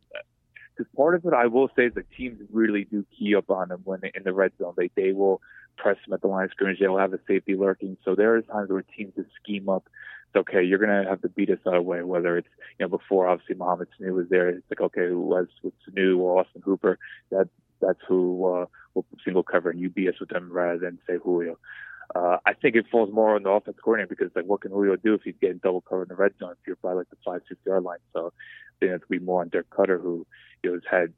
because 0.76 0.90
part 0.96 1.16
of 1.16 1.24
it 1.24 1.32
I 1.34 1.46
will 1.46 1.70
say 1.74 1.86
is 1.86 1.94
that 1.94 2.08
teams 2.12 2.40
really 2.52 2.84
do 2.84 3.04
key 3.18 3.34
up 3.34 3.50
on 3.50 3.72
him 3.72 3.80
when 3.82 4.00
they, 4.00 4.12
in 4.14 4.22
the 4.22 4.32
red 4.32 4.52
zone. 4.58 4.74
They 4.76 4.90
they 4.94 5.10
will 5.10 5.40
press 5.76 5.96
him 6.06 6.14
at 6.14 6.20
the 6.20 6.28
line 6.28 6.44
of 6.44 6.50
scrimmage. 6.52 6.78
They'll 6.78 6.98
have 6.98 7.14
a 7.14 7.20
safety 7.26 7.56
lurking. 7.56 7.96
So 8.04 8.14
there 8.14 8.36
are 8.36 8.42
times 8.42 8.70
where 8.70 8.82
teams 8.82 9.14
just 9.16 9.30
scheme 9.42 9.68
up 9.68 9.88
okay, 10.36 10.62
you're 10.62 10.78
going 10.78 11.04
to 11.04 11.08
have 11.08 11.22
to 11.22 11.28
beat 11.28 11.50
us 11.50 11.58
that 11.64 11.84
way, 11.84 12.02
whether 12.02 12.36
it's, 12.36 12.48
you 12.78 12.84
know, 12.84 12.88
before 12.88 13.28
obviously 13.28 13.56
Mohamed 13.56 13.88
Sanu 13.98 14.14
was 14.14 14.28
there. 14.28 14.48
It's 14.48 14.66
like, 14.70 14.80
okay, 14.80 15.08
let's 15.10 15.50
with 15.62 15.74
Sanu 15.88 16.18
or 16.18 16.40
Austin 16.40 16.62
Hooper, 16.64 16.98
that, 17.30 17.48
that's 17.80 18.00
who, 18.08 18.44
uh, 18.46 18.66
will 18.94 19.06
single 19.24 19.42
cover 19.42 19.70
and 19.70 19.78
you 19.78 19.90
beat 19.90 20.08
us 20.08 20.18
with 20.18 20.30
them 20.30 20.50
rather 20.50 20.78
than 20.78 20.98
say 21.06 21.16
Julio. 21.22 21.58
Uh, 22.14 22.38
I 22.46 22.54
think 22.54 22.76
it 22.76 22.86
falls 22.90 23.12
more 23.12 23.34
on 23.34 23.42
the 23.42 23.50
offense 23.50 23.76
coordinator 23.82 24.14
because 24.14 24.30
like 24.34 24.44
what 24.44 24.60
can 24.60 24.70
Julio 24.70 24.96
do 24.96 25.14
if 25.14 25.22
he's 25.22 25.34
getting 25.40 25.58
double 25.58 25.80
covered 25.80 26.02
in 26.02 26.08
the 26.08 26.14
red 26.14 26.32
zone 26.38 26.52
if 26.52 26.66
you're 26.66 26.76
by 26.76 26.92
like 26.92 27.10
the 27.10 27.16
five, 27.24 27.42
six 27.48 27.60
yard 27.66 27.82
line. 27.82 27.98
So 28.12 28.28
I 28.28 28.74
think 28.78 28.92
it's 28.92 29.04
be 29.08 29.18
more 29.18 29.40
on 29.40 29.48
Dirk 29.48 29.68
Koetter 29.70 30.00
who, 30.00 30.26
you 30.62 30.70
know, 30.70 30.74
has 30.74 30.82
had 30.88 31.14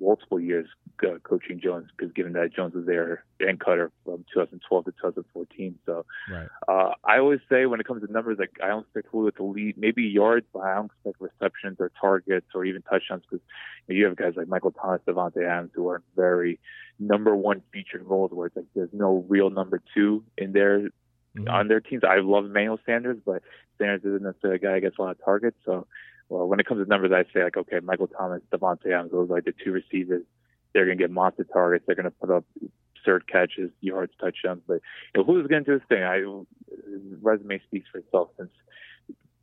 multiple 0.00 0.40
years 0.40 0.66
uh, 1.06 1.18
coaching 1.22 1.60
Jones 1.60 1.88
because 1.96 2.12
given 2.12 2.32
that 2.34 2.52
Jones 2.54 2.74
was 2.74 2.86
there 2.86 3.24
and 3.40 3.58
Koetter 3.58 3.90
from 4.04 4.24
2012 4.32 4.84
to 4.84 4.90
2014. 4.92 5.78
So 5.86 6.04
right. 6.30 6.48
uh, 6.68 6.92
I 7.04 7.18
always 7.18 7.40
say 7.48 7.66
when 7.66 7.80
it 7.80 7.86
comes 7.86 8.06
to 8.06 8.12
numbers, 8.12 8.38
like 8.38 8.52
I 8.62 8.68
don't 8.68 8.82
expect 8.82 9.08
Julio 9.10 9.30
to 9.30 9.44
lead 9.44 9.78
maybe 9.78 10.02
yards, 10.02 10.46
but 10.52 10.60
I 10.60 10.74
don't 10.74 10.86
expect 10.86 11.20
receptions 11.20 11.76
or 11.80 11.90
targets 12.00 12.46
or 12.54 12.64
even 12.64 12.82
touchdowns 12.82 13.22
because 13.28 13.44
you, 13.88 13.94
know, 13.94 13.98
you 13.98 14.04
have 14.06 14.16
guys 14.16 14.34
like 14.36 14.48
Michael 14.48 14.72
Thomas, 14.72 15.00
Davante 15.06 15.46
Adams 15.46 15.70
who 15.74 15.88
are 15.88 16.02
very 16.16 16.58
number 16.98 17.34
one 17.34 17.62
featured 17.72 18.04
roles 18.06 18.30
where 18.32 18.48
it's 18.48 18.56
like 18.56 18.66
there's 18.74 18.92
no 18.92 19.24
real 19.28 19.50
number 19.50 19.80
two 19.94 20.22
in 20.36 20.52
their 20.52 20.80
mm-hmm. 21.36 21.48
on 21.48 21.68
their 21.68 21.80
teams. 21.80 22.02
I 22.04 22.20
love 22.20 22.44
Emmanuel 22.44 22.78
Sanders, 22.84 23.18
but 23.24 23.42
Sanders 23.78 24.02
isn't 24.04 24.22
necessarily 24.22 24.56
a 24.56 24.60
guy 24.60 24.72
that 24.74 24.80
gets 24.80 24.98
a 24.98 25.02
lot 25.02 25.12
of 25.12 25.24
targets. 25.24 25.56
So 25.64 25.86
well, 26.30 26.46
when 26.46 26.60
it 26.60 26.66
comes 26.66 26.82
to 26.82 26.88
numbers, 26.88 27.10
I 27.12 27.24
say 27.34 27.42
like, 27.42 27.56
okay, 27.56 27.80
Michael 27.80 28.06
Thomas, 28.06 28.40
Davante 28.52 28.86
Adams, 28.86 29.10
those 29.10 29.28
are 29.28 29.34
like 29.34 29.44
the 29.44 29.52
two 29.64 29.72
receivers. 29.72 30.22
They're 30.72 30.86
going 30.86 30.96
to 30.96 31.02
get 31.02 31.10
monster 31.10 31.44
targets. 31.44 31.84
They're 31.86 31.96
going 31.96 32.04
to 32.04 32.12
put 32.12 32.30
up 32.30 32.44
third 33.04 33.26
catches, 33.26 33.70
yards, 33.80 34.12
touchdowns. 34.20 34.62
But 34.66 34.80
you 35.14 35.20
know, 35.20 35.24
who's 35.24 35.48
going 35.48 35.64
to 35.64 35.70
do 35.70 35.78
his 35.78 35.88
thing? 35.88 36.04
I 36.04 36.22
resume 37.20 37.60
speaks 37.66 37.88
for 37.90 37.98
itself 37.98 38.28
since 38.38 38.50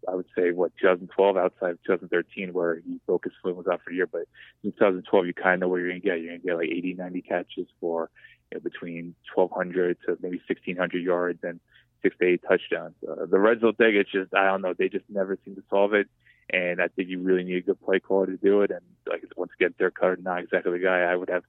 I 0.07 0.15
would 0.15 0.27
say 0.37 0.51
what 0.51 0.71
2012 0.79 1.35
outside 1.35 1.71
of 1.71 1.83
2013 1.83 2.53
where 2.53 2.79
he 2.79 3.01
broke 3.05 3.25
his 3.25 3.33
foot 3.43 3.57
was 3.57 3.67
out 3.67 3.81
for 3.83 3.91
a 3.91 3.93
year. 3.93 4.07
But 4.07 4.23
in 4.63 4.71
2012, 4.71 5.27
you 5.27 5.33
kind 5.33 5.55
of 5.55 5.59
know 5.59 5.67
where 5.67 5.81
you're 5.81 5.89
going 5.89 6.01
to 6.01 6.07
get. 6.07 6.21
You're 6.21 6.29
going 6.29 6.41
to 6.41 6.47
get 6.47 6.55
like 6.55 6.69
80, 6.69 6.93
90 6.93 7.21
catches 7.23 7.67
for 7.81 8.09
you 8.51 8.57
know, 8.57 8.61
between 8.61 9.13
1,200 9.35 9.97
to 10.05 10.17
maybe 10.21 10.37
1,600 10.47 11.03
yards 11.03 11.39
and 11.43 11.59
six 12.01 12.15
to 12.19 12.25
eight 12.25 12.41
touchdowns. 12.47 12.93
Uh, 13.05 13.25
the 13.25 13.39
red 13.39 13.59
zone 13.59 13.73
thing, 13.73 13.95
it's 13.95 14.11
just 14.11 14.33
I 14.33 14.45
don't 14.45 14.61
know. 14.61 14.73
They 14.73 14.87
just 14.87 15.05
never 15.09 15.37
seem 15.43 15.55
to 15.55 15.63
solve 15.69 15.93
it. 15.93 16.07
And 16.51 16.81
I 16.81 16.87
think 16.87 17.09
you 17.09 17.19
really 17.19 17.43
need 17.43 17.57
a 17.57 17.61
good 17.61 17.81
play 17.81 17.99
caller 17.99 18.27
to 18.27 18.37
do 18.37 18.61
it. 18.61 18.71
And 18.71 18.81
like 19.07 19.23
once 19.35 19.51
again, 19.59 19.73
Dirk 19.77 19.97
Koetter, 20.01 20.21
not 20.21 20.41
exactly 20.41 20.71
the 20.71 20.83
guy 20.83 21.01
I 21.01 21.15
would 21.15 21.29
have 21.29 21.43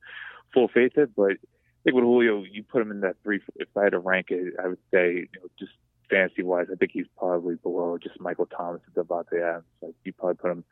full 0.52 0.68
faith 0.68 0.92
in, 0.96 1.08
but 1.16 1.32
I 1.32 1.36
think 1.84 1.94
with 1.94 2.04
Julio, 2.04 2.42
you 2.42 2.64
put 2.64 2.82
him 2.82 2.90
in 2.90 3.00
that 3.00 3.16
three. 3.22 3.40
If 3.56 3.68
I 3.76 3.84
had 3.84 3.92
to 3.92 3.98
rank 3.98 4.26
it, 4.30 4.54
I 4.62 4.68
would 4.68 4.78
say 4.92 5.14
you 5.14 5.28
know, 5.40 5.48
just 5.58 5.72
fantasy 6.10 6.42
wise, 6.42 6.66
I 6.72 6.76
think 6.76 6.90
he's 6.92 7.06
probably 7.16 7.56
below 7.56 7.98
just 7.98 8.20
Michael 8.20 8.46
Thomas 8.46 8.80
and 8.86 9.06
Davante 9.06 9.40
Adams. 9.40 9.64
Like 9.80 9.94
you 10.04 10.12
probably 10.12 10.36
put 10.36 10.50
him 10.50 10.64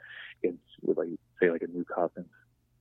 against 0.42 0.62
with 0.82 0.98
like 0.98 1.08
say 1.40 1.50
like 1.50 1.62
a 1.62 1.66
Nuk 1.66 1.86
Hopkins. 1.94 2.26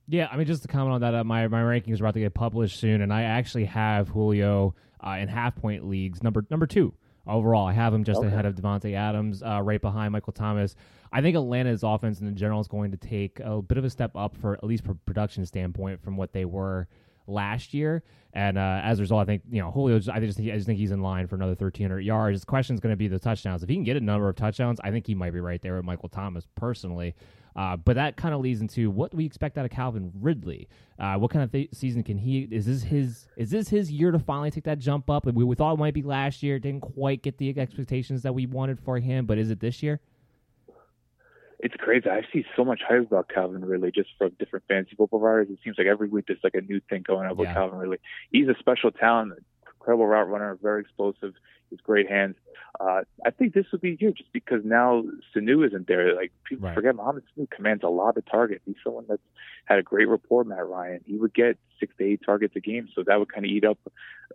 Yeah, 0.08 0.28
I 0.30 0.36
mean, 0.36 0.46
just 0.46 0.62
to 0.62 0.68
comment 0.68 0.94
on 0.94 1.00
that, 1.00 1.14
uh, 1.14 1.24
my 1.24 1.48
my 1.48 1.60
rankings 1.60 2.00
are 2.00 2.04
about 2.04 2.14
to 2.14 2.20
get 2.20 2.34
published 2.34 2.78
soon, 2.78 3.00
and 3.00 3.12
I 3.12 3.22
actually 3.22 3.66
have 3.66 4.08
Julio 4.08 4.74
uh, 5.04 5.16
in 5.18 5.28
half 5.28 5.56
point 5.56 5.88
leagues 5.88 6.22
number 6.22 6.44
number 6.50 6.66
two 6.66 6.94
overall. 7.26 7.66
I 7.66 7.72
have 7.72 7.92
him 7.92 8.04
just 8.04 8.18
Okay. 8.18 8.28
ahead 8.28 8.46
of 8.46 8.54
Davante 8.54 8.94
Adams, 8.94 9.42
uh, 9.42 9.60
right 9.62 9.80
behind 9.80 10.12
Michael 10.12 10.32
Thomas. 10.32 10.74
I 11.12 11.22
think 11.22 11.36
Atlanta's 11.36 11.82
offense 11.82 12.20
in 12.20 12.34
general 12.36 12.60
is 12.60 12.68
going 12.68 12.90
to 12.90 12.96
take 12.96 13.40
a 13.40 13.62
bit 13.62 13.78
of 13.78 13.84
a 13.84 13.90
step 13.90 14.12
up 14.16 14.36
for 14.36 14.54
at 14.54 14.64
least 14.64 14.84
from 14.84 14.98
production 15.06 15.46
standpoint 15.46 16.02
from 16.02 16.16
what 16.16 16.32
they 16.32 16.44
were 16.44 16.88
last 17.26 17.74
year. 17.74 18.02
And 18.32 18.58
uh, 18.58 18.80
as 18.84 18.98
a 18.98 19.02
result, 19.02 19.22
I 19.22 19.24
think 19.24 19.42
you 19.50 19.60
know 19.62 19.70
Julio. 19.70 19.96
I 19.96 19.98
just 19.98 20.10
I 20.10 20.20
just 20.20 20.66
think 20.66 20.78
he's 20.78 20.90
in 20.90 21.00
line 21.00 21.26
for 21.26 21.36
another 21.36 21.52
1,300 21.52 22.00
yards. 22.00 22.34
His 22.36 22.44
question 22.44 22.74
is 22.74 22.80
going 22.80 22.92
to 22.92 22.96
be 22.96 23.08
the 23.08 23.18
touchdowns. 23.18 23.62
If 23.62 23.68
he 23.68 23.74
can 23.76 23.84
get 23.84 23.96
a 23.96 24.00
number 24.00 24.28
of 24.28 24.36
touchdowns, 24.36 24.78
I 24.84 24.90
think 24.90 25.06
he 25.06 25.14
might 25.14 25.32
be 25.32 25.40
right 25.40 25.60
there 25.62 25.76
with 25.76 25.84
Michael 25.84 26.08
Thomas 26.10 26.46
personally. 26.54 27.14
Uh, 27.56 27.76
but 27.76 27.94
that 27.96 28.16
kind 28.16 28.34
of 28.34 28.40
leads 28.40 28.60
into 28.60 28.90
what 28.90 29.10
do 29.10 29.16
we 29.16 29.24
expect 29.24 29.56
out 29.56 29.64
of 29.64 29.70
Calvin 29.70 30.12
Ridley? 30.20 30.68
Uh, 30.98 31.14
what 31.16 31.30
kind 31.30 31.42
of 31.42 31.50
th- 31.50 31.70
season 31.72 32.02
can 32.02 32.18
he? 32.18 32.48
Is 32.50 32.66
this 32.66 32.82
his? 32.82 33.28
Is 33.36 33.50
this 33.50 33.68
his 33.68 33.90
year 33.90 34.10
to 34.10 34.18
finally 34.18 34.50
take 34.50 34.64
that 34.64 34.78
jump 34.78 35.08
up? 35.08 35.24
We, 35.26 35.44
we 35.44 35.54
thought 35.56 35.74
it 35.74 35.78
might 35.78 35.94
be 35.94 36.02
last 36.02 36.42
year. 36.42 36.58
Didn't 36.58 36.82
quite 36.82 37.22
get 37.22 37.38
the 37.38 37.58
expectations 37.58 38.22
that 38.22 38.34
we 38.34 38.46
wanted 38.46 38.78
for 38.80 38.98
him. 38.98 39.26
But 39.26 39.38
is 39.38 39.50
it 39.50 39.60
this 39.60 39.82
year? 39.82 40.00
It's 41.58 41.74
crazy. 41.76 42.08
I 42.08 42.20
see 42.32 42.44
so 42.54 42.64
much 42.64 42.80
hype 42.86 43.10
about 43.10 43.30
Calvin 43.30 43.64
Ridley 43.64 43.90
just 43.90 44.10
from 44.18 44.32
different 44.38 44.66
fantasy 44.68 44.94
football 44.94 45.20
writers. 45.20 45.48
It 45.50 45.58
seems 45.64 45.76
like 45.78 45.86
every 45.86 46.08
week 46.08 46.26
there's 46.28 46.40
like 46.44 46.54
a 46.54 46.60
new 46.60 46.80
thing 46.90 47.02
going 47.06 47.26
up 47.26 47.38
with 47.38 47.48
Calvin 47.54 47.78
Ridley. 47.78 47.98
He's 48.30 48.48
a 48.48 48.54
special 48.58 48.90
talent, 48.90 49.32
incredible 49.86 50.06
route 50.08 50.28
runner, 50.28 50.58
very 50.60 50.80
explosive. 50.80 51.34
He's 51.70 51.80
great 51.80 52.08
hands. 52.10 52.34
Uh, 52.80 53.02
I 53.24 53.30
think 53.30 53.54
this 53.54 53.66
would 53.72 53.80
be 53.80 53.96
huge 53.96 54.18
just 54.18 54.32
because 54.32 54.62
now 54.64 55.04
Sanu 55.34 55.64
isn't 55.66 55.86
there. 55.86 56.14
Like 56.14 56.32
people 56.44 56.66
Right. 56.66 56.74
forget 56.74 56.94
Mohamed 56.96 57.22
Sanu 57.38 57.48
commands 57.50 57.84
a 57.84 57.88
lot 57.88 58.16
of 58.16 58.26
targets. 58.26 58.62
He's 58.66 58.74
someone 58.82 59.04
that's 59.08 59.22
had 59.64 59.78
a 59.78 59.82
great 59.82 60.08
rapport, 60.08 60.42
Matt 60.44 60.66
Ryan. 60.66 61.00
He 61.06 61.16
would 61.16 61.32
get 61.34 61.56
six 61.78 61.94
to 61.98 62.04
eight 62.04 62.20
targets 62.26 62.54
a 62.56 62.60
game, 62.60 62.88
so 62.94 63.02
that 63.04 63.18
would 63.18 63.32
kind 63.32 63.44
of 63.46 63.50
eat 63.50 63.64
up 63.64 63.78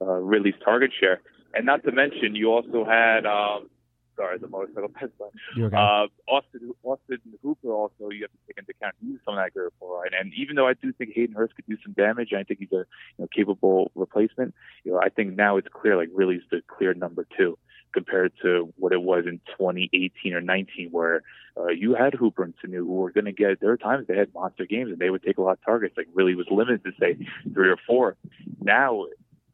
uh, 0.01 0.05
Ridley's 0.05 0.55
target 0.63 0.91
share. 0.97 1.19
And 1.53 1.65
not 1.65 1.83
to 1.83 1.91
mention, 1.91 2.33
you 2.35 2.51
also 2.51 2.85
had 2.85 3.25
um, 3.25 3.69
sorry, 4.15 4.37
the 4.39 4.47
motorcycle 4.47 4.89
but 5.19 5.31
okay? 5.57 5.75
uh, 5.75 6.07
Austin 6.27 6.71
Austin 6.83 7.19
Hooper 7.43 7.71
also 7.71 8.09
you 8.09 8.23
have 8.23 8.31
to 8.31 8.37
take 8.47 8.57
into 8.57 8.71
account 8.71 8.95
he's 9.01 9.19
some 9.25 9.35
of 9.35 9.43
that 9.43 9.53
great 9.53 9.65
rapport, 9.65 10.01
right? 10.01 10.11
And 10.19 10.33
even 10.33 10.55
though 10.55 10.67
I 10.67 10.73
do 10.73 10.91
think 10.93 11.11
Hayden 11.13 11.35
Hurst 11.35 11.55
could 11.55 11.65
do 11.67 11.77
some 11.83 11.93
damage, 11.93 12.29
and 12.31 12.39
I 12.39 12.43
think 12.43 12.59
he's 12.59 12.71
a 12.71 12.85
you 13.17 13.19
know, 13.19 13.27
capable 13.35 13.91
replacement. 13.95 14.53
You 14.83 14.93
know, 14.93 14.99
I 14.99 15.09
think 15.09 15.35
now 15.35 15.57
it's 15.57 15.67
clear 15.71 15.97
like 15.97 16.09
really 16.13 16.31
Ridley's 16.31 16.47
the 16.49 16.61
clear 16.67 16.93
number 16.93 17.27
two 17.37 17.57
compared 17.93 18.31
to 18.41 18.73
what 18.77 18.93
it 18.93 19.01
was 19.01 19.25
in 19.27 19.39
2018 19.57 20.33
or 20.33 20.41
19, 20.41 20.89
where 20.91 21.23
uh, 21.57 21.67
you 21.67 21.93
had 21.93 22.13
Hooper 22.13 22.43
and 22.43 22.53
Sanu 22.63 22.77
who 22.77 22.93
were 22.93 23.11
going 23.11 23.25
to 23.25 23.33
get. 23.33 23.59
There 23.59 23.69
were 23.69 23.77
times 23.77 24.07
they 24.07 24.15
had 24.15 24.33
monster 24.33 24.65
games 24.65 24.91
and 24.91 24.99
they 24.99 25.09
would 25.09 25.23
take 25.23 25.37
a 25.37 25.41
lot 25.41 25.53
of 25.53 25.65
targets. 25.65 25.95
Like 25.97 26.07
really 26.13 26.35
was 26.35 26.47
limited 26.49 26.83
to 26.85 26.91
say 26.99 27.17
three 27.53 27.69
or 27.69 27.77
four. 27.85 28.15
Now 28.61 29.07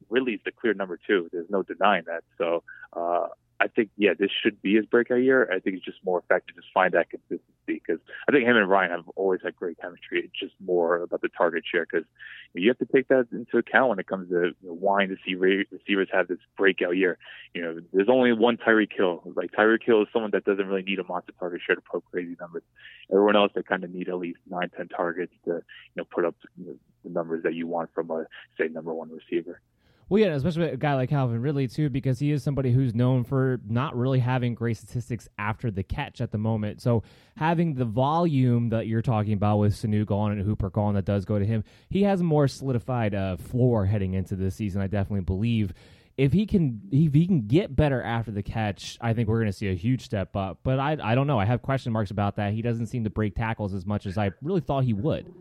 Ridley's 0.10 0.40
the 0.46 0.52
clear 0.52 0.74
number 0.74 1.00
two. 1.06 1.30
There's 1.32 1.50
no 1.50 1.64
denying 1.64 2.04
that. 2.08 2.24
So. 2.38 2.64
Uh, 2.94 3.28
I 3.60 3.68
think 3.68 3.90
yeah, 3.98 4.12
this 4.18 4.30
should 4.44 4.62
be 4.62 4.76
his 4.76 4.86
breakout 4.86 5.22
year. 5.22 5.50
I 5.52 5.60
think 5.60 5.78
it's 5.78 5.86
just 5.86 5.98
more 6.04 6.20
effective 6.20 6.56
to 6.56 6.62
find 6.74 6.94
that 6.94 7.10
consistency 7.10 7.42
because 7.68 8.00
I 8.28 8.32
think 8.32 8.46
him 8.46 8.56
and 8.56 8.70
Ryan 8.70 8.92
have 8.92 9.10
always 9.16 9.42
had 9.44 9.56
great 9.56 9.80
chemistry. 9.80 10.22
It's 10.26 10.40
just 10.40 10.54
more 10.64 10.98
about 10.98 11.22
the 11.22 11.30
target 11.30 11.64
share 11.70 11.86
because 11.92 12.06
you 12.54 12.70
have 12.70 12.78
to 12.78 12.86
take 12.86 13.08
that 13.08 13.28
into 13.32 13.58
account 13.58 13.90
when 13.90 14.00
it 14.00 14.08
comes 14.08 14.30
to 14.30 14.54
you 14.62 14.68
know, 14.68 14.74
wanting 14.74 15.10
to 15.10 15.18
see 15.26 15.36
receivers 15.36 16.08
have 16.12 16.28
this 16.28 16.38
breakout 16.56 16.98
year. 16.98 17.18
You 17.56 17.62
know, 17.64 17.80
there's 17.94 18.10
only 18.10 18.32
one 18.32 18.58
Tyreek 18.58 18.96
Hill. 18.96 19.22
Like 19.36 19.52
Tyreek 19.52 19.84
Hill 19.84 20.04
is 20.04 20.08
someone 20.14 20.32
that 20.32 20.46
doesn't 20.46 20.68
really 20.68 20.84
need 20.84 21.00
a 21.00 21.04
monster 21.04 21.34
target 21.40 21.62
share 21.66 21.76
to 21.76 21.82
put 21.82 22.06
crazy 22.12 22.36
numbers. 22.40 22.64
Everyone 23.12 23.36
else 23.36 23.52
that 23.56 23.68
kind 23.68 23.84
of 23.84 23.90
need 23.92 24.10
at 24.10 24.18
least 24.18 24.40
nine, 24.50 24.70
ten 24.76 24.88
targets 24.88 25.34
to 25.46 25.52
you 25.52 25.62
know 25.96 26.04
put 26.04 26.26
up 26.26 26.36
you 26.58 26.68
know, 26.68 26.76
the 27.04 27.10
numbers 27.10 27.44
that 27.44 27.56
you 27.56 27.66
want 27.66 27.90
from 27.96 28.12
a 28.12 28.26
say 28.60 28.68
number 28.68 28.94
one 28.94 29.10
receiver. 29.10 29.62
Well, 30.10 30.22
yeah, 30.22 30.28
especially 30.36 30.70
a 30.70 30.78
guy 30.78 30.94
like 30.94 31.10
Calvin 31.10 31.42
Ridley 31.42 31.68
too, 31.68 31.90
because 31.90 32.18
he 32.18 32.32
is 32.32 32.42
somebody 32.42 32.72
who's 32.72 32.96
known 32.96 33.26
for 33.26 33.60
not 33.68 33.94
really 33.96 34.20
having 34.20 34.56
great 34.56 34.78
statistics 34.78 35.28
after 35.38 35.70
the 35.70 35.84
catch 35.84 36.22
at 36.22 36.32
the 36.32 36.38
moment. 36.38 36.82
So 36.82 37.04
having 37.36 37.74
the 37.74 37.84
volume 37.84 38.70
that 38.70 38.88
you're 38.88 39.02
talking 39.02 39.34
about 39.34 39.58
with 39.58 39.74
Sanu 39.74 40.06
gone 40.06 40.32
and 40.32 40.42
Hooper 40.42 40.70
gone 40.70 40.94
that 40.94 41.04
does 41.04 41.26
go 41.26 41.38
to 41.38 41.46
him, 41.46 41.66
he 41.90 42.04
has 42.04 42.22
a 42.22 42.24
more 42.24 42.48
solidified 42.48 43.14
uh, 43.14 43.36
floor 43.36 43.86
heading 43.86 44.14
into 44.14 44.38
this 44.38 44.56
season. 44.56 44.82
I 44.82 44.88
definitely 44.88 45.26
believe. 45.26 45.74
If 46.18 46.34
he 46.34 46.48
can, 46.48 46.82
if 46.90 47.14
he 47.14 47.28
can 47.28 47.46
get 47.46 47.76
better 47.76 48.02
after 48.02 48.32
the 48.32 48.42
catch, 48.42 48.98
I 49.02 49.14
think 49.14 49.28
we're 49.28 49.40
going 49.40 49.52
to 49.52 49.58
see 49.58 49.70
a 49.70 49.76
huge 49.76 50.04
step 50.04 50.36
up. 50.36 50.60
But 50.64 50.80
I, 50.80 50.98
I 51.04 51.16
don't 51.16 51.28
know. 51.28 51.38
I 51.38 51.46
have 51.46 51.62
question 51.62 51.92
marks 51.92 52.10
about 52.12 52.38
that. 52.38 52.54
He 52.54 52.64
doesn't 52.64 52.88
seem 52.88 53.04
to 53.04 53.12
break 53.12 53.36
tackles 53.36 53.74
as 53.74 53.86
much 53.86 54.06
as 54.06 54.18
I 54.18 54.32
really 54.42 54.62
thought 54.62 54.84
he 54.84 54.94
would. 54.94 55.32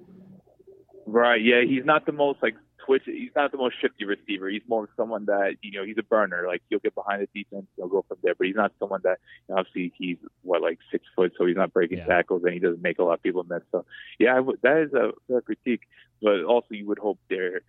Right. 1.07 1.41
Yeah, 1.41 1.63
he's 1.67 1.85
not 1.87 2.05
the 2.05 2.13
most 2.13 2.43
like 2.43 2.57
twitch. 2.87 3.03
He's 3.05 3.31
not 3.37 3.53
the 3.53 3.59
most 3.59 3.75
shifty 3.81 4.05
receiver. 4.05 4.49
He's 4.49 4.63
more 4.69 4.89
someone 4.97 5.27
that 5.27 5.57
you 5.63 5.73
know 5.73 5.85
he's 5.85 5.99
a 5.99 6.03
burner. 6.03 6.45
Like 6.47 6.63
he'll 6.71 6.79
get 6.79 6.95
behind 6.95 7.21
the 7.23 7.29
defense, 7.43 7.67
he'll 7.77 7.89
go 7.89 8.05
from 8.09 8.19
there. 8.23 8.35
But 8.35 8.47
he's 8.47 8.57
not 8.57 8.73
someone 8.79 9.01
that 9.05 9.19
you 9.49 9.55
know, 9.55 9.61
obviously 9.61 9.93
he's 9.99 10.17
what 10.43 10.63
like 10.63 10.79
six 10.91 11.05
foot, 11.15 11.33
so 11.37 11.45
he's 11.47 11.57
not 11.57 11.73
breaking 11.73 11.99
Yeah. 11.99 12.07
tackles 12.07 12.43
and 12.45 12.55
he 12.55 12.61
doesn't 12.61 12.83
make 12.83 12.99
a 12.99 13.03
lot 13.03 13.15
of 13.15 13.23
people 13.23 13.45
miss. 13.45 13.63
So 13.73 13.85
yeah, 14.19 14.41
that 14.63 14.77
is 14.79 14.93
a 14.95 15.13
fair 15.29 15.41
critique. 15.43 15.83
But 16.23 16.45
also 16.45 16.69
you 16.71 16.87
would 16.87 16.99
hope 16.99 17.19
they're 17.29 17.61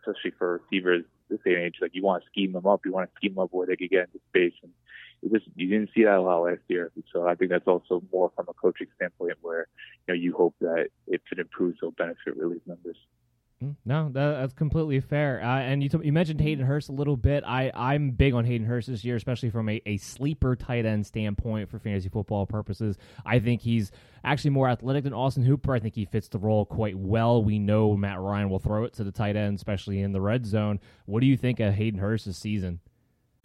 especially 0.00 0.32
for 0.38 0.62
receivers 0.62 1.04
this 1.28 1.40
day 1.44 1.54
and 1.54 1.64
age, 1.64 1.76
like 1.82 1.94
you 1.94 2.02
want 2.02 2.22
to 2.22 2.28
scheme 2.30 2.52
them 2.52 2.66
up. 2.66 2.80
You 2.84 2.92
want 2.92 3.10
to 3.10 3.16
scheme 3.16 3.34
them 3.34 3.44
up 3.44 3.52
where 3.52 3.66
they 3.66 3.76
could 3.76 3.90
get 3.90 4.06
into 4.08 4.20
space 4.30 4.54
and. 4.62 4.72
It 5.20 5.32
just 5.32 5.46
you 5.56 5.68
didn't 5.68 5.90
see 5.96 6.04
that 6.04 6.14
a 6.14 6.20
lot 6.22 6.44
last 6.44 6.60
year, 6.68 6.92
so 7.12 7.26
I 7.26 7.34
think 7.34 7.50
that's 7.50 7.66
also 7.66 8.00
more 8.12 8.30
from 8.36 8.46
a 8.48 8.52
coaching 8.52 8.86
standpoint, 8.94 9.32
where 9.40 9.66
you 10.06 10.14
know 10.14 10.14
you 10.14 10.32
hope 10.32 10.54
that 10.60 10.90
if 11.08 11.20
it 11.32 11.40
improves, 11.40 11.78
it'll 11.82 11.90
benefit 11.90 12.36
Ridley's 12.36 12.60
numbers. 12.66 12.96
Mm, 13.62 13.74
No, 13.84 14.08
that, 14.12 14.40
that's 14.40 14.52
completely 14.52 15.00
fair. 15.00 15.40
Uh, 15.42 15.58
and 15.58 15.82
you 15.82 15.88
t- 15.88 15.98
you 16.04 16.12
mentioned 16.12 16.40
Hayden 16.40 16.64
Hurst 16.64 16.88
a 16.88 16.92
little 16.92 17.16
bit. 17.16 17.42
I 17.44 17.72
I'm 17.74 18.12
big 18.12 18.32
on 18.34 18.44
Hayden 18.44 18.66
Hurst 18.66 18.86
this 18.88 19.04
year, 19.04 19.16
especially 19.16 19.50
from 19.50 19.68
a, 19.68 19.82
a 19.84 19.96
sleeper 19.96 20.54
tight 20.54 20.86
end 20.86 21.06
standpoint 21.06 21.68
for 21.68 21.78
fantasy 21.80 22.08
football 22.08 22.46
purposes. 22.46 22.96
I 23.26 23.40
think 23.40 23.60
he's 23.62 23.90
actually 24.24 24.50
more 24.50 24.68
athletic 24.68 25.04
than 25.04 25.12
Austin 25.12 25.42
Hooper. 25.44 25.74
I 25.74 25.80
think 25.80 25.96
he 25.96 26.04
fits 26.04 26.28
the 26.28 26.38
role 26.38 26.64
quite 26.66 26.96
well. 26.96 27.42
We 27.42 27.58
know 27.58 27.96
Matt 27.96 28.20
Ryan 28.20 28.48
will 28.48 28.60
throw 28.60 28.84
it 28.84 28.92
to 28.94 29.04
the 29.04 29.12
tight 29.12 29.34
end, 29.34 29.56
especially 29.56 30.00
in 30.02 30.12
the 30.12 30.20
red 30.20 30.46
zone. 30.46 30.78
What 31.06 31.20
do 31.20 31.26
you 31.26 31.36
think 31.36 31.58
of 31.58 31.74
Hayden 31.74 31.98
Hurst's 31.98 32.38
season? 32.38 32.78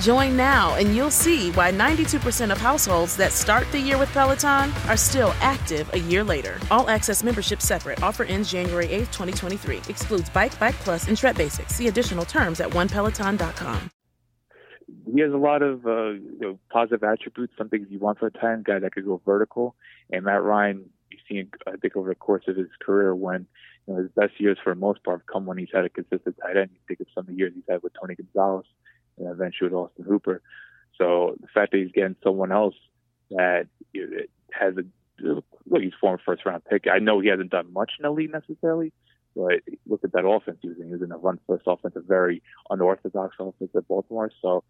Join 0.00 0.36
now 0.36 0.74
and 0.74 0.94
you'll 0.94 1.10
see 1.10 1.50
why 1.52 1.72
92% 1.72 2.52
of 2.52 2.58
households 2.58 3.16
that 3.16 3.32
start 3.32 3.70
the 3.72 3.80
year 3.80 3.98
with 3.98 4.12
Peloton 4.12 4.70
are 4.88 4.96
still 4.96 5.34
active 5.40 5.92
a 5.94 5.98
year 5.98 6.22
later. 6.22 6.58
All 6.70 6.88
access 6.90 7.22
membership 7.22 7.60
separate. 7.62 8.02
Offer 8.02 8.24
ends 8.24 8.50
January 8.50 8.88
8th, 8.88 9.12
2023. 9.12 9.78
Excludes 9.88 10.28
Bike, 10.30 10.58
Bike 10.58 10.74
Plus, 10.76 11.08
and 11.08 11.16
Tread 11.16 11.36
Basics. 11.36 11.74
See 11.74 11.88
additional 11.88 12.24
terms 12.24 12.60
at 12.60 12.70
onepeloton.com. 12.70 13.90
he 15.12 15.20
has 15.20 15.32
a 15.32 15.36
lot 15.36 15.62
of 15.62 15.86
uh, 15.86 16.10
you 16.10 16.38
know, 16.40 16.58
positive 16.70 17.02
attributes, 17.02 17.54
some 17.56 17.68
things 17.68 17.86
you 17.90 17.98
want 17.98 18.18
for 18.18 18.26
a 18.26 18.30
time 18.30 18.62
guy 18.62 18.78
that 18.78 18.92
could 18.92 19.06
go 19.06 19.20
vertical. 19.24 19.74
And 20.10 20.24
Matt 20.24 20.42
Ryan, 20.42 20.90
you've 21.10 21.20
seen, 21.28 21.50
I 21.66 21.76
think, 21.76 21.96
over 21.96 22.08
the 22.10 22.14
course 22.14 22.44
of 22.48 22.56
his 22.56 22.68
career, 22.80 23.14
when 23.14 23.46
you 23.86 23.94
know, 23.94 24.02
his 24.02 24.10
best 24.10 24.38
years 24.38 24.58
for 24.62 24.74
the 24.74 24.80
most 24.80 25.02
part 25.04 25.20
have 25.20 25.26
come 25.26 25.46
when 25.46 25.56
he's 25.56 25.68
had 25.72 25.84
a 25.84 25.88
consistent 25.88 26.36
tight 26.42 26.56
end. 26.56 26.70
You 26.72 26.80
think 26.86 27.00
of 27.00 27.06
some 27.14 27.22
of 27.22 27.28
the 27.28 27.34
years 27.34 27.52
he's 27.54 27.64
had 27.68 27.82
with 27.82 27.92
Tony 27.98 28.14
Gonzalez 28.14 28.66
and 29.18 29.28
eventually 29.28 29.70
with 29.70 29.78
Austin 29.78 30.04
Hooper. 30.04 30.42
So 30.98 31.36
the 31.40 31.48
fact 31.48 31.72
that 31.72 31.78
he's 31.78 31.92
getting 31.92 32.16
someone 32.22 32.52
else 32.52 32.74
that 33.30 33.66
has 34.52 34.74
a 34.76 34.84
look, 35.20 35.44
he's 35.82 35.92
former 36.00 36.20
first 36.24 36.46
round 36.46 36.64
pick. 36.64 36.84
I 36.90 36.98
know 36.98 37.20
he 37.20 37.28
hasn't 37.28 37.50
done 37.50 37.72
much 37.72 37.92
in 37.98 38.04
the 38.04 38.10
league 38.10 38.32
necessarily, 38.32 38.92
but 39.34 39.60
look 39.86 40.04
at 40.04 40.12
that 40.12 40.26
offense 40.26 40.58
in. 40.62 40.74
He 40.76 40.92
was 40.92 41.02
in 41.02 41.12
a 41.12 41.18
run 41.18 41.38
first 41.46 41.64
offense, 41.66 41.94
a 41.96 42.00
very 42.00 42.42
unorthodox 42.70 43.36
offense 43.38 43.70
at 43.76 43.88
Baltimore. 43.88 44.30
So 44.40 44.64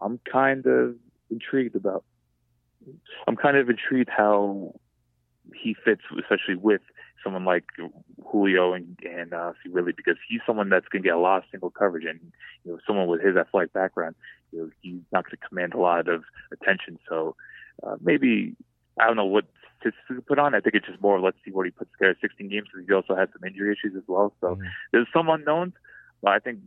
I'm 0.00 0.18
kind 0.30 0.66
of 0.66 0.96
intrigued 1.30 1.76
about. 1.76 2.04
I'm 3.26 3.36
kind 3.36 3.56
of 3.56 3.68
intrigued 3.68 4.08
how 4.08 4.74
he 5.54 5.74
fits, 5.74 6.02
especially 6.18 6.56
with 6.56 6.80
someone 7.22 7.44
like 7.44 7.64
Julio 8.24 8.72
and, 8.74 8.98
and 9.04 9.32
uh, 9.32 9.52
really 9.70 9.92
because 9.92 10.16
he's 10.28 10.40
someone 10.46 10.68
that's 10.68 10.86
going 10.88 11.02
to 11.02 11.08
get 11.08 11.16
a 11.16 11.20
lot 11.20 11.38
of 11.38 11.44
single 11.50 11.70
coverage, 11.70 12.04
and 12.04 12.20
you 12.64 12.72
know, 12.72 12.78
someone 12.86 13.08
with 13.08 13.22
his 13.22 13.36
athletic 13.36 13.72
background, 13.72 14.14
you 14.52 14.60
know, 14.60 14.70
he's 14.80 15.00
not 15.12 15.24
going 15.24 15.36
to 15.40 15.48
command 15.48 15.74
a 15.74 15.78
lot 15.78 16.08
of 16.08 16.24
attention. 16.52 16.98
So 17.08 17.36
uh, 17.82 17.96
maybe 18.00 18.54
I 19.00 19.06
don't 19.06 19.16
know 19.16 19.26
what 19.26 19.46
statistics 19.80 20.04
to 20.08 20.22
put 20.22 20.38
on. 20.38 20.54
I 20.54 20.60
think 20.60 20.74
it's 20.74 20.86
just 20.86 21.00
more 21.00 21.20
let's 21.20 21.36
see 21.44 21.50
what 21.50 21.66
he 21.66 21.70
puts 21.70 21.90
together 21.92 22.16
16 22.20 22.48
games 22.48 22.68
because 22.72 22.86
he 22.86 22.94
also 22.94 23.14
has 23.14 23.28
some 23.32 23.46
injury 23.46 23.72
issues 23.72 23.96
as 23.96 24.04
well. 24.06 24.32
So 24.40 24.54
mm-hmm. 24.54 24.62
there's 24.92 25.08
some 25.12 25.28
unknowns, 25.28 25.74
but 26.22 26.32
I 26.32 26.38
think 26.38 26.60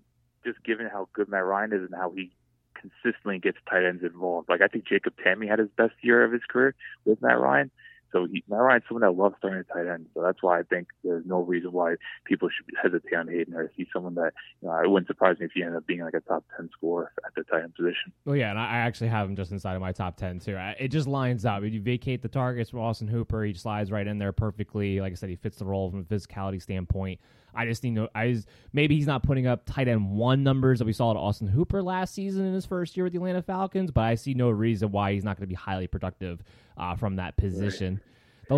just 0.46 0.64
given 0.64 0.88
how 0.92 1.08
good 1.14 1.30
Matt 1.30 1.46
Ryan 1.46 1.74
is 1.74 1.82
and 1.82 1.96
how 1.96 2.12
he 2.16 2.32
consistently 2.74 3.40
gets 3.40 3.58
tight 3.70 3.86
ends 3.86 4.04
involved, 4.04 4.50
like 4.50 4.62
I 4.62 4.68
think 4.68 4.88
Jacob 4.88 5.14
Tamme 5.24 5.48
had 5.48 5.60
his 5.60 5.70
best 5.78 5.94
year 6.02 6.24
of 6.24 6.32
his 6.32 6.42
career 6.50 6.76
with 7.06 7.22
Matt 7.22 7.40
Ryan. 7.40 7.70
So 8.12 8.28
he, 8.32 8.44
Matt 8.50 8.60
Ryan's 8.60 8.84
someone 8.88 9.02
that 9.02 9.20
loves 9.20 9.36
throwing 9.42 9.60
a 9.60 9.64
tight 9.64 9.88
end. 9.88 10.08
So 10.14 10.22
that's 10.22 10.42
why 10.42 10.60
I 10.60 10.64
think 10.64 10.88
there's 11.04 11.26
no 11.26 11.42
reason 11.42 11.72
why 11.72 11.96
people 12.26 12.50
should 12.50 12.74
hesitate 12.82 13.16
on 13.16 13.28
Hayden 13.28 13.54
or 13.54 13.72
He's 13.76 13.88
someone 13.94 14.16
that, 14.16 14.34
you 14.62 14.68
know, 14.68 14.78
it 14.84 14.90
wouldn't 14.90 15.08
surprise 15.08 15.40
me 15.40 15.46
if 15.46 15.52
he 15.54 15.64
ended 15.64 15.78
up 15.78 15.88
being 15.88 16.02
like 16.02 16.14
a 16.14 16.20
top 16.22 16.44
10 16.58 16.70
scorer 16.74 17.12
at 17.26 17.34
the 17.36 17.44
tight 17.44 17.64
end 17.64 17.76
position. 17.76 18.12
Well, 18.26 18.36
yeah, 18.36 18.50
and 18.50 18.60
I 18.60 18.78
actually 18.78 19.10
have 19.10 19.30
him 19.30 19.36
just 19.36 19.52
inside 19.52 19.76
of 19.76 19.82
my 19.82 19.92
top 19.92 20.18
10 20.18 20.40
too. 20.40 20.58
It 20.80 20.90
just 20.90 21.08
lines 21.08 21.46
up. 21.46 21.64
You 21.64 21.82
vacate 21.82 22.22
the 22.22 22.28
targets 22.28 22.70
from 22.70 22.80
Austin 22.80 23.08
Hooper, 23.08 23.44
he 23.44 23.54
slides 23.54 23.92
right 23.92 24.06
in 24.06 24.18
there 24.18 24.32
perfectly. 24.32 25.00
Like 25.00 25.14
I 25.14 25.16
said, 25.16 25.30
he 25.30 25.36
fits 25.36 25.58
the 25.58 25.66
role 25.66 25.90
from 25.90 26.00
a 26.00 26.04
physicality 26.04 26.62
standpoint. 26.62 27.20
I 27.54 27.66
just 27.66 27.84
need 27.84 27.96
to. 27.96 28.10
I 28.16 28.34
just, 28.34 28.48
maybe 28.74 28.96
he's 28.96 29.08
not 29.08 29.24
putting 29.24 29.48
up 29.48 29.66
tight 29.66 29.88
end 29.88 30.12
one 30.12 30.44
numbers 30.44 30.80
that 30.80 30.86
we 30.86 30.94
saw 30.94 31.12
at 31.12 31.18
Austin 31.18 31.48
Hooper 31.48 31.82
last 31.84 32.14
season 32.14 32.46
in 32.46 32.54
his 32.54 32.66
first 32.66 32.96
year 32.96 33.04
with 33.04 33.14
the 33.14 33.20
Atlanta 33.20 33.42
Falcons, 33.42 33.92
but 33.92 34.02
I 34.02 34.16
see 34.16 34.34
no 34.34 34.50
reason 34.50 34.92
why 34.92 35.14
he's 35.14 35.24
not 35.24 35.38
going 35.38 35.44
to 35.44 35.50
be 35.50 35.56
highly 35.56 35.88
productive 35.88 36.44
uh, 36.78 36.96
from 36.96 37.18
that 37.18 37.38
position. 37.38 37.96
Right. 37.96 38.04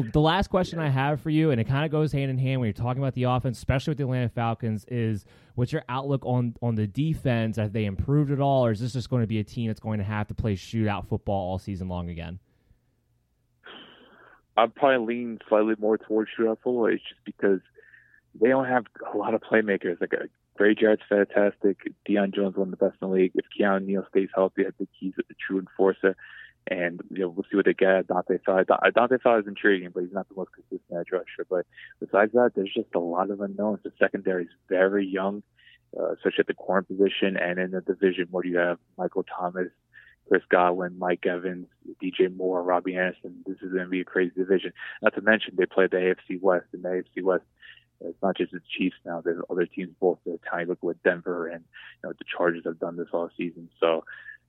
The, 0.03 0.10
the 0.11 0.20
last 0.20 0.49
question 0.49 0.80
I 0.80 0.90
have 0.90 1.22
for 1.22 1.30
you, 1.30 1.52
and 1.52 1.61
it 1.61 1.65
kind 1.65 1.86
of 1.86 1.91
goes 1.91 2.11
hand 2.11 2.32
in 2.32 2.38
hand 2.38 2.60
when 2.60 2.68
you're 2.68 2.74
talking 2.74 3.02
about 3.02 3.14
the 3.14 3.24
offense, 3.24 3.57
especially 3.57 3.91
with 3.91 3.99
the 3.99 4.06
Atlanta 4.06 4.30
Falcons, 4.30 4.86
is 4.88 5.26
what's 5.56 5.72
your 5.72 5.84
outlook 5.88 6.26
on 6.26 6.56
on 6.61 6.76
the 6.76 6.88
defense? 6.88 7.57
Have 7.57 7.74
they 7.74 7.86
improved 7.86 8.32
at 8.32 8.40
all, 8.40 8.65
or 8.65 8.72
is 8.72 8.80
this 8.80 8.94
just 8.94 9.10
going 9.10 9.22
to 9.22 9.28
be 9.28 9.40
a 9.40 9.44
team 9.44 9.68
that's 9.68 9.80
going 9.80 9.99
to 9.99 10.03
have 10.03 10.28
to 10.30 10.34
play 10.34 10.56
shootout 10.56 11.07
football 11.07 11.52
all 11.52 11.60
season 11.60 11.90
long 11.90 12.10
again? 12.10 12.40
I'm 14.56 14.72
probably 14.72 15.15
lean 15.15 15.40
slightly 15.49 15.76
more 15.80 15.98
towards 15.98 16.30
shootout 16.40 16.57
football. 16.64 16.88
It's 16.88 17.03
just 17.03 17.26
because 17.26 17.60
they 18.39 18.49
don't 18.49 18.68
have 18.68 18.85
a 19.14 19.18
lot 19.18 19.34
of 19.34 19.41
playmakers. 19.41 20.01
Like 20.01 20.14
a 20.14 20.27
Grady 20.55 20.81
Jarrett's 20.81 21.03
fantastic. 21.10 21.77
Deion 22.07 22.34
Jones 22.34 22.55
one 22.55 22.72
of 22.72 22.80
the 22.80 22.85
best 22.85 22.97
in 23.01 23.10
the 23.10 23.14
league. 23.14 23.31
If 23.35 23.45
Keanu 23.57 23.85
Neal 23.85 24.05
stays 24.10 24.30
healthy, 24.34 24.65
I 24.68 24.72
think 24.77 24.89
he's 24.99 25.14
a 25.18 25.34
true 25.47 25.60
enforcer 25.60 26.15
and 26.68 27.01
you 27.11 27.19
know 27.19 27.30
we'll 27.30 27.45
see 27.49 27.57
what 27.57 27.65
they 27.65 27.73
get. 27.73 28.07
Dante 28.07 28.38
Fowler, 28.45 28.65
Dante 28.65 29.18
Fowler 29.23 29.39
is 29.39 29.47
intriguing, 29.47 29.89
but 29.93 30.03
he's 30.03 30.14
not 30.14 30.27
the 30.30 30.35
most 30.35 30.51
consistent 30.53 30.99
edge 30.99 31.11
rusher. 31.11 31.45
But 31.49 31.65
besides 31.99 32.31
that, 32.34 32.51
there's 32.55 32.73
just 32.73 32.95
a 32.95 32.99
lot 32.99 33.30
of 33.30 33.41
unknowns. 33.41 33.80
The 33.84 33.91
secondary 33.99 34.43
is 34.43 34.49
very 34.69 35.05
young, 35.05 35.43
uh, 35.97 36.14
especially 36.14 36.39
at 36.39 36.47
the 36.47 36.53
corner 36.53 36.84
position, 36.84 37.38
and 37.38 37.60
in 37.60 37.72
the 37.72 37.81
division 37.81 38.27
where 38.31 38.43
do 38.43 38.49
you 38.49 38.57
have 38.57 38.77
Michael 38.97 39.23
Thomas, 39.23 39.69
Chris 40.30 40.43
Godwin, 40.49 40.97
Mike 40.97 41.26
Evans, 41.26 41.68
DJ 42.01 42.34
Moore, 42.34 42.64
Robbie 42.64 42.95
Anderson. 42.95 43.43
This 43.45 43.57
is 43.61 43.73
going 43.73 43.85
to 43.85 43.89
be 43.89 44.01
a 44.01 44.05
crazy 44.05 44.34
division. 44.35 44.72
Not 45.01 45.15
to 45.15 45.22
mention 45.22 45.55
they 45.57 45.65
play 45.65 45.88
the 45.88 45.97
AFC 45.97 46.41
West, 46.41 46.68
and 46.73 46.84
the 46.84 46.89
AFC 46.89 47.23
West. 47.23 47.43
It's 48.03 48.21
not 48.21 48.38
just 48.38 48.51
the 48.51 48.61
Chiefs 48.77 48.95
now. 49.05 49.21
There's 49.21 49.41
other 49.49 49.65
teams 49.65 49.93
both 49.99 50.19
the 50.25 50.39
time 50.49 50.67
look 50.67 50.81
with 50.84 51.01
Denver 51.03 51.47
and 51.47 51.63
you 52.03 52.09
know 52.09 52.13
the 52.13 52.25
Chargers 52.25 52.63
have 52.65 52.80
done 52.80 52.97
this 52.97 53.07
all 53.13 53.30
season. 53.38 53.69
So 53.80 54.03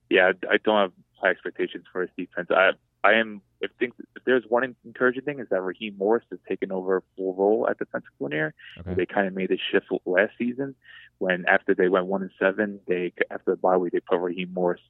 yeah, 0.09 0.31
I 0.49 0.57
don't 0.57 0.79
have 0.79 0.91
high 1.13 1.29
expectations 1.29 1.85
for 1.91 2.01
his 2.01 2.09
defense. 2.17 2.49
I 2.51 2.71
I 3.03 3.13
am 3.13 3.41
if 3.61 3.71
think 3.79 3.93
if 4.15 4.23
there's 4.25 4.43
one 4.49 4.75
encouraging 4.83 5.23
thing 5.23 5.39
is 5.39 5.47
that 5.49 5.61
Raheem 5.61 5.95
Morris 5.97 6.23
has 6.31 6.39
taken 6.47 6.71
over 6.71 6.97
a 6.97 7.01
full 7.15 7.35
role 7.35 7.67
at 7.69 7.77
defensive 7.77 8.09
coordinator. 8.17 8.53
Okay. 8.79 8.93
They 8.95 9.05
kind 9.05 9.27
of 9.27 9.33
made 9.33 9.51
a 9.51 9.57
shift 9.71 9.87
last 10.05 10.33
season 10.37 10.75
when 11.19 11.45
after 11.47 11.73
they 11.73 11.89
went 11.89 12.05
one 12.07 12.21
and 12.21 12.31
seven, 12.39 12.79
they 12.87 13.13
after 13.31 13.51
the 13.51 13.57
bye 13.57 13.77
week 13.77 13.93
they 13.93 13.99
put 13.99 14.19
Raheem 14.19 14.53
Morris 14.53 14.81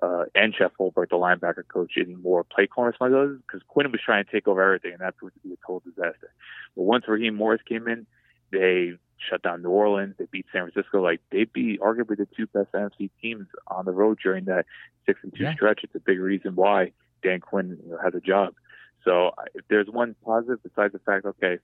uh, 0.00 0.24
and 0.34 0.54
Jeff 0.56 0.72
Ulbrich, 0.80 1.10
the 1.10 1.16
linebacker 1.16 1.66
coach, 1.66 1.92
in 1.96 2.22
more 2.22 2.44
play 2.44 2.66
corner 2.66 2.90
responsibilities 2.90 3.40
because 3.46 3.62
Quinn 3.68 3.90
was 3.90 4.00
trying 4.04 4.24
to 4.24 4.30
take 4.30 4.48
over 4.48 4.62
everything, 4.62 4.92
and 4.92 5.00
that 5.00 5.16
proved 5.16 5.34
to 5.34 5.40
be 5.40 5.52
a 5.52 5.56
total 5.66 5.82
disaster. 5.84 6.32
But 6.76 6.82
once 6.82 7.04
Raheem 7.06 7.34
Morris 7.34 7.60
came 7.68 7.88
in, 7.88 8.06
they 8.50 8.92
shut 9.28 9.42
down 9.42 9.62
New 9.62 9.70
Orleans. 9.70 10.14
They 10.18 10.26
beat 10.30 10.46
San 10.52 10.70
Francisco. 10.70 11.02
Like 11.02 11.20
they 11.30 11.44
beat 11.44 11.80
arguably 11.80 12.16
the 12.16 12.28
two 12.36 12.46
best 12.46 12.72
NFC 12.72 13.10
teams 13.20 13.46
on 13.66 13.84
the 13.84 13.92
road 13.92 14.18
during 14.22 14.44
that 14.46 14.66
six 15.06 15.20
and 15.22 15.32
two 15.34 15.44
yeah. 15.44 15.54
stretch. 15.54 15.80
It's 15.82 15.94
a 15.94 16.00
big 16.00 16.20
reason 16.20 16.54
why 16.54 16.92
Dan 17.22 17.40
Quinn 17.40 17.78
you 17.84 17.92
know, 17.92 17.98
has 18.02 18.14
a 18.14 18.20
job. 18.20 18.54
So 19.04 19.32
if 19.54 19.64
there's 19.68 19.88
one 19.88 20.14
positive 20.24 20.62
besides 20.62 20.92
the 20.92 21.00
fact, 21.00 21.24
okay, 21.26 21.58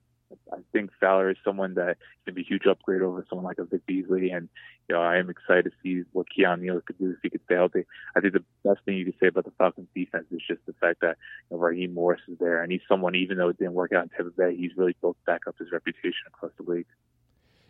I 0.52 0.58
think 0.72 0.90
Fowler 1.00 1.30
is 1.30 1.36
someone 1.44 1.74
that 1.74 1.96
can 2.24 2.34
be 2.34 2.42
a 2.42 2.44
huge 2.44 2.66
upgrade 2.66 3.02
over 3.02 3.24
someone 3.28 3.46
like 3.46 3.58
a 3.58 3.64
Vic 3.64 3.86
Beasley, 3.86 4.30
and 4.30 4.48
you 4.88 4.94
know 4.94 5.02
I 5.02 5.16
am 5.16 5.30
excited 5.30 5.64
to 5.64 5.70
see 5.82 6.04
what 6.12 6.26
Keanu 6.28 6.60
Neal 6.60 6.80
could 6.80 6.98
do 6.98 7.10
if 7.10 7.18
he 7.22 7.30
could 7.30 7.40
stay 7.44 7.54
healthy. 7.54 7.84
I 8.14 8.20
think 8.20 8.34
the 8.34 8.44
best 8.64 8.80
thing 8.84 8.96
you 8.96 9.06
could 9.06 9.18
say 9.20 9.28
about 9.28 9.44
the 9.44 9.52
Falcons 9.56 9.88
defense 9.94 10.26
is 10.30 10.42
just 10.46 10.60
the 10.66 10.74
fact 10.74 11.00
that 11.00 11.16
you 11.50 11.56
know, 11.56 11.62
Raheem 11.62 11.94
Morris 11.94 12.20
is 12.28 12.38
there, 12.38 12.62
and 12.62 12.70
he's 12.70 12.82
someone 12.88 13.14
even 13.14 13.38
though 13.38 13.48
it 13.48 13.58
didn't 13.58 13.74
work 13.74 13.92
out 13.92 14.04
in 14.04 14.08
Tampa 14.10 14.30
Bay, 14.36 14.54
he's 14.56 14.72
really 14.76 14.96
built 15.00 15.16
back 15.26 15.42
up 15.46 15.56
his 15.58 15.72
reputation 15.72 16.26
across 16.26 16.52
the 16.58 16.70
league. 16.70 16.86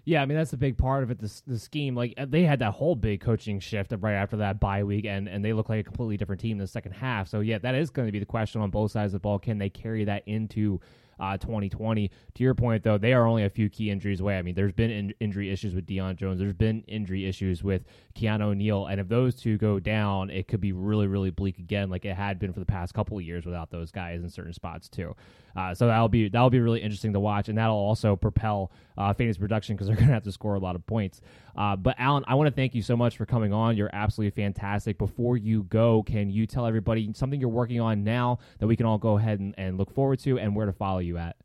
Yeah, 0.04 0.22
I 0.22 0.26
mean 0.26 0.38
that's 0.38 0.54
a 0.54 0.56
big 0.56 0.78
part 0.78 1.02
of 1.02 1.10
it. 1.10 1.18
The, 1.18 1.42
the 1.46 1.58
scheme, 1.58 1.94
like 1.94 2.14
uh, 2.16 2.26
they 2.26 2.42
had 2.42 2.60
that 2.60 2.72
whole 2.72 2.96
big 2.96 3.20
coaching 3.20 3.60
shift 3.60 3.92
right 4.00 4.14
after 4.14 4.38
that 4.38 4.58
bye 4.58 4.82
week, 4.82 5.04
and 5.04 5.28
and 5.28 5.44
they 5.44 5.52
look 5.52 5.68
like 5.68 5.80
a 5.80 5.84
completely 5.84 6.16
different 6.16 6.40
team 6.40 6.52
in 6.52 6.58
the 6.58 6.66
second 6.66 6.92
half. 6.92 7.28
So 7.28 7.40
yeah, 7.40 7.58
that 7.58 7.74
is 7.74 7.90
going 7.90 8.08
to 8.08 8.12
be 8.12 8.18
the 8.18 8.26
question 8.26 8.60
on 8.62 8.70
both 8.70 8.90
sides 8.90 9.12
of 9.12 9.20
the 9.20 9.22
ball. 9.22 9.38
Can 9.38 9.58
they 9.58 9.68
carry 9.68 10.04
that 10.04 10.22
into 10.26 10.80
uh, 11.18 11.36
2020. 11.36 12.10
To 12.34 12.42
your 12.42 12.54
point, 12.54 12.82
though, 12.82 12.98
they 12.98 13.12
are 13.12 13.26
only 13.26 13.44
a 13.44 13.50
few 13.50 13.68
key 13.68 13.90
injuries 13.90 14.20
away. 14.20 14.38
I 14.38 14.42
mean, 14.42 14.54
there's 14.54 14.72
been 14.72 14.90
in- 14.90 15.14
injury 15.20 15.50
issues 15.50 15.74
with 15.74 15.86
Deion 15.86 16.16
Jones. 16.16 16.38
There's 16.38 16.52
been 16.52 16.82
injury 16.82 17.26
issues 17.26 17.62
with 17.62 17.82
Keanu 18.14 18.56
Neal, 18.56 18.86
and 18.86 19.00
if 19.00 19.08
those 19.08 19.34
two 19.34 19.58
go 19.58 19.78
down, 19.78 20.30
it 20.30 20.48
could 20.48 20.60
be 20.60 20.72
really, 20.72 21.06
really 21.06 21.30
bleak 21.30 21.58
again, 21.58 21.90
like 21.90 22.04
it 22.04 22.14
had 22.16 22.38
been 22.38 22.52
for 22.52 22.60
the 22.60 22.66
past 22.66 22.94
couple 22.94 23.16
of 23.16 23.24
years 23.24 23.46
without 23.46 23.70
those 23.70 23.90
guys 23.90 24.22
in 24.22 24.30
certain 24.30 24.52
spots 24.52 24.88
too. 24.88 25.14
Uh, 25.56 25.74
so 25.74 25.86
that'll 25.86 26.08
be 26.08 26.28
that'll 26.28 26.50
be 26.50 26.60
really 26.60 26.80
interesting 26.80 27.12
to 27.12 27.20
watch, 27.20 27.48
and 27.48 27.58
that'll 27.58 27.76
also 27.76 28.16
propel 28.16 28.70
uh, 28.96 29.12
fantasy 29.12 29.38
production 29.38 29.74
because 29.74 29.86
they're 29.88 29.96
going 29.96 30.08
to 30.08 30.14
have 30.14 30.22
to 30.24 30.32
score 30.32 30.54
a 30.54 30.58
lot 30.58 30.76
of 30.76 30.86
points. 30.86 31.20
Uh, 31.56 31.74
but 31.76 31.96
Allen, 31.98 32.24
I 32.28 32.34
want 32.34 32.48
to 32.48 32.54
thank 32.54 32.74
you 32.74 32.82
so 32.82 32.96
much 32.96 33.16
for 33.16 33.26
coming 33.26 33.52
on. 33.52 33.76
You're 33.76 33.90
absolutely 33.92 34.40
fantastic. 34.40 34.98
Before 34.98 35.36
you 35.36 35.64
go, 35.64 36.02
can 36.02 36.30
you 36.30 36.46
tell 36.46 36.66
everybody 36.66 37.10
something 37.14 37.40
you're 37.40 37.48
working 37.48 37.80
on 37.80 38.04
now 38.04 38.38
that 38.58 38.66
we 38.66 38.76
can 38.76 38.86
all 38.86 38.98
go 38.98 39.18
ahead 39.18 39.40
and, 39.40 39.54
and 39.58 39.78
look 39.78 39.92
forward 39.92 40.20
to, 40.20 40.38
and 40.38 40.54
where 40.54 40.66
to 40.66 40.72
follow 40.72 40.98
you 40.98 41.18
at? 41.18 41.36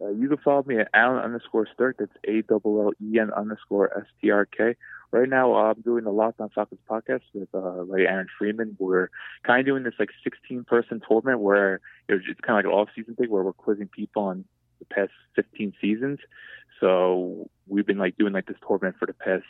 Uh, 0.00 0.10
you 0.10 0.28
can 0.28 0.38
follow 0.38 0.62
me 0.66 0.78
at 0.78 0.88
Allen 0.94 1.22
underscore 1.22 1.66
Strk. 1.78 1.94
That's 1.98 2.12
A 2.24 2.42
double 2.42 2.80
L 2.82 2.92
E 3.02 3.18
N 3.18 3.30
underscore 3.34 3.96
S 3.96 4.04
T 4.20 4.30
R 4.30 4.46
K. 4.46 4.76
Right 5.16 5.30
now, 5.30 5.54
uh, 5.54 5.72
I'm 5.72 5.80
doing 5.80 6.04
the 6.04 6.10
Locked 6.10 6.42
on 6.42 6.50
Falcons 6.50 6.80
podcast 6.90 7.22
with 7.32 7.48
uh, 7.54 7.84
like 7.84 8.02
Aaron 8.02 8.26
Freeman. 8.38 8.76
We're 8.78 9.08
kind 9.44 9.60
of 9.60 9.66
doing 9.66 9.82
this 9.82 9.94
like 9.98 10.10
16 10.22 10.64
person 10.64 11.00
tournament 11.08 11.40
where 11.40 11.80
it's 12.06 12.26
kind 12.42 12.58
of 12.58 12.64
like 12.64 12.64
an 12.66 12.78
off 12.78 12.90
season 12.94 13.14
thing 13.14 13.30
where 13.30 13.42
we're 13.42 13.54
quizzing 13.54 13.88
people 13.88 14.24
on 14.24 14.44
the 14.78 14.84
past 14.84 15.12
15 15.34 15.72
seasons. 15.80 16.18
So 16.80 17.48
we've 17.66 17.86
been 17.86 17.96
like 17.96 18.18
doing 18.18 18.34
like 18.34 18.44
this 18.44 18.58
tournament 18.66 18.96
for 18.98 19.06
the 19.06 19.14
past 19.14 19.44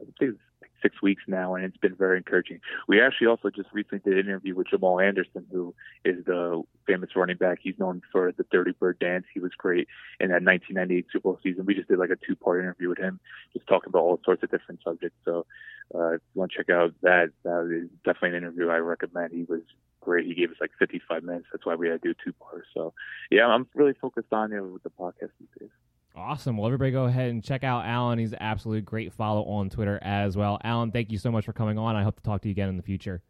I 0.00 0.04
think 0.18 0.38
six 0.82 1.00
weeks 1.02 1.22
now, 1.26 1.54
and 1.54 1.64
it's 1.64 1.76
been 1.76 1.94
very 1.94 2.16
encouraging. 2.16 2.60
We 2.88 3.00
actually 3.00 3.28
also 3.28 3.50
just 3.50 3.68
recently 3.72 3.98
did 3.98 4.18
an 4.18 4.26
interview 4.26 4.54
with 4.54 4.68
Jamal 4.68 5.00
Anderson, 5.00 5.46
who 5.50 5.74
is 6.04 6.24
the 6.24 6.62
famous 6.86 7.10
running 7.16 7.36
back. 7.36 7.58
He's 7.62 7.78
known 7.78 8.02
for 8.12 8.32
the 8.32 8.44
Dirty 8.50 8.72
Bird 8.72 8.98
dance. 8.98 9.26
He 9.32 9.40
was 9.40 9.52
great 9.56 9.88
in 10.18 10.28
that 10.28 10.42
1998 10.42 11.06
Super 11.12 11.22
Bowl 11.22 11.38
season. 11.42 11.66
We 11.66 11.74
just 11.74 11.88
did 11.88 11.98
like 11.98 12.10
a 12.10 12.16
two 12.16 12.36
part 12.36 12.60
interview 12.60 12.88
with 12.88 12.98
him, 12.98 13.20
just 13.52 13.66
talking 13.66 13.88
about 13.88 14.02
all 14.02 14.20
sorts 14.24 14.42
of 14.42 14.50
different 14.50 14.80
subjects. 14.84 15.16
So 15.24 15.46
uh, 15.94 16.14
if 16.14 16.20
you 16.34 16.38
want 16.38 16.52
to 16.52 16.58
check 16.58 16.70
out 16.70 16.94
that, 17.02 17.30
that 17.44 17.82
is 17.82 17.90
definitely 18.04 18.30
an 18.30 18.44
interview 18.44 18.68
I 18.68 18.78
recommend. 18.78 19.32
He 19.32 19.44
was 19.44 19.62
great. 20.00 20.26
He 20.26 20.34
gave 20.34 20.50
us 20.50 20.56
like 20.60 20.70
55 20.78 21.22
minutes. 21.22 21.46
That's 21.52 21.66
why 21.66 21.74
we 21.74 21.88
had 21.88 22.02
to 22.02 22.08
do 22.08 22.14
two 22.24 22.32
parts. 22.32 22.66
So 22.74 22.94
yeah, 23.30 23.46
I'm 23.46 23.66
really 23.74 23.94
focused 24.00 24.32
on 24.32 24.52
it 24.52 24.60
with 24.60 24.82
the 24.82 24.90
podcast 24.90 25.30
these 25.38 25.48
days. 25.58 25.70
Awesome. 26.20 26.58
Well, 26.58 26.66
everybody 26.66 26.90
go 26.90 27.06
ahead 27.06 27.30
and 27.30 27.42
check 27.42 27.64
out 27.64 27.86
Allen. 27.86 28.18
He's 28.18 28.32
an 28.32 28.42
absolute 28.42 28.84
great 28.84 29.12
follow 29.12 29.42
on 29.44 29.70
Twitter 29.70 29.98
as 30.02 30.36
well. 30.36 30.58
Allen, 30.62 30.92
thank 30.92 31.10
you 31.10 31.18
so 31.18 31.30
much 31.30 31.46
for 31.46 31.54
coming 31.54 31.78
on. 31.78 31.96
I 31.96 32.02
hope 32.02 32.16
to 32.16 32.22
talk 32.22 32.42
to 32.42 32.48
you 32.48 32.52
again 32.52 32.68
in 32.68 32.76
the 32.76 32.82
future. 32.82 33.22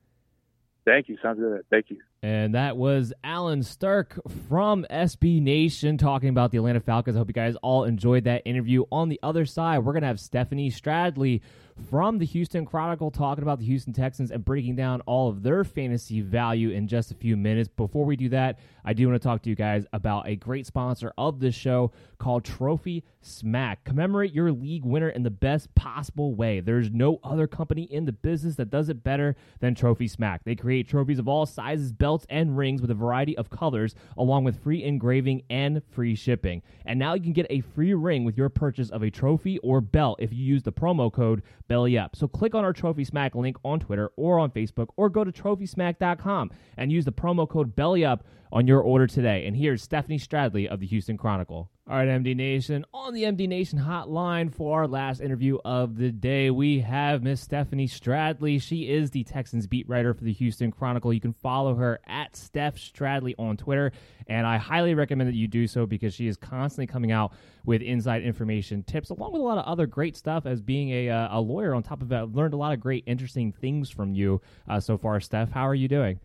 Thank 0.84 1.08
you. 1.08 1.16
Sounds 1.22 1.38
good. 1.38 1.64
Thank 1.70 1.86
you. 1.90 1.98
And 2.22 2.54
that 2.54 2.76
was 2.76 3.14
Allen 3.24 3.60
Strk 3.60 4.18
from 4.46 4.84
SB 4.90 5.40
Nation 5.40 5.96
talking 5.96 6.28
about 6.28 6.50
the 6.50 6.58
Atlanta 6.58 6.80
Falcons. 6.80 7.16
I 7.16 7.18
hope 7.18 7.28
you 7.28 7.34
guys 7.34 7.56
all 7.62 7.84
enjoyed 7.84 8.24
that 8.24 8.42
interview. 8.44 8.84
On 8.92 9.08
the 9.08 9.18
other 9.22 9.46
side, 9.46 9.78
we're 9.78 9.94
going 9.94 10.02
to 10.02 10.08
have 10.08 10.20
Stephanie 10.20 10.70
Stradley 10.70 11.40
from 11.88 12.18
the 12.18 12.26
Houston 12.26 12.66
Chronicle 12.66 13.10
talking 13.10 13.42
about 13.42 13.58
the 13.58 13.64
Houston 13.64 13.92
Texans 13.92 14.30
and 14.30 14.44
breaking 14.44 14.76
down 14.76 15.00
all 15.02 15.28
of 15.28 15.42
their 15.42 15.64
fantasy 15.64 16.20
value 16.20 16.70
in 16.70 16.88
just 16.88 17.10
a 17.10 17.14
few 17.14 17.36
minutes. 17.36 17.68
Before 17.74 18.04
we 18.04 18.16
do 18.16 18.28
that, 18.30 18.58
I 18.84 18.92
do 18.92 19.08
want 19.08 19.20
to 19.20 19.26
talk 19.26 19.42
to 19.42 19.48
you 19.48 19.56
guys 19.56 19.86
about 19.92 20.28
a 20.28 20.36
great 20.36 20.66
sponsor 20.66 21.12
of 21.16 21.40
this 21.40 21.54
show 21.54 21.92
called 22.18 22.44
Trophy 22.44 23.04
Smack. 23.22 23.84
Commemorate 23.84 24.32
your 24.32 24.52
league 24.52 24.84
winner 24.84 25.08
in 25.08 25.22
the 25.22 25.30
best 25.30 25.74
possible 25.74 26.34
way. 26.34 26.60
There's 26.60 26.90
no 26.90 27.18
other 27.24 27.46
company 27.46 27.84
in 27.84 28.04
the 28.04 28.12
business 28.12 28.56
that 28.56 28.70
does 28.70 28.88
it 28.88 29.02
better 29.02 29.36
than 29.60 29.74
Trophy 29.74 30.08
Smack. 30.08 30.44
They 30.44 30.54
create 30.54 30.88
trophies 30.88 31.18
of 31.18 31.28
all 31.28 31.46
sizes, 31.46 31.92
belts, 31.92 32.09
belts 32.10 32.26
and 32.28 32.58
rings 32.58 32.80
with 32.80 32.90
a 32.90 32.94
variety 32.94 33.38
of 33.38 33.50
colors, 33.50 33.94
along 34.16 34.42
with 34.42 34.60
free 34.60 34.82
engraving 34.82 35.44
and 35.48 35.80
free 35.92 36.16
shipping. 36.16 36.60
And 36.84 36.98
now 36.98 37.14
you 37.14 37.22
can 37.22 37.32
get 37.32 37.46
a 37.48 37.60
free 37.60 37.94
ring 37.94 38.24
with 38.24 38.36
your 38.36 38.48
purchase 38.48 38.90
of 38.90 39.04
a 39.04 39.10
trophy 39.10 39.58
or 39.58 39.80
belt 39.80 40.18
if 40.20 40.32
you 40.32 40.42
use 40.44 40.64
the 40.64 40.72
promo 40.72 41.12
code 41.12 41.42
BELLYUP. 41.68 42.16
So 42.16 42.26
click 42.26 42.56
on 42.56 42.64
our 42.64 42.72
Trophy 42.72 43.04
Smack 43.04 43.36
link 43.36 43.58
on 43.64 43.78
Twitter 43.78 44.10
or 44.16 44.40
on 44.40 44.50
Facebook, 44.50 44.88
or 44.96 45.08
go 45.08 45.22
to 45.22 45.30
TrophySmack.com 45.30 46.50
and 46.76 46.90
use 46.90 47.04
the 47.04 47.12
promo 47.12 47.48
code 47.48 47.76
BELLYUP 47.76 48.22
on 48.52 48.66
your 48.66 48.80
order 48.80 49.06
today. 49.06 49.46
And 49.46 49.56
here's 49.56 49.82
Stephanie 49.82 50.18
Stradley 50.18 50.66
of 50.66 50.80
the 50.80 50.86
Houston 50.86 51.16
Chronicle. 51.16 51.70
All 51.88 51.96
right, 51.96 52.06
MD 52.06 52.36
Nation. 52.36 52.84
On 52.94 53.12
the 53.12 53.24
MD 53.24 53.48
Nation 53.48 53.80
hotline 53.80 54.54
for 54.54 54.78
our 54.78 54.86
last 54.86 55.20
interview 55.20 55.58
of 55.64 55.96
the 55.96 56.12
day, 56.12 56.48
we 56.50 56.78
have 56.80 57.24
Miss 57.24 57.40
Stephanie 57.40 57.88
Stradley. 57.88 58.62
She 58.62 58.88
is 58.88 59.10
the 59.10 59.24
Texans 59.24 59.66
beat 59.66 59.88
writer 59.88 60.14
for 60.14 60.22
the 60.22 60.32
Houston 60.32 60.70
Chronicle. 60.70 61.12
You 61.12 61.20
can 61.20 61.32
follow 61.32 61.74
her 61.74 61.98
at 62.06 62.36
Steph 62.36 62.76
Stradley 62.76 63.34
on 63.38 63.56
Twitter, 63.56 63.90
and 64.28 64.46
I 64.46 64.58
highly 64.58 64.94
recommend 64.94 65.30
that 65.30 65.34
you 65.34 65.48
do 65.48 65.66
so 65.66 65.84
because 65.84 66.14
she 66.14 66.28
is 66.28 66.36
constantly 66.36 66.86
coming 66.86 67.10
out 67.10 67.32
with 67.64 67.82
inside 67.82 68.22
information, 68.22 68.84
tips, 68.84 69.10
along 69.10 69.32
with 69.32 69.42
a 69.42 69.44
lot 69.44 69.58
of 69.58 69.64
other 69.64 69.86
great 69.86 70.16
stuff. 70.16 70.46
As 70.46 70.60
being 70.60 70.90
a, 70.90 71.10
uh, 71.10 71.38
a 71.38 71.40
lawyer, 71.40 71.74
on 71.74 71.82
top 71.82 72.02
of 72.02 72.08
that, 72.10 72.22
I've 72.22 72.36
learned 72.36 72.54
a 72.54 72.56
lot 72.56 72.72
of 72.72 72.78
great, 72.78 73.02
interesting 73.08 73.50
things 73.50 73.90
from 73.90 74.14
you 74.14 74.40
uh, 74.68 74.78
so 74.78 74.96
far. 74.96 75.18
Steph, 75.18 75.50
how 75.50 75.66
are 75.66 75.74
you 75.74 75.88
doing? 75.88 76.20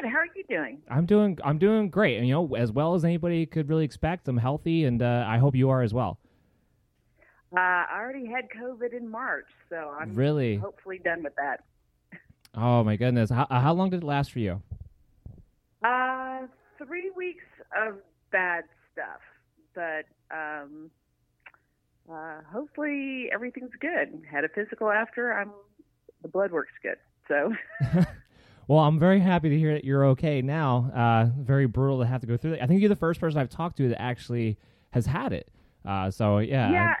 Good. 0.00 0.08
How 0.10 0.18
are 0.18 0.26
you 0.34 0.44
doing? 0.48 0.80
I'm 0.90 1.06
doing 1.06 1.38
I'm 1.44 1.58
doing 1.58 1.90
great, 1.90 2.18
and 2.18 2.26
you 2.26 2.34
know, 2.34 2.54
as 2.54 2.70
well 2.72 2.94
as 2.94 3.04
anybody 3.04 3.46
could 3.46 3.68
really 3.68 3.84
expect. 3.84 4.28
I'm 4.28 4.36
healthy, 4.36 4.84
and 4.84 5.02
uh, 5.02 5.24
I 5.26 5.38
hope 5.38 5.54
you 5.54 5.70
are 5.70 5.82
as 5.82 5.92
well. 5.94 6.18
Uh, 7.56 7.58
I 7.60 7.86
already 7.98 8.26
had 8.26 8.44
COVID 8.50 8.92
in 8.94 9.08
March, 9.10 9.46
so 9.70 9.94
I'm 9.98 10.14
Really? 10.14 10.56
hopefully 10.56 11.00
done 11.02 11.22
with 11.22 11.34
that. 11.36 11.64
Oh 12.54 12.84
my 12.84 12.96
goodness, 12.96 13.30
how, 13.30 13.46
how 13.50 13.72
long 13.72 13.90
did 13.90 14.02
it 14.02 14.06
last 14.06 14.32
for 14.32 14.38
you? 14.38 14.62
Uh, 15.82 16.40
three 16.76 17.10
weeks 17.16 17.44
of 17.76 17.94
bad 18.30 18.64
stuff, 18.92 19.20
but 19.74 20.04
um, 20.30 20.90
uh, 22.12 22.40
hopefully 22.52 23.30
everything's 23.32 23.70
good. 23.80 24.22
Had 24.30 24.44
a 24.44 24.48
physical 24.48 24.90
after. 24.90 25.32
I'm 25.32 25.50
the 26.22 26.28
blood 26.28 26.52
works 26.52 26.72
good, 26.82 26.96
so. 27.28 27.52
Well, 28.68 28.80
I'm 28.80 28.98
very 28.98 29.18
happy 29.18 29.48
to 29.48 29.58
hear 29.58 29.72
that 29.72 29.84
you're 29.84 30.04
okay 30.08 30.42
now. 30.42 30.90
Uh, 30.94 31.30
very 31.42 31.66
brutal 31.66 32.00
to 32.00 32.06
have 32.06 32.20
to 32.20 32.26
go 32.26 32.36
through 32.36 32.50
that. 32.52 32.62
I 32.62 32.66
think 32.66 32.80
you're 32.80 32.90
the 32.90 32.96
first 32.96 33.18
person 33.18 33.40
I've 33.40 33.48
talked 33.48 33.78
to 33.78 33.88
that 33.88 34.00
actually 34.00 34.58
has 34.90 35.06
had 35.06 35.32
it. 35.32 35.48
Uh, 35.86 36.10
so 36.10 36.38
yeah, 36.38 36.70
Yeah, 36.70 36.94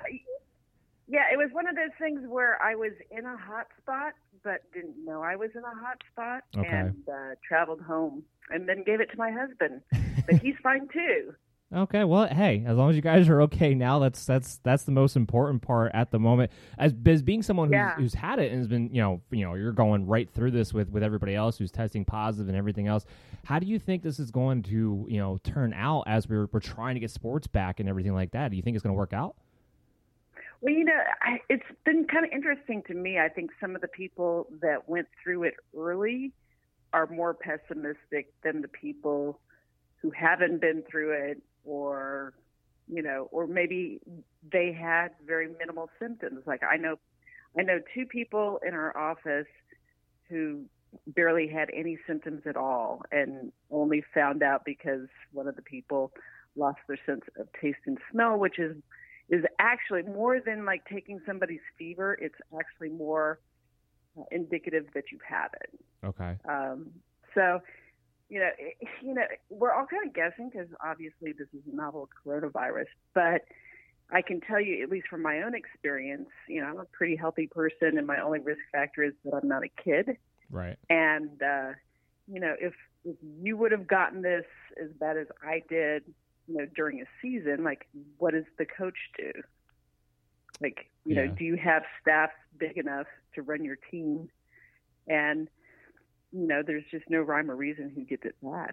yeah. 1.08 1.24
It 1.30 1.36
was 1.36 1.50
one 1.52 1.68
of 1.68 1.76
those 1.76 1.90
things 1.98 2.22
where 2.26 2.60
I 2.62 2.74
was 2.74 2.92
in 3.10 3.26
a 3.26 3.36
hot 3.36 3.66
spot, 3.82 4.14
but 4.42 4.62
didn't 4.72 5.04
know 5.04 5.22
I 5.22 5.36
was 5.36 5.50
in 5.54 5.62
a 5.62 5.78
hot 5.84 5.98
spot, 6.10 6.42
Okay. 6.56 6.66
and 6.68 6.96
uh, 7.06 7.34
traveled 7.46 7.82
home, 7.82 8.22
and 8.50 8.66
then 8.66 8.82
gave 8.82 9.00
it 9.00 9.10
to 9.10 9.18
my 9.18 9.30
husband. 9.30 9.82
but 10.26 10.36
he's 10.40 10.54
fine 10.62 10.88
too. 10.88 11.34
Okay, 11.74 12.02
well, 12.04 12.26
hey, 12.28 12.64
as 12.66 12.78
long 12.78 12.88
as 12.88 12.96
you 12.96 13.02
guys 13.02 13.28
are 13.28 13.42
okay 13.42 13.74
now, 13.74 13.98
that's 13.98 14.24
that's 14.24 14.56
that's 14.64 14.84
the 14.84 14.90
most 14.90 15.16
important 15.16 15.60
part 15.60 15.90
at 15.92 16.10
the 16.10 16.18
moment. 16.18 16.50
As, 16.78 16.94
as 17.04 17.20
being 17.22 17.42
someone 17.42 17.68
who's, 17.68 17.74
Yeah. 17.74 17.94
who's 17.94 18.14
had 18.14 18.38
it 18.38 18.50
and 18.50 18.58
has 18.58 18.66
been, 18.68 18.88
you 18.90 19.02
know, 19.02 19.20
you 19.30 19.44
know, 19.44 19.52
you're 19.52 19.72
going 19.72 20.06
right 20.06 20.30
through 20.30 20.52
this 20.52 20.72
with 20.72 20.88
with 20.88 21.02
everybody 21.02 21.34
else 21.34 21.58
who's 21.58 21.70
testing 21.70 22.06
positive 22.06 22.48
and 22.48 22.56
everything 22.56 22.86
else. 22.86 23.04
How 23.44 23.58
do 23.58 23.66
you 23.66 23.78
think 23.78 24.02
this 24.02 24.18
is 24.18 24.30
going 24.30 24.62
to, 24.64 25.04
you 25.10 25.18
know, 25.18 25.38
turn 25.44 25.74
out 25.74 26.04
as 26.06 26.26
we're 26.26 26.48
we're 26.52 26.60
trying 26.60 26.94
to 26.94 27.00
get 27.00 27.10
sports 27.10 27.46
back 27.46 27.80
and 27.80 27.88
everything 27.88 28.14
like 28.14 28.30
that? 28.30 28.50
Do 28.50 28.56
you 28.56 28.62
think 28.62 28.74
it's 28.74 28.82
going 28.82 28.94
to 28.94 28.98
work 28.98 29.12
out? 29.12 29.36
Well, 30.62 30.72
you 30.72 30.84
know, 30.84 30.98
I, 31.20 31.40
it's 31.50 31.62
been 31.84 32.06
kind 32.06 32.24
of 32.24 32.32
interesting 32.32 32.82
to 32.86 32.94
me. 32.94 33.18
I 33.18 33.28
think 33.28 33.50
some 33.60 33.74
of 33.74 33.82
the 33.82 33.88
people 33.88 34.46
that 34.62 34.88
went 34.88 35.08
through 35.22 35.42
it 35.42 35.54
early 35.76 36.32
are 36.94 37.06
more 37.06 37.34
pessimistic 37.34 38.32
than 38.42 38.62
the 38.62 38.68
people 38.68 39.38
who 40.00 40.10
haven't 40.12 40.60
been 40.62 40.82
through 40.90 41.12
it 41.12 41.42
or 41.64 42.34
you 42.88 43.02
know 43.02 43.28
or 43.30 43.46
maybe 43.46 44.00
they 44.50 44.72
had 44.72 45.08
very 45.26 45.48
minimal 45.58 45.90
symptoms. 46.00 46.42
Like 46.46 46.62
i 46.62 46.76
know 46.76 46.96
i 47.58 47.62
know 47.62 47.80
two 47.94 48.06
people 48.06 48.60
in 48.66 48.74
our 48.74 48.96
office 48.96 49.46
who 50.28 50.64
barely 51.06 51.48
had 51.48 51.68
any 51.74 51.98
symptoms 52.06 52.42
at 52.46 52.56
all 52.56 53.02
and 53.12 53.52
only 53.70 54.02
found 54.14 54.42
out 54.42 54.64
because 54.64 55.06
one 55.32 55.46
of 55.46 55.54
the 55.56 55.62
people 55.62 56.12
lost 56.56 56.78
their 56.88 56.98
sense 57.04 57.22
of 57.38 57.46
taste 57.60 57.78
and 57.86 57.98
smell 58.10 58.38
which 58.38 58.58
is 58.58 58.74
is 59.28 59.44
actually 59.58 60.02
more 60.02 60.40
than 60.40 60.64
like 60.64 60.82
taking 60.90 61.20
somebody's 61.26 61.60
fever. 61.78 62.16
It's 62.20 62.34
actually 62.58 62.90
more 62.90 63.40
uh, 64.18 64.22
indicative 64.30 64.86
that 64.94 65.04
you've 65.12 65.20
had 65.22 65.48
it. 65.60 65.70
Okay. 66.04 66.36
um, 66.48 66.86
so, 67.34 67.60
you 68.28 68.40
know, 68.40 68.50
it- 68.58 68.76
you 69.02 69.14
know, 69.14 69.22
we're 69.50 69.72
all 69.72 69.86
kind 69.86 70.06
of 70.06 70.14
guessing 70.14 70.50
because 70.50 70.68
obviously 70.84 71.32
this 71.32 71.48
is 71.52 71.62
a 71.70 71.74
novel 71.74 72.08
coronavirus. 72.24 72.86
But 73.14 73.44
I 74.10 74.22
can 74.22 74.40
tell 74.40 74.60
you, 74.60 74.82
at 74.82 74.90
least 74.90 75.08
from 75.08 75.22
my 75.22 75.42
own 75.42 75.54
experience, 75.54 76.28
you 76.48 76.60
know, 76.60 76.66
I'm 76.66 76.80
a 76.80 76.86
pretty 76.86 77.16
healthy 77.16 77.46
person, 77.46 77.98
and 77.98 78.06
my 78.06 78.20
only 78.20 78.38
risk 78.40 78.60
factor 78.72 79.02
is 79.02 79.12
that 79.24 79.34
I'm 79.34 79.48
not 79.48 79.62
a 79.64 79.82
kid. 79.82 80.16
Right. 80.50 80.78
And 80.88 81.42
uh, 81.42 81.72
you 82.26 82.40
know, 82.40 82.54
if 82.60 82.74
if 83.04 83.16
you 83.42 83.56
would 83.56 83.72
have 83.72 83.86
gotten 83.86 84.22
this 84.22 84.44
as 84.82 84.90
bad 84.98 85.16
as 85.16 85.26
I 85.42 85.62
did, 85.68 86.04
you 86.46 86.56
know, 86.56 86.66
during 86.74 87.00
a 87.00 87.04
season, 87.22 87.64
like, 87.64 87.86
what 88.18 88.32
does 88.32 88.44
the 88.58 88.64
coach 88.64 88.96
do? 89.16 89.30
Like, 90.60 90.90
you 91.04 91.14
know, 91.14 91.28
do 91.28 91.44
you 91.44 91.56
have 91.56 91.82
staff 92.02 92.30
big 92.58 92.76
enough 92.76 93.06
to 93.34 93.42
run 93.42 93.64
your 93.64 93.78
team? 93.90 94.28
And 95.06 95.48
you 96.32 96.46
know, 96.46 96.62
there's 96.66 96.84
just 96.90 97.04
no 97.08 97.20
rhyme 97.20 97.50
or 97.50 97.56
reason 97.56 97.92
who 97.94 98.02
gets 98.04 98.24
it 98.24 98.34
bad. 98.42 98.72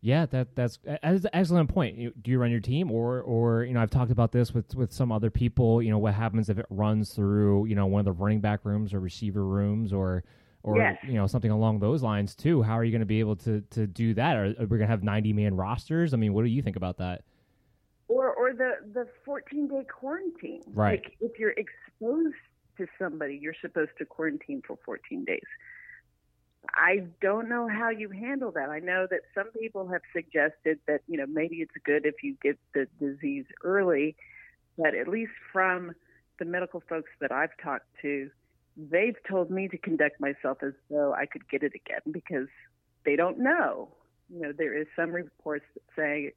Yeah, 0.00 0.26
that 0.26 0.54
that's 0.54 0.78
that's 0.84 1.24
an 1.24 1.30
excellent 1.32 1.70
point. 1.70 2.22
Do 2.22 2.30
you 2.30 2.38
run 2.38 2.52
your 2.52 2.60
team, 2.60 2.90
or 2.92 3.20
or 3.20 3.64
you 3.64 3.74
know, 3.74 3.80
I've 3.80 3.90
talked 3.90 4.12
about 4.12 4.30
this 4.30 4.54
with 4.54 4.74
with 4.76 4.92
some 4.92 5.10
other 5.10 5.30
people. 5.30 5.82
You 5.82 5.90
know, 5.90 5.98
what 5.98 6.14
happens 6.14 6.48
if 6.48 6.58
it 6.58 6.66
runs 6.70 7.12
through 7.14 7.66
you 7.66 7.74
know 7.74 7.86
one 7.86 7.98
of 7.98 8.04
the 8.04 8.12
running 8.12 8.40
back 8.40 8.64
rooms 8.64 8.94
or 8.94 9.00
receiver 9.00 9.44
rooms 9.44 9.92
or 9.92 10.22
or 10.62 10.76
Yes. 10.76 10.98
you 11.02 11.14
know 11.14 11.26
something 11.26 11.50
along 11.50 11.80
those 11.80 12.02
lines 12.02 12.36
too. 12.36 12.62
How 12.62 12.78
are 12.78 12.84
you 12.84 12.92
going 12.92 13.00
to 13.00 13.06
be 13.06 13.18
able 13.18 13.34
to 13.36 13.60
to 13.70 13.88
do 13.88 14.14
that? 14.14 14.36
Are, 14.36 14.44
are 14.44 14.66
we 14.66 14.66
going 14.66 14.80
to 14.82 14.86
have 14.86 15.02
ninety 15.02 15.32
man 15.32 15.56
rosters? 15.56 16.14
I 16.14 16.16
mean, 16.16 16.32
what 16.32 16.44
do 16.44 16.48
you 16.50 16.62
think 16.62 16.76
about 16.76 16.98
that? 16.98 17.24
Or 18.06 18.32
or 18.32 18.52
the 18.52 18.74
the 18.94 19.08
14 19.24 19.66
day 19.66 19.84
quarantine. 19.84 20.62
Right. 20.72 21.02
Like 21.02 21.16
if 21.20 21.38
you're 21.40 21.54
exposed 21.56 22.36
to 22.76 22.86
somebody, 23.00 23.36
you're 23.42 23.54
supposed 23.60 23.90
to 23.98 24.04
quarantine 24.04 24.62
for 24.64 24.78
14 24.84 25.24
days. 25.24 25.40
I 26.74 27.04
don't 27.20 27.48
know 27.48 27.68
how 27.68 27.90
you 27.90 28.10
handle 28.10 28.50
that. 28.52 28.68
I 28.68 28.78
know 28.78 29.06
that 29.10 29.20
some 29.34 29.50
people 29.58 29.88
have 29.88 30.02
suggested 30.12 30.78
that, 30.86 31.00
you 31.06 31.16
know, 31.16 31.26
maybe 31.26 31.56
it's 31.56 31.72
good 31.84 32.04
if 32.04 32.22
you 32.22 32.36
get 32.42 32.58
the 32.74 32.86
disease 33.00 33.44
early, 33.64 34.16
but 34.76 34.94
at 34.94 35.08
least 35.08 35.32
from 35.52 35.92
the 36.38 36.44
medical 36.44 36.82
folks 36.88 37.10
that 37.20 37.32
I've 37.32 37.56
talked 37.62 37.86
to, 38.02 38.30
they've 38.76 39.16
told 39.28 39.50
me 39.50 39.68
to 39.68 39.78
conduct 39.78 40.20
myself 40.20 40.58
as 40.62 40.72
though 40.90 41.12
I 41.12 41.26
could 41.26 41.48
get 41.48 41.62
it 41.62 41.72
again 41.74 42.12
because 42.12 42.48
they 43.04 43.16
don't 43.16 43.38
know. 43.38 43.88
You 44.32 44.40
know, 44.40 44.52
there 44.56 44.76
is 44.78 44.86
some 44.94 45.10
reports 45.10 45.64
that 45.74 45.82
say 45.96 46.32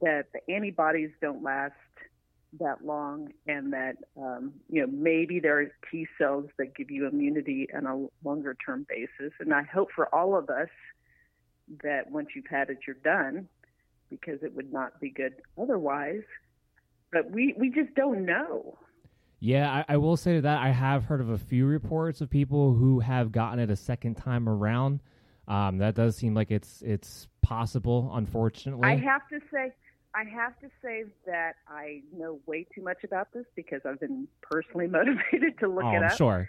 that 0.00 0.26
the 0.32 0.52
antibodies 0.52 1.10
don't 1.20 1.42
last 1.42 1.74
that 2.58 2.84
long 2.84 3.32
and 3.46 3.72
that 3.72 3.96
um, 4.16 4.52
you 4.68 4.82
know 4.82 4.92
maybe 4.92 5.40
there 5.40 5.60
are 5.60 5.72
T 5.90 6.06
cells 6.18 6.46
that 6.58 6.74
give 6.74 6.90
you 6.90 7.06
immunity 7.06 7.68
on 7.74 7.86
a 7.86 8.26
longer 8.28 8.56
term 8.64 8.86
basis. 8.88 9.32
And 9.40 9.54
I 9.54 9.62
hope 9.62 9.88
for 9.94 10.14
all 10.14 10.36
of 10.36 10.50
us 10.50 10.68
that 11.82 12.10
once 12.10 12.28
you've 12.34 12.46
had 12.46 12.68
it, 12.70 12.78
you're 12.86 12.96
done, 12.96 13.48
because 14.10 14.42
it 14.42 14.54
would 14.54 14.72
not 14.72 15.00
be 15.00 15.10
good 15.10 15.34
otherwise. 15.60 16.22
But 17.10 17.30
we 17.30 17.54
we 17.58 17.70
just 17.70 17.94
don't 17.94 18.24
know. 18.24 18.78
Yeah, 19.40 19.82
I, 19.88 19.94
I 19.94 19.96
will 19.96 20.16
say 20.16 20.38
that 20.38 20.58
I 20.58 20.70
have 20.70 21.04
heard 21.04 21.20
of 21.20 21.30
a 21.30 21.38
few 21.38 21.66
reports 21.66 22.20
of 22.20 22.30
people 22.30 22.74
who 22.74 23.00
have 23.00 23.32
gotten 23.32 23.58
it 23.58 23.70
a 23.70 23.76
second 23.76 24.14
time 24.14 24.48
around. 24.48 25.00
Um, 25.48 25.78
that 25.78 25.96
does 25.96 26.16
seem 26.16 26.34
like 26.34 26.50
it's 26.50 26.82
it's 26.82 27.26
possible, 27.42 28.10
unfortunately. 28.14 28.88
I 28.88 28.96
have 28.96 29.26
to 29.30 29.40
say, 29.52 29.72
I 30.14 30.24
have 30.24 30.58
to 30.60 30.68
say 30.82 31.04
that 31.26 31.54
I 31.68 32.02
know 32.14 32.40
way 32.46 32.66
too 32.74 32.82
much 32.82 33.02
about 33.04 33.32
this 33.32 33.44
because 33.56 33.80
I've 33.84 34.00
been 34.00 34.28
personally 34.42 34.86
motivated 34.88 35.58
to 35.60 35.68
look 35.68 35.84
oh, 35.84 35.92
it 35.94 35.96
I'm 35.98 36.04
up. 36.04 36.16
sure. 36.16 36.48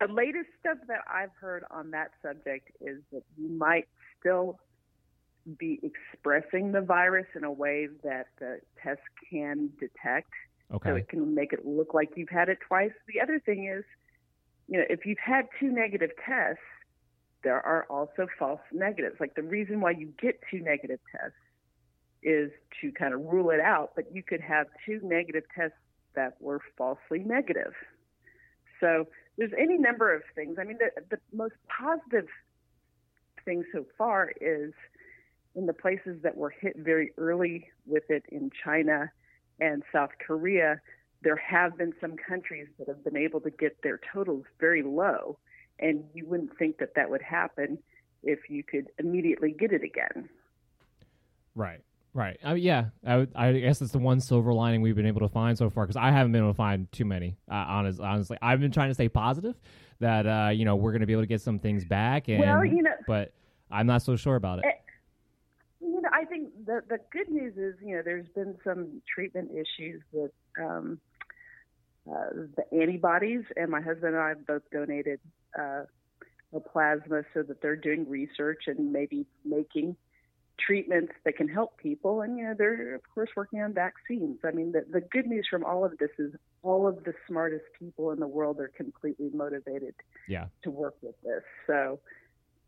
The 0.00 0.12
latest 0.12 0.48
stuff 0.60 0.78
that 0.86 1.00
I've 1.12 1.32
heard 1.40 1.64
on 1.70 1.90
that 1.90 2.12
subject 2.22 2.70
is 2.80 2.98
that 3.12 3.22
you 3.36 3.48
might 3.48 3.88
still 4.20 4.58
be 5.58 5.80
expressing 5.82 6.72
the 6.72 6.80
virus 6.80 7.26
in 7.34 7.44
a 7.44 7.50
way 7.52 7.88
that 8.04 8.26
the 8.38 8.60
test 8.82 9.00
can 9.30 9.70
detect. 9.80 10.30
Okay. 10.72 10.90
So 10.90 10.92
Okay. 10.92 11.00
it 11.00 11.08
can 11.08 11.34
make 11.34 11.52
it 11.52 11.66
look 11.66 11.94
like 11.94 12.10
you've 12.16 12.28
had 12.28 12.48
it 12.48 12.58
twice. 12.66 12.92
The 13.12 13.20
other 13.20 13.40
thing 13.40 13.66
is, 13.66 13.84
you 14.68 14.78
know, 14.78 14.84
if 14.88 15.04
you've 15.06 15.18
had 15.18 15.46
two 15.58 15.70
negative 15.70 16.10
tests, 16.24 16.60
there 17.42 17.64
are 17.64 17.84
also 17.88 18.28
false 18.38 18.60
negatives. 18.72 19.16
Like 19.18 19.34
the 19.34 19.42
reason 19.42 19.80
why 19.80 19.92
you 19.92 20.12
get 20.20 20.40
two 20.50 20.60
negative 20.60 21.00
tests 21.10 21.36
is 22.28 22.50
to 22.80 22.92
kind 22.92 23.14
of 23.14 23.20
rule 23.20 23.48
it 23.50 23.60
out, 23.60 23.92
but 23.96 24.04
you 24.14 24.22
could 24.22 24.40
have 24.40 24.66
two 24.84 25.00
negative 25.02 25.44
tests 25.56 25.78
that 26.14 26.36
were 26.40 26.60
falsely 26.76 27.20
negative. 27.20 27.72
So 28.80 29.06
there's 29.38 29.52
any 29.58 29.78
number 29.78 30.14
of 30.14 30.22
things. 30.34 30.58
I 30.60 30.64
mean, 30.64 30.78
the, 30.78 30.90
the 31.10 31.18
most 31.32 31.54
positive 31.68 32.28
thing 33.44 33.64
so 33.72 33.86
far 33.96 34.30
is 34.40 34.72
in 35.54 35.64
the 35.66 35.72
places 35.72 36.22
that 36.22 36.36
were 36.36 36.50
hit 36.50 36.76
very 36.76 37.12
early 37.16 37.68
with 37.86 38.10
it 38.10 38.24
in 38.28 38.50
China 38.64 39.10
and 39.58 39.82
South 39.90 40.10
Korea, 40.24 40.80
there 41.22 41.36
have 41.36 41.78
been 41.78 41.94
some 42.00 42.16
countries 42.16 42.68
that 42.78 42.88
have 42.88 43.02
been 43.02 43.16
able 43.16 43.40
to 43.40 43.50
get 43.50 43.82
their 43.82 43.98
totals 44.12 44.44
very 44.60 44.82
low. 44.82 45.38
And 45.80 46.04
you 46.14 46.26
wouldn't 46.26 46.58
think 46.58 46.78
that 46.78 46.94
that 46.96 47.08
would 47.08 47.22
happen 47.22 47.78
if 48.22 48.50
you 48.50 48.62
could 48.62 48.88
immediately 48.98 49.54
get 49.58 49.72
it 49.72 49.82
again. 49.82 50.28
Right. 51.54 51.80
Right. 52.14 52.38
I 52.42 52.54
mean, 52.54 52.62
yeah. 52.62 52.86
I, 53.06 53.26
I 53.34 53.52
guess 53.52 53.80
it's 53.80 53.92
the 53.92 53.98
one 53.98 54.20
silver 54.20 54.52
lining 54.52 54.80
we've 54.80 54.96
been 54.96 55.06
able 55.06 55.20
to 55.20 55.28
find 55.28 55.56
so 55.56 55.70
far 55.70 55.84
because 55.84 55.96
I 55.96 56.10
haven't 56.10 56.32
been 56.32 56.42
able 56.42 56.52
to 56.52 56.56
find 56.56 56.90
too 56.90 57.04
many. 57.04 57.36
Uh, 57.50 57.54
honest, 57.54 58.00
honestly, 58.00 58.38
I've 58.42 58.60
been 58.60 58.72
trying 58.72 58.90
to 58.90 58.94
stay 58.94 59.08
positive 59.08 59.54
that 60.00 60.26
uh, 60.26 60.50
you 60.50 60.64
know 60.64 60.76
we're 60.76 60.92
going 60.92 61.00
to 61.00 61.06
be 61.06 61.12
able 61.12 61.22
to 61.22 61.28
get 61.28 61.40
some 61.40 61.58
things 61.58 61.84
back. 61.84 62.28
And, 62.28 62.40
well, 62.40 62.64
you 62.64 62.82
know, 62.82 62.90
but 63.06 63.32
I'm 63.70 63.86
not 63.86 64.02
so 64.02 64.16
sure 64.16 64.36
about 64.36 64.60
it. 64.60 64.64
Eh, 64.66 64.70
you 65.80 66.00
know, 66.00 66.08
I 66.12 66.24
think 66.24 66.48
the 66.64 66.82
the 66.88 66.98
good 67.12 67.28
news 67.28 67.56
is 67.56 67.74
you 67.84 67.96
know 67.96 68.02
there's 68.04 68.28
been 68.34 68.56
some 68.64 69.02
treatment 69.12 69.50
issues 69.52 70.02
with 70.12 70.32
um, 70.60 71.00
uh, 72.10 72.30
the 72.56 72.64
antibodies, 72.80 73.44
and 73.56 73.70
my 73.70 73.80
husband 73.80 74.14
and 74.14 74.18
I 74.18 74.30
have 74.30 74.46
both 74.46 74.62
donated 74.72 75.20
uh, 75.58 75.82
plasma 76.72 77.22
so 77.34 77.42
that 77.42 77.60
they're 77.60 77.76
doing 77.76 78.08
research 78.08 78.64
and 78.66 78.92
maybe 78.92 79.26
making 79.44 79.96
treatments 80.58 81.12
that 81.24 81.36
can 81.36 81.48
help 81.48 81.78
people. 81.78 82.22
And, 82.22 82.38
you 82.38 82.44
know, 82.44 82.54
they're, 82.56 82.94
of 82.94 83.02
course, 83.14 83.30
working 83.36 83.60
on 83.60 83.72
vaccines. 83.72 84.38
I 84.44 84.50
mean, 84.50 84.72
the, 84.72 84.84
the 84.90 85.00
good 85.00 85.26
news 85.26 85.46
from 85.50 85.64
all 85.64 85.84
of 85.84 85.96
this 85.98 86.10
is 86.18 86.32
all 86.62 86.86
of 86.86 87.04
the 87.04 87.14
smartest 87.26 87.64
people 87.78 88.10
in 88.10 88.20
the 88.20 88.26
world 88.26 88.58
are 88.60 88.68
completely 88.76 89.30
motivated 89.32 89.94
yeah. 90.28 90.46
to 90.62 90.70
work 90.70 90.96
with 91.02 91.14
this. 91.22 91.42
So, 91.66 92.00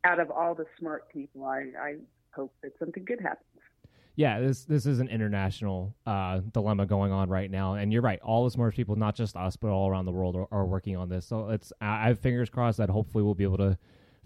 out 0.04 0.18
of 0.18 0.30
all 0.30 0.54
the 0.54 0.64
smart 0.78 1.12
people, 1.12 1.44
I, 1.44 1.66
I 1.78 1.94
hope 2.34 2.54
that 2.62 2.72
something 2.78 3.04
good 3.04 3.20
happens. 3.20 3.46
Yeah, 4.16 4.40
this 4.40 4.64
this 4.64 4.86
is 4.86 4.98
an 4.98 5.08
international 5.08 5.94
uh, 6.04 6.40
dilemma 6.52 6.84
going 6.84 7.12
on 7.12 7.30
right 7.30 7.50
now, 7.50 7.74
and 7.74 7.92
you're 7.92 8.02
right. 8.02 8.20
All 8.20 8.44
the 8.44 8.50
smartest 8.50 8.76
people, 8.76 8.96
not 8.96 9.14
just 9.14 9.36
us, 9.36 9.56
but 9.56 9.68
all 9.68 9.88
around 9.88 10.04
the 10.04 10.12
world, 10.12 10.36
are, 10.36 10.46
are 10.50 10.66
working 10.66 10.96
on 10.96 11.08
this. 11.08 11.26
So 11.26 11.48
it's 11.50 11.72
I 11.80 12.08
have 12.08 12.18
fingers 12.18 12.50
crossed 12.50 12.78
that 12.78 12.90
hopefully 12.90 13.24
we'll 13.24 13.34
be 13.34 13.44
able 13.44 13.58
to 13.58 13.78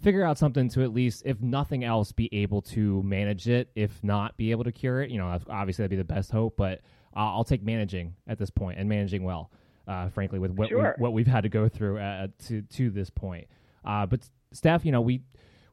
figure 0.05 0.23
out 0.23 0.39
something 0.39 0.69
to 0.69 0.83
at 0.83 0.93
least, 0.93 1.23
if 1.25 1.41
nothing 1.41 1.83
else, 1.83 2.13
be 2.13 2.29
able 2.33 2.63
to 2.63 3.03
manage 3.03 3.49
it. 3.49 3.71
If 3.75 4.05
not, 4.05 4.37
be 4.37 4.51
able 4.51 4.65
to 4.65 4.73
cure 4.73 5.03
it. 5.03 5.11
You 5.11 5.19
know, 5.19 5.39
obviously 5.49 5.83
that'd 5.83 5.91
be 5.91 5.97
the 5.97 6.05
best 6.05 6.31
hope, 6.31 6.57
but 6.57 6.83
I'll, 7.15 7.39
I'll 7.39 7.45
take 7.45 7.63
managing 7.63 8.15
at 8.29 8.39
this 8.39 8.51
point 8.51 8.79
and 8.79 8.89
managing 8.89 9.25
well. 9.25 9.51
Uh, 9.89 10.09
frankly, 10.09 10.39
with 10.39 10.53
what 10.53 10.69
sure. 10.69 10.95
we, 10.97 11.03
what 11.03 11.13
we've 11.13 11.27
had 11.27 11.43
to 11.43 11.49
go 11.49 11.69
through 11.69 11.99
uh, 11.99 12.29
to 12.47 12.63
to 12.63 12.89
this 12.89 13.11
point. 13.11 13.47
Uh, 13.85 14.07
but 14.07 14.21
Steph, 14.53 14.83
you 14.87 14.93
know, 14.93 15.03
we 15.03 15.21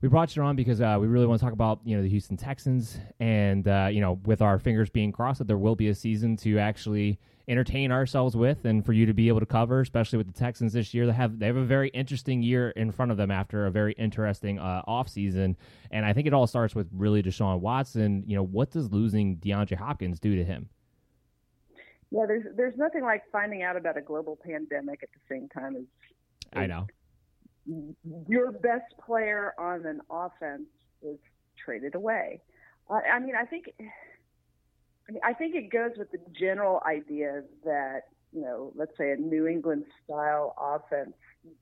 we 0.02 0.10
brought 0.10 0.36
you 0.36 0.44
on 0.44 0.58
because 0.58 0.82
uh, 0.82 0.98
we 0.99 1.08
really 1.08 1.26
want 1.26 1.40
to 1.40 1.45
talk 1.45 1.53
about 1.53 1.80
you 1.86 1.95
know 1.95 2.03
the 2.03 2.10
Houston 2.10 2.36
Texans 2.36 2.98
and 3.22 3.66
uh, 3.70 3.88
you 3.90 4.02
know 4.02 4.20
with 4.26 4.41
our 4.41 4.60
fingers 4.60 4.90
being 4.90 5.14
crossed 5.14 5.38
that 5.38 5.48
there 5.48 5.58
will 5.58 5.78
be 5.78 5.88
a 5.88 5.95
season 5.95 6.36
to 6.38 6.60
actually 6.60 7.20
entertain 7.52 7.91
ourselves 7.91 8.36
with 8.36 8.65
and 8.65 8.86
for 8.86 8.94
you 8.94 9.06
to 9.06 9.14
be 9.14 9.28
able 9.28 9.41
to 9.41 9.45
cover, 9.45 9.82
especially 9.82 10.18
with 10.18 10.28
the 10.28 10.34
Texans 10.34 10.73
this 10.73 10.94
year. 10.94 11.06
They 11.06 11.14
have 11.14 11.38
they 11.38 11.48
have 11.48 11.57
a 11.57 11.65
very 11.65 11.90
interesting 11.90 12.41
year 12.41 12.69
in 12.72 12.91
front 12.91 13.11
of 13.11 13.18
them 13.18 13.30
after 13.30 13.68
a 13.68 13.72
very 13.72 13.94
interesting 13.94 14.57
uh, 14.57 14.82
offseason. 14.88 15.56
And 15.91 16.06
I 16.06 16.14
think 16.14 16.28
it 16.28 16.34
all 16.34 16.48
starts 16.48 16.73
with 16.73 16.88
really 16.94 17.22
Deshaun 17.22 17.60
Watson. 17.60 18.23
You 18.26 18.38
know, 18.38 18.44
what 18.44 18.72
does 18.72 18.91
losing 18.91 19.38
DeAndre 19.38 19.78
Hopkins 19.78 20.19
do 20.19 20.36
to 20.36 20.44
him? 20.44 20.69
Yeah, 22.10 22.26
there's 22.28 22.45
there's 22.56 22.78
nothing 22.78 23.03
like 23.03 23.23
finding 23.32 23.64
out 23.64 23.78
about 23.78 23.98
a 23.98 24.02
global 24.02 24.38
pandemic 24.44 25.03
at 25.03 25.10
the 25.14 25.36
same 25.36 25.49
time 25.49 25.76
as 25.76 25.84
I 26.53 26.68
know 26.68 26.88
your 28.28 28.52
best 28.52 28.94
player 29.06 29.53
on 29.57 29.86
an 29.86 30.02
offense 30.10 30.68
is 31.03 31.18
traded 31.64 31.95
away. 31.95 32.41
Uh, 32.90 32.99
I 33.11 33.19
mean, 33.19 33.36
I 33.40 33.45
think 33.45 33.72
I 35.07 35.11
mean, 35.11 35.22
I 35.23 35.34
think 35.34 35.56
it 35.56 35.72
goes 35.72 35.91
with 35.98 36.11
the 36.11 36.19
general 36.40 36.82
idea 36.86 37.44
that, 37.65 38.02
you 38.32 38.41
know, 38.41 38.72
let's 38.76 38.98
say 38.98 39.11
a 39.11 39.18
New 39.18 39.48
England 39.48 39.86
style 40.03 40.56
offense 40.60 41.14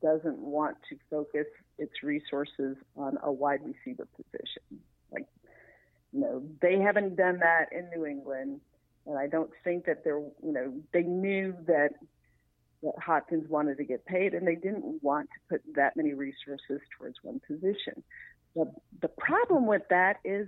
doesn't 0.02 0.38
want 0.38 0.78
to 0.90 0.98
focus 1.10 1.48
its 1.78 2.03
resources 2.03 2.76
on 2.95 3.18
a 3.24 3.32
wide 3.32 3.61
receiver 3.64 4.07
position. 4.16 4.82
Like, 5.11 5.26
you 6.11 6.20
know, 6.22 6.44
they 6.61 6.80
haven't 6.80 7.16
done 7.16 7.40
that 7.40 7.68
in 7.72 7.90
New 7.90 8.06
England. 8.06 8.61
And 9.06 9.18
I 9.18 9.28
don't 9.28 9.52
think 9.64 9.86
that 9.86 10.03
they're, 10.03 10.20
you 10.20 10.52
know, 10.53 10.74
they 10.94 11.03
knew 11.03 11.56
that 11.68 11.91
that 12.82 12.94
Hopkins 12.98 13.49
wanted 13.49 13.78
to 13.78 13.84
get 13.84 14.06
paid, 14.06 14.34
and 14.34 14.48
they 14.48 14.56
didn't 14.56 15.03
want 15.03 15.28
to 15.30 15.40
put 15.49 15.76
that 15.76 15.98
many 15.98 16.14
resources 16.14 16.80
towards 16.98 17.16
one 17.24 17.41
position. 17.45 18.03
The 18.56 18.72
the 19.02 19.10
problem 19.10 19.68
with 19.68 19.82
that 19.90 20.18
is 20.24 20.48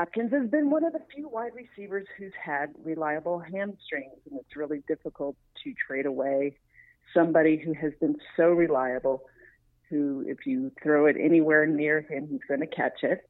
Hopkins 0.00 0.32
has 0.32 0.48
been 0.48 0.70
one 0.70 0.82
of 0.82 0.94
the 0.94 1.02
few 1.14 1.28
wide 1.28 1.52
receivers 1.54 2.06
who's 2.16 2.32
had 2.42 2.70
reliable 2.82 3.38
hamstrings, 3.38 4.16
and 4.30 4.40
it's 4.40 4.56
really 4.56 4.82
difficult 4.88 5.36
to 5.62 5.74
trade 5.86 6.06
away 6.06 6.56
somebody 7.12 7.58
who 7.62 7.74
has 7.74 7.92
been 8.00 8.16
so 8.34 8.44
reliable. 8.44 9.24
Who, 9.90 10.24
if 10.26 10.46
you 10.46 10.72
throw 10.82 11.04
it 11.04 11.16
anywhere 11.20 11.66
near 11.66 12.00
him, 12.00 12.28
he's 12.30 12.40
going 12.48 12.60
to 12.60 12.66
catch 12.66 13.02
it, 13.02 13.28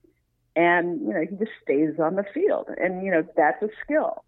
and 0.54 1.00
you 1.00 1.12
know 1.12 1.22
he 1.28 1.34
just 1.38 1.50
stays 1.60 1.98
on 1.98 2.14
the 2.14 2.24
field, 2.32 2.68
and 2.76 3.04
you 3.04 3.10
know 3.10 3.24
that's 3.36 3.60
a 3.64 3.68
skill. 3.82 4.24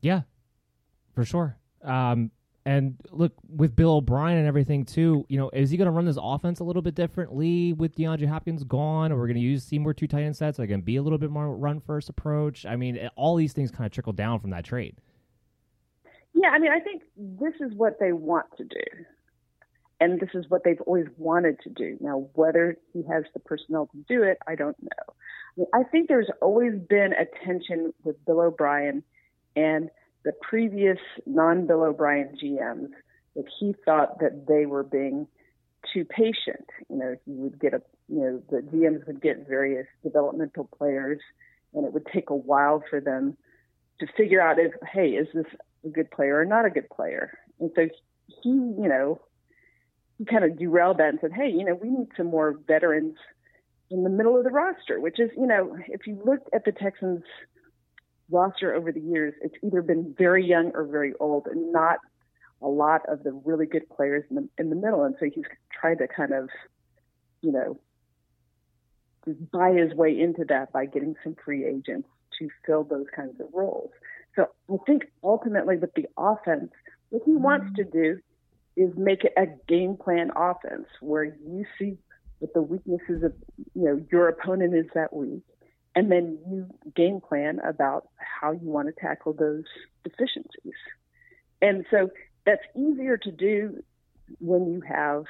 Yeah, 0.00 0.20
for 1.16 1.24
sure. 1.24 1.56
Um, 1.82 2.30
and 2.66 2.96
look, 3.12 3.32
with 3.48 3.76
Bill 3.76 3.92
O'Brien 3.92 4.38
and 4.38 4.48
everything 4.48 4.84
too, 4.84 5.24
you 5.28 5.38
know, 5.38 5.48
is 5.52 5.70
he 5.70 5.76
going 5.76 5.86
to 5.86 5.92
run 5.92 6.04
this 6.04 6.18
offense 6.20 6.58
a 6.58 6.64
little 6.64 6.82
bit 6.82 6.96
differently 6.96 7.72
with 7.72 7.94
DeAndre 7.94 8.26
Hopkins 8.26 8.64
gone? 8.64 9.12
Or 9.12 9.18
we're 9.18 9.28
going 9.28 9.36
to 9.36 9.40
use 9.40 9.62
Seymour 9.62 9.94
two 9.94 10.08
tight 10.08 10.24
end 10.24 10.36
sets? 10.36 10.58
Are 10.58 10.66
going 10.66 10.80
to 10.80 10.84
be 10.84 10.96
a 10.96 11.02
little 11.02 11.16
bit 11.16 11.30
more 11.30 11.56
run 11.56 11.78
first 11.78 12.08
approach? 12.08 12.66
I 12.66 12.74
mean, 12.74 13.08
all 13.14 13.36
these 13.36 13.52
things 13.52 13.70
kind 13.70 13.86
of 13.86 13.92
trickle 13.92 14.12
down 14.12 14.40
from 14.40 14.50
that 14.50 14.64
trade. 14.64 14.96
Yeah, 16.34 16.48
I 16.48 16.58
mean, 16.58 16.72
I 16.72 16.80
think 16.80 17.04
this 17.16 17.54
is 17.60 17.72
what 17.76 18.00
they 18.00 18.12
want 18.12 18.46
to 18.58 18.64
do. 18.64 19.04
And 20.00 20.18
this 20.18 20.30
is 20.34 20.46
what 20.48 20.64
they've 20.64 20.80
always 20.86 21.06
wanted 21.16 21.60
to 21.60 21.70
do. 21.70 21.96
Now, 22.00 22.28
whether 22.34 22.76
he 22.92 23.04
has 23.08 23.22
the 23.32 23.38
personnel 23.38 23.86
to 23.92 24.04
do 24.08 24.24
it, 24.24 24.38
I 24.44 24.56
don't 24.56 24.76
know. 24.82 25.66
I 25.72 25.84
think 25.84 26.08
there's 26.08 26.30
always 26.42 26.72
been 26.74 27.12
a 27.12 27.26
tension 27.46 27.94
with 28.02 28.16
Bill 28.26 28.40
O'Brien 28.40 29.04
and– 29.54 29.88
the 30.26 30.32
previous 30.42 30.98
non 31.24 31.66
Bill 31.68 31.84
O'Brien 31.84 32.36
GMs 32.42 32.90
that 33.36 33.44
he 33.60 33.74
thought 33.84 34.18
that 34.18 34.46
they 34.48 34.66
were 34.66 34.82
being 34.82 35.28
too 35.94 36.04
patient. 36.04 36.66
You 36.90 36.96
know, 36.96 37.16
he 37.24 37.32
would 37.32 37.60
get 37.60 37.74
a, 37.74 37.82
you 38.08 38.20
know, 38.20 38.42
the 38.50 38.60
GMs 38.60 39.06
would 39.06 39.22
get 39.22 39.46
various 39.48 39.86
developmental 40.02 40.68
players, 40.76 41.20
and 41.72 41.86
it 41.86 41.92
would 41.92 42.06
take 42.12 42.30
a 42.30 42.34
while 42.34 42.82
for 42.90 43.00
them 43.00 43.36
to 44.00 44.06
figure 44.16 44.40
out 44.40 44.58
if, 44.58 44.72
hey, 44.92 45.10
is 45.10 45.28
this 45.32 45.46
a 45.84 45.88
good 45.88 46.10
player 46.10 46.40
or 46.40 46.44
not 46.44 46.66
a 46.66 46.70
good 46.70 46.90
player? 46.90 47.38
And 47.60 47.70
so 47.76 47.88
he, 48.42 48.48
you 48.48 48.88
know, 48.88 49.20
he 50.18 50.24
kind 50.24 50.44
of 50.44 50.58
derailed 50.58 50.98
that 50.98 51.10
and 51.10 51.18
said, 51.20 51.32
hey, 51.32 51.48
you 51.48 51.64
know, 51.64 51.78
we 51.80 51.88
need 51.88 52.08
some 52.16 52.26
more 52.26 52.58
veterans 52.66 53.14
in 53.92 54.02
the 54.02 54.10
middle 54.10 54.36
of 54.36 54.42
the 54.42 54.50
roster, 54.50 54.98
which 54.98 55.20
is, 55.20 55.30
you 55.36 55.46
know, 55.46 55.76
if 55.86 56.08
you 56.08 56.20
look 56.24 56.40
at 56.52 56.64
the 56.64 56.72
Texans' 56.72 57.22
roster 58.30 58.74
over 58.74 58.92
the 58.92 59.00
years, 59.00 59.34
it's 59.42 59.54
either 59.62 59.82
been 59.82 60.14
very 60.16 60.46
young 60.46 60.72
or 60.74 60.84
very 60.84 61.12
old, 61.20 61.46
and 61.46 61.72
not 61.72 61.98
a 62.62 62.68
lot 62.68 63.02
of 63.08 63.22
the 63.22 63.32
really 63.44 63.66
good 63.66 63.88
players 63.88 64.24
in 64.30 64.36
the 64.36 64.48
in 64.58 64.70
the 64.70 64.76
middle. 64.76 65.04
And 65.04 65.14
so 65.20 65.26
he's 65.32 65.44
tried 65.80 65.98
to 65.98 66.08
kind 66.08 66.32
of 66.32 66.48
you 67.46 67.52
know, 67.52 67.78
just 69.24 69.50
buy 69.50 69.72
his 69.72 69.94
way 69.94 70.18
into 70.18 70.44
that 70.48 70.72
by 70.72 70.86
getting 70.86 71.14
some 71.22 71.36
free 71.44 71.64
agents 71.64 72.08
to 72.38 72.48
fill 72.66 72.84
those 72.84 73.06
kinds 73.14 73.40
of 73.40 73.46
roles. 73.52 73.90
So 74.34 74.48
I 74.70 74.76
think 74.84 75.04
ultimately 75.22 75.76
with 75.76 75.94
the 75.94 76.06
offense, 76.18 76.72
what 77.10 77.22
he 77.24 77.32
wants 77.32 77.74
to 77.76 77.84
do 77.84 78.18
is 78.76 78.90
make 78.96 79.24
it 79.24 79.32
a 79.36 79.46
game 79.68 79.96
plan 79.96 80.30
offense 80.36 80.86
where 81.00 81.24
you 81.24 81.64
see 81.78 81.96
what 82.40 82.52
the 82.52 82.60
weaknesses 82.60 83.22
of 83.22 83.32
you 83.74 83.84
know 83.84 84.04
your 84.12 84.28
opponent 84.28 84.74
is 84.74 84.84
that 84.94 85.14
week, 85.14 85.42
and 85.96 86.12
then 86.12 86.38
you 86.48 86.68
game 86.94 87.20
plan 87.26 87.58
about 87.66 88.08
how 88.18 88.52
you 88.52 88.68
want 88.68 88.86
to 88.86 89.00
tackle 89.00 89.32
those 89.32 89.64
deficiencies. 90.04 90.78
And 91.60 91.84
so 91.90 92.10
that's 92.44 92.62
easier 92.76 93.16
to 93.16 93.32
do 93.32 93.82
when 94.38 94.70
you 94.72 94.82
have 94.82 95.24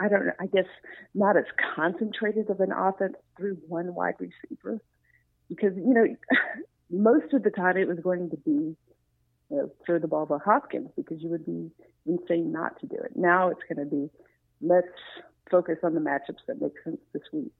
I 0.00 0.08
don't 0.08 0.26
know, 0.26 0.32
I 0.38 0.46
guess 0.46 0.66
not 1.14 1.36
as 1.36 1.44
concentrated 1.74 2.50
of 2.50 2.60
an 2.60 2.70
offense 2.72 3.14
through 3.36 3.58
one 3.66 3.94
wide 3.94 4.14
receiver. 4.20 4.80
Because, 5.48 5.72
you 5.76 5.92
know, 5.92 6.06
most 6.90 7.32
of 7.32 7.42
the 7.42 7.50
time 7.50 7.76
it 7.76 7.88
was 7.88 7.98
going 7.98 8.30
to 8.30 8.36
be 8.36 8.76
you 9.50 9.56
know, 9.56 9.70
throw 9.84 9.98
the 9.98 10.06
ball 10.06 10.26
to 10.26 10.38
Hopkins 10.38 10.90
because 10.96 11.22
you 11.22 11.30
would 11.30 11.46
be 11.46 11.70
insane 12.06 12.52
not 12.52 12.78
to 12.80 12.86
do 12.86 12.96
it. 12.96 13.12
Now 13.16 13.48
it's 13.48 13.60
going 13.68 13.84
to 13.88 13.90
be 13.90 14.10
let's 14.60 14.86
focus 15.50 15.78
on 15.82 15.94
the 15.94 16.00
matchups 16.00 16.44
that 16.46 16.60
make 16.60 16.74
sense 16.84 17.00
this 17.12 17.22
week. 17.32 17.52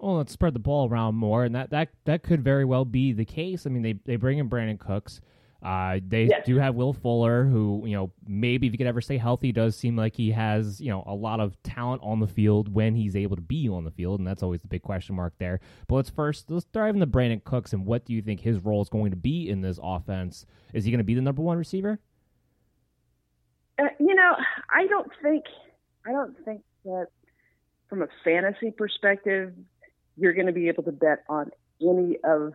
Well, 0.00 0.16
let's 0.16 0.32
spread 0.32 0.54
the 0.54 0.60
ball 0.60 0.88
around 0.88 1.16
more, 1.16 1.44
and 1.44 1.54
that, 1.54 1.70
that, 1.70 1.90
that 2.06 2.22
could 2.22 2.42
very 2.42 2.64
well 2.64 2.84
be 2.84 3.12
the 3.12 3.24
case. 3.24 3.66
I 3.66 3.70
mean, 3.70 3.82
they, 3.82 3.92
they 4.04 4.16
bring 4.16 4.38
in 4.38 4.48
Brandin 4.48 4.78
Cooks. 4.78 5.20
Uh, 5.62 6.00
they 6.06 6.24
yes. 6.24 6.42
do 6.46 6.56
have 6.56 6.74
Will 6.74 6.94
Fuller, 6.94 7.44
who 7.44 7.82
you 7.84 7.94
know 7.94 8.10
maybe 8.26 8.66
if 8.66 8.72
he 8.72 8.78
could 8.78 8.86
ever 8.86 9.02
stay 9.02 9.18
healthy, 9.18 9.52
does 9.52 9.76
seem 9.76 9.94
like 9.94 10.16
he 10.16 10.30
has 10.30 10.80
you 10.80 10.88
know 10.88 11.04
a 11.06 11.14
lot 11.14 11.38
of 11.38 11.62
talent 11.62 12.00
on 12.02 12.18
the 12.18 12.26
field 12.26 12.72
when 12.72 12.94
he's 12.94 13.14
able 13.14 13.36
to 13.36 13.42
be 13.42 13.68
on 13.68 13.84
the 13.84 13.90
field, 13.90 14.20
and 14.20 14.26
that's 14.26 14.42
always 14.42 14.62
the 14.62 14.68
big 14.68 14.80
question 14.80 15.14
mark 15.14 15.34
there. 15.38 15.60
But 15.86 15.96
let's 15.96 16.08
first 16.08 16.50
let's 16.50 16.64
dive 16.64 16.94
into 16.94 17.06
Brandin 17.06 17.44
Cooks 17.44 17.74
and 17.74 17.84
what 17.84 18.06
do 18.06 18.14
you 18.14 18.22
think 18.22 18.40
his 18.40 18.58
role 18.60 18.80
is 18.80 18.88
going 18.88 19.10
to 19.10 19.18
be 19.18 19.50
in 19.50 19.60
this 19.60 19.78
offense? 19.82 20.46
Is 20.72 20.86
he 20.86 20.90
going 20.90 20.98
to 20.98 21.04
be 21.04 21.14
the 21.14 21.20
number 21.20 21.42
one 21.42 21.58
receiver? 21.58 21.98
Uh, 23.78 23.84
you 23.98 24.14
know, 24.14 24.36
I 24.74 24.86
don't 24.86 25.10
think 25.22 25.44
I 26.06 26.12
don't 26.12 26.42
think 26.42 26.62
that 26.86 27.08
from 27.90 28.00
a 28.00 28.08
fantasy 28.24 28.70
perspective, 28.70 29.52
you're 30.16 30.34
going 30.34 30.46
to 30.46 30.52
be 30.52 30.68
able 30.68 30.82
to 30.84 30.92
bet 30.92 31.24
on 31.28 31.50
any 31.80 32.18
of 32.24 32.54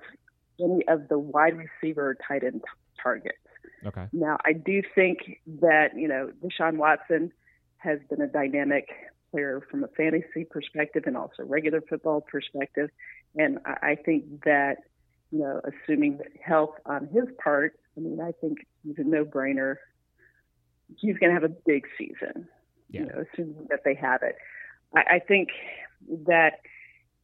any 0.59 0.87
of 0.87 1.07
the 1.09 1.19
wide 1.19 1.57
receiver 1.57 2.15
tight 2.27 2.43
end 2.43 2.63
targets. 3.01 3.37
Okay. 3.85 4.07
Now, 4.13 4.37
I 4.45 4.53
do 4.53 4.81
think 4.93 5.39
that, 5.61 5.89
you 5.95 6.07
know, 6.07 6.31
Deshaun 6.43 6.77
Watson 6.77 7.31
has 7.77 7.99
been 8.09 8.21
a 8.21 8.27
dynamic 8.27 8.87
player 9.31 9.61
from 9.69 9.83
a 9.83 9.87
fantasy 9.89 10.45
perspective 10.49 11.03
and 11.05 11.17
also 11.17 11.43
regular 11.43 11.81
football 11.81 12.21
perspective. 12.21 12.89
And 13.35 13.59
I 13.65 13.95
think 13.95 14.43
that, 14.45 14.77
you 15.31 15.39
know, 15.39 15.61
assuming 15.65 16.19
health 16.43 16.75
on 16.85 17.07
his 17.07 17.25
part, 17.43 17.77
I 17.97 17.99
mean, 17.99 18.21
I 18.21 18.31
think 18.39 18.59
he's 18.83 18.95
a 18.97 19.03
no 19.03 19.25
brainer. 19.25 19.75
He's 20.97 21.17
going 21.17 21.35
to 21.35 21.39
have 21.39 21.43
a 21.43 21.53
big 21.65 21.85
season, 21.97 22.47
yeah. 22.89 23.01
you 23.01 23.05
know, 23.07 23.25
assuming 23.33 23.67
that 23.69 23.81
they 23.83 23.95
have 23.95 24.21
it. 24.23 24.35
I, 24.95 25.15
I 25.15 25.19
think 25.19 25.49
that 26.27 26.61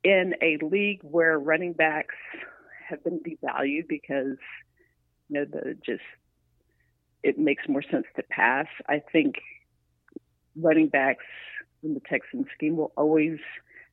in 0.04 0.36
a 0.42 0.58
league 0.64 1.02
where 1.04 1.38
running 1.38 1.74
backs 1.74 2.16
have 2.90 3.04
been 3.04 3.20
devalued 3.20 3.88
because 3.88 4.38
you 5.30 5.40
know, 5.40 5.46
the 5.46 5.78
just 5.86 6.04
it 7.24 7.38
makes 7.38 7.64
more 7.68 7.84
sense 7.84 8.06
to 8.16 8.24
pass. 8.24 8.68
I 8.88 9.02
think 9.12 9.36
running 10.56 10.88
backs 10.88 11.26
in 11.84 11.94
the 11.94 12.02
Texan 12.02 12.46
scheme 12.54 12.78
will 12.78 12.92
always 12.98 13.38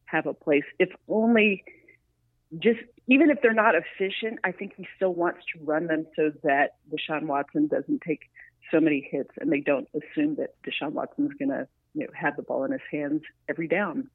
have 0.06 0.26
a 0.26 0.34
place, 0.34 0.64
if 0.78 0.88
only 1.08 1.64
just 2.58 2.80
even 3.06 3.30
if 3.30 3.40
they're 3.42 3.52
not 3.52 3.74
efficient. 3.74 4.40
I 4.44 4.52
think 4.52 4.72
he 4.76 4.86
still 4.96 5.14
wants 5.14 5.40
to 5.54 5.64
run 5.64 5.86
them 5.86 6.06
so 6.16 6.32
that 6.42 6.76
Deshaun 6.90 7.26
Watson 7.26 7.68
doesn't 7.68 8.02
take 8.06 8.22
so 8.72 8.80
many 8.80 9.06
hits, 9.10 9.30
and 9.40 9.52
they 9.52 9.60
don't 9.60 9.88
assume 9.94 10.36
that 10.36 10.54
Deshaun 10.62 10.92
Watson's 10.92 11.32
going 11.38 11.50
to 11.50 11.68
you 11.94 12.02
know 12.02 12.12
have 12.14 12.36
the 12.36 12.42
ball 12.42 12.64
in 12.64 12.72
his 12.72 12.80
hands 12.90 13.22
every 13.48 13.68
down. 13.68 14.10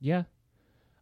Yeah, 0.00 0.24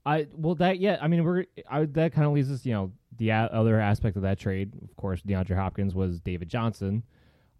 I 0.06 0.26
well 0.34 0.54
that 0.56 0.78
yeah 0.78 0.98
I 1.00 1.08
mean 1.08 1.24
we're 1.24 1.46
I, 1.70 1.84
that 1.86 2.12
kind 2.12 2.26
of 2.26 2.32
leaves 2.32 2.50
us 2.50 2.66
you 2.66 2.72
know 2.72 2.92
the 3.16 3.30
a- 3.30 3.50
other 3.52 3.80
aspect 3.80 4.16
of 4.16 4.22
that 4.22 4.38
trade 4.38 4.72
of 4.82 4.94
course 4.96 5.22
DeAndre 5.22 5.56
Hopkins 5.56 5.94
was 5.94 6.20
David 6.20 6.48
Johnson. 6.48 7.02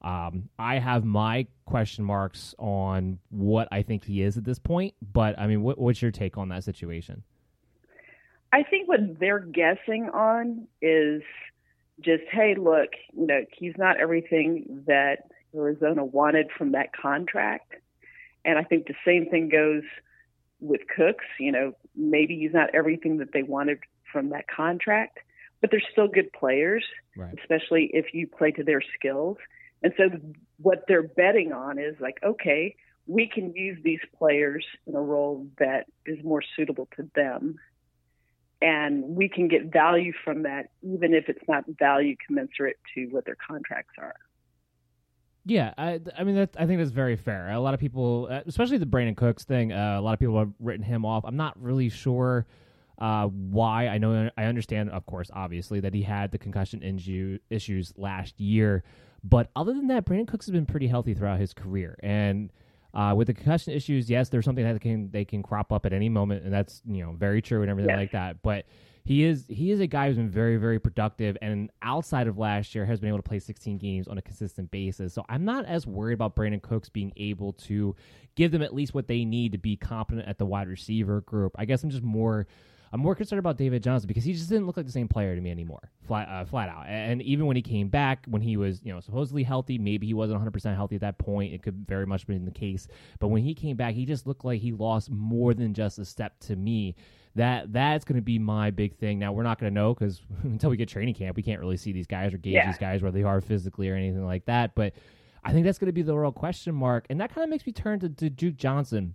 Um, 0.04 0.50
I 0.58 0.78
have 0.78 1.04
my 1.06 1.46
question 1.64 2.04
marks 2.04 2.54
on 2.58 3.18
what 3.30 3.68
I 3.72 3.82
think 3.82 4.04
he 4.04 4.20
is 4.20 4.36
at 4.36 4.44
this 4.44 4.58
point, 4.58 4.92
but 5.00 5.38
I 5.38 5.46
mean, 5.46 5.62
what, 5.62 5.78
what's 5.78 6.02
your 6.02 6.10
take 6.10 6.36
on 6.36 6.50
that 6.50 6.62
situation? 6.62 7.22
I 8.52 8.64
think 8.64 8.86
what 8.86 9.00
they're 9.18 9.40
guessing 9.40 10.10
on 10.12 10.68
is 10.82 11.22
just, 12.02 12.24
hey, 12.30 12.54
look, 12.54 12.90
you 13.16 13.26
know, 13.26 13.46
he's 13.56 13.72
not 13.78 13.98
everything 13.98 14.84
that 14.86 15.30
Arizona 15.56 16.04
wanted 16.04 16.50
from 16.56 16.72
that 16.72 16.92
contract, 16.94 17.72
and 18.44 18.58
I 18.58 18.62
think 18.62 18.86
the 18.86 18.94
same 19.06 19.30
thing 19.30 19.48
goes 19.48 19.84
with 20.64 20.80
Cooks. 20.94 21.24
You 21.38 21.52
know, 21.52 21.72
maybe 21.94 22.38
he's 22.38 22.52
not 22.52 22.74
everything 22.74 23.18
that 23.18 23.32
they 23.32 23.42
wanted 23.42 23.78
from 24.12 24.30
that 24.30 24.46
contract, 24.48 25.18
but 25.60 25.70
they're 25.70 25.82
still 25.92 26.08
good 26.08 26.32
players, 26.32 26.84
right. 27.16 27.34
especially 27.40 27.90
if 27.92 28.14
you 28.14 28.26
play 28.26 28.50
to 28.52 28.64
their 28.64 28.82
skills. 28.98 29.36
And 29.82 29.92
so 29.96 30.04
what 30.58 30.84
they're 30.88 31.02
betting 31.02 31.52
on 31.52 31.78
is 31.78 31.96
like, 32.00 32.18
okay, 32.22 32.76
we 33.06 33.28
can 33.28 33.54
use 33.54 33.78
these 33.84 34.00
players 34.18 34.64
in 34.86 34.94
a 34.94 35.00
role 35.00 35.46
that 35.58 35.86
is 36.06 36.22
more 36.24 36.42
suitable 36.56 36.88
to 36.96 37.08
them. 37.14 37.56
And 38.62 39.16
we 39.16 39.28
can 39.28 39.48
get 39.48 39.70
value 39.70 40.12
from 40.24 40.44
that, 40.44 40.70
even 40.82 41.12
if 41.12 41.28
it's 41.28 41.46
not 41.46 41.64
value 41.78 42.16
commensurate 42.26 42.78
to 42.94 43.06
what 43.06 43.26
their 43.26 43.36
contracts 43.36 43.92
are. 43.98 44.14
Yeah, 45.46 45.74
I, 45.76 46.00
I 46.18 46.24
mean, 46.24 46.38
I 46.38 46.66
think 46.66 46.78
that's 46.78 46.90
very 46.90 47.16
fair. 47.16 47.50
A 47.50 47.60
lot 47.60 47.74
of 47.74 47.80
people, 47.80 48.28
uh, 48.30 48.40
especially 48.46 48.78
the 48.78 48.86
Brandin 48.86 49.16
Cooks 49.16 49.44
thing, 49.44 49.72
uh, 49.72 49.96
a 49.98 50.00
lot 50.00 50.14
of 50.14 50.18
people 50.18 50.38
have 50.38 50.52
written 50.58 50.82
him 50.82 51.04
off. 51.04 51.24
I'm 51.26 51.36
not 51.36 51.60
really 51.62 51.90
sure 51.90 52.46
uh, 52.98 53.26
why. 53.26 53.88
I 53.88 53.98
know, 53.98 54.30
I 54.38 54.44
understand, 54.44 54.90
of 54.90 55.04
course, 55.04 55.30
obviously, 55.34 55.80
that 55.80 55.92
he 55.92 56.02
had 56.02 56.32
the 56.32 56.38
concussion 56.38 56.80
inju- 56.80 57.40
issues 57.50 57.92
last 57.96 58.40
year. 58.40 58.84
But 59.22 59.50
other 59.54 59.74
than 59.74 59.88
that, 59.88 60.06
Brandin 60.06 60.26
Cooks 60.26 60.46
has 60.46 60.52
been 60.52 60.66
pretty 60.66 60.86
healthy 60.86 61.12
throughout 61.12 61.40
his 61.40 61.52
career. 61.52 61.98
And 62.02 62.50
uh, 62.94 63.12
with 63.16 63.26
the 63.26 63.34
concussion 63.34 63.74
issues, 63.74 64.08
yes, 64.08 64.30
there's 64.30 64.44
something 64.44 64.64
that 64.64 64.80
can 64.80 65.10
they 65.10 65.24
can 65.24 65.42
crop 65.42 65.72
up 65.72 65.84
at 65.84 65.92
any 65.92 66.08
moment, 66.08 66.44
and 66.44 66.52
that's 66.52 66.80
you 66.86 67.02
know 67.02 67.12
very 67.12 67.42
true 67.42 67.62
and 67.62 67.70
everything 67.70 67.90
yes. 67.90 67.98
like 67.98 68.12
that. 68.12 68.42
But 68.42 68.66
he 69.04 69.24
is 69.24 69.44
he 69.48 69.70
is 69.70 69.80
a 69.80 69.86
guy 69.86 70.08
who's 70.08 70.16
been 70.16 70.30
very 70.30 70.56
very 70.56 70.78
productive 70.78 71.36
and 71.42 71.70
outside 71.82 72.26
of 72.26 72.38
last 72.38 72.74
year 72.74 72.86
has 72.86 73.00
been 73.00 73.08
able 73.08 73.18
to 73.18 73.22
play 73.22 73.38
16 73.38 73.76
games 73.76 74.08
on 74.08 74.16
a 74.16 74.22
consistent 74.22 74.70
basis. 74.70 75.12
So 75.12 75.24
I'm 75.28 75.44
not 75.44 75.66
as 75.66 75.86
worried 75.86 76.14
about 76.14 76.34
Brandin 76.34 76.62
Cooks 76.62 76.88
being 76.88 77.12
able 77.16 77.52
to 77.52 77.94
give 78.34 78.50
them 78.50 78.62
at 78.62 78.74
least 78.74 78.94
what 78.94 79.06
they 79.06 79.24
need 79.24 79.52
to 79.52 79.58
be 79.58 79.76
competent 79.76 80.26
at 80.26 80.38
the 80.38 80.46
wide 80.46 80.68
receiver 80.68 81.20
group. 81.20 81.54
I 81.58 81.66
guess 81.66 81.82
I'm 81.84 81.90
just 81.90 82.02
more 82.02 82.46
I'm 82.94 83.00
more 83.00 83.16
concerned 83.16 83.40
about 83.40 83.58
David 83.58 83.82
Johnson 83.82 84.06
because 84.06 84.22
he 84.22 84.32
just 84.32 84.48
didn't 84.48 84.66
look 84.66 84.76
like 84.76 84.86
the 84.86 84.92
same 84.92 85.08
player 85.08 85.34
to 85.34 85.40
me 85.40 85.50
anymore, 85.50 85.90
flat, 86.06 86.28
uh, 86.28 86.44
flat 86.44 86.68
out. 86.68 86.86
And 86.86 87.20
even 87.22 87.46
when 87.46 87.56
he 87.56 87.62
came 87.62 87.88
back, 87.88 88.24
when 88.28 88.40
he 88.40 88.56
was, 88.56 88.80
you 88.84 88.92
know, 88.92 89.00
supposedly 89.00 89.42
healthy, 89.42 89.78
maybe 89.78 90.06
he 90.06 90.14
wasn't 90.14 90.40
100% 90.40 90.76
healthy 90.76 90.94
at 90.94 91.00
that 91.00 91.18
point. 91.18 91.52
It 91.52 91.64
could 91.64 91.88
very 91.88 92.06
much 92.06 92.20
have 92.20 92.28
been 92.28 92.44
the 92.44 92.52
case. 92.52 92.86
But 93.18 93.28
when 93.28 93.42
he 93.42 93.52
came 93.52 93.76
back, 93.76 93.94
he 93.94 94.06
just 94.06 94.28
looked 94.28 94.44
like 94.44 94.60
he 94.60 94.70
lost 94.70 95.10
more 95.10 95.54
than 95.54 95.74
just 95.74 95.98
a 95.98 96.04
step 96.04 96.38
to 96.42 96.54
me 96.54 96.94
that 97.36 97.72
that's 97.72 98.04
going 98.04 98.16
to 98.16 98.22
be 98.22 98.38
my 98.38 98.70
big 98.70 98.96
thing. 98.96 99.18
Now 99.18 99.32
we're 99.32 99.42
not 99.42 99.58
going 99.58 99.72
to 99.72 99.74
know 99.74 99.94
because 99.94 100.20
until 100.42 100.70
we 100.70 100.76
get 100.76 100.88
training 100.88 101.14
camp, 101.14 101.36
we 101.36 101.42
can't 101.42 101.60
really 101.60 101.76
see 101.76 101.92
these 101.92 102.06
guys 102.06 102.32
or 102.32 102.38
gauge 102.38 102.54
yeah. 102.54 102.66
these 102.66 102.78
guys 102.78 103.02
where 103.02 103.12
they 103.12 103.22
are 103.22 103.40
physically 103.40 103.90
or 103.90 103.94
anything 103.94 104.24
like 104.24 104.44
that. 104.46 104.74
But 104.74 104.94
I 105.42 105.52
think 105.52 105.64
that's 105.64 105.78
going 105.78 105.86
to 105.86 105.92
be 105.92 106.02
the 106.02 106.16
real 106.16 106.32
question 106.32 106.74
mark, 106.74 107.06
and 107.10 107.20
that 107.20 107.34
kind 107.34 107.44
of 107.44 107.50
makes 107.50 107.66
me 107.66 107.72
turn 107.72 108.00
to, 108.00 108.08
to 108.08 108.30
Duke 108.30 108.56
Johnson 108.56 109.14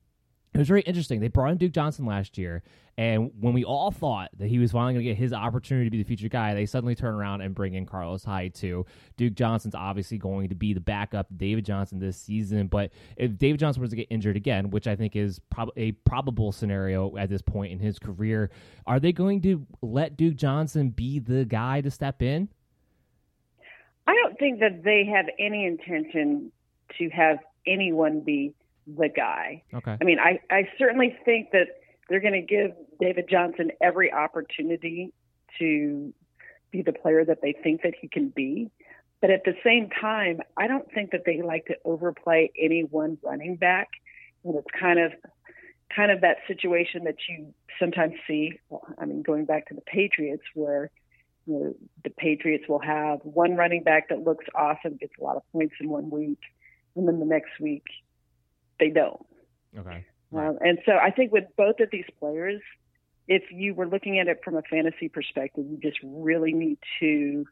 it 0.54 0.58
was 0.58 0.68
very 0.68 0.82
interesting. 0.82 1.20
They 1.20 1.28
brought 1.28 1.52
in 1.52 1.58
Duke 1.58 1.72
Johnson 1.72 2.06
last 2.06 2.38
year, 2.38 2.64
and 2.98 3.32
when 3.40 3.54
we 3.54 3.64
all 3.64 3.92
thought 3.92 4.30
that 4.40 4.48
he 4.48 4.58
was 4.58 4.72
finally 4.72 4.94
going 4.94 5.06
to 5.06 5.12
get 5.12 5.18
his 5.18 5.32
opportunity 5.32 5.86
to 5.86 5.92
be 5.92 6.00
the 6.00 6.08
future 6.08 6.28
guy, 6.28 6.54
they 6.54 6.66
suddenly 6.66 6.96
turn 6.96 7.14
around 7.14 7.42
and 7.42 7.54
bring 7.54 7.76
in 7.76 7.86
Carlos 7.86 8.24
Hyde 8.24 8.56
too. 8.56 8.86
Duke 9.16 9.36
Johnson's 9.36 9.76
obviously 9.76 10.18
going 10.18 10.50
to 10.50 10.56
be 10.56 10.74
the 10.74 10.80
backup 10.80 11.28
David 11.38 11.66
Johnson 11.66 12.00
this 12.00 12.18
season, 12.18 12.68
but 12.68 12.92
if 13.16 13.38
David 13.38 13.60
Johnson 13.60 13.82
was 13.82 13.92
to 13.92 13.96
get 13.96 14.08
injured 14.10 14.36
again, 14.36 14.72
which 14.72 14.88
I 14.88 14.96
think 14.96 15.16
is 15.16 15.40
prob- 15.52 15.72
a 15.78 15.92
probable 15.92 16.52
scenario 16.52 17.16
at 17.16 17.30
this 17.30 17.44
point 17.44 17.72
in 17.72 17.80
his 17.80 18.00
career, 18.00 18.50
are 18.88 19.00
they 19.00 19.12
going 19.12 19.42
to 19.44 19.66
let 19.82 20.18
Duke 20.18 20.36
Johnson 20.36 20.90
be 20.90 21.20
the 21.20 21.46
guy 21.46 21.82
to 21.82 21.92
step 21.92 22.24
in? 22.24 22.50
I 24.08 24.16
don't 24.16 24.40
think 24.40 24.60
that 24.62 24.84
they 24.84 25.06
have 25.06 25.28
any 25.38 25.66
intention 25.66 26.52
to 26.98 27.10
have 27.10 27.38
anyone 27.68 28.22
be 28.22 28.56
the 28.98 29.10
guy. 29.10 29.64
Okay. 29.74 29.98
I 30.00 30.04
mean, 30.04 30.20
I, 30.20 30.40
I 30.50 30.70
certainly 30.78 31.16
think 31.26 31.52
that 31.52 31.68
they're 32.10 32.20
going 32.20 32.34
to 32.34 32.42
give 32.42 32.72
David 33.00 33.26
Johnson 33.30 33.72
every 33.82 34.12
opportunity 34.12 35.14
to 35.60 36.14
be 36.72 36.82
the 36.82 36.94
player 36.94 37.24
that 37.26 37.42
they 37.42 37.54
think 37.64 37.82
that 37.84 37.94
he 38.00 38.08
can 38.08 38.30
be. 38.30 38.70
But 39.22 39.32
at 39.32 39.44
the 39.44 39.54
same 39.64 39.90
time, 39.90 40.40
I 40.58 40.68
don't 40.68 40.92
think 40.94 41.12
that 41.12 41.24
they 41.26 41.42
like 41.42 41.66
to 41.66 41.76
overplay 41.84 42.52
any 42.60 42.82
one 42.82 43.18
running 43.22 43.58
back. 43.58 43.90
And 44.44 44.56
it's 44.56 44.68
kind 44.80 45.00
of, 45.00 45.12
kind 45.94 46.12
of 46.12 46.22
that 46.22 46.38
situation 46.48 47.04
that 47.04 47.16
you 47.28 47.54
sometimes 47.80 48.14
see. 48.28 48.54
I 48.98 49.06
mean, 49.06 49.22
going 49.22 49.46
back 49.46 49.68
to 49.68 49.74
the 49.74 49.82
Patriots, 49.82 50.44
where 50.54 50.90
you 51.46 51.54
know, 51.54 51.76
the 52.04 52.12
Patriots 52.12 52.66
will 52.70 52.80
have 52.80 53.20
one 53.24 53.56
running 53.56 53.84
back 53.84 54.10
that 54.10 54.24
looks 54.24 54.46
awesome, 54.56 54.98
gets 54.98 55.14
a 55.20 55.24
lot 55.24 55.36
of 55.36 55.44
points 55.52 55.76
in 55.80 55.90
one 55.90 56.10
week, 56.10 56.40
and 56.96 57.08
then 57.08 57.20
the 57.20 57.26
next 57.26 57.60
week 57.60 57.84
they 58.80 58.90
don't. 58.90 59.26
Okay. 59.78 60.06
Um, 60.34 60.58
and 60.62 60.80
so 60.86 60.94
I 60.94 61.12
think 61.12 61.32
with 61.32 61.46
both 61.58 61.80
of 61.80 61.90
these 61.92 62.06
players, 62.20 62.62
if 63.28 63.44
you 63.52 63.74
were 63.74 63.88
looking 63.88 64.20
at 64.20 64.28
it 64.28 64.42
from 64.44 64.56
a 64.56 64.62
fantasy 64.64 65.10
perspective, 65.10 65.66
you 65.68 65.78
just 65.78 66.00
really 66.04 66.54
need 66.54 66.78
to 67.00 67.46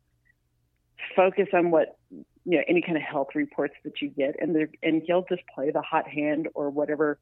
focus 1.16 1.48
on 1.54 1.72
what 1.72 1.98
you 2.12 2.58
know 2.58 2.64
any 2.68 2.82
kind 2.82 2.98
of 2.98 3.04
health 3.04 3.30
reports 3.36 3.76
that 3.84 4.02
you 4.02 4.10
get, 4.10 4.36
and 4.40 4.56
and 4.82 5.04
he'll 5.06 5.26
just 5.30 5.44
play 5.54 5.72
the 5.72 5.82
hot 5.82 6.08
hand 6.08 6.48
or 6.56 6.70
whatever 6.70 7.20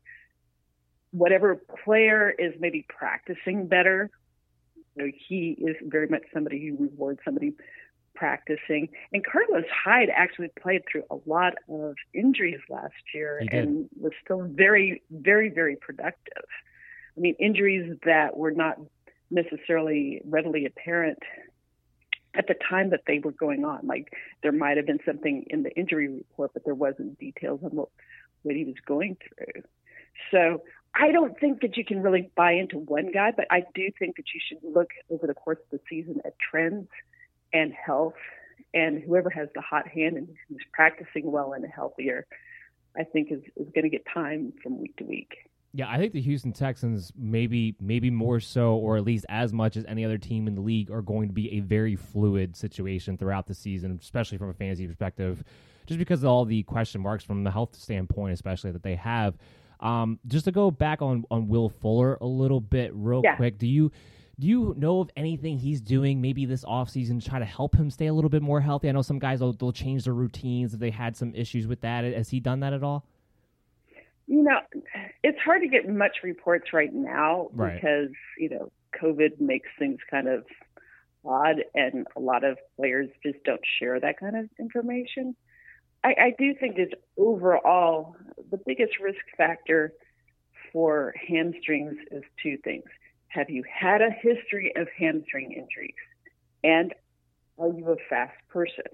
whatever 1.11 1.61
player 1.83 2.29
is 2.29 2.53
maybe 2.59 2.85
practicing 2.89 3.67
better. 3.67 4.09
You 4.95 5.05
know, 5.05 5.11
he 5.27 5.55
is 5.57 5.75
very 5.83 6.07
much 6.07 6.23
somebody 6.33 6.65
who 6.67 6.83
rewards 6.83 7.19
somebody 7.23 7.53
practicing. 8.15 8.89
And 9.13 9.25
Carlos 9.25 9.65
Hyde 9.71 10.09
actually 10.13 10.49
played 10.59 10.83
through 10.89 11.03
a 11.11 11.17
lot 11.25 11.53
of 11.69 11.95
injuries 12.13 12.59
last 12.69 12.93
year 13.13 13.41
and 13.51 13.89
was 13.99 14.13
still 14.23 14.43
very, 14.43 15.01
very, 15.11 15.49
very 15.49 15.75
productive. 15.75 16.45
I 17.17 17.19
mean, 17.19 17.35
injuries 17.39 17.97
that 18.05 18.37
were 18.37 18.51
not 18.51 18.77
necessarily 19.29 20.21
readily 20.25 20.65
apparent 20.65 21.19
at 22.33 22.47
the 22.47 22.55
time 22.69 22.89
that 22.89 23.01
they 23.07 23.19
were 23.19 23.31
going 23.31 23.63
on. 23.63 23.87
Like 23.87 24.13
there 24.43 24.51
might 24.51 24.77
have 24.77 24.85
been 24.85 24.99
something 25.05 25.45
in 25.47 25.63
the 25.63 25.71
injury 25.75 26.09
report, 26.09 26.51
but 26.53 26.65
there 26.65 26.75
wasn't 26.75 27.19
details 27.19 27.61
on 27.63 27.71
what, 27.71 27.89
what 28.43 28.55
he 28.55 28.65
was 28.65 28.75
going 28.85 29.17
through. 29.17 29.63
So 30.31 30.61
I 30.93 31.11
don't 31.11 31.37
think 31.39 31.61
that 31.61 31.77
you 31.77 31.85
can 31.85 32.01
really 32.01 32.31
buy 32.35 32.53
into 32.53 32.77
one 32.77 33.11
guy, 33.11 33.31
but 33.35 33.45
I 33.51 33.63
do 33.73 33.89
think 33.97 34.15
that 34.17 34.25
you 34.33 34.39
should 34.47 34.59
look 34.63 34.89
over 35.09 35.27
the 35.27 35.33
course 35.33 35.59
of 35.59 35.79
the 35.79 35.79
season 35.89 36.21
at 36.25 36.33
trends 36.39 36.87
and 37.59 37.71
health, 37.73 38.13
and 38.73 39.01
whoever 39.01 39.29
has 39.29 39.47
the 39.55 39.61
hot 39.61 39.87
hand 39.87 40.17
and 40.17 40.27
who's 40.49 40.65
practicing 40.73 41.31
well 41.31 41.53
and 41.53 41.65
healthier, 41.79 42.25
I 42.97 43.03
think 43.03 43.31
is, 43.31 43.41
is 43.55 43.67
going 43.73 43.83
to 43.83 43.89
get 43.89 44.03
time 44.13 44.53
from 44.61 44.79
week 44.81 44.95
to 44.97 45.03
week. 45.05 45.31
Yeah, 45.77 45.89
I 45.89 45.97
think 45.97 46.13
the 46.13 46.21
Houston 46.21 46.53
Texans 46.53 47.11
maybe 47.17 47.75
maybe 47.81 48.09
more 48.09 48.39
so, 48.39 48.75
or 48.75 48.95
at 48.95 49.03
least 49.03 49.25
as 49.27 49.51
much 49.51 49.75
as 49.75 49.83
any 49.85 50.05
other 50.05 50.17
team 50.17 50.47
in 50.47 50.55
the 50.55 50.61
league, 50.61 50.89
are 50.89 51.01
going 51.01 51.27
to 51.27 51.33
be 51.33 51.51
a 51.57 51.59
very 51.59 51.95
fluid 51.97 52.55
situation 52.55 53.17
throughout 53.17 53.45
the 53.47 53.53
season, 53.53 53.97
especially 54.01 54.37
from 54.37 54.49
a 54.49 54.53
fantasy 54.53 54.87
perspective, 54.87 55.43
just 55.85 55.97
because 55.99 56.23
of 56.23 56.29
all 56.29 56.45
the 56.45 56.63
question 56.63 57.01
marks 57.01 57.25
from 57.25 57.43
the 57.43 57.51
health 57.51 57.75
standpoint, 57.75 58.33
especially 58.33 58.71
that 58.71 58.83
they 58.83 58.95
have. 58.95 59.35
Um, 59.81 60.17
just 60.27 60.45
to 60.45 60.53
go 60.53 60.71
back 60.71 61.01
on 61.01 61.25
on 61.29 61.49
Will 61.49 61.67
Fuller 61.67 62.17
a 62.21 62.25
little 62.25 62.61
bit, 62.61 62.91
real 62.93 63.21
Yeah. 63.25 63.35
quick, 63.35 63.57
do 63.57 63.67
you 63.67 63.91
do 64.39 64.47
you 64.47 64.73
know 64.77 64.99
of 64.99 65.09
anything 65.15 65.57
he's 65.57 65.81
doing 65.81 66.21
maybe 66.21 66.45
this 66.45 66.65
offseason 66.65 67.21
to 67.23 67.29
try 67.29 67.39
to 67.39 67.45
help 67.45 67.75
him 67.75 67.89
stay 67.89 68.07
a 68.07 68.13
little 68.13 68.29
bit 68.29 68.41
more 68.41 68.59
healthy? 68.61 68.89
I 68.89 68.91
know 68.91 69.01
some 69.01 69.19
guys 69.19 69.39
will 69.41 69.53
they'll 69.53 69.71
change 69.71 70.03
their 70.03 70.13
routines 70.13 70.73
if 70.73 70.79
they 70.79 70.89
had 70.89 71.15
some 71.15 71.33
issues 71.35 71.67
with 71.67 71.81
that. 71.81 72.03
Has 72.03 72.29
he 72.29 72.39
done 72.39 72.59
that 72.59 72.73
at 72.73 72.83
all? 72.83 73.05
You 74.27 74.43
know, 74.43 74.59
it's 75.23 75.37
hard 75.39 75.61
to 75.61 75.67
get 75.67 75.87
much 75.87 76.17
reports 76.23 76.73
right 76.73 76.93
now 76.93 77.49
Right. 77.53 77.75
because, 77.75 78.09
you 78.39 78.49
know, 78.49 78.71
COVID 78.99 79.39
makes 79.39 79.69
things 79.77 79.99
kind 80.09 80.27
of 80.27 80.45
odd 81.23 81.63
and 81.73 82.07
a 82.15 82.19
lot 82.19 82.43
of 82.43 82.57
players 82.75 83.09
just 83.23 83.43
don't 83.43 83.61
share 83.79 83.99
that 83.99 84.19
kind 84.19 84.35
of 84.35 84.49
information. 84.59 85.35
I, 86.03 86.09
I 86.09 86.35
do 86.37 86.53
think 86.53 86.75
that 86.75 86.95
overall, 87.17 88.15
the 88.51 88.57
biggest 88.57 88.99
risk 88.99 89.21
factor 89.37 89.93
for 90.73 91.13
hamstrings 91.27 91.97
is 92.11 92.23
two 92.41 92.57
things. 92.63 92.83
Have 93.35 93.49
you 93.49 93.63
had 93.69 94.01
a 94.01 94.11
history 94.11 94.71
of 94.77 94.87
hamstring 94.97 95.51
injuries? 95.51 95.93
And 96.63 96.93
are 97.59 97.67
you 97.67 97.91
a 97.91 97.97
fast 98.09 98.37
person? 98.47 98.85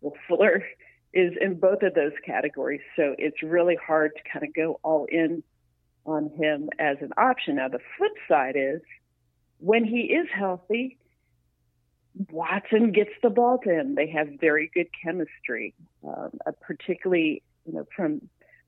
Well, 0.00 0.14
Fuller 0.26 0.64
is 1.12 1.34
in 1.38 1.60
both 1.60 1.82
of 1.82 1.92
those 1.92 2.12
categories, 2.24 2.80
so 2.96 3.14
it's 3.18 3.42
really 3.42 3.76
hard 3.76 4.12
to 4.16 4.30
kind 4.32 4.46
of 4.46 4.54
go 4.54 4.80
all 4.82 5.06
in 5.10 5.42
on 6.06 6.30
him 6.30 6.70
as 6.78 6.96
an 7.02 7.10
option. 7.18 7.56
Now, 7.56 7.68
the 7.68 7.80
flip 7.98 8.12
side 8.26 8.54
is 8.56 8.80
when 9.58 9.84
he 9.84 10.02
is 10.04 10.26
healthy, 10.34 10.96
Watson 12.30 12.92
gets 12.92 13.10
the 13.22 13.28
ball 13.28 13.58
to 13.64 13.70
him. 13.70 13.94
They 13.94 14.08
have 14.08 14.28
very 14.40 14.70
good 14.72 14.88
chemistry, 15.04 15.74
um, 16.02 16.30
uh, 16.46 16.52
particularly 16.62 17.42
you 17.66 17.74
know 17.74 17.86
from 17.94 18.22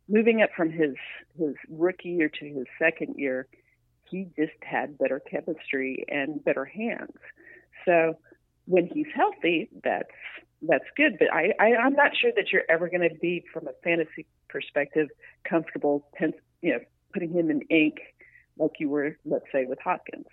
moving 0.07 0.43
up 0.43 0.51
from 0.55 0.71
his 0.71 0.97
his 1.39 1.55
rookie 1.71 2.11
year 2.11 2.29
to 2.29 2.45
his 2.45 2.67
second 2.79 3.15
year. 3.17 3.47
He 4.11 4.29
just 4.37 4.53
had 4.63 4.99
better 4.99 5.21
chemistry 5.21 6.05
and 6.09 6.43
better 6.45 6.65
hands. 6.65 7.17
So 7.85 8.15
when 8.67 8.87
he's 8.87 9.07
healthy, 9.15 9.69
that's 9.83 10.09
that's 10.63 10.85
good. 10.97 11.17
But 11.19 11.33
I, 11.33 11.53
I 11.59 11.77
I'm 11.77 11.95
not 11.95 12.13
sure 12.21 12.33
that 12.37 12.53
you're 12.53 12.65
ever 12.69 12.89
going 12.89 13.09
to 13.09 13.15
be 13.21 13.45
from 13.53 13.67
a 13.67 13.73
fantasy 13.83 14.27
perspective 14.49 15.09
comfortable, 15.49 16.09
you 16.63 16.73
know, 16.73 16.81
putting 17.13 17.33
him 17.33 17.51
in 17.51 17.63
ink 17.71 17.97
like 18.59 18.73
you 18.79 18.89
were, 18.89 19.17
let's 19.25 19.47
say, 19.53 19.65
with 19.67 19.79
Hopkins. 19.83 20.27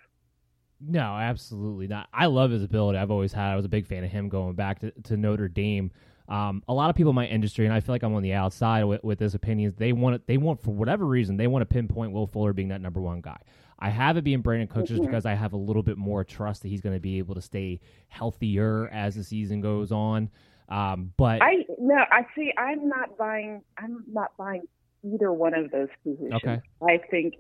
No, 0.81 1.01
absolutely 1.01 1.87
not. 1.87 2.09
I 2.13 2.25
love 2.25 2.51
his 2.51 2.63
ability. 2.63 2.97
I've 2.97 3.11
always 3.11 3.31
had. 3.31 3.51
I 3.51 3.55
was 3.55 3.65
a 3.65 3.69
big 3.69 3.87
fan 3.87 4.03
of 4.03 4.11
him 4.11 4.29
going 4.29 4.55
back 4.55 4.79
to, 4.79 4.91
to 5.03 5.17
Notre 5.17 5.47
Dame. 5.47 5.91
Um, 6.27 6.63
a 6.67 6.73
lot 6.73 6.89
of 6.89 6.95
people 6.95 7.11
in 7.11 7.15
my 7.15 7.27
industry, 7.27 7.65
and 7.65 7.73
I 7.73 7.79
feel 7.79 7.93
like 7.93 8.03
I'm 8.03 8.15
on 8.15 8.23
the 8.23 8.33
outside 8.33 8.83
with, 8.83 9.03
with 9.03 9.19
this 9.19 9.35
opinion. 9.35 9.73
They 9.77 9.93
want 9.93 10.25
They 10.27 10.37
want 10.37 10.61
for 10.61 10.71
whatever 10.71 11.05
reason 11.05 11.37
they 11.37 11.47
want 11.47 11.61
to 11.61 11.65
pinpoint 11.71 12.11
Will 12.11 12.27
Fuller 12.27 12.51
being 12.51 12.69
that 12.69 12.81
number 12.81 12.99
one 12.99 13.21
guy. 13.21 13.37
I 13.77 13.89
have 13.89 14.17
it 14.17 14.23
being 14.23 14.41
Brandin 14.41 14.69
Cooks 14.69 14.89
just 14.89 15.01
Mhm. 15.01 15.07
because 15.07 15.25
I 15.25 15.33
have 15.33 15.53
a 15.53 15.57
little 15.57 15.83
bit 15.83 15.97
more 15.97 16.23
trust 16.23 16.61
that 16.61 16.69
he's 16.69 16.81
going 16.81 16.95
to 16.95 17.01
be 17.01 17.17
able 17.17 17.35
to 17.35 17.41
stay 17.41 17.79
healthier 18.07 18.87
as 18.89 19.15
the 19.15 19.23
season 19.23 19.61
goes 19.61 19.91
on. 19.91 20.29
Um, 20.69 21.13
but 21.17 21.41
I 21.41 21.65
no, 21.77 22.03
I 22.11 22.25
see. 22.35 22.51
I'm 22.57 22.87
not 22.87 23.17
buying. 23.17 23.61
I'm 23.77 24.03
not 24.07 24.35
buying 24.37 24.63
either 25.03 25.31
one 25.31 25.53
of 25.53 25.69
those 25.71 25.89
positions. 26.03 26.33
Okay. 26.33 26.61
I 26.81 26.97
think, 26.97 27.35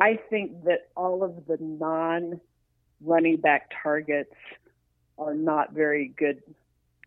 I 0.00 0.18
think 0.30 0.64
that 0.64 0.88
all 0.96 1.22
of 1.22 1.46
the 1.46 1.58
non-running 1.60 3.36
back 3.38 3.70
targets 3.82 4.32
are 5.18 5.34
not 5.34 5.72
very 5.72 6.08
good, 6.16 6.42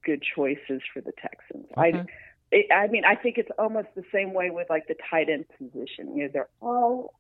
good 0.04 0.22
choices 0.22 0.82
for 0.94 1.02
the 1.02 1.12
Texans. 1.14 1.66
I, 1.76 2.06
it, 2.52 2.68
I 2.72 2.88
mean, 2.88 3.04
I 3.06 3.16
think 3.16 3.38
it's 3.40 3.50
almost 3.58 3.88
the 3.96 4.04
same 4.12 4.34
way 4.34 4.52
with 4.52 4.70
like 4.70 4.88
the 4.88 4.96
tight 5.10 5.30
end 5.30 5.46
position. 5.58 6.16
You 6.16 6.24
know, 6.24 6.30
they're 6.32 6.50
all. 6.62 7.14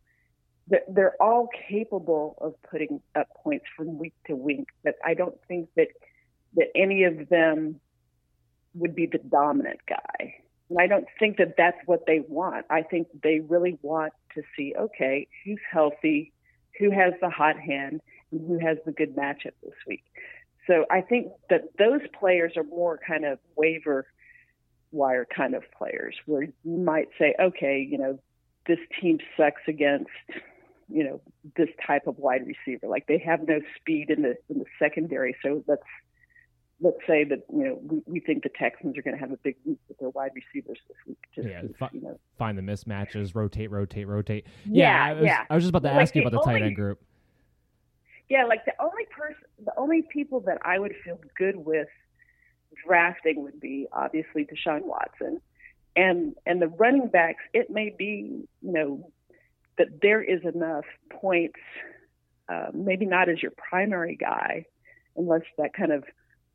They're 0.88 1.22
all 1.22 1.50
capable 1.68 2.38
of 2.42 2.54
putting 2.70 3.02
up 3.16 3.28
points 3.44 3.66
from 3.76 3.98
week 3.98 4.14
to 4.28 4.36
week, 4.36 4.68
but 4.84 4.96
I 5.04 5.14
don't 5.14 5.38
think 5.48 5.70
that 5.76 5.88
that 6.56 6.68
any 6.76 7.04
of 7.04 7.30
them 7.30 7.80
would 8.74 8.96
be 8.96 9.06
the 9.06 9.20
dominant 9.20 9.80
guy. 9.88 10.36
And 10.70 10.80
I 10.80 10.88
don't 10.88 11.08
think 11.20 11.38
that 11.38 11.56
that's 11.58 11.78
what 11.86 12.06
they 12.06 12.22
want. 12.28 12.66
I 12.70 12.84
think 12.84 13.08
they 13.24 13.40
really 13.40 13.78
want 13.82 14.14
to 14.36 14.44
see, 14.56 14.74
okay, 14.80 15.28
who's 15.44 15.60
healthy, 15.72 16.32
who 16.80 16.92
has 16.92 17.14
the 17.22 17.30
hot 17.30 17.60
hand, 17.60 18.02
and 18.32 18.48
who 18.48 18.60
has 18.60 18.78
the 18.86 18.92
good 18.92 19.16
matchup 19.16 19.54
this 19.64 19.74
week. 19.88 20.04
So 20.68 20.86
I 20.92 21.02
think 21.02 21.32
that 21.50 21.64
those 21.80 22.02
players 22.20 22.54
are 22.58 22.64
more 22.64 23.00
kind 23.06 23.26
of 23.26 23.40
waiver 23.56 24.06
wire 24.92 25.26
kind 25.26 25.56
of 25.56 25.64
players 25.78 26.16
where 26.26 26.44
you 26.44 26.78
might 26.78 27.10
say, 27.18 27.36
okay, 27.40 27.88
you 27.88 27.98
know, 27.98 28.20
this 28.68 28.80
team 29.02 29.20
sucks 29.38 29.62
against, 29.68 30.10
you 30.92 31.04
know, 31.04 31.22
this 31.56 31.70
type 31.86 32.08
of 32.08 32.18
wide 32.18 32.42
receiver. 32.46 32.88
Like 32.88 33.08
they 33.08 33.18
have 33.20 33.48
no 33.48 33.60
speed 33.80 34.10
in 34.10 34.22
the 34.24 34.36
in 34.50 34.60
the 34.60 34.66
secondary, 34.78 35.36
so 35.44 35.64
let's 35.68 35.84
let's 36.82 36.98
say 37.06 37.24
that 37.26 37.44
you 37.54 37.64
know 37.64 37.80
we, 37.84 38.02
we 38.06 38.20
think 38.20 38.44
the 38.44 38.50
Texans 38.58 38.98
are 38.98 39.02
going 39.02 39.16
to 39.16 39.20
have 39.20 39.32
a 39.32 39.38
big 39.38 39.56
week 39.66 39.80
with 39.88 39.98
their 40.00 40.10
wide 40.10 40.32
receivers 40.36 40.80
this 40.88 40.98
week. 41.08 41.18
Just 41.36 41.48
yeah, 41.48 41.62
to, 41.62 41.74
fi- 41.74 41.90
you 41.94 42.02
know, 42.02 42.20
find 42.38 42.58
the 42.58 42.62
mismatches, 42.62 43.36
rotate, 43.36 43.70
rotate, 43.72 44.08
rotate. 44.08 44.46
Yeah, 44.66 45.04
I 45.04 45.14
was, 45.14 45.26
yeah. 45.26 45.46
I 45.50 45.56
was 45.56 45.64
just 45.64 45.70
about 45.70 45.88
to 45.88 45.94
Like 45.94 46.04
ask 46.04 46.16
you 46.16 46.22
about 46.26 46.32
the 46.32 46.42
tight 46.52 46.62
end 46.62 46.76
group. 46.76 47.00
yeah, 48.30 48.46
like 48.46 48.66
the 48.66 48.74
only 48.80 49.06
person, 49.16 49.44
the 49.64 49.74
only 49.78 50.04
people 50.12 50.40
that 50.42 50.58
I 50.64 50.80
would 50.80 50.94
feel 51.04 51.20
good 51.38 51.56
with 51.56 51.88
drafting 52.86 53.44
would 53.44 53.60
be 53.60 53.88
obviously 53.92 54.46
Deshaun 54.46 54.84
Watson, 54.86 55.42
and 55.96 56.36
and 56.46 56.62
the 56.62 56.68
running 56.68 57.08
backs. 57.08 57.44
It 57.54 57.70
may 57.70 57.94
be 57.98 58.48
you 58.62 58.72
know 58.72 59.12
that 59.80 60.02
there 60.02 60.22
is 60.22 60.42
enough 60.44 60.86
points, 61.10 61.60
uh, 62.48 62.68
maybe 62.74 63.06
not 63.06 63.30
as 63.30 63.42
your 63.42 63.52
primary 63.58 64.16
guy, 64.16 64.66
unless 65.18 65.42
that 65.58 65.74
kind 65.74 65.92
of 65.92 66.04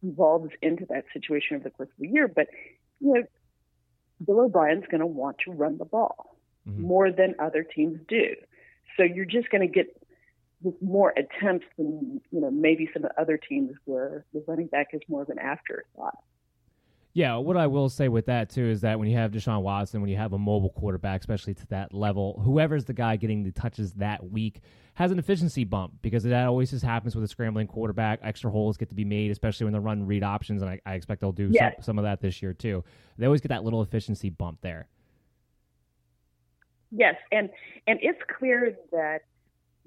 evolves 0.03 0.51
into 0.63 0.87
that 0.91 1.05
situation 1.13 1.57
over 1.57 1.65
the 1.65 1.71
course 1.71 1.89
of 1.89 1.99
the 1.99 2.09
year. 2.09 2.29
But 2.29 2.47
you 3.01 3.15
know, 3.15 3.23
Bill 4.25 4.41
O'Brien's 4.43 4.85
going 4.89 5.01
to 5.01 5.07
want 5.07 5.39
to 5.47 5.53
run 5.53 5.79
the 5.79 5.85
ball 5.85 6.37
more 6.67 7.11
than 7.11 7.35
other 7.39 7.63
teams 7.63 7.99
do. 8.09 8.35
So 8.97 9.03
you're 9.03 9.25
just 9.25 9.51
going 9.51 9.61
to 9.61 9.73
get 9.73 9.87
with 10.63 10.81
more 10.81 11.13
attempts 11.17 11.67
than 11.77 12.21
you 12.31 12.41
know 12.41 12.51
maybe 12.51 12.89
some 12.93 13.05
other 13.19 13.37
teams 13.37 13.73
where 13.85 14.25
the 14.33 14.43
running 14.47 14.67
back 14.67 14.89
is 14.93 15.01
more 15.09 15.23
of 15.23 15.29
an 15.29 15.39
afterthought. 15.39 16.19
Yeah, 17.17 17.37
what 17.37 17.57
I 17.57 17.69
will 17.69 17.89
say 17.89 18.09
with 18.09 18.27
that 18.27 18.51
too 18.51 18.65
is 18.67 18.81
that 18.81 18.99
when 18.99 19.09
you 19.09 19.17
have 19.17 19.31
Deshaun 19.31 19.63
Watson, 19.63 20.01
when 20.01 20.11
you 20.11 20.17
have 20.17 20.33
a 20.33 20.39
mobile 20.39 20.71
quarterback, 20.71 21.21
especially 21.21 21.55
to 21.55 21.67
that 21.69 21.95
level, 21.95 22.41
whoever's 22.45 22.87
the 22.87 22.93
guy 22.93 23.15
getting 23.15 23.45
the 23.45 23.53
touches 23.53 23.93
that 23.95 24.29
week 24.33 24.61
has 24.95 25.13
an 25.13 25.21
efficiency 25.21 25.63
bump 25.63 25.95
because 26.03 26.25
that 26.25 26.47
always 26.47 26.71
just 26.71 26.85
happens 26.85 27.15
with 27.15 27.23
a 27.25 27.29
scrambling 27.29 27.69
quarterback. 27.69 28.19
Extra 28.23 28.51
holes 28.51 28.77
get 28.77 28.89
to 28.89 28.97
be 28.97 29.05
made, 29.05 29.31
especially 29.31 29.63
when 29.63 29.73
they 29.73 29.79
run 29.79 30.05
read 30.07 30.25
options, 30.25 30.61
and 30.61 30.69
I, 30.69 30.81
I 30.85 30.95
expect 30.95 31.21
they'll 31.21 31.31
do 31.31 31.49
Yes. 31.53 31.75
some, 31.77 31.85
some 31.85 31.99
of 31.99 32.05
that 32.05 32.21
this 32.21 32.43
year 32.43 32.53
too. 32.53 32.83
They 33.17 33.27
always 33.27 33.41
get 33.41 33.49
that 33.51 33.63
little 33.63 33.81
efficiency 33.83 34.29
bump 34.31 34.59
there. 34.61 34.89
Yes, 36.91 37.15
and 37.31 37.49
and 37.87 38.01
it's 38.03 38.21
clear 38.39 38.77
that 38.91 39.21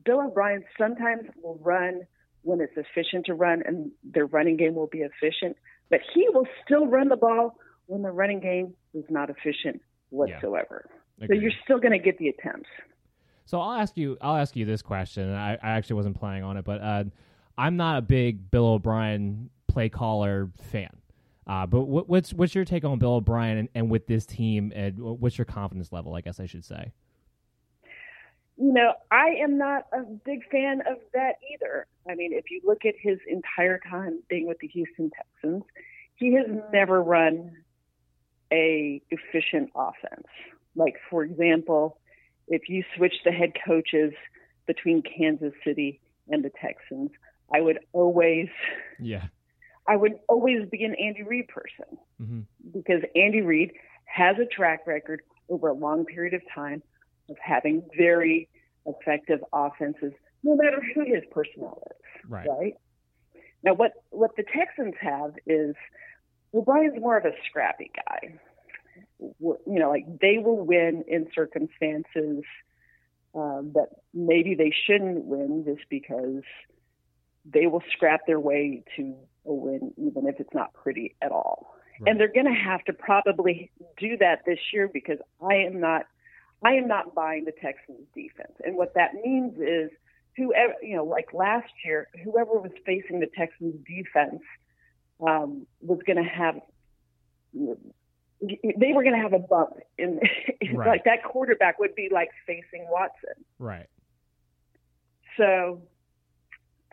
Bill 0.06 0.22
O'Brien 0.22 0.64
sometimes 0.78 1.24
will 1.42 1.60
run 1.62 2.02
when 2.44 2.62
it's 2.62 2.74
efficient 2.78 3.26
to 3.26 3.34
run, 3.34 3.64
and 3.66 3.92
their 4.04 4.26
running 4.26 4.56
game 4.56 4.76
will 4.76 4.88
be 4.88 5.00
efficient. 5.00 5.58
But 5.90 6.00
he 6.14 6.28
will 6.30 6.48
still 6.66 6.88
run 6.88 7.10
the 7.10 7.16
ball 7.16 7.58
when 7.86 8.02
the 8.02 8.12
running 8.12 8.40
game 8.40 8.74
is 8.94 9.06
not 9.10 9.30
efficient 9.30 9.82
whatsoever. 10.10 10.90
So 11.26 11.34
you're 11.34 11.52
still 11.64 11.80
going 11.80 11.94
to 11.94 12.00
get 12.00 12.18
the 12.18 12.28
attempts. 12.30 12.70
So 13.46 13.60
I'll 13.62 13.80
ask 13.80 13.98
you. 13.98 14.18
I'll 14.22 14.36
ask 14.36 14.56
you 14.56 14.66
this 14.66 14.82
question. 14.82 15.34
I, 15.34 15.54
I 15.54 15.72
actually 15.78 15.96
wasn't 15.96 16.20
planning 16.20 16.44
on 16.44 16.58
it, 16.58 16.66
but 16.66 16.82
uh, 16.82 17.04
I'm 17.58 17.78
not 17.78 17.98
a 17.98 18.02
big 18.02 18.52
Bill 18.52 18.68
O'Brien 18.68 19.50
play 19.68 19.90
caller 19.90 20.52
fan. 20.72 20.90
Uh, 21.48 21.66
but 21.66 21.82
what, 21.84 22.10
what's 22.10 22.34
what's 22.34 22.54
your 22.54 22.66
take 22.66 22.84
on 22.84 23.00
Bill 23.00 23.16
O'Brien 23.16 23.58
and, 23.58 23.70
and 23.74 23.90
with 23.90 24.06
this 24.06 24.26
team, 24.26 24.74
and 24.76 25.00
what's 25.00 25.38
your 25.38 25.46
confidence 25.46 25.94
level? 25.94 26.14
I 26.14 26.22
guess 26.22 26.42
I 26.42 26.46
should 26.46 26.66
say. 26.66 26.92
You 28.58 28.74
know, 28.74 28.94
I 29.12 29.36
am 29.42 29.58
not 29.58 29.86
a 29.94 30.02
big 30.04 30.42
fan 30.50 30.82
of 30.82 30.98
that 31.14 31.36
either. 31.54 31.86
I 32.10 32.16
mean, 32.16 32.34
if 32.34 32.46
you 32.50 32.62
look 32.66 32.86
at 32.86 32.96
his 33.00 33.20
entire 33.28 33.80
time 33.90 34.20
being 34.30 34.48
with 34.48 34.58
the 34.60 34.68
Houston 34.68 35.12
Texans, 35.12 35.64
he 36.16 36.34
has 36.34 36.48
never 36.74 37.02
run 37.02 37.52
a 38.52 39.02
efficient 39.12 39.70
offense. 39.76 40.28
Like 40.76 40.96
for 41.10 41.24
example, 41.24 42.00
if 42.48 42.70
you 42.70 42.84
switch 42.96 43.14
the 43.26 43.32
head 43.32 43.52
coaches 43.66 44.14
between 44.66 45.04
Kansas 45.04 45.54
City 45.66 46.00
and 46.30 46.44
the 46.44 46.52
Texans, 46.62 47.12
I 47.54 47.62
would 47.62 47.80
always 47.94 48.48
Yeah. 49.00 49.26
I 49.88 49.96
would 49.96 50.20
always 50.28 50.68
be 50.70 50.84
an 50.84 50.96
Andy 50.96 51.24
Reid 51.24 51.48
person 51.48 51.98
Mm-hmm. 52.22 52.40
because 52.74 53.04
Andy 53.16 53.42
Reid 53.42 53.74
has 54.06 54.38
a 54.40 54.46
track 54.46 54.88
record 54.88 55.22
over 55.50 55.68
a 55.68 55.74
long 55.74 56.06
period 56.06 56.34
of 56.34 56.42
time 56.54 56.82
of 57.30 57.38
having 57.42 57.84
very 57.98 58.50
effective 58.86 59.40
offenses, 59.54 60.14
no 60.44 60.56
matter 60.56 60.82
who 60.94 61.02
his 61.06 61.24
personnel 61.32 61.84
is. 61.92 62.30
Right. 62.30 62.48
Right. 62.48 62.74
Now, 63.64 63.74
what 63.74 63.94
what 64.12 64.32
the 64.38 64.44
Texans 64.44 64.96
have 65.02 65.34
is 65.46 65.76
O'Brien's 66.54 67.00
more 67.00 67.18
of 67.18 67.26
a 67.26 67.32
scrappy 67.50 67.92
guy. 67.96 68.40
W- 69.40 69.60
You 69.66 69.80
know, 69.80 69.90
like 69.90 70.06
they 70.22 70.38
will 70.38 70.64
win 70.66 71.04
in 71.08 71.28
circumstances 71.34 72.44
um, 73.36 73.72
that 73.74 73.88
maybe 74.14 74.56
they 74.56 74.74
shouldn't 74.86 75.26
win 75.26 75.64
just 75.66 75.90
because 75.90 76.44
they 77.46 77.68
will 77.68 77.84
scrap 77.92 78.22
their 78.28 78.40
way 78.40 78.84
to 78.96 79.16
a 79.46 79.54
win, 79.54 79.94
even 79.98 80.28
if 80.28 80.40
it's 80.40 80.54
not 80.54 80.74
pretty 80.74 81.16
at 81.22 81.32
all. 81.32 81.74
And 82.06 82.20
they're 82.20 82.32
going 82.32 82.46
to 82.46 82.52
have 82.52 82.84
to 82.86 82.94
probably 82.94 83.72
do 83.98 84.18
that 84.18 84.44
this 84.46 84.60
year 84.72 84.88
because 84.88 85.18
I 85.42 85.56
am 85.56 85.80
not, 85.80 86.06
I 86.64 86.74
am 86.74 86.88
not 86.88 87.14
buying 87.14 87.46
the 87.46 87.52
Texans 87.52 88.08
defense. 88.16 88.54
And 88.66 88.76
what 88.76 88.94
that 88.96 89.14
means 89.14 89.54
is 89.60 89.92
whoever, 90.36 90.74
you 90.82 90.96
know, 90.96 91.04
like 91.06 91.34
last 91.34 91.72
year, 91.86 92.08
whoever 92.24 92.54
was 92.60 92.72
facing 92.86 93.20
the 93.20 93.28
Texans 93.28 93.76
defense 93.88 94.42
um, 95.26 95.68
was 95.82 96.00
going 96.06 96.18
to 96.24 96.30
have, 96.30 96.56
they 97.54 98.94
were 98.94 99.04
going 99.04 99.16
to 99.16 99.22
have 99.22 99.34
a 99.34 99.40
bump 99.40 99.74
in, 99.98 100.20
Right. 100.74 100.88
like 100.88 101.04
that 101.06 101.24
quarterback 101.24 101.80
would 101.80 101.96
be 101.96 102.10
like 102.12 102.30
facing 102.46 102.88
Watson. 102.90 103.44
Right. 103.60 103.88
So 105.38 105.84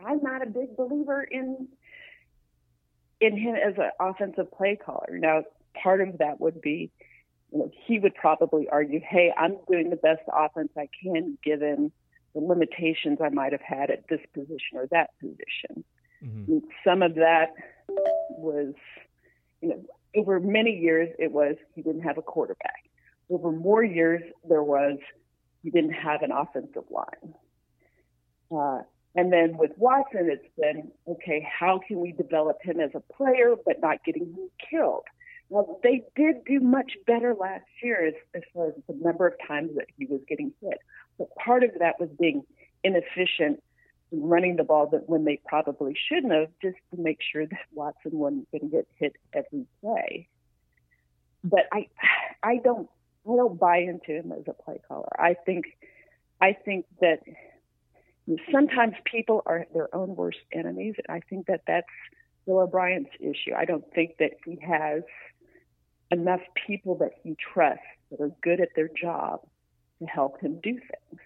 I'm 0.05 0.23
not 0.23 0.43
a 0.43 0.47
big 0.47 0.77
believer 0.77 1.23
in 1.23 1.69
in 3.21 3.39
him 3.39 3.55
as 3.55 3.75
an 3.79 3.91
offensive 4.01 4.51
play 4.53 4.77
caller. 4.77 5.19
Now, 5.19 5.45
part 5.83 6.01
of 6.03 6.19
that 6.19 6.41
would 6.41 6.61
be, 6.61 6.91
he 7.87 7.99
would 7.99 8.15
probably 8.15 8.69
argue, 8.69 9.01
"Hey, 9.01 9.33
I'm 9.37 9.57
doing 9.71 9.91
the 9.91 9.97
best 9.97 10.23
offense 10.33 10.71
I 10.77 10.89
can 11.03 11.39
given 11.43 11.93
the 12.35 12.41
limitations 12.41 13.21
I 13.21 13.29
might 13.29 13.53
have 13.53 13.63
had 13.63 13.91
at 13.91 14.09
this 14.09 14.21
position 14.33 14.77
or 14.77 14.87
that 14.89 15.11
position." 15.21 15.85
And 16.49 16.63
Some 16.83 17.03
of 17.03 17.15
that 17.17 17.55
was, 18.31 18.75
you 19.61 19.69
know, 19.69 19.85
over 20.17 20.41
many 20.41 20.71
years 20.71 21.15
it 21.19 21.33
was 21.33 21.57
he 21.75 21.83
didn't 21.83 22.03
have 22.03 22.19
a 22.19 22.23
quarterback. 22.23 22.85
Over 23.31 23.53
more 23.53 23.83
years 23.83 24.23
there 24.49 24.63
was 24.63 24.99
he 25.63 25.71
didn't 25.71 25.93
have 25.93 26.23
an 26.23 26.33
offensive 26.33 26.85
line. 26.91 27.35
Uh, 28.51 28.83
and 29.17 29.33
then 29.33 29.57
with 29.57 29.71
Watson, 29.77 30.29
it's 30.31 30.49
been 30.61 30.91
okay. 31.09 31.47
How 31.49 31.81
can 31.87 32.01
we 32.01 32.13
develop 32.13 32.59
him 32.63 32.81
as 32.81 32.91
a 32.95 33.01
player, 33.01 33.55
but 33.65 33.81
not 33.81 34.05
getting 34.05 34.27
him 34.27 34.51
killed? 34.71 35.05
Well, 35.55 35.79
they 35.85 36.03
did 36.17 36.45
do 36.45 36.59
much 36.59 36.95
better 37.07 37.33
last 37.33 37.63
year 37.81 38.09
as, 38.09 38.15
as 38.35 38.43
far 38.53 38.71
as 38.71 38.75
the 38.89 38.95
number 39.01 39.25
of 39.25 39.35
times 39.47 39.71
that 39.77 39.87
he 39.97 40.05
was 40.05 40.21
getting 40.29 40.53
hit. 40.61 40.79
But 41.17 41.29
part 41.37 41.63
of 41.63 41.71
that 41.79 42.01
was 42.01 42.09
being 42.19 42.43
inefficient 42.83 43.63
running 44.11 44.57
the 44.57 44.65
ball 44.65 44.89
that 44.89 45.09
when 45.09 45.25
they 45.25 45.41
probably 45.47 45.97
shouldn't 46.09 46.33
have, 46.33 46.49
just 46.61 46.79
to 46.91 47.01
make 47.01 47.19
sure 47.33 47.47
that 47.47 47.61
Watson 47.73 48.19
wasn't 48.19 48.51
going 48.51 48.63
to 48.63 48.67
get 48.67 48.89
hit 48.99 49.15
every 49.33 49.65
play. 49.81 50.27
But 51.45 51.69
I, 51.71 51.87
I 52.43 52.57
don't, 52.57 52.91
I 53.25 53.37
don't 53.37 53.57
buy 53.57 53.77
into 53.77 54.11
him 54.11 54.33
as 54.33 54.43
a 54.49 54.61
play 54.61 54.81
caller. 54.89 55.13
I 55.17 55.37
think, 55.47 55.67
I 56.41 56.55
think 56.65 56.87
that 57.01 57.21
sometimes 58.51 58.95
people 59.05 59.41
are 59.47 59.67
their 59.73 59.95
own 59.95 60.17
worst 60.17 60.39
enemies. 60.53 60.97
And 60.97 61.17
I 61.17 61.21
think 61.31 61.47
that 61.47 61.61
that's 61.69 61.87
Bill 62.45 62.59
O'Brien's 62.59 63.07
issue. 63.21 63.55
I 63.57 63.67
don't 63.67 63.85
think 63.95 64.17
that 64.19 64.33
he 64.45 64.59
has 64.67 65.05
enough 66.11 66.41
people 66.67 66.97
that 66.99 67.13
he 67.23 67.37
trusts 67.53 67.83
that 68.11 68.21
are 68.21 68.31
good 68.43 68.61
at 68.61 68.69
their 68.77 68.89
job 68.89 69.41
to 70.01 70.07
help 70.07 70.41
him 70.41 70.61
do 70.63 70.73
things. 70.73 71.21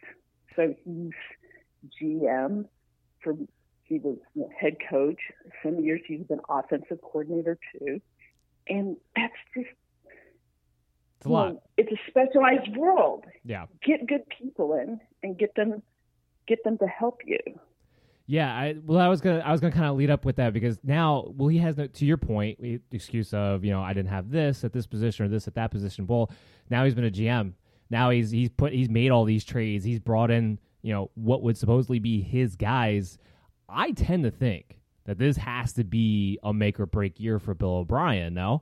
So 0.56 0.74
he's 0.84 1.12
GM 2.00 2.66
for 3.22 3.34
he 3.84 3.98
was 3.98 4.18
head 4.60 4.76
coach. 4.90 5.20
Some 5.62 5.80
years 5.80 6.00
he's 6.06 6.20
been 6.22 6.40
offensive 6.48 6.98
coordinator 7.02 7.58
too, 7.72 8.00
and 8.68 8.96
that's 9.16 9.32
just 9.54 9.68
It's 11.18 11.26
a 11.26 11.28
lot. 11.28 11.56
it's 11.76 11.90
a 11.92 12.10
specialized 12.10 12.76
world. 12.76 13.24
Yeah. 13.44 13.66
Get 13.82 14.06
good 14.06 14.22
people 14.38 14.74
in 14.74 15.00
and 15.22 15.38
get 15.38 15.54
them 15.54 15.82
get 16.46 16.64
them 16.64 16.78
to 16.78 16.86
help 16.86 17.20
you. 17.24 17.38
Yeah, 18.30 18.54
I 18.54 18.76
well, 18.84 18.98
I 18.98 19.08
was 19.08 19.22
gonna, 19.22 19.38
I 19.38 19.50
was 19.50 19.60
gonna 19.62 19.72
kind 19.72 19.86
of 19.86 19.96
lead 19.96 20.10
up 20.10 20.26
with 20.26 20.36
that 20.36 20.52
because 20.52 20.78
now, 20.84 21.32
well, 21.34 21.48
he 21.48 21.56
has 21.58 21.78
no. 21.78 21.86
To 21.86 22.04
your 22.04 22.18
point, 22.18 22.82
excuse 22.92 23.32
of 23.32 23.64
you 23.64 23.70
know 23.70 23.80
I 23.80 23.94
didn't 23.94 24.10
have 24.10 24.30
this 24.30 24.64
at 24.64 24.72
this 24.74 24.86
position 24.86 25.24
or 25.24 25.28
this 25.28 25.48
at 25.48 25.54
that 25.54 25.70
position. 25.70 26.06
Well, 26.06 26.30
now 26.68 26.84
he's 26.84 26.94
been 26.94 27.06
a 27.06 27.10
GM. 27.10 27.54
Now 27.88 28.10
he's 28.10 28.30
he's 28.30 28.50
put 28.50 28.74
he's 28.74 28.90
made 28.90 29.10
all 29.10 29.24
these 29.24 29.44
trades. 29.44 29.82
He's 29.82 29.98
brought 29.98 30.30
in 30.30 30.58
you 30.82 30.92
know 30.92 31.10
what 31.14 31.42
would 31.42 31.56
supposedly 31.56 32.00
be 32.00 32.20
his 32.20 32.54
guys. 32.54 33.16
I 33.66 33.92
tend 33.92 34.24
to 34.24 34.30
think 34.30 34.78
that 35.06 35.18
this 35.18 35.38
has 35.38 35.72
to 35.72 35.84
be 35.84 36.38
a 36.42 36.52
make 36.52 36.78
or 36.78 36.84
break 36.84 37.18
year 37.18 37.38
for 37.38 37.54
Bill 37.54 37.76
O'Brien. 37.76 38.34
No. 38.34 38.60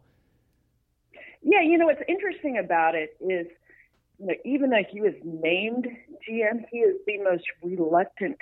Yeah, 1.42 1.62
you 1.62 1.76
know 1.76 1.86
what's 1.86 2.02
interesting 2.08 2.58
about 2.58 2.94
it 2.94 3.16
is, 3.20 3.48
you 4.20 4.26
know, 4.26 4.34
even 4.44 4.70
though 4.70 4.84
he 4.88 5.00
was 5.00 5.14
named 5.24 5.88
GM, 6.28 6.64
he 6.70 6.78
is 6.78 6.96
the 7.04 7.18
most 7.18 7.44
reluctant 7.64 8.36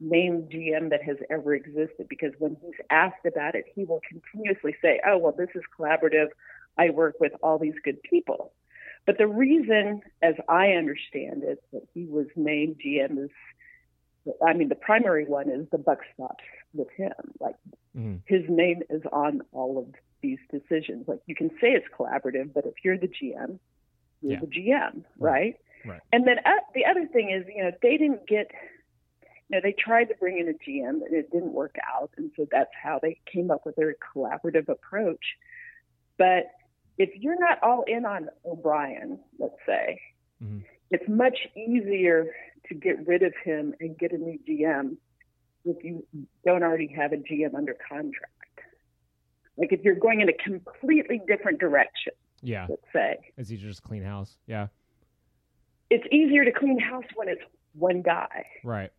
named 0.00 0.50
GM 0.50 0.90
that 0.90 1.02
has 1.02 1.16
ever 1.30 1.54
existed 1.54 2.08
because 2.08 2.32
when 2.38 2.56
he's 2.62 2.74
asked 2.90 3.26
about 3.26 3.54
it, 3.54 3.66
he 3.74 3.84
will 3.84 4.00
continuously 4.08 4.74
say, 4.82 5.00
"Oh, 5.06 5.18
well, 5.18 5.32
this 5.36 5.50
is 5.54 5.62
collaborative. 5.78 6.28
I 6.78 6.90
work 6.90 7.16
with 7.20 7.32
all 7.42 7.58
these 7.58 7.74
good 7.84 8.02
people." 8.02 8.52
But 9.06 9.18
the 9.18 9.26
reason, 9.26 10.02
as 10.22 10.34
I 10.48 10.72
understand 10.72 11.42
it, 11.42 11.62
that 11.72 11.82
he 11.94 12.04
was 12.06 12.26
named 12.36 12.80
GM 12.84 13.24
is, 13.24 13.30
I 14.46 14.52
mean, 14.52 14.68
the 14.68 14.74
primary 14.74 15.24
one 15.24 15.48
is 15.50 15.66
the 15.70 15.78
buck 15.78 16.00
stops 16.14 16.44
with 16.74 16.88
him. 16.96 17.12
Like 17.40 17.56
his 18.26 18.42
name 18.48 18.82
is 18.90 19.02
on 19.12 19.42
all 19.52 19.78
of 19.78 19.86
these 20.22 20.38
decisions. 20.50 21.08
Like 21.08 21.20
you 21.26 21.34
can 21.34 21.48
say 21.60 21.68
it's 21.68 21.86
collaborative, 21.98 22.52
but 22.52 22.66
if 22.66 22.74
you're 22.84 22.98
the 22.98 23.08
GM, 23.08 23.58
you're 24.20 24.32
Yeah. 24.32 24.40
the 24.40 24.46
GM, 24.46 25.04
right? 25.18 25.56
Right. 25.84 26.00
And 26.12 26.26
then 26.26 26.38
uh, 26.44 26.50
the 26.74 26.84
other 26.84 27.06
thing 27.06 27.30
is, 27.30 27.46
you 27.54 27.62
know, 27.64 27.72
they 27.82 27.96
didn't 27.96 28.26
get, 28.26 28.50
know, 29.56 29.60
they 29.62 29.74
tried 29.78 30.04
to 30.04 30.14
bring 30.14 30.38
in 30.38 30.48
a 30.48 30.52
GM 30.52 31.04
and 31.04 31.12
it 31.12 31.30
didn't 31.32 31.52
work 31.52 31.76
out. 31.94 32.10
And 32.16 32.30
so 32.36 32.46
that's 32.50 32.70
how 32.80 33.00
they 33.02 33.18
came 33.32 33.50
up 33.50 33.66
with 33.66 33.76
their 33.76 33.94
collaborative 34.14 34.68
approach. 34.68 35.24
But 36.18 36.44
if 36.98 37.10
you're 37.14 37.38
not 37.38 37.58
all 37.62 37.84
in 37.86 38.04
on 38.04 38.28
O'Brien, 38.44 39.18
let's 39.38 39.54
say, 39.66 40.00
mm-hmm. 40.42 40.58
it's 40.90 41.08
much 41.08 41.38
easier 41.56 42.26
to 42.68 42.74
get 42.74 43.06
rid 43.06 43.22
of 43.22 43.32
him 43.44 43.74
and 43.80 43.98
get 43.98 44.12
a 44.12 44.18
new 44.18 44.38
GM 44.48 44.96
if 45.64 45.82
you 45.84 46.06
don't 46.44 46.62
already 46.62 46.88
have 46.88 47.12
a 47.12 47.16
GM 47.16 47.54
under 47.54 47.76
contract. 47.88 48.32
Like 49.56 49.72
if 49.72 49.80
you're 49.82 49.94
going 49.94 50.20
in 50.20 50.28
a 50.28 50.32
completely 50.32 51.20
different 51.26 51.58
direction, 51.58 52.12
Yeah. 52.42 52.66
let's 52.68 52.82
say, 52.92 53.18
It's 53.36 53.50
easier 53.50 53.66
to 53.66 53.70
just 53.72 53.82
clean 53.82 54.02
house. 54.02 54.38
Yeah. 54.46 54.68
it's 55.90 56.06
easier 56.12 56.44
to 56.44 56.52
clean 56.52 56.78
house 56.78 57.04
when 57.16 57.28
it's 57.28 57.42
one 57.74 58.02
guy. 58.02 58.46
Right. 58.62 58.90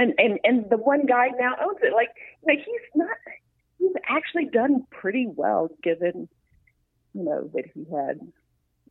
And 0.00 0.14
and 0.18 0.38
and 0.44 0.70
the 0.70 0.76
one 0.78 1.04
guy 1.06 1.28
now 1.38 1.54
owns 1.62 1.78
it. 1.82 1.92
Like, 1.92 2.08
you 2.46 2.54
know, 2.54 2.60
he's 2.66 2.90
not. 2.94 3.16
He's 3.78 3.96
actually 4.08 4.46
done 4.46 4.86
pretty 4.90 5.26
well, 5.28 5.68
given 5.82 6.28
you 7.14 7.22
know 7.24 7.50
that 7.54 7.64
he 7.74 7.84
had 7.94 8.20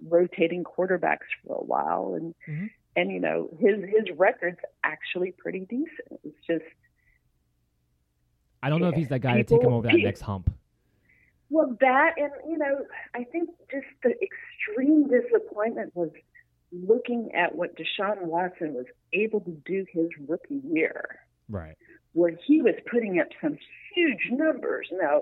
rotating 0.08 0.64
quarterbacks 0.64 1.28
for 1.46 1.56
a 1.58 1.64
while, 1.64 2.14
and 2.16 2.34
Mm-hmm. 2.48 2.68
and 2.96 3.12
you 3.12 3.20
know 3.20 3.50
his 3.60 3.76
his 3.96 4.18
record's 4.18 4.60
actually 4.84 5.32
pretty 5.44 5.62
decent. 5.70 6.20
It's 6.24 6.38
just 6.48 6.66
I 8.64 8.70
don't 8.70 8.82
know 8.82 8.90
if 8.90 8.96
he's 8.96 9.10
that 9.10 9.20
guy 9.20 9.38
to 9.38 9.44
take 9.44 9.62
him 9.62 9.74
over 9.74 9.88
that 9.88 9.98
next 9.98 10.22
hump. 10.22 10.52
well 11.50 11.76
that, 11.82 12.12
and 12.18 12.32
you 12.48 12.58
know, 12.58 12.86
I 13.16 13.24
think 13.26 13.50
just 13.72 13.88
the 14.04 14.14
extreme 14.22 15.08
disappointment 15.10 15.96
was 15.96 16.10
looking 16.72 17.32
at 17.36 17.56
what 17.56 17.76
Deshaun 17.76 18.24
Watson 18.24 18.74
was 18.74 18.86
able 19.14 19.42
to 19.42 19.52
do 19.66 19.86
his 19.92 20.08
rookie 20.28 20.62
year. 20.72 21.20
Right. 21.52 21.76
where 22.14 22.34
he 22.46 22.62
was 22.62 22.76
putting 22.92 23.20
up 23.20 23.28
some 23.42 23.58
huge 23.96 24.30
numbers. 24.32 24.88
Now, 24.92 25.22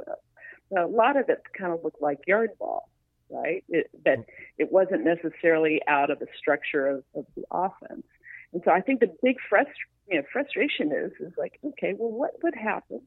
a 0.78 0.88
lot 0.88 1.16
of 1.16 1.30
it 1.30 1.42
kind 1.58 1.72
of 1.72 1.84
looked 1.84 2.02
like 2.02 2.20
yard 2.28 2.50
ball, 2.60 2.90
right? 3.30 3.64
It, 3.70 3.90
but 4.04 4.26
it 4.58 4.70
wasn't 4.72 5.06
necessarily 5.06 5.82
out 5.88 6.12
of 6.12 6.20
the 6.20 6.28
structure 6.38 6.88
of, 6.88 7.04
of 7.16 7.26
the 7.38 7.44
offense. 7.50 8.06
And 8.52 8.62
so 8.66 8.72
I 8.72 8.82
think 8.82 9.00
the 9.00 9.16
big 9.24 9.38
frust- 9.52 9.68
you 10.10 10.18
know, 10.18 10.24
frustration 10.34 10.92
is 10.92 11.12
is 11.26 11.34
like, 11.38 11.60
okay, 11.64 11.94
well, 11.98 12.12
what 12.12 12.32
would 12.44 12.56
happen 12.56 13.02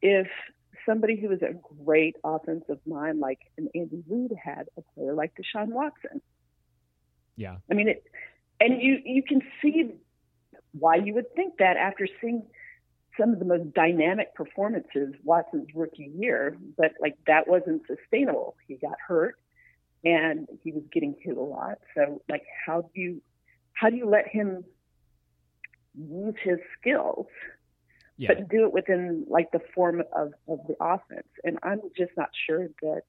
if 0.00 0.28
somebody 0.86 1.20
who 1.20 1.32
is 1.32 1.42
a 1.42 1.54
great 1.84 2.14
offensive 2.24 2.78
mind 2.86 3.18
like 3.18 3.40
an 3.56 3.68
Andy 3.74 4.04
Reid 4.08 4.32
had 4.40 4.68
a 4.76 4.82
player 4.94 5.14
like 5.14 5.32
Deshaun 5.34 5.68
Watson? 5.68 6.20
Yeah. 7.38 7.56
I 7.70 7.74
mean, 7.74 7.88
it, 7.88 8.04
and 8.60 8.82
you 8.82 8.98
you 9.04 9.22
can 9.22 9.40
see 9.62 9.92
why 10.72 10.96
you 10.96 11.14
would 11.14 11.32
think 11.36 11.58
that 11.58 11.76
after 11.76 12.08
seeing 12.20 12.42
some 13.18 13.32
of 13.32 13.38
the 13.38 13.44
most 13.44 13.72
dynamic 13.74 14.34
performances 14.34 15.14
Watson's 15.22 15.68
rookie 15.74 16.12
year, 16.18 16.56
but 16.76 16.92
like 17.00 17.16
that 17.28 17.46
wasn't 17.46 17.82
sustainable. 17.86 18.56
He 18.66 18.74
got 18.74 18.96
hurt, 19.06 19.36
and 20.04 20.48
he 20.64 20.72
was 20.72 20.82
getting 20.92 21.14
hit 21.20 21.36
a 21.36 21.40
lot. 21.40 21.78
So 21.94 22.20
like, 22.28 22.42
how 22.66 22.82
do 22.82 23.00
you 23.00 23.22
how 23.72 23.88
do 23.88 23.96
you 23.96 24.08
let 24.08 24.26
him 24.26 24.64
use 25.96 26.34
his 26.42 26.58
skills? 26.80 27.26
Yeah. 28.16 28.34
But 28.34 28.48
do 28.48 28.64
it 28.64 28.72
within 28.72 29.26
like 29.28 29.52
the 29.52 29.60
form 29.76 30.02
of, 30.12 30.32
of 30.48 30.58
the 30.66 30.74
offense. 30.80 31.28
And 31.44 31.56
I'm 31.62 31.82
just 31.96 32.10
not 32.16 32.30
sure 32.48 32.66
that 32.82 33.02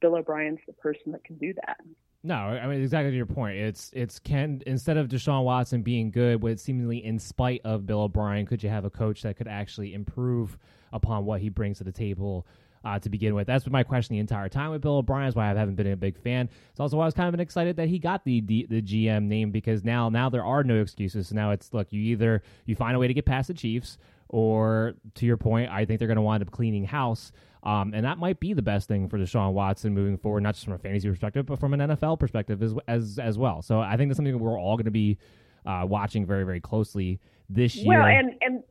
Bill 0.00 0.14
O'Brien's 0.14 0.60
the 0.68 0.72
person 0.74 1.10
that 1.12 1.24
can 1.24 1.36
do 1.36 1.52
that. 1.54 1.78
No, 2.24 2.34
I 2.34 2.66
mean 2.68 2.80
exactly 2.82 3.10
to 3.10 3.16
your 3.16 3.26
point. 3.26 3.56
It's 3.56 3.90
it's 3.92 4.20
can 4.20 4.62
instead 4.64 4.96
of 4.96 5.08
Deshaun 5.08 5.42
Watson 5.42 5.82
being 5.82 6.12
good, 6.12 6.40
with 6.40 6.60
seemingly 6.60 7.04
in 7.04 7.18
spite 7.18 7.62
of 7.64 7.84
Bill 7.84 8.02
O'Brien, 8.02 8.46
could 8.46 8.62
you 8.62 8.70
have 8.70 8.84
a 8.84 8.90
coach 8.90 9.22
that 9.22 9.36
could 9.36 9.48
actually 9.48 9.92
improve 9.92 10.56
upon 10.92 11.24
what 11.24 11.40
he 11.40 11.48
brings 11.48 11.78
to 11.78 11.84
the 11.84 11.90
table 11.90 12.46
uh, 12.84 12.96
to 13.00 13.08
begin 13.10 13.34
with? 13.34 13.48
That's 13.48 13.64
been 13.64 13.72
my 13.72 13.82
question 13.82 14.14
the 14.14 14.20
entire 14.20 14.48
time 14.48 14.70
with 14.70 14.82
Bill 14.82 14.98
O'Brien. 14.98 15.26
Is 15.26 15.34
why 15.34 15.50
I 15.50 15.54
haven't 15.54 15.74
been 15.74 15.88
a 15.88 15.96
big 15.96 16.16
fan. 16.16 16.48
It's 16.70 16.78
also 16.78 16.96
why 16.96 17.02
I 17.02 17.06
was 17.06 17.14
kind 17.14 17.34
of 17.34 17.40
excited 17.40 17.74
that 17.76 17.88
he 17.88 17.98
got 17.98 18.24
the, 18.24 18.40
the 18.40 18.66
the 18.70 18.82
GM 18.82 19.24
name 19.24 19.50
because 19.50 19.82
now 19.82 20.08
now 20.08 20.30
there 20.30 20.44
are 20.44 20.62
no 20.62 20.80
excuses. 20.80 21.26
So 21.26 21.34
now 21.34 21.50
it's 21.50 21.74
look, 21.74 21.92
you 21.92 22.00
either 22.02 22.44
you 22.66 22.76
find 22.76 22.94
a 22.94 23.00
way 23.00 23.08
to 23.08 23.14
get 23.14 23.26
past 23.26 23.48
the 23.48 23.54
Chiefs, 23.54 23.98
or 24.32 24.94
to 25.14 25.26
your 25.26 25.36
point, 25.36 25.70
I 25.70 25.84
think 25.84 26.00
they're 26.00 26.08
going 26.08 26.16
to 26.16 26.22
wind 26.22 26.42
up 26.42 26.50
cleaning 26.50 26.84
house. 26.84 27.30
Um, 27.62 27.92
and 27.94 28.04
that 28.04 28.18
might 28.18 28.40
be 28.40 28.54
the 28.54 28.62
best 28.62 28.88
thing 28.88 29.08
for 29.08 29.18
Deshaun 29.18 29.52
Watson 29.52 29.94
moving 29.94 30.18
forward, 30.18 30.42
not 30.42 30.54
just 30.54 30.64
from 30.64 30.74
a 30.74 30.78
fantasy 30.78 31.08
perspective, 31.08 31.46
but 31.46 31.60
from 31.60 31.74
an 31.74 31.80
NFL 31.80 32.18
perspective 32.18 32.60
as 32.60 32.74
as 32.88 33.20
as 33.20 33.38
well. 33.38 33.62
So 33.62 33.78
I 33.78 33.96
think 33.96 34.10
that's 34.10 34.16
something 34.16 34.32
that 34.32 34.42
we're 34.42 34.58
all 34.58 34.76
going 34.76 34.86
to 34.86 34.90
be 34.90 35.18
uh, 35.64 35.84
watching 35.86 36.26
very 36.26 36.42
very 36.42 36.60
closely 36.60 37.20
this 37.48 37.76
year. 37.76 37.98
Well, 37.98 38.06
and 38.06 38.32
and 38.40 38.64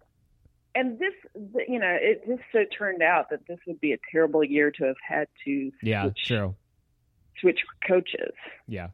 and 0.75 0.99
this, 0.99 1.13
you 1.67 1.79
know, 1.79 1.97
it 2.01 2.23
just 2.27 2.41
so 2.51 2.59
turned 2.77 3.01
out 3.01 3.29
that 3.29 3.41
this 3.47 3.59
would 3.67 3.79
be 3.79 3.93
a 3.93 3.97
terrible 4.11 4.43
year 4.43 4.71
to 4.71 4.85
have 4.85 4.95
had 5.07 5.27
to 5.45 5.71
yeah, 5.81 6.03
switch, 6.03 6.23
true. 6.25 6.55
switch 7.39 7.59
coaches. 7.87 8.33
Yeah. 8.67 8.87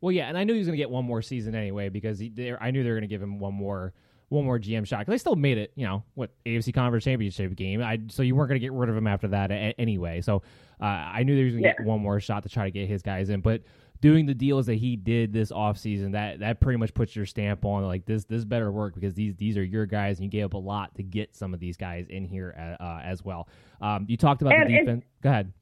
Well, 0.00 0.12
yeah, 0.12 0.28
and 0.28 0.38
I 0.38 0.44
knew 0.44 0.54
he 0.54 0.58
was 0.58 0.66
going 0.66 0.78
to 0.78 0.82
get 0.82 0.90
one 0.90 1.04
more 1.04 1.20
season 1.22 1.54
anyway 1.54 1.90
because 1.90 2.18
he, 2.18 2.32
I 2.58 2.70
knew 2.70 2.82
they 2.82 2.88
were 2.88 2.96
going 2.96 3.08
to 3.08 3.14
give 3.14 3.22
him 3.22 3.38
one 3.38 3.54
more 3.54 3.92
one 4.30 4.44
more 4.44 4.58
GM 4.58 4.84
shot. 4.86 5.04
'Cause 5.04 5.12
they 5.12 5.18
still 5.18 5.36
made 5.36 5.58
it, 5.58 5.72
you 5.76 5.84
know, 5.86 6.02
what 6.14 6.30
AFC 6.46 6.72
Conference 6.72 7.04
Championship 7.04 7.54
game. 7.54 7.82
I 7.82 8.00
so 8.08 8.22
you 8.22 8.34
weren't 8.34 8.48
going 8.48 8.60
to 8.60 8.64
get 8.64 8.72
rid 8.72 8.88
of 8.88 8.96
him 8.96 9.06
after 9.06 9.28
that 9.28 9.50
a, 9.50 9.74
anyway. 9.78 10.20
So 10.22 10.42
uh, 10.80 10.84
I 10.84 11.22
knew 11.24 11.36
they 11.36 11.44
was 11.44 11.52
going 11.52 11.64
to 11.64 11.68
get 11.70 11.84
one 11.84 12.00
more 12.00 12.18
shot 12.20 12.42
to 12.44 12.48
try 12.48 12.64
to 12.64 12.70
get 12.70 12.88
his 12.88 13.02
guys 13.02 13.28
in. 13.28 13.40
But 13.40 13.62
doing 14.00 14.24
the 14.24 14.32
deals 14.34 14.64
that 14.66 14.76
he 14.76 14.96
did 14.96 15.30
this 15.32 15.52
offseason, 15.52 16.12
that 16.12 16.38
that 16.40 16.60
pretty 16.60 16.78
much 16.78 16.94
puts 16.94 17.14
your 17.14 17.26
stamp 17.26 17.64
on 17.66 17.84
like 17.84 18.06
this 18.06 18.24
this 18.24 18.44
better 18.44 18.72
work 18.72 18.94
because 18.94 19.14
these 19.14 19.34
these 19.36 19.56
are 19.58 19.64
your 19.64 19.84
guys 19.84 20.18
and 20.18 20.24
you 20.24 20.30
gave 20.30 20.46
up 20.46 20.54
a 20.54 20.58
lot 20.58 20.94
to 20.94 21.02
get 21.02 21.34
some 21.36 21.52
of 21.52 21.60
these 21.60 21.76
guys 21.76 22.06
in 22.08 22.24
here 22.24 22.54
uh, 22.58 22.82
uh, 22.82 23.00
as 23.04 23.24
well. 23.24 23.48
Um, 23.82 24.06
you 24.08 24.16
talked 24.16 24.42
about 24.42 24.54
And- 24.54 24.70
the 24.72 24.78
defense. 24.78 25.04
Go 25.22 25.28
ahead. 25.30 25.52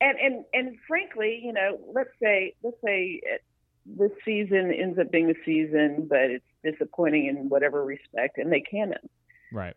And 0.00 0.18
and 0.18 0.44
and 0.52 0.76
frankly, 0.88 1.40
you 1.44 1.52
know, 1.52 1.78
let's 1.94 2.10
say 2.22 2.54
let's 2.62 2.76
say 2.84 3.20
it, 3.22 3.42
this 3.86 4.10
season 4.24 4.72
ends 4.72 4.98
up 4.98 5.10
being 5.12 5.30
a 5.30 5.34
season, 5.44 6.06
but 6.08 6.18
it's 6.30 6.44
disappointing 6.64 7.26
in 7.26 7.48
whatever 7.48 7.84
respect, 7.84 8.38
and 8.38 8.50
they 8.52 8.60
can. 8.60 8.94
Right. 9.52 9.74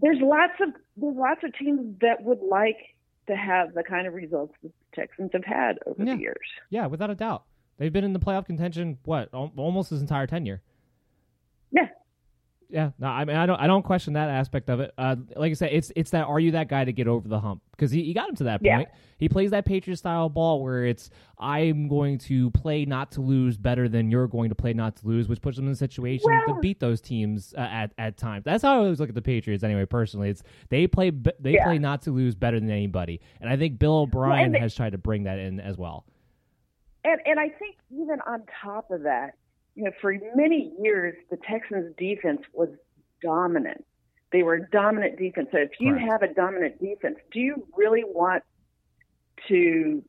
There's 0.00 0.18
lots 0.20 0.54
of 0.60 0.70
there's 0.96 1.16
lots 1.16 1.40
of 1.44 1.52
teams 1.58 1.98
that 2.00 2.22
would 2.22 2.40
like 2.40 2.78
to 3.28 3.36
have 3.36 3.74
the 3.74 3.82
kind 3.82 4.06
of 4.06 4.14
results 4.14 4.54
that 4.62 4.68
the 4.68 4.96
Texans 5.00 5.30
have 5.32 5.44
had 5.44 5.78
over 5.86 6.02
Yeah. 6.02 6.14
the 6.16 6.20
years. 6.20 6.48
Yeah, 6.70 6.86
without 6.86 7.10
a 7.10 7.14
doubt. 7.14 7.44
They've 7.76 7.92
been 7.92 8.04
in 8.04 8.12
the 8.12 8.18
playoff 8.20 8.46
contention 8.46 8.98
what 9.04 9.28
almost 9.32 9.90
his 9.90 10.00
entire 10.00 10.26
tenure. 10.26 10.62
Yeah. 11.70 11.88
Yeah, 12.72 12.90
no, 13.00 13.08
I 13.08 13.24
mean, 13.24 13.36
I 13.36 13.46
don't, 13.46 13.58
I 13.60 13.66
don't 13.66 13.82
question 13.82 14.12
that 14.12 14.28
aspect 14.28 14.70
of 14.70 14.78
it. 14.78 14.92
Uh, 14.96 15.16
like 15.34 15.50
I 15.50 15.54
said, 15.54 15.70
it's, 15.72 15.90
it's 15.96 16.10
that 16.12 16.26
are 16.26 16.38
you 16.38 16.52
that 16.52 16.68
guy 16.68 16.84
to 16.84 16.92
get 16.92 17.08
over 17.08 17.26
the 17.28 17.40
hump? 17.40 17.62
Because 17.72 17.90
he, 17.90 18.04
he 18.04 18.12
got 18.14 18.28
him 18.28 18.36
to 18.36 18.44
that 18.44 18.60
Yeah. 18.62 18.76
point. 18.76 18.88
He 19.18 19.28
plays 19.28 19.50
that 19.50 19.64
Patriot 19.64 19.96
style 19.96 20.28
ball 20.28 20.62
where 20.62 20.84
it's 20.86 21.10
I'm 21.38 21.88
going 21.88 22.18
to 22.18 22.50
play 22.52 22.84
not 22.84 23.10
to 23.12 23.20
lose 23.22 23.56
better 23.56 23.88
than 23.88 24.10
you're 24.10 24.28
going 24.28 24.50
to 24.50 24.54
play 24.54 24.72
not 24.72 24.96
to 24.96 25.06
lose, 25.08 25.28
which 25.28 25.42
puts 25.42 25.56
them 25.56 25.66
in 25.66 25.72
a 25.72 25.76
situation 25.76 26.30
to 26.46 26.54
beat 26.62 26.78
those 26.80 27.00
teams 27.00 27.52
uh, 27.58 27.60
at 27.60 27.92
at 27.98 28.16
times. 28.16 28.44
That's 28.44 28.62
how 28.62 28.74
I 28.74 28.76
always 28.76 29.00
look 29.00 29.08
at 29.08 29.14
the 29.14 29.20
Patriots 29.22 29.64
anyway. 29.64 29.84
Personally, 29.84 30.30
it's 30.30 30.42
they 30.68 30.86
play 30.86 31.10
they 31.10 31.54
Yeah. 31.54 31.64
play 31.64 31.78
not 31.78 32.02
to 32.02 32.12
lose 32.12 32.34
better 32.34 32.58
than 32.60 32.70
anybody, 32.70 33.20
and 33.40 33.50
I 33.50 33.56
think 33.56 33.78
Bill 33.78 33.98
O'Brien 33.98 34.52
they- 34.52 34.58
has 34.60 34.74
tried 34.74 34.92
to 34.92 34.98
bring 34.98 35.24
that 35.24 35.38
in 35.38 35.58
as 35.60 35.76
well. 35.76 36.04
And 37.04 37.20
and 37.26 37.40
I 37.40 37.48
think 37.48 37.76
even 37.90 38.20
on 38.26 38.42
top 38.62 38.90
of 38.90 39.02
that, 39.02 39.34
you 39.74 39.84
know, 39.84 39.90
for 40.00 40.14
many 40.34 40.72
years 40.82 41.14
the 41.30 41.38
Texans 41.48 41.94
defense 41.96 42.42
was 42.52 42.68
dominant. 43.22 43.84
They 44.32 44.42
were 44.42 44.54
a 44.54 44.70
dominant 44.70 45.18
defense. 45.18 45.48
So 45.52 45.58
if 45.58 45.70
you 45.80 45.92
Correct. 45.92 46.10
have 46.10 46.22
a 46.22 46.34
dominant 46.34 46.80
defense, 46.80 47.16
do 47.32 47.40
you 47.40 47.66
really 47.76 48.04
want 48.04 48.44
to 49.48 50.02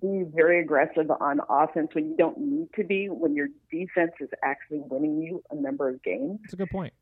be 0.00 0.24
very 0.34 0.60
aggressive 0.60 1.10
on 1.10 1.40
offense 1.48 1.88
when 1.92 2.10
you 2.10 2.16
don't 2.16 2.38
need 2.38 2.68
to 2.76 2.84
be 2.84 3.08
when 3.08 3.34
your 3.34 3.48
defense 3.70 4.12
is 4.20 4.28
actually 4.42 4.82
winning 4.90 5.22
you 5.22 5.42
a 5.50 5.54
number 5.54 5.88
of 5.88 6.02
games? 6.02 6.38
That's 6.42 6.54
a 6.54 6.56
good 6.56 6.70
point. 6.70 6.92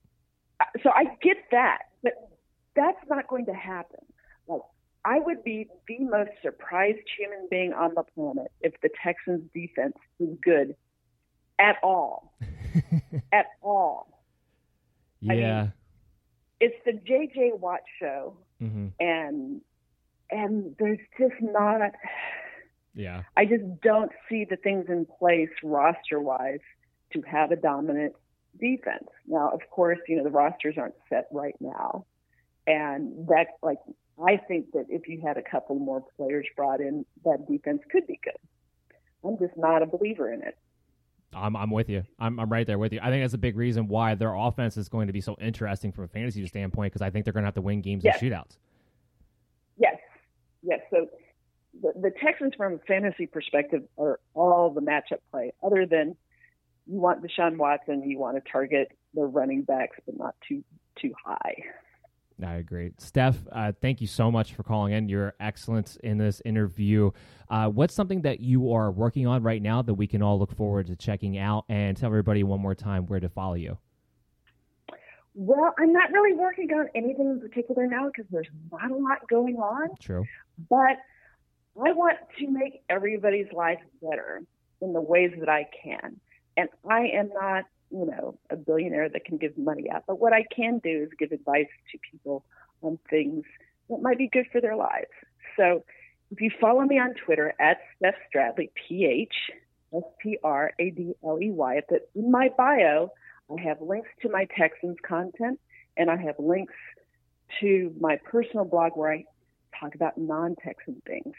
Uh, 0.60 0.64
so 0.82 0.90
I 0.90 1.04
get 1.22 1.38
that, 1.50 1.82
but 2.02 2.12
that's 2.74 2.98
not 3.08 3.26
going 3.28 3.46
to 3.46 3.54
happen. 3.54 4.00
Like 4.46 4.62
I 5.04 5.18
would 5.18 5.42
be 5.42 5.68
the 5.88 5.98
most 6.00 6.30
surprised 6.42 6.98
human 7.18 7.48
being 7.50 7.72
on 7.72 7.94
the 7.94 8.04
planet 8.14 8.50
if 8.60 8.74
the 8.82 8.90
Texans 9.02 9.42
defense 9.54 9.96
is 10.18 10.28
good 10.42 10.74
at 11.60 11.76
all. 11.82 12.34
at 13.32 13.46
all. 13.62 14.24
I 15.28 15.32
mean, 15.34 15.38
Yeah. 15.38 15.68
It's 16.60 16.76
the 16.84 16.92
JJ 16.92 17.58
Watt 17.58 17.80
show 18.00 18.36
hmm 18.58 18.88
and 18.98 19.62
and 20.30 20.76
there's 20.78 20.98
just 21.18 21.40
not 21.40 21.92
Yeah. 22.94 23.22
I 23.36 23.46
just 23.46 23.64
don't 23.82 24.12
see 24.28 24.44
the 24.44 24.56
things 24.56 24.86
in 24.88 25.06
place 25.18 25.50
roster 25.62 26.20
wise 26.20 26.60
to 27.12 27.22
have 27.22 27.50
a 27.50 27.56
dominant 27.56 28.14
defense. 28.60 29.08
Now, 29.26 29.50
of 29.50 29.60
course, 29.70 29.98
you 30.08 30.16
know, 30.16 30.24
the 30.24 30.30
rosters 30.30 30.74
aren't 30.76 30.94
set 31.08 31.26
right 31.32 31.54
now. 31.60 32.04
And 32.66 33.28
that, 33.28 33.48
like, 33.62 33.78
I 34.22 34.36
think 34.36 34.72
that 34.72 34.86
if 34.88 35.08
you 35.08 35.20
had 35.20 35.38
a 35.38 35.42
couple 35.42 35.76
more 35.78 36.04
players 36.16 36.46
brought 36.56 36.80
in, 36.80 37.06
that 37.24 37.46
defense 37.48 37.80
could 37.90 38.06
be 38.06 38.20
good. 38.22 38.34
I'm 39.24 39.38
just 39.38 39.56
not 39.56 39.82
a 39.82 39.86
believer 39.86 40.32
in 40.32 40.42
it. 40.42 40.56
I'm 41.32 41.54
I'm 41.56 41.70
with 41.70 41.88
you. 41.88 42.02
I'm 42.18 42.38
I'm 42.40 42.48
right 42.50 42.66
there 42.66 42.78
with 42.78 42.92
you. 42.92 43.00
I 43.02 43.10
think 43.10 43.22
that's 43.22 43.34
a 43.34 43.38
big 43.38 43.56
reason 43.56 43.86
why 43.88 44.14
their 44.14 44.34
offense 44.34 44.76
is 44.76 44.88
going 44.88 45.06
to 45.06 45.12
be 45.12 45.20
so 45.20 45.36
interesting 45.40 45.92
from 45.92 46.04
a 46.04 46.08
fantasy 46.08 46.44
standpoint 46.46 46.92
because 46.92 47.02
I 47.02 47.10
think 47.10 47.24
they're 47.24 47.32
going 47.32 47.44
to 47.44 47.46
have 47.48 47.54
to 47.54 47.60
win 47.62 47.80
games 47.82 48.02
Yes. 48.04 48.20
in 48.22 48.30
shootouts. 48.30 48.56
Yes, 49.78 49.96
yes. 50.62 50.80
So 50.90 51.06
the, 51.82 51.92
the 52.00 52.10
Texans, 52.22 52.54
from 52.56 52.74
a 52.74 52.78
fantasy 52.78 53.26
perspective, 53.26 53.82
are 53.96 54.18
all 54.34 54.70
the 54.70 54.80
matchup 54.80 55.20
play. 55.30 55.52
Other 55.62 55.86
than 55.86 56.16
you 56.86 56.98
want 56.98 57.22
Deshaun 57.22 57.56
Watson, 57.56 58.02
you 58.02 58.18
want 58.18 58.42
to 58.42 58.50
target 58.50 58.88
the 59.14 59.22
running 59.22 59.62
backs, 59.62 59.96
but 60.06 60.16
not 60.18 60.34
too 60.46 60.64
too 61.00 61.12
high. 61.24 61.54
I 62.44 62.56
agree. 62.56 62.92
Steph, 62.98 63.36
uh, 63.52 63.72
thank 63.80 64.00
you 64.00 64.06
so 64.06 64.30
much 64.30 64.54
for 64.54 64.62
calling 64.62 64.92
in. 64.92 65.08
Your 65.08 65.34
excellence 65.40 65.96
in 66.02 66.18
this 66.18 66.40
interview. 66.44 67.10
Uh, 67.48 67.68
what's 67.68 67.94
something 67.94 68.22
that 68.22 68.40
you 68.40 68.72
are 68.72 68.90
working 68.90 69.26
on 69.26 69.42
right 69.42 69.60
now 69.60 69.82
that 69.82 69.94
we 69.94 70.06
can 70.06 70.22
all 70.22 70.38
look 70.38 70.54
forward 70.56 70.86
to 70.86 70.96
checking 70.96 71.38
out? 71.38 71.64
And 71.68 71.96
tell 71.96 72.08
everybody 72.08 72.42
one 72.42 72.60
more 72.60 72.74
time 72.74 73.06
where 73.06 73.20
to 73.20 73.28
follow 73.28 73.54
you. 73.54 73.78
Well, 75.34 75.72
I'm 75.78 75.92
not 75.92 76.10
really 76.12 76.36
working 76.36 76.70
on 76.72 76.88
anything 76.94 77.30
in 77.30 77.40
particular 77.40 77.86
now 77.86 78.06
because 78.06 78.26
there's 78.30 78.48
not 78.72 78.90
a 78.90 78.96
lot 78.96 79.28
going 79.28 79.56
on. 79.56 79.88
True. 80.00 80.24
But 80.68 80.98
I 81.80 81.92
want 81.92 82.18
to 82.38 82.50
make 82.50 82.82
everybody's 82.88 83.46
life 83.52 83.78
better 84.02 84.42
in 84.82 84.92
the 84.92 85.00
ways 85.00 85.30
that 85.38 85.48
I 85.48 85.68
can. 85.82 86.20
And 86.56 86.68
I 86.88 87.06
am 87.14 87.30
not, 87.32 87.64
you 87.90 88.06
know, 88.06 88.38
a 88.50 88.56
billionaire 88.56 89.08
that 89.08 89.24
can 89.24 89.36
give 89.36 89.56
money 89.58 89.90
out. 89.90 90.04
But 90.06 90.20
what 90.20 90.32
I 90.32 90.44
can 90.54 90.78
do 90.78 91.02
is 91.04 91.10
give 91.18 91.32
advice 91.32 91.68
to 91.92 91.98
people 92.10 92.44
on 92.82 92.98
things 93.08 93.44
that 93.88 94.00
might 94.00 94.18
be 94.18 94.28
good 94.28 94.46
for 94.52 94.60
their 94.60 94.76
lives. 94.76 95.10
So 95.56 95.84
if 96.30 96.40
you 96.40 96.50
follow 96.60 96.82
me 96.82 96.98
on 96.98 97.14
Twitter 97.14 97.52
at 97.60 97.78
Steph 97.96 98.14
Stradley, 98.32 98.70
P 98.74 99.04
H 99.04 99.34
S 99.94 100.02
T 100.22 100.38
R 100.42 100.72
A 100.78 100.90
D 100.90 101.14
L 101.24 101.38
E 101.42 101.50
Y, 101.50 101.80
in 102.14 102.30
my 102.30 102.50
bio, 102.56 103.10
I 103.50 103.60
have 103.62 103.80
links 103.80 104.08
to 104.22 104.28
my 104.28 104.46
Texans 104.56 104.96
content 105.06 105.58
and 105.96 106.10
I 106.10 106.16
have 106.16 106.36
links 106.38 106.74
to 107.60 107.92
my 108.00 108.18
personal 108.24 108.64
blog 108.64 108.92
where 108.94 109.12
I 109.12 109.24
talk 109.78 109.94
about 109.94 110.16
non 110.16 110.54
Texan 110.62 111.02
things. 111.06 111.34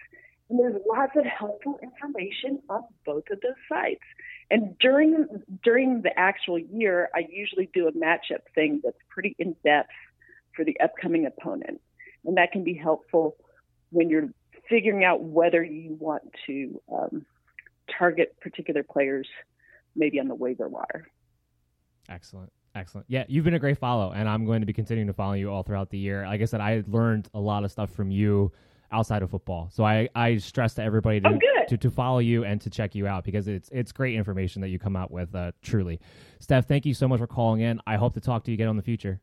And 0.52 0.60
there's 0.60 0.76
lots 0.86 1.14
of 1.16 1.24
helpful 1.24 1.80
information 1.82 2.60
on 2.70 2.84
both 3.06 3.24
of 3.32 3.40
those 3.40 3.54
sites. 3.70 4.02
And 4.50 4.78
during 4.80 5.26
during 5.64 6.02
the 6.02 6.12
actual 6.20 6.60
year, 6.60 7.10
I 7.16 7.22
usually 7.32 7.70
do 7.74 7.88
a 7.88 7.94
matchup 7.94 8.42
thing 8.54 8.82
that's 8.84 8.98
pretty 9.10 9.34
in 9.40 9.56
depth 9.64 9.90
for 10.54 10.66
the 10.66 10.78
upcoming 10.82 11.26
opponent, 11.26 11.80
and 12.26 12.36
that 12.36 12.52
can 12.52 12.66
be 12.66 12.74
helpful 12.74 13.38
when 13.92 14.10
you're 14.10 14.28
figuring 14.70 15.06
out 15.06 15.24
whether 15.24 15.64
you 15.64 15.96
want 15.98 16.24
to 16.48 16.82
um, 16.94 17.26
target 17.98 18.36
particular 18.42 18.84
players, 18.84 19.30
maybe 19.96 20.20
on 20.20 20.28
the 20.28 20.36
waiver 20.36 20.68
wire. 20.68 21.08
Excellent. 22.10 22.52
Excellent. 22.76 23.06
Yeah, 23.10 23.24
you've 23.30 23.46
been 23.46 23.54
a 23.54 23.60
great 23.60 23.78
follow, 23.78 24.12
and 24.12 24.28
I'm 24.28 24.46
going 24.46 24.62
to 24.62 24.66
be 24.66 24.74
continuing 24.74 25.08
to 25.08 25.14
follow 25.14 25.34
you 25.34 25.50
all 25.50 25.64
throughout 25.64 25.90
the 25.90 25.98
year. 25.98 26.26
Like 26.26 26.42
I 26.42 26.46
said, 26.46 26.60
I 26.60 26.84
learned 26.88 27.30
a 27.34 27.40
lot 27.40 27.64
of 27.64 27.72
stuff 27.72 27.90
from 27.92 28.12
you 28.12 28.52
outside 28.92 29.24
of 29.24 29.32
football. 29.32 29.70
So 29.72 29.84
I, 29.84 30.10
I 30.16 30.38
stress 30.38 30.74
to 30.76 30.84
everybody 30.84 31.20
to, 31.22 31.30
oh, 31.30 31.66
to, 31.70 31.78
to 31.78 31.90
follow 31.90 32.20
you 32.20 32.44
and 32.44 32.60
to 32.62 32.70
check 32.70 32.96
you 32.96 33.08
out 33.08 33.24
because 33.24 33.48
it's 33.48 33.70
it's 33.72 33.92
great 33.92 34.16
information 34.16 34.62
that 34.62 34.70
you 34.70 34.80
come 34.80 34.96
out 34.96 35.12
with. 35.12 35.34
Uh, 35.34 35.52
truly, 35.62 36.00
Steph, 36.40 36.68
thank 36.68 36.86
you 36.86 36.94
so 36.94 37.08
much 37.08 37.20
for 37.20 37.28
calling 37.28 37.62
in. 37.62 37.80
I 37.88 37.98
hope 37.98 38.14
to 38.16 38.22
talk 38.22 38.44
to 38.46 38.52
you 38.52 38.56
again 38.56 38.70
in 38.70 38.78
the 38.78 38.84
future. 38.84 39.20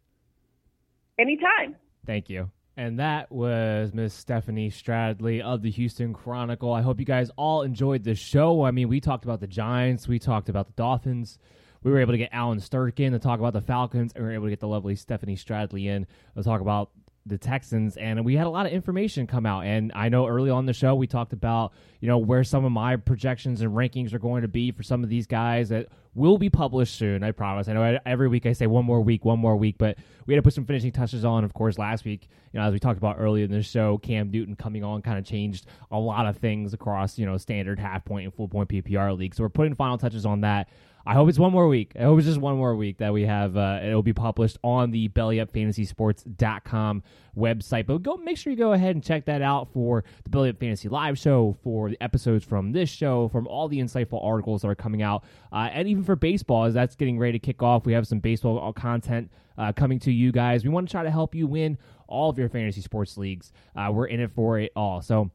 Anytime. 1.19 1.77
Thank 2.07 2.31
you. 2.31 2.51
And 2.77 3.01
that 3.01 3.33
was 3.33 3.93
Miss 3.93 4.15
Stephanie 4.15 4.71
Stradley 4.71 5.41
of 5.41 5.63
the 5.63 5.71
Houston 5.71 6.13
Chronicle. 6.13 6.73
I 6.73 6.81
hope 6.81 7.01
you 7.01 7.05
guys 7.05 7.29
all 7.37 7.63
enjoyed 7.63 8.05
the 8.05 8.15
show. 8.15 8.63
I 8.63 8.71
mean, 8.71 8.89
we 8.89 9.01
talked 9.01 9.25
about 9.25 9.41
the 9.41 9.49
Giants, 9.49 10.07
we 10.07 10.21
talked 10.21 10.49
about 10.49 10.69
the 10.69 10.75
Dolphins. 10.75 11.39
We 11.83 11.91
were 11.93 12.01
able 12.01 12.13
to 12.13 12.19
get 12.19 12.31
Allen 12.33 12.59
Strk 12.59 13.01
in 13.01 13.13
to 13.13 13.19
talk 13.19 13.39
about 13.39 13.53
the 13.53 13.61
Falcons, 13.61 14.13
and 14.15 14.23
we 14.23 14.29
were 14.29 14.35
able 14.35 14.47
to 14.47 14.51
get 14.51 14.61
the 14.61 14.69
lovely 14.69 14.97
Stephanie 14.97 15.37
Stradley 15.37 15.87
in 15.87 16.07
to 16.37 16.43
talk 16.43 16.61
about 16.61 16.91
the 17.29 17.39
Texans, 17.39 17.97
and 17.97 18.25
we 18.25 18.37
had 18.37 18.47
a 18.47 18.51
lot 18.51 18.67
of 18.67 18.73
information 18.73 19.27
come 19.27 19.47
out. 19.47 19.65
And 19.65 19.93
I 19.95 20.09
know 20.09 20.27
early 20.27 20.51
on 20.51 20.67
the 20.67 20.73
show 20.73 20.95
we 20.95 21.07
talked 21.07 21.33
about 21.33 21.73
you 22.01 22.09
know 22.09 22.19
where 22.19 22.45
some 22.45 22.65
of 22.65 22.73
my 22.73 22.97
projections 22.97 23.61
and 23.61 23.73
rankings 23.73 24.13
are 24.13 24.19
going 24.19 24.43
to 24.43 24.49
be 24.49 24.71
for 24.71 24.83
some 24.83 25.03
of 25.03 25.11
these 25.11 25.27
guys 25.27 25.69
that 25.69 25.89
will 26.19 26.37
be 26.37 26.51
published 26.51 26.97
soon. 26.97 27.23
I 27.23 27.31
promise. 27.31 27.69
I 27.69 27.73
know 27.73 27.99
every 28.05 28.29
week 28.29 28.45
I 28.45 28.53
say 28.53 28.67
one 28.67 28.85
more 28.85 29.01
week, 29.01 29.25
one 29.25 29.39
more 29.39 29.57
week, 29.57 29.77
but 29.79 29.97
we 30.27 30.35
had 30.35 30.39
to 30.39 30.43
put 30.43 30.53
some 30.53 30.67
finishing 30.67 30.93
touches 30.93 31.25
on. 31.25 31.45
Of 31.45 31.55
course, 31.55 31.79
last 31.79 32.05
week, 32.05 32.29
you 32.53 32.61
know, 32.61 32.67
as 32.67 32.73
we 32.73 32.79
talked 32.79 32.99
about 32.99 33.17
earlier 33.19 33.45
in 33.45 33.51
the 33.51 33.63
show, 33.63 33.99
Cam 33.99 34.31
Newton 34.31 34.57
coming 34.57 34.85
on 34.85 35.01
kind 35.01 35.19
of 35.19 35.25
changed 35.25 35.67
a 35.91 35.99
lot 35.99 36.27
of 36.27 36.37
things 36.37 36.75
across 36.75 37.19
you 37.19 37.25
know 37.25 37.37
standard 37.39 37.79
half 37.79 38.05
point 38.05 38.25
and 38.25 38.35
full 38.35 38.49
point 38.49 38.69
PPR 38.69 39.17
league. 39.17 39.35
So 39.35 39.45
we're 39.45 39.49
putting 39.49 39.75
final 39.75 39.97
touches 39.97 40.27
on 40.27 40.43
that. 40.43 40.69
I 41.09 41.15
hope 41.15 41.31
it's 41.31 41.39
one 41.39 41.53
more 41.53 41.67
week. 41.69 41.93
I 41.99 42.03
hope 42.03 42.19
it's 42.19 42.27
just 42.27 42.39
one 42.39 42.59
more 42.59 42.77
week 42.77 42.99
that 42.99 43.15
we 43.15 43.23
have. 43.23 43.57
Uh, 43.57 43.81
it'll 43.83 44.03
be 44.03 44.13
published 44.13 44.59
on 44.63 44.91
the 44.91 45.09
bellyupfantasysports.com 45.09 47.03
website. 47.35 47.87
But 47.87 48.03
go 48.03 48.19
make 48.19 48.37
sure 48.37 48.51
you 48.51 48.59
go 48.59 48.75
ahead 48.75 48.95
and 48.95 49.03
check 49.03 49.25
that 49.25 49.41
out 49.41 49.73
for 49.73 50.05
the 50.25 50.29
Belly 50.29 50.51
Up 50.51 50.61
Fantasy 50.61 50.91
Live 50.91 51.19
show, 51.19 51.57
for 51.63 51.89
the 51.89 52.03
episodes 52.03 52.45
from 52.45 52.73
this 52.73 52.91
show, 52.91 53.29
from 53.29 53.47
all 53.47 53.69
the 53.69 53.79
insightful 53.79 54.23
articles 54.23 54.61
that 54.61 54.69
are 54.69 54.75
coming 54.75 55.01
out, 55.01 55.25
uh, 55.51 55.71
and 55.73 55.89
even 55.89 56.05
for 56.09 56.17
baseball 56.17 56.65
as 56.65 56.73
that's 56.73 56.97
getting 56.97 57.19
ready 57.19 57.39
to 57.39 57.39
kick 57.39 57.63
off. 57.63 57.85
We 57.85 57.93
have 57.93 58.07
some 58.07 58.19
baseball 58.19 58.73
content 58.73 59.31
uh, 59.59 59.73
coming 59.73 59.99
to 60.01 60.11
you 60.11 60.33
guys. 60.33 60.65
We 60.65 60.71
want 60.71 60.89
to 60.89 60.91
try 60.91 61.03
to 61.03 61.11
help 61.11 61.35
you 61.35 61.47
win 61.47 61.77
all 62.07 62.31
of 62.31 62.39
your 62.39 62.49
fantasy 62.49 62.81
sports 62.81 63.19
leagues. 63.19 63.53
Uh, 63.77 63.91
we're 63.93 64.07
in 64.07 64.19
it 64.19 64.31
for 64.31 64.59
it 64.59 64.73
all. 64.75 65.03
So 65.03 65.31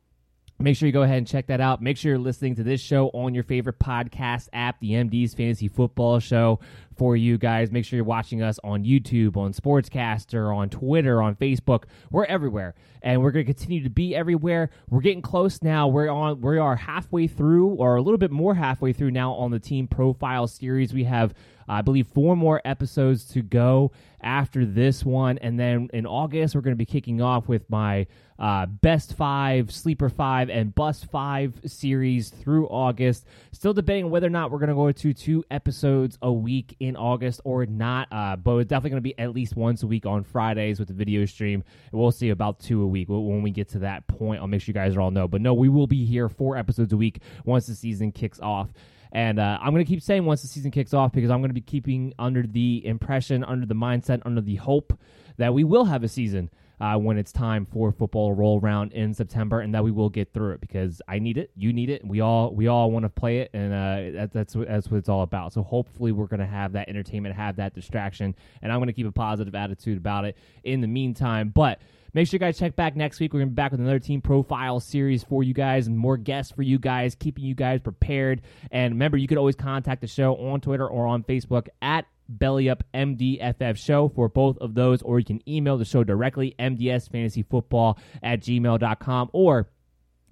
Make 0.63 0.77
sure 0.77 0.87
you 0.87 0.93
go 0.93 1.01
ahead 1.01 1.17
and 1.17 1.27
check 1.27 1.47
that 1.47 1.59
out. 1.59 1.81
Make 1.81 1.97
sure 1.97 2.11
you're 2.11 2.19
listening 2.19 2.55
to 2.55 2.63
this 2.63 2.79
show 2.79 3.09
on 3.09 3.33
your 3.35 3.43
favorite 3.43 3.79
podcast 3.79 4.47
app, 4.53 4.79
the 4.79 4.91
MD's 4.91 5.33
Fantasy 5.33 5.67
Football 5.67 6.19
Show 6.19 6.61
for 6.95 7.17
you 7.17 7.37
guys. 7.37 7.69
Make 7.69 7.83
sure 7.83 7.97
you're 7.97 8.05
watching 8.05 8.41
us 8.41 8.61
on 8.63 8.85
YouTube, 8.85 9.35
on 9.35 9.51
Sportscaster, 9.51 10.55
on 10.55 10.69
Twitter, 10.69 11.21
on 11.21 11.35
Facebook. 11.35 11.83
We're 12.11 12.23
everywhere, 12.23 12.75
and 13.01 13.21
we're 13.21 13.31
going 13.31 13.45
to 13.45 13.53
continue 13.53 13.83
to 13.83 13.89
be 13.89 14.15
everywhere. 14.15 14.69
We're 14.89 15.01
getting 15.01 15.21
close 15.21 15.61
now. 15.61 15.89
We're 15.89 16.07
on. 16.07 16.39
We 16.39 16.57
are 16.57 16.77
halfway 16.77 17.27
through, 17.27 17.71
or 17.71 17.97
a 17.97 18.01
little 18.01 18.17
bit 18.17 18.31
more 18.31 18.55
halfway 18.55 18.93
through 18.93 19.11
now 19.11 19.33
on 19.33 19.51
the 19.51 19.59
team 19.59 19.89
profile 19.89 20.47
series. 20.47 20.93
We 20.93 21.03
have, 21.03 21.33
I 21.67 21.81
believe, 21.81 22.07
four 22.07 22.35
more 22.35 22.61
episodes 22.65 23.25
to 23.33 23.41
go 23.41 23.91
after 24.21 24.65
this 24.65 25.03
one, 25.03 25.37
and 25.39 25.59
then 25.59 25.89
in 25.93 26.05
August 26.05 26.55
we're 26.55 26.61
going 26.61 26.73
to 26.73 26.77
be 26.77 26.85
kicking 26.85 27.21
off 27.21 27.47
with 27.47 27.69
my 27.69 28.07
uh, 28.39 28.65
best 28.65 29.15
five, 29.15 29.71
sleeper 29.71 30.09
five, 30.09 30.49
and 30.49 30.73
bust 30.73 31.09
five 31.11 31.53
series 31.65 32.29
through 32.29 32.67
August. 32.67 33.25
Still 33.51 33.73
debating 33.73 34.09
whether 34.09 34.27
or 34.27 34.31
not 34.31 34.51
we're 34.51 34.59
going 34.59 34.69
to 34.69 34.75
go 34.75 34.91
to 34.91 35.13
two 35.13 35.43
episodes 35.51 36.17
a 36.21 36.31
week 36.31 36.75
in 36.79 36.95
August 36.95 37.41
or 37.43 37.65
not, 37.65 38.07
uh, 38.11 38.35
but 38.35 38.57
it's 38.57 38.69
definitely 38.69 38.89
going 38.91 39.03
to 39.03 39.09
be 39.09 39.19
at 39.19 39.33
least 39.33 39.55
once 39.55 39.83
a 39.83 39.87
week 39.87 40.05
on 40.05 40.23
Fridays 40.23 40.79
with 40.79 40.87
the 40.87 40.93
video 40.93 41.25
stream. 41.25 41.63
And 41.91 42.01
we'll 42.01 42.11
see 42.11 42.29
about 42.29 42.59
two 42.59 42.81
a 42.81 42.87
week 42.87 43.09
when 43.09 43.43
we 43.43 43.51
get 43.51 43.69
to 43.69 43.79
that 43.79 44.07
point. 44.07 44.41
I'll 44.41 44.47
make 44.47 44.61
sure 44.61 44.71
you 44.71 44.73
guys 44.73 44.97
all 44.97 45.11
know. 45.11 45.27
But 45.27 45.41
no, 45.41 45.53
we 45.53 45.69
will 45.69 45.87
be 45.87 46.05
here 46.05 46.27
four 46.27 46.57
episodes 46.57 46.91
a 46.93 46.97
week 46.97 47.21
once 47.45 47.67
the 47.67 47.75
season 47.75 48.11
kicks 48.11 48.39
off. 48.39 48.69
And 49.13 49.39
uh, 49.39 49.59
I'm 49.61 49.71
going 49.73 49.85
to 49.85 49.89
keep 49.89 50.01
saying 50.01 50.25
once 50.25 50.41
the 50.41 50.47
season 50.47 50.71
kicks 50.71 50.93
off 50.93 51.13
because 51.13 51.29
I'm 51.29 51.39
going 51.39 51.51
to 51.51 51.55
be 51.55 51.61
keeping 51.61 52.13
under 52.17 52.41
the 52.41 52.85
impression, 52.85 53.43
under 53.43 53.65
the 53.65 53.75
mindset, 53.75 54.21
under 54.25 54.41
the 54.41 54.55
hope 54.55 54.99
that 55.37 55.53
we 55.53 55.63
will 55.63 55.85
have 55.85 56.03
a 56.03 56.07
season 56.07 56.49
uh, 56.81 56.97
when 56.97 57.17
it's 57.17 57.31
time 57.31 57.65
for 57.65 57.91
football 57.91 58.29
to 58.29 58.33
roll 58.33 58.59
around 58.59 58.91
in 58.91 59.13
September, 59.13 59.61
and 59.61 59.73
that 59.73 59.83
we 59.83 59.91
will 59.91 60.09
get 60.09 60.33
through 60.33 60.51
it 60.53 60.61
because 60.61 61.01
I 61.07 61.19
need 61.19 61.37
it, 61.37 61.51
you 61.55 61.71
need 61.71 61.89
it, 61.89 62.05
we 62.05 62.19
all 62.21 62.53
we 62.53 62.67
all 62.67 62.91
want 62.91 63.03
to 63.05 63.09
play 63.09 63.39
it, 63.39 63.51
and 63.53 63.71
uh, 63.71 64.19
that, 64.19 64.33
that's 64.33 64.53
that's 64.53 64.89
what 64.89 64.97
it's 64.97 65.09
all 65.09 65.21
about. 65.21 65.53
So 65.53 65.61
hopefully 65.61 66.11
we're 66.11 66.25
going 66.25 66.39
to 66.39 66.45
have 66.45 66.73
that 66.73 66.89
entertainment, 66.89 67.35
have 67.35 67.55
that 67.57 67.73
distraction, 67.75 68.35
and 68.61 68.71
I'm 68.71 68.79
going 68.79 68.87
to 68.87 68.93
keep 68.93 69.07
a 69.07 69.11
positive 69.11 69.53
attitude 69.55 69.97
about 69.97 70.25
it 70.25 70.35
in 70.63 70.81
the 70.81 70.87
meantime. 70.87 71.49
But 71.49 71.79
Make 72.13 72.27
sure 72.27 72.35
you 72.35 72.39
guys 72.39 72.59
check 72.59 72.75
back 72.75 72.95
next 72.95 73.19
week. 73.19 73.33
We're 73.33 73.39
going 73.39 73.49
to 73.49 73.53
be 73.53 73.55
back 73.55 73.71
with 73.71 73.81
another 73.81 73.99
team 73.99 74.21
profile 74.21 74.79
series 74.79 75.23
for 75.23 75.41
you 75.41 75.53
guys 75.53 75.87
and 75.87 75.97
more 75.97 76.15
guests 76.15 76.51
for 76.51 76.61
you 76.61 76.77
guys, 76.77 77.15
keeping 77.15 77.43
you 77.43 77.55
guys 77.55 77.81
prepared. 77.81 78.41
And 78.69 78.93
remember, 78.93 79.17
you 79.17 79.27
can 79.27 79.39
always 79.39 79.55
contact 79.55 80.01
the 80.01 80.07
show 80.07 80.35
on 80.35 80.61
Twitter 80.61 80.87
or 80.87 81.07
on 81.07 81.23
Facebook 81.23 81.69
at 81.81 82.05
Belly 82.29 82.69
Up 82.69 82.83
MDFF 82.93 83.77
Show 83.77 84.09
for 84.09 84.29
both 84.29 84.57
of 84.59 84.75
those, 84.75 85.01
or 85.01 85.19
you 85.19 85.25
can 85.25 85.41
email 85.49 85.77
the 85.77 85.85
show 85.85 86.03
directly, 86.03 86.55
mdsfantasyfootball 86.59 87.97
at 88.21 88.39
gmail.com, 88.41 89.29
or 89.33 89.69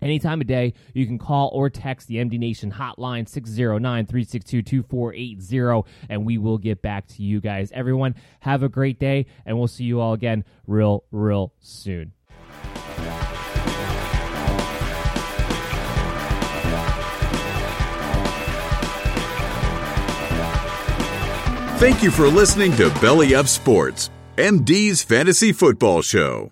any 0.01 0.19
time 0.19 0.41
of 0.41 0.47
day, 0.47 0.73
you 0.93 1.05
can 1.05 1.17
call 1.17 1.49
or 1.53 1.69
text 1.69 2.07
the 2.07 2.15
MD 2.15 2.39
Nation 2.39 2.71
hotline 2.71 3.27
609 3.27 4.05
362 4.05 4.61
2480, 4.61 5.89
and 6.09 6.25
we 6.25 6.37
will 6.37 6.57
get 6.57 6.81
back 6.81 7.07
to 7.07 7.23
you 7.23 7.39
guys. 7.39 7.71
Everyone, 7.71 8.15
have 8.41 8.63
a 8.63 8.69
great 8.69 8.99
day, 8.99 9.25
and 9.45 9.57
we'll 9.57 9.67
see 9.67 9.83
you 9.83 9.99
all 9.99 10.13
again 10.13 10.43
real, 10.67 11.03
real 11.11 11.53
soon. 11.59 12.13
Thank 21.81 22.03
you 22.03 22.11
for 22.11 22.27
listening 22.27 22.75
to 22.75 22.91
Belly 23.01 23.33
Up 23.33 23.47
Sports, 23.47 24.11
MD's 24.37 25.01
Fantasy 25.01 25.51
Football 25.51 26.03
Show. 26.03 26.51